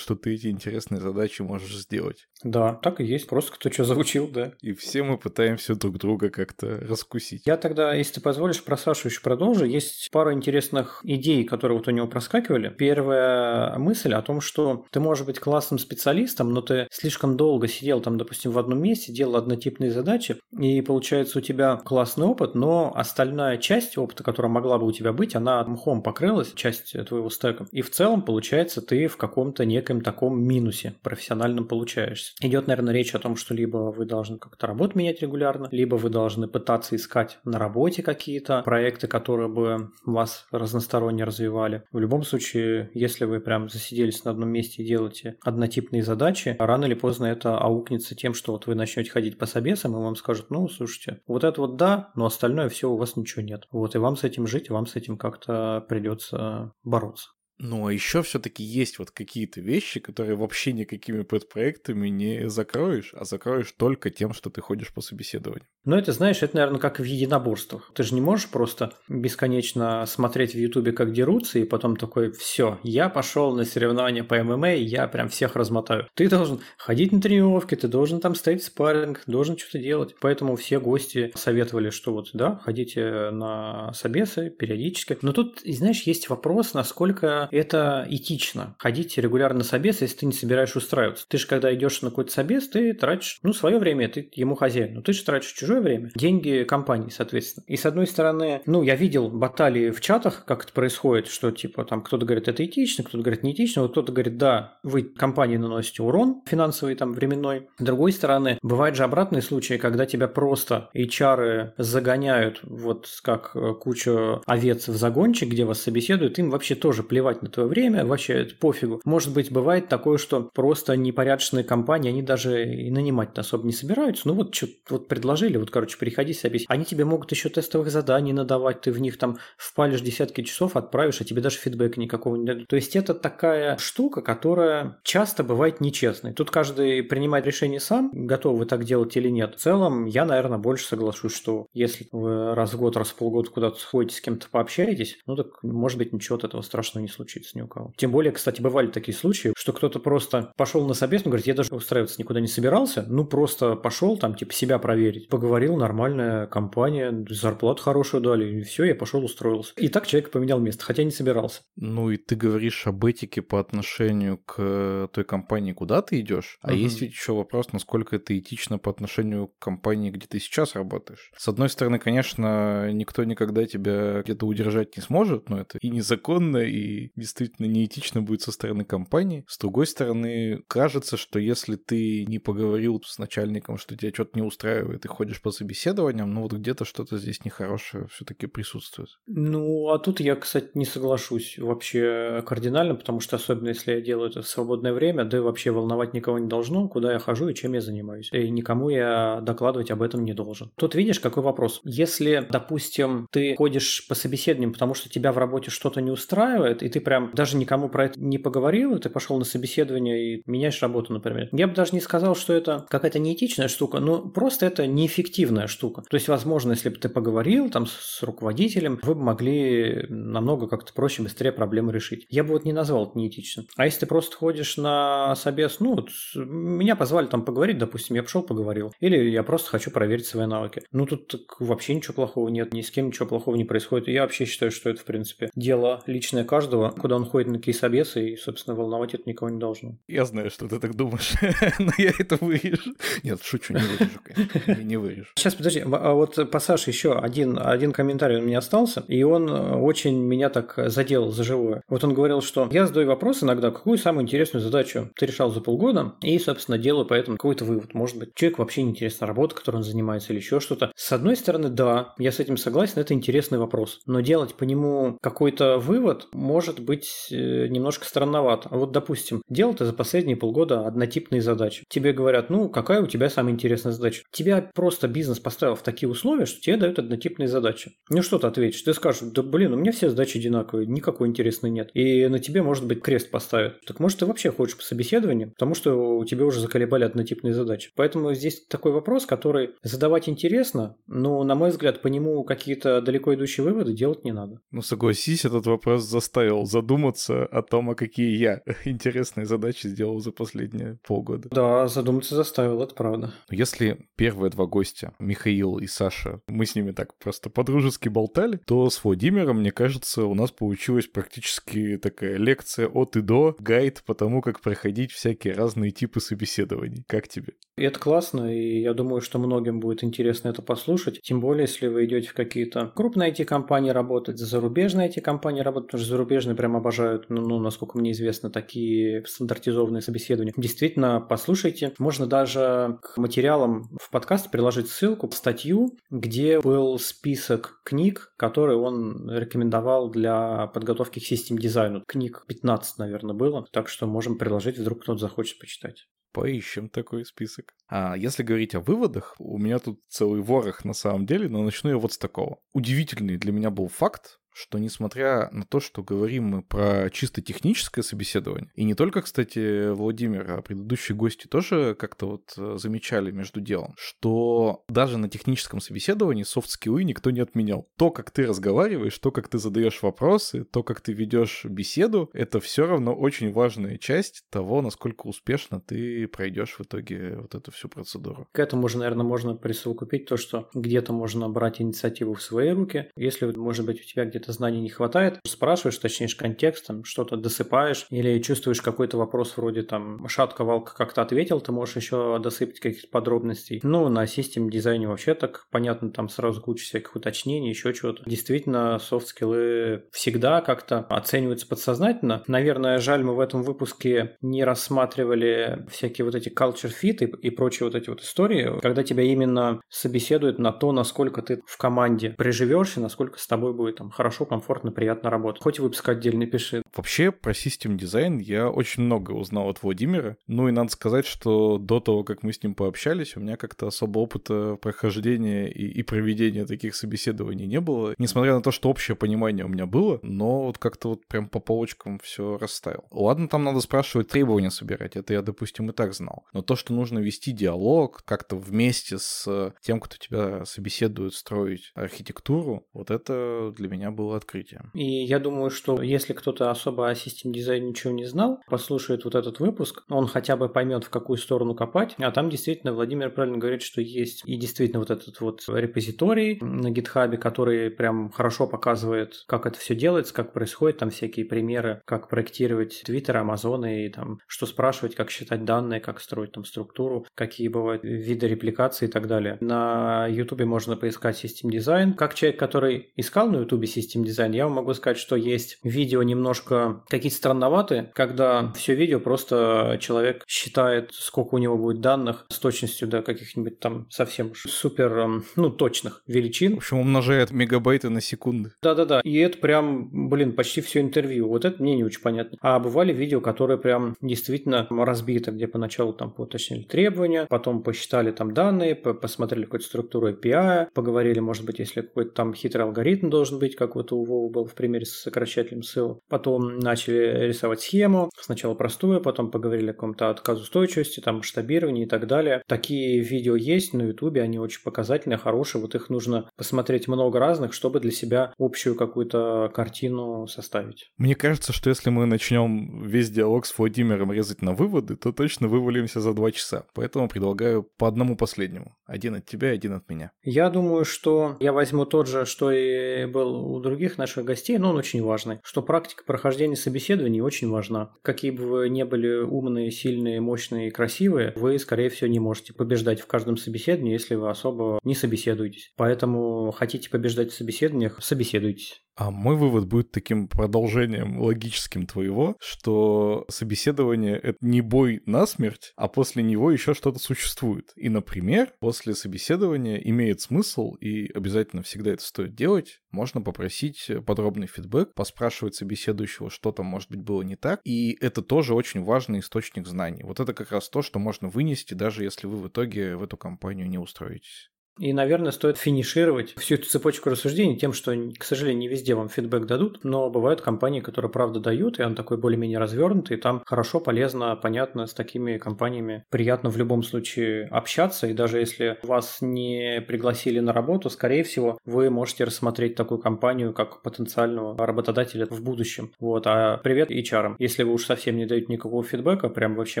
что 0.00 0.16
ты 0.16 0.34
эти 0.34 0.46
интересные 0.46 1.00
задачи 1.00 1.42
можешь 1.42 1.76
сделать. 1.76 2.29
Да, 2.42 2.74
так 2.74 3.00
и 3.00 3.04
есть. 3.04 3.26
Просто 3.26 3.52
кто 3.52 3.70
что 3.70 3.84
заучил, 3.84 4.28
да. 4.28 4.52
И 4.62 4.72
все 4.72 5.02
мы 5.02 5.18
пытаемся 5.18 5.74
друг 5.74 5.98
друга 5.98 6.30
как-то 6.30 6.78
раскусить. 6.88 7.42
Я 7.44 7.56
тогда, 7.56 7.94
если 7.94 8.14
ты 8.14 8.20
позволишь, 8.20 8.62
про 8.64 8.76
Сашу 8.76 9.08
еще 9.08 9.20
продолжу. 9.20 9.64
Есть 9.64 10.08
пара 10.10 10.32
интересных 10.32 11.00
идей, 11.04 11.44
которые 11.44 11.78
вот 11.78 11.88
у 11.88 11.90
него 11.90 12.06
проскакивали. 12.06 12.70
Первая 12.70 13.78
мысль 13.78 14.14
о 14.14 14.22
том, 14.22 14.40
что 14.40 14.86
ты 14.90 15.00
можешь 15.00 15.26
быть 15.26 15.38
классным 15.38 15.78
специалистом, 15.78 16.52
но 16.52 16.62
ты 16.62 16.88
слишком 16.90 17.36
долго 17.36 17.68
сидел 17.68 18.00
там, 18.00 18.16
допустим, 18.16 18.52
в 18.52 18.58
одном 18.58 18.80
месте, 18.80 19.12
делал 19.12 19.36
однотипные 19.36 19.90
задачи, 19.90 20.36
и 20.58 20.80
получается 20.80 21.38
у 21.38 21.42
тебя 21.42 21.76
классный 21.76 22.26
опыт, 22.26 22.54
но 22.54 22.92
остальная 22.94 23.58
часть 23.58 23.98
опыта, 23.98 24.22
которая 24.24 24.50
могла 24.50 24.78
бы 24.78 24.86
у 24.86 24.92
тебя 24.92 25.12
быть, 25.12 25.34
она 25.36 25.62
мхом 25.64 26.02
покрылась, 26.02 26.52
часть 26.54 26.92
твоего 27.06 27.28
стека. 27.30 27.66
И 27.72 27.82
в 27.82 27.90
целом, 27.90 28.22
получается, 28.22 28.80
ты 28.80 29.06
в 29.08 29.16
каком-то 29.16 29.64
неком 29.64 30.00
таком 30.00 30.42
минусе 30.42 30.94
профессиональном 31.02 31.66
получаешься. 31.66 32.29
Идет, 32.40 32.66
наверное, 32.66 32.94
речь 32.94 33.14
о 33.14 33.18
том, 33.18 33.36
что 33.36 33.54
либо 33.54 33.92
вы 33.92 34.06
должны 34.06 34.38
как-то 34.38 34.66
работу 34.66 34.98
менять 34.98 35.22
регулярно, 35.22 35.68
либо 35.70 35.96
вы 35.96 36.10
должны 36.10 36.48
пытаться 36.48 36.96
искать 36.96 37.38
на 37.44 37.58
работе 37.58 38.02
какие-то 38.02 38.62
проекты, 38.62 39.06
которые 39.08 39.48
бы 39.48 39.90
вас 40.04 40.46
разносторонне 40.50 41.24
развивали. 41.24 41.82
В 41.92 41.98
любом 41.98 42.22
случае, 42.22 42.90
если 42.94 43.24
вы 43.24 43.40
прям 43.40 43.68
засиделись 43.68 44.24
на 44.24 44.30
одном 44.30 44.50
месте 44.50 44.82
и 44.82 44.86
делаете 44.86 45.36
однотипные 45.42 46.02
задачи, 46.02 46.56
рано 46.58 46.84
или 46.84 46.94
поздно 46.94 47.26
это 47.26 47.58
аукнется 47.58 48.14
тем, 48.14 48.34
что 48.34 48.52
вот 48.52 48.66
вы 48.66 48.74
начнете 48.74 49.10
ходить 49.10 49.38
по 49.38 49.46
собесам, 49.46 49.92
и 49.96 50.00
вам 50.00 50.16
скажут, 50.16 50.50
ну, 50.50 50.68
слушайте, 50.68 51.20
вот 51.26 51.44
это 51.44 51.60
вот 51.60 51.76
да, 51.76 52.10
но 52.14 52.26
остальное 52.26 52.68
все 52.68 52.90
у 52.90 52.96
вас 52.96 53.16
ничего 53.16 53.42
нет. 53.42 53.64
Вот, 53.70 53.94
и 53.94 53.98
вам 53.98 54.16
с 54.16 54.24
этим 54.24 54.46
жить, 54.46 54.68
и 54.68 54.72
вам 54.72 54.86
с 54.86 54.96
этим 54.96 55.16
как-то 55.16 55.84
придется 55.88 56.72
бороться. 56.84 57.30
Ну, 57.62 57.86
а 57.86 57.92
еще 57.92 58.22
все-таки 58.22 58.62
есть 58.62 58.98
вот 58.98 59.10
какие-то 59.10 59.60
вещи, 59.60 60.00
которые 60.00 60.34
вообще 60.34 60.72
никакими 60.72 61.22
подпроектами 61.22 62.08
не 62.08 62.48
закроешь, 62.48 63.12
а 63.14 63.26
закроешь 63.26 63.72
только 63.76 64.08
тем, 64.08 64.32
что 64.32 64.48
ты 64.48 64.62
ходишь 64.62 64.94
по 64.94 65.02
собеседованию. 65.02 65.66
Ну, 65.84 65.96
это, 65.96 66.12
знаешь, 66.12 66.42
это, 66.42 66.56
наверное, 66.56 66.80
как 66.80 67.00
в 67.00 67.04
единоборствах. 67.04 67.90
Ты 67.94 68.02
же 68.02 68.14
не 68.14 68.22
можешь 68.22 68.48
просто 68.48 68.94
бесконечно 69.08 70.04
смотреть 70.06 70.54
в 70.54 70.58
Ютубе, 70.58 70.92
как 70.92 71.12
дерутся, 71.12 71.58
и 71.58 71.64
потом 71.64 71.96
такой, 71.96 72.32
все, 72.32 72.78
я 72.82 73.10
пошел 73.10 73.54
на 73.54 73.64
соревнования 73.64 74.24
по 74.24 74.42
ММА, 74.42 74.76
я 74.76 75.06
прям 75.06 75.28
всех 75.28 75.54
размотаю. 75.54 76.06
Ты 76.14 76.30
должен 76.30 76.60
ходить 76.78 77.12
на 77.12 77.20
тренировки, 77.20 77.74
ты 77.74 77.88
должен 77.88 78.20
там 78.20 78.34
в 78.34 78.38
спарринг, 78.38 79.22
должен 79.26 79.58
что-то 79.58 79.78
делать. 79.78 80.14
Поэтому 80.20 80.56
все 80.56 80.80
гости 80.80 81.30
советовали, 81.34 81.90
что 81.90 82.12
вот, 82.12 82.30
да, 82.32 82.56
ходите 82.64 83.30
на 83.30 83.92
собесы 83.92 84.48
периодически. 84.48 85.18
Но 85.20 85.32
тут, 85.32 85.60
знаешь, 85.64 86.02
есть 86.02 86.30
вопрос, 86.30 86.72
насколько 86.72 87.49
это 87.50 88.06
этично. 88.08 88.74
Ходить 88.78 89.16
регулярно 89.18 89.60
на 89.60 89.64
собес, 89.64 90.00
если 90.00 90.18
ты 90.18 90.26
не 90.26 90.32
собираешь 90.32 90.76
устраиваться. 90.76 91.26
Ты 91.28 91.38
же, 91.38 91.46
когда 91.46 91.74
идешь 91.74 92.02
на 92.02 92.10
какой-то 92.10 92.32
собес, 92.32 92.68
ты 92.68 92.94
тратишь, 92.94 93.38
ну, 93.42 93.52
свое 93.52 93.78
время, 93.78 94.08
ты 94.08 94.28
ему 94.32 94.54
хозяин, 94.54 94.94
но 94.94 95.02
ты 95.02 95.12
же 95.12 95.24
тратишь 95.24 95.52
чужое 95.52 95.80
время, 95.80 96.10
деньги 96.14 96.64
компании, 96.64 97.10
соответственно. 97.10 97.64
И 97.66 97.76
с 97.76 97.84
одной 97.86 98.06
стороны, 98.06 98.62
ну, 98.66 98.82
я 98.82 98.94
видел 98.96 99.28
баталии 99.28 99.90
в 99.90 100.00
чатах, 100.00 100.44
как 100.46 100.64
это 100.64 100.72
происходит, 100.72 101.26
что 101.26 101.50
типа 101.50 101.84
там 101.84 102.02
кто-то 102.02 102.24
говорит, 102.24 102.48
это 102.48 102.64
этично, 102.64 103.04
кто-то 103.04 103.22
говорит, 103.22 103.42
не 103.42 103.52
этично, 103.52 103.82
вот 103.82 103.92
кто-то 103.92 104.12
говорит, 104.12 104.38
да, 104.38 104.78
вы 104.82 105.02
компании 105.02 105.56
наносите 105.56 106.02
урон 106.02 106.42
финансовый, 106.46 106.94
там, 106.94 107.12
временной. 107.12 107.68
С 107.78 107.82
другой 107.82 108.12
стороны, 108.12 108.58
бывают 108.62 108.96
же 108.96 109.04
обратные 109.04 109.42
случаи, 109.42 109.74
когда 109.74 110.06
тебя 110.06 110.28
просто 110.28 110.90
HR 110.96 111.72
загоняют 111.76 112.60
вот 112.62 113.08
как 113.22 113.56
кучу 113.80 114.42
овец 114.46 114.88
в 114.88 114.96
загончик, 114.96 115.48
где 115.48 115.64
вас 115.64 115.80
собеседуют, 115.80 116.38
им 116.38 116.50
вообще 116.50 116.74
тоже 116.74 117.02
плевать 117.02 117.39
на 117.42 117.48
твое 117.48 117.68
время, 117.68 118.04
вообще 118.04 118.34
это 118.34 118.54
пофигу. 118.54 119.00
Может 119.04 119.32
быть, 119.32 119.50
бывает 119.50 119.88
такое, 119.88 120.18
что 120.18 120.50
просто 120.54 120.96
непорядочные 120.96 121.64
компании, 121.64 122.10
они 122.10 122.22
даже 122.22 122.64
и 122.64 122.90
нанимать 122.90 123.36
особо 123.38 123.66
не 123.66 123.72
собираются. 123.72 124.28
Ну 124.28 124.34
вот, 124.34 124.54
что 124.54 124.66
вот 124.88 125.08
предложили, 125.08 125.56
вот, 125.56 125.70
короче, 125.70 125.98
приходи 125.98 126.32
себе. 126.32 126.60
Они 126.68 126.84
тебе 126.84 127.04
могут 127.04 127.30
еще 127.30 127.48
тестовых 127.48 127.90
заданий 127.90 128.32
надавать, 128.32 128.82
ты 128.82 128.92
в 128.92 129.00
них 129.00 129.18
там 129.18 129.38
впалишь 129.56 130.00
десятки 130.00 130.42
часов, 130.42 130.76
отправишь, 130.76 131.20
а 131.20 131.24
тебе 131.24 131.40
даже 131.40 131.58
фидбэка 131.58 132.00
никакого 132.00 132.36
не 132.36 132.44
дадут. 132.44 132.68
То 132.68 132.76
есть 132.76 132.96
это 132.96 133.14
такая 133.14 133.76
штука, 133.78 134.22
которая 134.22 134.98
часто 135.04 135.44
бывает 135.44 135.80
нечестной. 135.80 136.32
Тут 136.32 136.50
каждый 136.50 137.02
принимает 137.02 137.46
решение 137.46 137.80
сам, 137.80 138.10
готов 138.12 138.58
вы 138.58 138.66
так 138.66 138.84
делать 138.84 139.16
или 139.16 139.28
нет. 139.28 139.54
В 139.54 139.58
целом, 139.58 140.06
я, 140.06 140.24
наверное, 140.24 140.58
больше 140.58 140.86
соглашусь, 140.86 141.34
что 141.34 141.66
если 141.72 142.08
вы 142.12 142.54
раз 142.54 142.74
в 142.74 142.78
год, 142.78 142.96
раз 142.96 143.08
в 143.08 143.14
полгода 143.16 143.50
куда-то 143.50 143.78
сходите 143.78 144.16
с 144.16 144.20
кем-то 144.20 144.48
пообщаетесь, 144.50 145.18
ну 145.26 145.36
так, 145.36 145.62
может 145.62 145.98
быть, 145.98 146.12
ничего 146.12 146.36
от 146.36 146.44
этого 146.44 146.62
страшного 146.62 147.02
не 147.02 147.08
случится 147.08 147.19
случится 147.20 147.58
ни 147.58 147.62
у 147.62 147.68
кого. 147.68 147.92
Тем 147.96 148.12
более, 148.12 148.32
кстати, 148.32 148.62
бывали 148.62 148.86
такие 148.86 149.16
случаи, 149.16 149.52
что 149.56 149.72
кто-то 149.72 149.98
просто 149.98 150.52
пошел 150.56 150.86
на 150.86 150.94
собес, 150.94 151.22
говорит, 151.22 151.46
я 151.46 151.54
даже 151.54 151.74
устраиваться 151.74 152.16
никуда 152.18 152.40
не 152.40 152.46
собирался, 152.46 153.04
ну, 153.08 153.26
просто 153.26 153.76
пошел 153.76 154.16
там, 154.16 154.34
типа, 154.34 154.54
себя 154.54 154.78
проверить. 154.78 155.28
Поговорил, 155.28 155.76
нормальная 155.76 156.46
компания, 156.46 157.24
зарплату 157.28 157.82
хорошую 157.82 158.22
дали, 158.22 158.60
и 158.60 158.62
все, 158.62 158.84
я 158.84 158.94
пошел 158.94 159.22
устроился. 159.22 159.74
И 159.76 159.88
так 159.88 160.06
человек 160.06 160.30
поменял 160.30 160.58
место, 160.60 160.84
хотя 160.84 161.04
не 161.04 161.10
собирался. 161.10 161.60
Ну, 161.76 162.10
и 162.10 162.16
ты 162.16 162.36
говоришь 162.36 162.86
об 162.86 163.04
этике 163.04 163.42
по 163.42 163.60
отношению 163.60 164.38
к 164.38 165.08
той 165.12 165.24
компании, 165.24 165.72
куда 165.72 166.00
ты 166.00 166.20
идешь, 166.20 166.58
а 166.62 166.68
угу. 166.68 166.76
есть 166.76 167.02
ведь 167.02 167.12
еще 167.12 167.34
вопрос, 167.34 167.72
насколько 167.72 168.16
это 168.16 168.38
этично 168.38 168.78
по 168.78 168.90
отношению 168.90 169.48
к 169.48 169.58
компании, 169.58 170.10
где 170.10 170.26
ты 170.26 170.38
сейчас 170.38 170.74
работаешь. 170.74 171.30
С 171.36 171.48
одной 171.48 171.68
стороны, 171.68 171.98
конечно, 171.98 172.90
никто 172.92 173.24
никогда 173.24 173.66
тебя 173.66 174.22
где-то 174.22 174.46
удержать 174.46 174.96
не 174.96 175.02
сможет, 175.02 175.50
но 175.50 175.60
это 175.60 175.76
и 175.82 175.90
незаконно, 175.90 176.58
и 176.58 177.09
действительно 177.16 177.66
неэтично 177.66 178.22
будет 178.22 178.42
со 178.42 178.52
стороны 178.52 178.84
компании. 178.84 179.44
С 179.48 179.58
другой 179.58 179.86
стороны, 179.86 180.62
кажется, 180.66 181.16
что 181.16 181.38
если 181.38 181.76
ты 181.76 182.24
не 182.26 182.38
поговорил 182.38 183.02
с 183.04 183.18
начальником, 183.18 183.78
что 183.78 183.96
тебя 183.96 184.12
что-то 184.12 184.38
не 184.38 184.42
устраивает, 184.42 185.04
и 185.04 185.08
ходишь 185.08 185.42
по 185.42 185.50
собеседованиям, 185.50 186.32
ну 186.32 186.42
вот 186.42 186.52
где-то 186.52 186.84
что-то 186.84 187.18
здесь 187.18 187.44
нехорошее 187.44 188.06
все-таки 188.10 188.46
присутствует. 188.46 189.10
Ну, 189.26 189.90
а 189.90 189.98
тут 189.98 190.20
я, 190.20 190.36
кстати, 190.36 190.70
не 190.74 190.84
соглашусь 190.84 191.58
вообще 191.58 192.42
кардинально, 192.46 192.94
потому 192.94 193.20
что 193.20 193.36
особенно 193.36 193.68
если 193.68 193.92
я 193.92 194.00
делаю 194.00 194.30
это 194.30 194.42
в 194.42 194.48
свободное 194.48 194.92
время, 194.92 195.24
да 195.24 195.38
и 195.38 195.40
вообще 195.40 195.70
волновать 195.70 196.14
никого 196.14 196.38
не 196.38 196.48
должно, 196.48 196.88
куда 196.88 197.12
я 197.12 197.18
хожу 197.18 197.48
и 197.48 197.54
чем 197.54 197.72
я 197.72 197.80
занимаюсь. 197.80 198.30
И 198.32 198.50
никому 198.50 198.90
я 198.90 199.40
докладывать 199.40 199.90
об 199.90 200.02
этом 200.02 200.24
не 200.24 200.34
должен. 200.34 200.70
Тут 200.76 200.94
видишь, 200.94 201.20
какой 201.20 201.42
вопрос. 201.42 201.80
Если, 201.84 202.46
допустим, 202.50 203.26
ты 203.30 203.54
ходишь 203.56 204.06
по 204.08 204.14
собеседованиям, 204.14 204.72
потому 204.72 204.94
что 204.94 205.08
тебя 205.08 205.32
в 205.32 205.38
работе 205.38 205.70
что-то 205.70 206.00
не 206.00 206.10
устраивает, 206.10 206.82
и 206.82 206.88
ты 206.88 206.99
прям 207.00 207.30
даже 207.34 207.56
никому 207.56 207.88
про 207.88 208.06
это 208.06 208.20
не 208.20 208.38
поговорил, 208.38 208.94
и 208.94 209.00
ты 209.00 209.08
пошел 209.08 209.38
на 209.38 209.44
собеседование 209.44 210.36
и 210.36 210.42
меняешь 210.46 210.80
работу, 210.82 211.12
например. 211.12 211.48
Я 211.52 211.66
бы 211.66 211.74
даже 211.74 211.92
не 211.92 212.00
сказал, 212.00 212.34
что 212.34 212.52
это 212.52 212.86
какая-то 212.88 213.18
неэтичная 213.18 213.68
штука, 213.68 214.00
но 214.00 214.20
просто 214.20 214.66
это 214.66 214.86
неэффективная 214.86 215.66
штука. 215.66 216.02
То 216.08 216.16
есть, 216.16 216.28
возможно, 216.28 216.72
если 216.72 216.88
бы 216.88 216.96
ты 216.96 217.08
поговорил 217.08 217.70
там 217.70 217.86
с 217.86 218.22
руководителем, 218.22 218.98
вы 219.02 219.14
бы 219.14 219.22
могли 219.22 220.06
намного 220.08 220.66
как-то 220.68 220.92
проще, 220.92 221.22
быстрее 221.22 221.52
проблему 221.52 221.90
решить. 221.90 222.26
Я 222.28 222.44
бы 222.44 222.50
вот 222.50 222.64
не 222.64 222.72
назвал 222.72 223.08
это 223.08 223.18
неэтичным. 223.18 223.66
А 223.76 223.84
если 223.84 224.00
ты 224.00 224.06
просто 224.06 224.36
ходишь 224.36 224.76
на 224.76 225.34
собес, 225.36 225.80
ну, 225.80 225.94
вот 225.94 226.10
меня 226.34 226.96
позвали 226.96 227.26
там 227.26 227.44
поговорить, 227.44 227.78
допустим, 227.78 228.16
я 228.16 228.22
пошел 228.22 228.42
поговорил. 228.42 228.92
Или 229.00 229.30
я 229.30 229.42
просто 229.42 229.70
хочу 229.70 229.90
проверить 229.90 230.26
свои 230.26 230.46
навыки. 230.46 230.82
Ну, 230.92 231.06
тут 231.06 231.34
вообще 231.58 231.94
ничего 231.94 232.14
плохого 232.14 232.48
нет, 232.48 232.72
ни 232.72 232.82
с 232.82 232.90
кем 232.90 233.08
ничего 233.08 233.26
плохого 233.26 233.56
не 233.56 233.64
происходит. 233.64 234.08
Я 234.08 234.22
вообще 234.22 234.44
считаю, 234.44 234.70
что 234.70 234.90
это, 234.90 235.00
в 235.00 235.04
принципе, 235.04 235.50
дело 235.54 236.02
личное 236.06 236.44
каждого 236.44 236.89
куда 236.98 237.16
он 237.16 237.24
ходит 237.24 237.48
на 237.48 237.58
какие 237.58 237.74
собесы, 237.74 238.30
и, 238.30 238.36
собственно, 238.36 238.76
волновать 238.76 239.14
это 239.14 239.24
никого 239.26 239.50
не 239.50 239.58
должно. 239.58 239.96
Я 240.08 240.24
знаю, 240.24 240.50
что 240.50 240.68
ты 240.68 240.78
так 240.78 240.94
думаешь, 240.94 241.34
но 241.78 241.92
я 241.98 242.12
это 242.18 242.36
вырежу. 242.40 242.94
Нет, 243.22 243.42
шучу, 243.42 243.74
не 243.74 243.80
вырежу, 243.80 244.20
конечно, 244.22 244.82
не 244.82 244.96
вырежу. 244.96 245.28
Сейчас, 245.36 245.54
подожди, 245.54 245.82
а 245.84 246.12
вот 246.14 246.50
по 246.50 246.60
Саше 246.60 246.90
еще 246.90 247.18
один, 247.18 247.58
один 247.58 247.92
комментарий 247.92 248.38
у 248.38 248.42
меня 248.42 248.58
остался, 248.58 249.04
и 249.08 249.22
он 249.22 249.50
очень 249.50 250.16
меня 250.22 250.50
так 250.50 250.74
задел 250.86 251.30
за 251.30 251.44
живое. 251.44 251.82
Вот 251.88 252.04
он 252.04 252.14
говорил, 252.14 252.40
что 252.40 252.68
я 252.70 252.86
задаю 252.86 253.08
вопрос 253.08 253.42
иногда, 253.42 253.70
какую 253.70 253.98
самую 253.98 254.24
интересную 254.24 254.62
задачу 254.62 255.10
ты 255.16 255.26
решал 255.26 255.50
за 255.50 255.60
полгода, 255.60 256.14
и, 256.22 256.38
собственно, 256.38 256.78
делаю 256.78 257.06
поэтому 257.06 257.36
какой-то 257.36 257.64
вывод. 257.64 257.94
Может 257.94 258.18
быть, 258.18 258.34
человек 258.34 258.58
вообще 258.58 258.82
неинтересна 258.82 259.26
работа, 259.26 259.54
которой 259.54 259.76
он 259.76 259.82
занимается, 259.82 260.32
или 260.32 260.40
еще 260.40 260.60
что-то. 260.60 260.92
С 260.94 261.12
одной 261.12 261.36
стороны, 261.36 261.68
да, 261.68 262.14
я 262.18 262.32
с 262.32 262.40
этим 262.40 262.56
согласен, 262.56 263.00
это 263.00 263.14
интересный 263.14 263.58
вопрос. 263.58 264.00
Но 264.06 264.20
делать 264.20 264.54
по 264.54 264.64
нему 264.64 265.18
какой-то 265.20 265.78
вывод 265.78 266.28
может 266.32 266.79
быть 266.80 267.28
э, 267.30 267.66
немножко 267.68 268.04
странновато. 268.04 268.68
А 268.70 268.76
вот, 268.76 268.92
допустим, 268.92 269.42
делал 269.48 269.74
ты 269.74 269.84
за 269.84 269.92
последние 269.92 270.36
полгода 270.36 270.86
однотипные 270.86 271.40
задачи. 271.40 271.84
Тебе 271.88 272.12
говорят, 272.12 272.50
ну, 272.50 272.68
какая 272.68 273.02
у 273.02 273.06
тебя 273.06 273.30
самая 273.30 273.54
интересная 273.54 273.92
задача? 273.92 274.22
Тебя 274.30 274.70
просто 274.74 275.08
бизнес 275.08 275.38
поставил 275.38 275.74
в 275.74 275.82
такие 275.82 276.08
условия, 276.08 276.46
что 276.46 276.60
тебе 276.60 276.76
дают 276.76 276.98
однотипные 276.98 277.48
задачи. 277.48 277.92
Ну, 278.08 278.22
что 278.22 278.38
ты 278.38 278.46
ответишь? 278.46 278.82
Ты 278.82 278.94
скажешь, 278.94 279.22
да 279.22 279.42
блин, 279.42 279.72
у 279.72 279.76
меня 279.76 279.92
все 279.92 280.10
задачи 280.10 280.38
одинаковые, 280.38 280.86
никакой 280.86 281.28
интересной 281.28 281.70
нет. 281.70 281.90
И 281.94 282.26
на 282.28 282.38
тебе, 282.38 282.62
может 282.62 282.86
быть, 282.86 283.02
крест 283.02 283.30
поставят. 283.30 283.80
Так 283.86 284.00
может, 284.00 284.18
ты 284.18 284.26
вообще 284.26 284.50
хочешь 284.50 284.76
по 284.76 284.82
собеседованию, 284.82 285.50
потому 285.52 285.74
что 285.74 285.94
у 285.94 286.24
тебя 286.24 286.44
уже 286.44 286.60
заколебали 286.60 287.04
однотипные 287.04 287.54
задачи. 287.54 287.90
Поэтому 287.96 288.34
здесь 288.34 288.64
такой 288.66 288.92
вопрос, 288.92 289.26
который 289.26 289.70
задавать 289.82 290.28
интересно, 290.28 290.96
но, 291.06 291.42
на 291.44 291.54
мой 291.54 291.70
взгляд, 291.70 292.02
по 292.02 292.08
нему 292.08 292.44
какие-то 292.44 293.00
далеко 293.00 293.34
идущие 293.34 293.64
выводы 293.64 293.92
делать 293.92 294.24
не 294.24 294.32
надо. 294.32 294.60
Ну, 294.70 294.82
согласись, 294.82 295.44
этот 295.44 295.66
вопрос 295.66 296.04
заставил 296.04 296.66
задуматься 296.70 297.44
о 297.44 297.62
том, 297.62 297.90
а 297.90 297.94
какие 297.94 298.36
я 298.36 298.62
интересные 298.84 299.46
задачи 299.46 299.86
сделал 299.86 300.20
за 300.20 300.32
последние 300.32 300.98
полгода. 301.06 301.48
Да, 301.50 301.88
задуматься 301.88 302.36
заставил, 302.36 302.82
это 302.82 302.94
правда. 302.94 303.34
Если 303.50 304.08
первые 304.16 304.50
два 304.50 304.66
гостя, 304.66 305.12
Михаил 305.18 305.78
и 305.78 305.86
Саша, 305.86 306.40
мы 306.48 306.66
с 306.66 306.74
ними 306.74 306.92
так 306.92 307.16
просто 307.18 307.50
по-дружески 307.50 308.08
болтали, 308.08 308.60
то 308.66 308.88
с 308.88 309.02
Владимиром, 309.02 309.60
мне 309.60 309.72
кажется, 309.72 310.24
у 310.24 310.34
нас 310.34 310.50
получилась 310.50 311.06
практически 311.06 311.96
такая 311.98 312.36
лекция 312.36 312.88
от 312.88 313.16
и 313.16 313.20
до, 313.20 313.56
гайд 313.58 314.02
по 314.06 314.14
тому, 314.14 314.40
как 314.40 314.60
проходить 314.60 315.12
всякие 315.12 315.54
разные 315.54 315.90
типы 315.90 316.20
собеседований. 316.20 317.04
Как 317.06 317.28
тебе? 317.28 317.54
И 317.80 317.82
это 317.82 317.98
классно, 317.98 318.54
и 318.54 318.82
я 318.82 318.92
думаю, 318.92 319.22
что 319.22 319.38
многим 319.38 319.80
будет 319.80 320.04
интересно 320.04 320.48
это 320.48 320.60
послушать. 320.60 321.18
Тем 321.22 321.40
более, 321.40 321.62
если 321.62 321.86
вы 321.86 322.04
идете 322.04 322.28
в 322.28 322.34
какие-то 322.34 322.92
крупные 322.94 323.32
IT-компании 323.32 323.88
работать, 323.88 324.36
зарубежные 324.38 325.08
IT-компании 325.08 325.62
работать, 325.62 325.86
потому 325.86 326.02
что 326.02 326.10
зарубежные 326.10 326.54
прям 326.54 326.76
обожают, 326.76 327.30
ну, 327.30 327.40
ну, 327.40 327.58
насколько 327.58 327.96
мне 327.96 328.12
известно, 328.12 328.50
такие 328.50 329.24
стандартизованные 329.24 330.02
собеседования. 330.02 330.52
Действительно, 330.58 331.22
послушайте. 331.26 331.94
Можно 331.98 332.26
даже 332.26 332.98
к 333.00 333.16
материалам 333.16 333.88
в 333.98 334.10
подкаст 334.10 334.50
приложить 334.50 334.90
ссылку, 334.90 335.30
статью, 335.30 335.96
где 336.10 336.60
был 336.60 336.98
список 336.98 337.80
книг, 337.82 338.34
которые 338.36 338.76
он 338.76 339.30
рекомендовал 339.30 340.10
для 340.10 340.66
подготовки 340.66 341.18
к 341.18 341.24
систем 341.24 341.56
дизайну. 341.56 342.02
Книг 342.06 342.44
15, 342.46 342.98
наверное, 342.98 343.34
было, 343.34 343.64
так 343.72 343.88
что 343.88 344.06
можем 344.06 344.36
приложить, 344.36 344.76
вдруг 344.76 345.00
кто-то 345.00 345.18
захочет 345.18 345.58
почитать. 345.58 346.04
Поищем 346.32 346.88
такой 346.88 347.24
список. 347.24 347.74
А 347.88 348.16
если 348.16 348.42
говорить 348.42 348.74
о 348.74 348.80
выводах, 348.80 349.34
у 349.38 349.58
меня 349.58 349.78
тут 349.78 350.00
целый 350.08 350.42
ворох 350.42 350.84
на 350.84 350.92
самом 350.92 351.26
деле, 351.26 351.48
но 351.48 351.62
начну 351.62 351.90
я 351.90 351.98
вот 351.98 352.12
с 352.12 352.18
такого. 352.18 352.60
Удивительный 352.72 353.36
для 353.36 353.52
меня 353.52 353.70
был 353.70 353.88
факт, 353.88 354.39
что 354.52 354.78
несмотря 354.78 355.48
на 355.52 355.64
то, 355.64 355.80
что 355.80 356.02
говорим 356.02 356.44
мы 356.44 356.62
про 356.62 357.10
чисто 357.10 357.42
техническое 357.42 358.02
собеседование, 358.02 358.70
и 358.74 358.84
не 358.84 358.94
только, 358.94 359.22
кстати, 359.22 359.90
Владимир, 359.90 360.50
а 360.50 360.62
предыдущие 360.62 361.16
гости 361.16 361.46
тоже 361.46 361.94
как-то 361.98 362.26
вот 362.26 362.54
э, 362.56 362.76
замечали 362.78 363.30
между 363.30 363.60
делом, 363.60 363.94
что 363.96 364.84
даже 364.88 365.18
на 365.18 365.28
техническом 365.28 365.80
собеседовании 365.80 366.42
софт-скиллы 366.42 367.04
никто 367.04 367.30
не 367.30 367.40
отменял. 367.40 367.88
То, 367.96 368.10
как 368.10 368.30
ты 368.30 368.46
разговариваешь, 368.46 369.18
то, 369.18 369.30
как 369.30 369.48
ты 369.48 369.58
задаешь 369.58 370.02
вопросы, 370.02 370.64
то, 370.64 370.82
как 370.82 371.00
ты 371.00 371.12
ведешь 371.12 371.64
беседу, 371.64 372.30
это 372.32 372.60
все 372.60 372.86
равно 372.86 373.14
очень 373.14 373.52
важная 373.52 373.98
часть 373.98 374.44
того, 374.50 374.82
насколько 374.82 375.26
успешно 375.26 375.80
ты 375.80 376.26
пройдешь 376.28 376.76
в 376.78 376.82
итоге 376.82 377.36
вот 377.36 377.54
эту 377.54 377.70
всю 377.72 377.88
процедуру. 377.88 378.48
К 378.52 378.58
этому 378.58 378.88
же, 378.88 378.98
наверное, 378.98 379.24
можно 379.24 379.54
присовокупить 379.54 380.26
то, 380.26 380.36
что 380.36 380.68
где-то 380.74 381.12
можно 381.12 381.48
брать 381.48 381.80
инициативу 381.80 382.34
в 382.34 382.42
свои 382.42 382.70
руки. 382.70 383.10
Если, 383.16 383.46
может 383.46 383.86
быть, 383.86 384.00
у 384.00 384.04
тебя 384.04 384.24
где-то 384.24 384.39
каких-то 384.40 384.52
знаний 384.52 384.80
не 384.80 384.88
хватает, 384.88 385.38
спрашиваешь, 385.46 385.98
точнее, 385.98 386.28
контекст, 386.36 386.86
там, 386.86 387.04
что-то 387.04 387.36
досыпаешь, 387.36 388.06
или 388.10 388.38
чувствуешь 388.40 388.80
какой-то 388.80 389.18
вопрос 389.18 389.56
вроде 389.56 389.82
там 389.82 390.26
шатка 390.28 390.64
валка 390.64 390.94
как-то 390.94 391.22
ответил, 391.22 391.60
ты 391.60 391.72
можешь 391.72 391.96
еще 391.96 392.38
досыпать 392.42 392.80
каких-то 392.80 393.08
подробностей. 393.08 393.80
Ну, 393.82 394.08
на 394.08 394.26
систем 394.26 394.70
дизайне 394.70 395.08
вообще 395.08 395.34
так 395.34 395.66
понятно, 395.70 396.10
там 396.10 396.28
сразу 396.28 396.60
куча 396.62 396.84
всяких 396.84 397.14
уточнений, 397.16 397.68
еще 397.68 397.92
чего-то. 397.92 398.22
Действительно, 398.26 398.98
софт-скиллы 398.98 400.04
всегда 400.12 400.60
как-то 400.60 401.00
оцениваются 401.10 401.66
подсознательно. 401.66 402.42
Наверное, 402.46 402.98
жаль, 402.98 403.22
мы 403.22 403.34
в 403.34 403.40
этом 403.40 403.62
выпуске 403.62 404.36
не 404.40 404.64
рассматривали 404.64 405.86
всякие 405.90 406.24
вот 406.24 406.34
эти 406.34 406.48
culture 406.48 406.90
fit 406.90 407.24
и, 407.24 407.48
и 407.48 407.50
прочие 407.50 407.86
вот 407.86 407.94
эти 407.94 408.08
вот 408.08 408.22
истории, 408.22 408.80
когда 408.80 409.02
тебя 409.02 409.22
именно 409.22 409.80
собеседуют 409.88 410.58
на 410.58 410.72
то, 410.72 410.92
насколько 410.92 411.42
ты 411.42 411.60
в 411.66 411.76
команде 411.76 412.30
приживешься, 412.30 413.00
насколько 413.00 413.38
с 413.38 413.46
тобой 413.46 413.74
будет 413.74 413.96
там 413.96 414.10
хорошо 414.10 414.29
хорошо, 414.30 414.46
комфортно, 414.46 414.92
приятно 414.92 415.28
работать. 415.28 415.60
Хоть 415.60 415.80
выпуск 415.80 416.08
отдельно 416.08 416.46
пиши. 416.46 416.84
Вообще, 416.94 417.32
про 417.32 417.52
систем 417.52 417.96
дизайн 417.96 418.38
я 418.38 418.70
очень 418.70 419.02
много 419.02 419.32
узнал 419.32 419.68
от 419.68 419.82
Владимира. 419.82 420.36
Ну 420.46 420.68
и 420.68 420.72
надо 420.72 420.92
сказать, 420.92 421.26
что 421.26 421.78
до 421.78 421.98
того, 421.98 422.22
как 422.22 422.44
мы 422.44 422.52
с 422.52 422.62
ним 422.62 422.74
пообщались, 422.74 423.36
у 423.36 423.40
меня 423.40 423.56
как-то 423.56 423.88
особо 423.88 424.20
опыта 424.20 424.78
прохождения 424.80 425.68
и, 425.68 425.88
и 425.88 426.02
проведения 426.04 426.64
таких 426.64 426.94
собеседований 426.94 427.66
не 427.66 427.80
было. 427.80 428.14
Несмотря 428.18 428.54
на 428.54 428.62
то, 428.62 428.70
что 428.70 428.88
общее 428.88 429.16
понимание 429.16 429.64
у 429.64 429.68
меня 429.68 429.86
было, 429.86 430.20
но 430.22 430.66
вот 430.66 430.78
как-то 430.78 431.08
вот 431.08 431.26
прям 431.26 431.48
по 431.48 431.58
полочкам 431.58 432.20
все 432.20 432.56
расставил. 432.56 433.04
Ладно, 433.10 433.48
там 433.48 433.64
надо 433.64 433.80
спрашивать 433.80 434.28
требования 434.28 434.70
собирать, 434.70 435.16
это 435.16 435.32
я, 435.32 435.42
допустим, 435.42 435.90
и 435.90 435.92
так 435.92 436.14
знал. 436.14 436.44
Но 436.52 436.62
то, 436.62 436.76
что 436.76 436.92
нужно 436.92 437.18
вести 437.18 437.50
диалог, 437.50 438.22
как-то 438.24 438.54
вместе 438.54 439.18
с 439.18 439.74
тем, 439.80 439.98
кто 439.98 440.16
тебя 440.16 440.64
собеседует, 440.64 441.34
строить 441.34 441.90
архитектуру, 441.96 442.86
вот 442.92 443.10
это 443.10 443.72
для 443.76 443.88
меня 443.88 444.12
было 444.12 444.19
было 444.20 444.36
открытием. 444.36 444.90
И 444.94 445.24
я 445.24 445.38
думаю, 445.38 445.70
что 445.70 446.02
если 446.02 446.32
кто-то 446.32 446.70
особо 446.70 447.08
о 447.08 447.14
систем 447.14 447.52
дизайне 447.52 447.88
ничего 447.88 448.12
не 448.12 448.24
знал, 448.24 448.60
послушает 448.68 449.24
вот 449.24 449.34
этот 449.34 449.60
выпуск, 449.60 450.04
он 450.08 450.26
хотя 450.26 450.56
бы 450.56 450.68
поймет, 450.68 451.04
в 451.04 451.10
какую 451.10 451.36
сторону 451.38 451.74
копать. 451.74 452.14
А 452.18 452.30
там 452.30 452.50
действительно 452.50 452.92
Владимир 452.92 453.30
правильно 453.30 453.58
говорит, 453.58 453.82
что 453.82 454.00
есть 454.00 454.42
и 454.44 454.56
действительно 454.56 455.00
вот 455.00 455.10
этот 455.10 455.40
вот 455.40 455.62
репозиторий 455.68 456.58
на 456.60 456.90
гитхабе, 456.90 457.38
который 457.38 457.90
прям 457.90 458.30
хорошо 458.30 458.66
показывает, 458.66 459.44
как 459.46 459.66
это 459.66 459.78
все 459.78 459.94
делается, 459.94 460.34
как 460.34 460.52
происходит, 460.52 460.98
там 460.98 461.10
всякие 461.10 461.46
примеры, 461.46 462.02
как 462.04 462.28
проектировать 462.28 463.02
Твиттер, 463.04 463.38
Амазоны 463.38 464.06
и 464.06 464.08
там 464.10 464.38
что 464.46 464.66
спрашивать, 464.66 465.14
как 465.14 465.30
считать 465.30 465.64
данные, 465.64 466.00
как 466.00 466.20
строить 466.20 466.52
там 466.52 466.64
структуру, 466.64 467.26
какие 467.34 467.68
бывают 467.68 468.02
виды 468.04 468.48
репликации 468.48 469.06
и 469.06 469.10
так 469.10 469.26
далее. 469.26 469.56
На 469.60 470.26
Ютубе 470.26 470.64
можно 470.64 470.96
поискать 470.96 471.36
систем 471.36 471.70
дизайн. 471.70 472.14
Как 472.14 472.34
человек, 472.34 472.58
который 472.58 473.12
искал 473.16 473.50
на 473.50 473.58
Ютубе 473.58 473.86
систем 473.86 474.09
System 474.10 474.24
Design, 474.24 474.54
я 474.54 474.64
вам 474.64 474.74
могу 474.74 474.94
сказать, 474.94 475.18
что 475.18 475.36
есть 475.36 475.78
видео 475.82 476.22
немножко 476.22 477.02
какие-то 477.08 477.36
странноватые, 477.36 478.10
когда 478.14 478.72
все 478.72 478.94
видео 478.94 479.20
просто 479.20 479.98
человек 480.00 480.44
считает, 480.46 481.10
сколько 481.12 481.54
у 481.54 481.58
него 481.58 481.76
будет 481.76 482.00
данных 482.00 482.46
с 482.48 482.58
точностью 482.58 483.08
до 483.08 483.22
каких-нибудь 483.22 483.80
там 483.80 484.06
совсем 484.10 484.52
супер, 484.54 485.18
эм, 485.18 485.44
ну, 485.56 485.70
точных 485.70 486.22
величин. 486.26 486.74
В 486.74 486.78
общем, 486.78 486.98
умножает 486.98 487.50
мегабайты 487.50 488.08
на 488.08 488.20
секунды. 488.20 488.72
Да-да-да. 488.82 489.20
И 489.24 489.36
это 489.36 489.58
прям, 489.58 490.28
блин, 490.28 490.52
почти 490.52 490.80
все 490.80 491.00
интервью. 491.00 491.48
Вот 491.48 491.64
это 491.64 491.82
мне 491.82 491.96
не 491.96 492.04
очень 492.04 492.22
понятно. 492.22 492.58
А 492.60 492.78
бывали 492.78 493.12
видео, 493.12 493.40
которые 493.40 493.78
прям 493.78 494.16
действительно 494.20 494.86
разбиты, 494.90 495.50
где 495.50 495.66
поначалу 495.66 496.12
там 496.12 496.34
уточнили 496.36 496.82
требования, 496.82 497.46
потом 497.48 497.82
посчитали 497.82 498.30
там 498.30 498.52
данные, 498.54 498.94
посмотрели 498.94 499.64
какую-то 499.64 499.86
структуру 499.86 500.30
API, 500.30 500.88
поговорили, 500.94 501.40
может 501.40 501.64
быть, 501.64 501.78
если 501.78 502.02
какой-то 502.02 502.30
там 502.32 502.54
хитрый 502.54 502.84
алгоритм 502.84 503.30
должен 503.30 503.58
быть, 503.58 503.76
как 503.76 503.96
вот 504.00 504.12
у 504.12 504.24
Вова 504.24 504.50
был 504.50 504.64
в 504.64 504.74
примере 504.74 505.04
с 505.04 505.12
сокращателем 505.12 505.82
ссылок. 505.82 506.20
Потом 506.28 506.78
начали 506.78 507.46
рисовать 507.46 507.80
схему, 507.80 508.30
сначала 508.38 508.74
простую, 508.74 509.20
потом 509.20 509.50
поговорили 509.50 509.90
о 509.90 509.94
каком-то 509.94 510.30
отказу 510.30 510.62
устойчивости, 510.62 511.20
там 511.20 511.36
масштабировании 511.36 512.04
и 512.04 512.08
так 512.08 512.26
далее. 512.26 512.62
Такие 512.66 513.20
видео 513.20 513.56
есть 513.56 513.94
на 513.94 514.02
Ютубе, 514.02 514.42
они 514.42 514.58
очень 514.58 514.82
показательные, 514.82 515.38
хорошие, 515.38 515.82
вот 515.82 515.94
их 515.94 516.10
нужно 516.10 516.50
посмотреть 516.56 517.08
много 517.08 517.38
разных, 517.38 517.72
чтобы 517.72 518.00
для 518.00 518.10
себя 518.10 518.52
общую 518.58 518.94
какую-то 518.94 519.70
картину 519.74 520.46
составить. 520.46 521.10
Мне 521.16 521.34
кажется, 521.34 521.72
что 521.72 521.90
если 521.90 522.10
мы 522.10 522.26
начнем 522.26 523.02
весь 523.04 523.30
диалог 523.30 523.66
с 523.66 523.78
Владимиром 523.78 524.32
резать 524.32 524.62
на 524.62 524.74
выводы, 524.74 525.16
то 525.16 525.32
точно 525.32 525.68
вывалимся 525.68 526.20
за 526.20 526.32
два 526.32 526.50
часа. 526.50 526.84
Поэтому 526.94 527.28
предлагаю 527.28 527.82
по 527.82 528.08
одному 528.08 528.36
последнему. 528.36 528.96
Один 529.06 529.34
от 529.34 529.46
тебя, 529.46 529.68
один 529.68 529.94
от 529.94 530.08
меня. 530.08 530.32
Я 530.42 530.70
думаю, 530.70 531.04
что 531.04 531.56
я 531.60 531.72
возьму 531.72 532.06
тот 532.06 532.28
же, 532.28 532.46
что 532.46 532.70
и 532.70 533.26
был 533.26 533.74
у 533.74 533.80
других 533.90 534.18
наших 534.18 534.44
гостей, 534.44 534.78
но 534.78 534.90
он 534.90 534.96
очень 534.96 535.22
важный, 535.22 535.58
что 535.64 535.82
практика 535.82 536.22
прохождения 536.24 536.76
собеседований 536.76 537.40
очень 537.40 537.68
важна. 537.68 538.12
Какие 538.22 538.52
бы 538.52 538.64
вы 538.64 538.88
ни 538.88 539.02
были 539.02 539.42
умные, 539.42 539.90
сильные, 539.90 540.40
мощные 540.40 540.88
и 540.88 540.90
красивые, 540.90 541.52
вы, 541.56 541.78
скорее 541.78 542.08
всего, 542.08 542.28
не 542.28 542.38
можете 542.38 542.72
побеждать 542.72 543.20
в 543.20 543.26
каждом 543.26 543.56
собеседовании, 543.56 544.12
если 544.12 544.36
вы 544.36 544.48
особо 544.48 545.00
не 545.02 545.14
собеседуетесь. 545.14 545.92
Поэтому 545.96 546.70
хотите 546.70 547.10
побеждать 547.10 547.50
в 547.50 547.56
собеседованиях, 547.56 548.22
собеседуйтесь. 548.22 549.02
А 549.20 549.30
мой 549.30 549.54
вывод 549.54 549.86
будет 549.86 550.12
таким 550.12 550.48
продолжением 550.48 551.42
логическим 551.42 552.06
твоего, 552.06 552.56
что 552.58 553.44
собеседование— 553.50 554.38
это 554.42 554.56
не 554.62 554.80
бой 554.80 555.22
на 555.26 555.46
смерть, 555.46 555.92
а 555.94 556.08
после 556.08 556.42
него 556.42 556.70
еще 556.72 556.94
что-то 556.94 557.18
существует. 557.18 557.92
И, 557.96 558.08
например, 558.08 558.72
после 558.80 559.14
собеседования 559.14 559.98
имеет 559.98 560.40
смысл, 560.40 560.94
и 560.94 561.30
обязательно 561.34 561.82
всегда 561.82 562.12
это 562.12 562.24
стоит 562.24 562.54
делать, 562.54 563.02
можно 563.10 563.42
попросить 563.42 564.10
подробный 564.26 564.66
фидбэк, 564.66 565.12
поспрашивать 565.12 565.74
собеседующего, 565.74 566.48
что 566.48 566.72
там, 566.72 566.86
может 566.86 567.10
быть, 567.10 567.20
было 567.20 567.42
не 567.42 567.56
так. 567.56 567.82
И 567.84 568.16
это 568.22 568.40
тоже 568.40 568.72
очень 568.72 569.04
важный 569.04 569.40
источник 569.40 569.86
знаний. 569.86 570.22
Вот 570.22 570.40
это 570.40 570.54
как 570.54 570.72
раз 570.72 570.88
то, 570.88 571.02
что 571.02 571.18
можно 571.18 571.48
вынести, 571.48 571.92
даже 571.92 572.24
если 572.24 572.46
вы 572.46 572.56
в 572.56 572.68
итоге 572.68 573.16
в 573.16 573.22
эту 573.22 573.36
компанию 573.36 573.86
не 573.86 573.98
устроитесь. 573.98 574.69
И, 574.98 575.12
наверное, 575.12 575.50
стоит 575.50 575.78
финишировать 575.78 576.54
всю 576.58 576.74
эту 576.74 576.86
цепочку 576.86 577.30
рассуждений 577.30 577.78
тем, 577.78 577.92
что, 577.92 578.14
к 578.38 578.44
сожалению, 578.44 578.80
не 578.80 578.88
везде 578.88 579.14
вам 579.14 579.28
фидбэк 579.28 579.64
дадут, 579.64 580.00
но 580.02 580.28
бывают 580.28 580.60
компании, 580.60 581.00
которые 581.00 581.30
правда 581.30 581.58
дают, 581.60 581.98
и 581.98 582.02
он 582.02 582.14
такой 582.14 582.36
более-менее 582.36 582.78
развернутый, 582.78 583.36
и 583.36 583.40
там 583.40 583.62
хорошо, 583.64 584.00
полезно, 584.00 584.54
понятно, 584.56 585.06
с 585.06 585.14
такими 585.14 585.56
компаниями 585.58 586.24
приятно 586.28 586.70
в 586.70 586.76
любом 586.76 587.02
случае 587.02 587.66
общаться, 587.68 588.26
и 588.26 588.34
даже 588.34 588.58
если 588.58 588.98
вас 589.02 589.38
не 589.40 590.04
пригласили 590.06 590.60
на 590.60 590.72
работу, 590.72 591.08
скорее 591.08 591.44
всего, 591.44 591.78
вы 591.84 592.10
можете 592.10 592.44
рассмотреть 592.44 592.94
такую 592.94 593.20
компанию 593.20 593.72
как 593.72 594.02
потенциального 594.02 594.76
работодателя 594.86 595.46
в 595.46 595.62
будущем. 595.62 596.12
Вот, 596.20 596.46
а 596.46 596.78
привет 596.78 597.10
HR. 597.10 597.56
Если 597.58 597.84
вы 597.84 597.94
уж 597.94 598.04
совсем 598.04 598.36
не 598.36 598.46
даете 598.46 598.66
никакого 598.72 599.02
фидбэка, 599.02 599.48
прям 599.48 599.76
вообще 599.76 600.00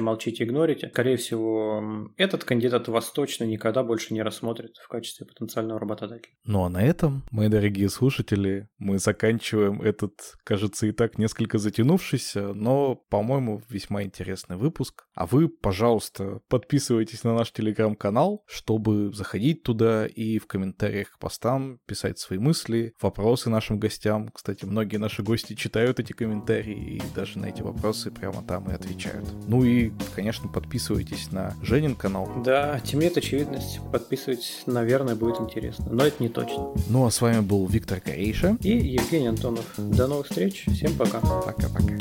молчите, 0.00 0.44
игнорите, 0.44 0.90
скорее 0.90 1.16
всего, 1.16 1.82
этот 2.16 2.44
кандидат 2.44 2.88
вас 2.88 3.10
точно 3.10 3.44
никогда 3.44 3.82
больше 3.82 4.12
не 4.12 4.22
рассмотрит 4.22 4.79
в 4.82 4.88
качестве 4.88 5.26
потенциального 5.26 5.80
работодателя. 5.80 6.32
Ну 6.44 6.64
а 6.64 6.68
на 6.68 6.82
этом, 6.82 7.24
мои 7.30 7.48
дорогие 7.48 7.88
слушатели, 7.88 8.68
мы 8.78 8.98
заканчиваем 8.98 9.82
этот, 9.82 10.36
кажется, 10.44 10.86
и 10.86 10.92
так 10.92 11.18
несколько 11.18 11.58
затянувшийся, 11.58 12.52
но, 12.54 12.94
по-моему, 12.94 13.62
весьма 13.68 14.02
интересный 14.02 14.56
выпуск. 14.56 15.04
А 15.14 15.26
вы, 15.26 15.48
пожалуйста, 15.48 16.40
подписывайтесь 16.48 17.24
на 17.24 17.34
наш 17.34 17.52
телеграм-канал, 17.52 18.44
чтобы 18.46 19.12
заходить 19.12 19.62
туда 19.62 20.06
и 20.06 20.38
в 20.38 20.46
комментариях 20.46 21.10
к 21.10 21.18
постам 21.18 21.78
писать 21.86 22.18
свои 22.18 22.38
мысли, 22.38 22.94
вопросы 23.00 23.50
нашим 23.50 23.78
гостям. 23.78 24.28
Кстати, 24.28 24.64
многие 24.64 24.96
наши 24.96 25.22
гости 25.22 25.54
читают 25.54 26.00
эти 26.00 26.12
комментарии 26.12 26.96
и 26.96 27.02
даже 27.14 27.38
на 27.38 27.46
эти 27.46 27.62
вопросы 27.62 28.10
прямо 28.10 28.42
там 28.42 28.70
и 28.70 28.74
отвечают. 28.74 29.28
Ну 29.46 29.64
и, 29.64 29.92
конечно, 30.14 30.48
подписывайтесь 30.48 31.30
на 31.32 31.54
Женин 31.62 31.96
канал. 31.96 32.30
Да, 32.44 32.80
темнеет 32.80 33.16
очевидность. 33.16 33.80
Подписывайтесь 33.92 34.62
наверное, 34.70 35.14
будет 35.14 35.40
интересно. 35.40 35.86
Но 35.90 36.04
это 36.04 36.22
не 36.22 36.28
точно. 36.28 36.68
Ну 36.88 37.06
а 37.06 37.10
с 37.10 37.20
вами 37.20 37.40
был 37.40 37.66
Виктор 37.66 38.00
Корейша 38.00 38.56
и 38.62 38.70
Евгений 38.70 39.28
Антонов. 39.28 39.64
До 39.76 40.06
новых 40.06 40.26
встреч. 40.26 40.64
Всем 40.66 40.94
пока. 40.94 41.20
Пока-пока. 41.20 41.94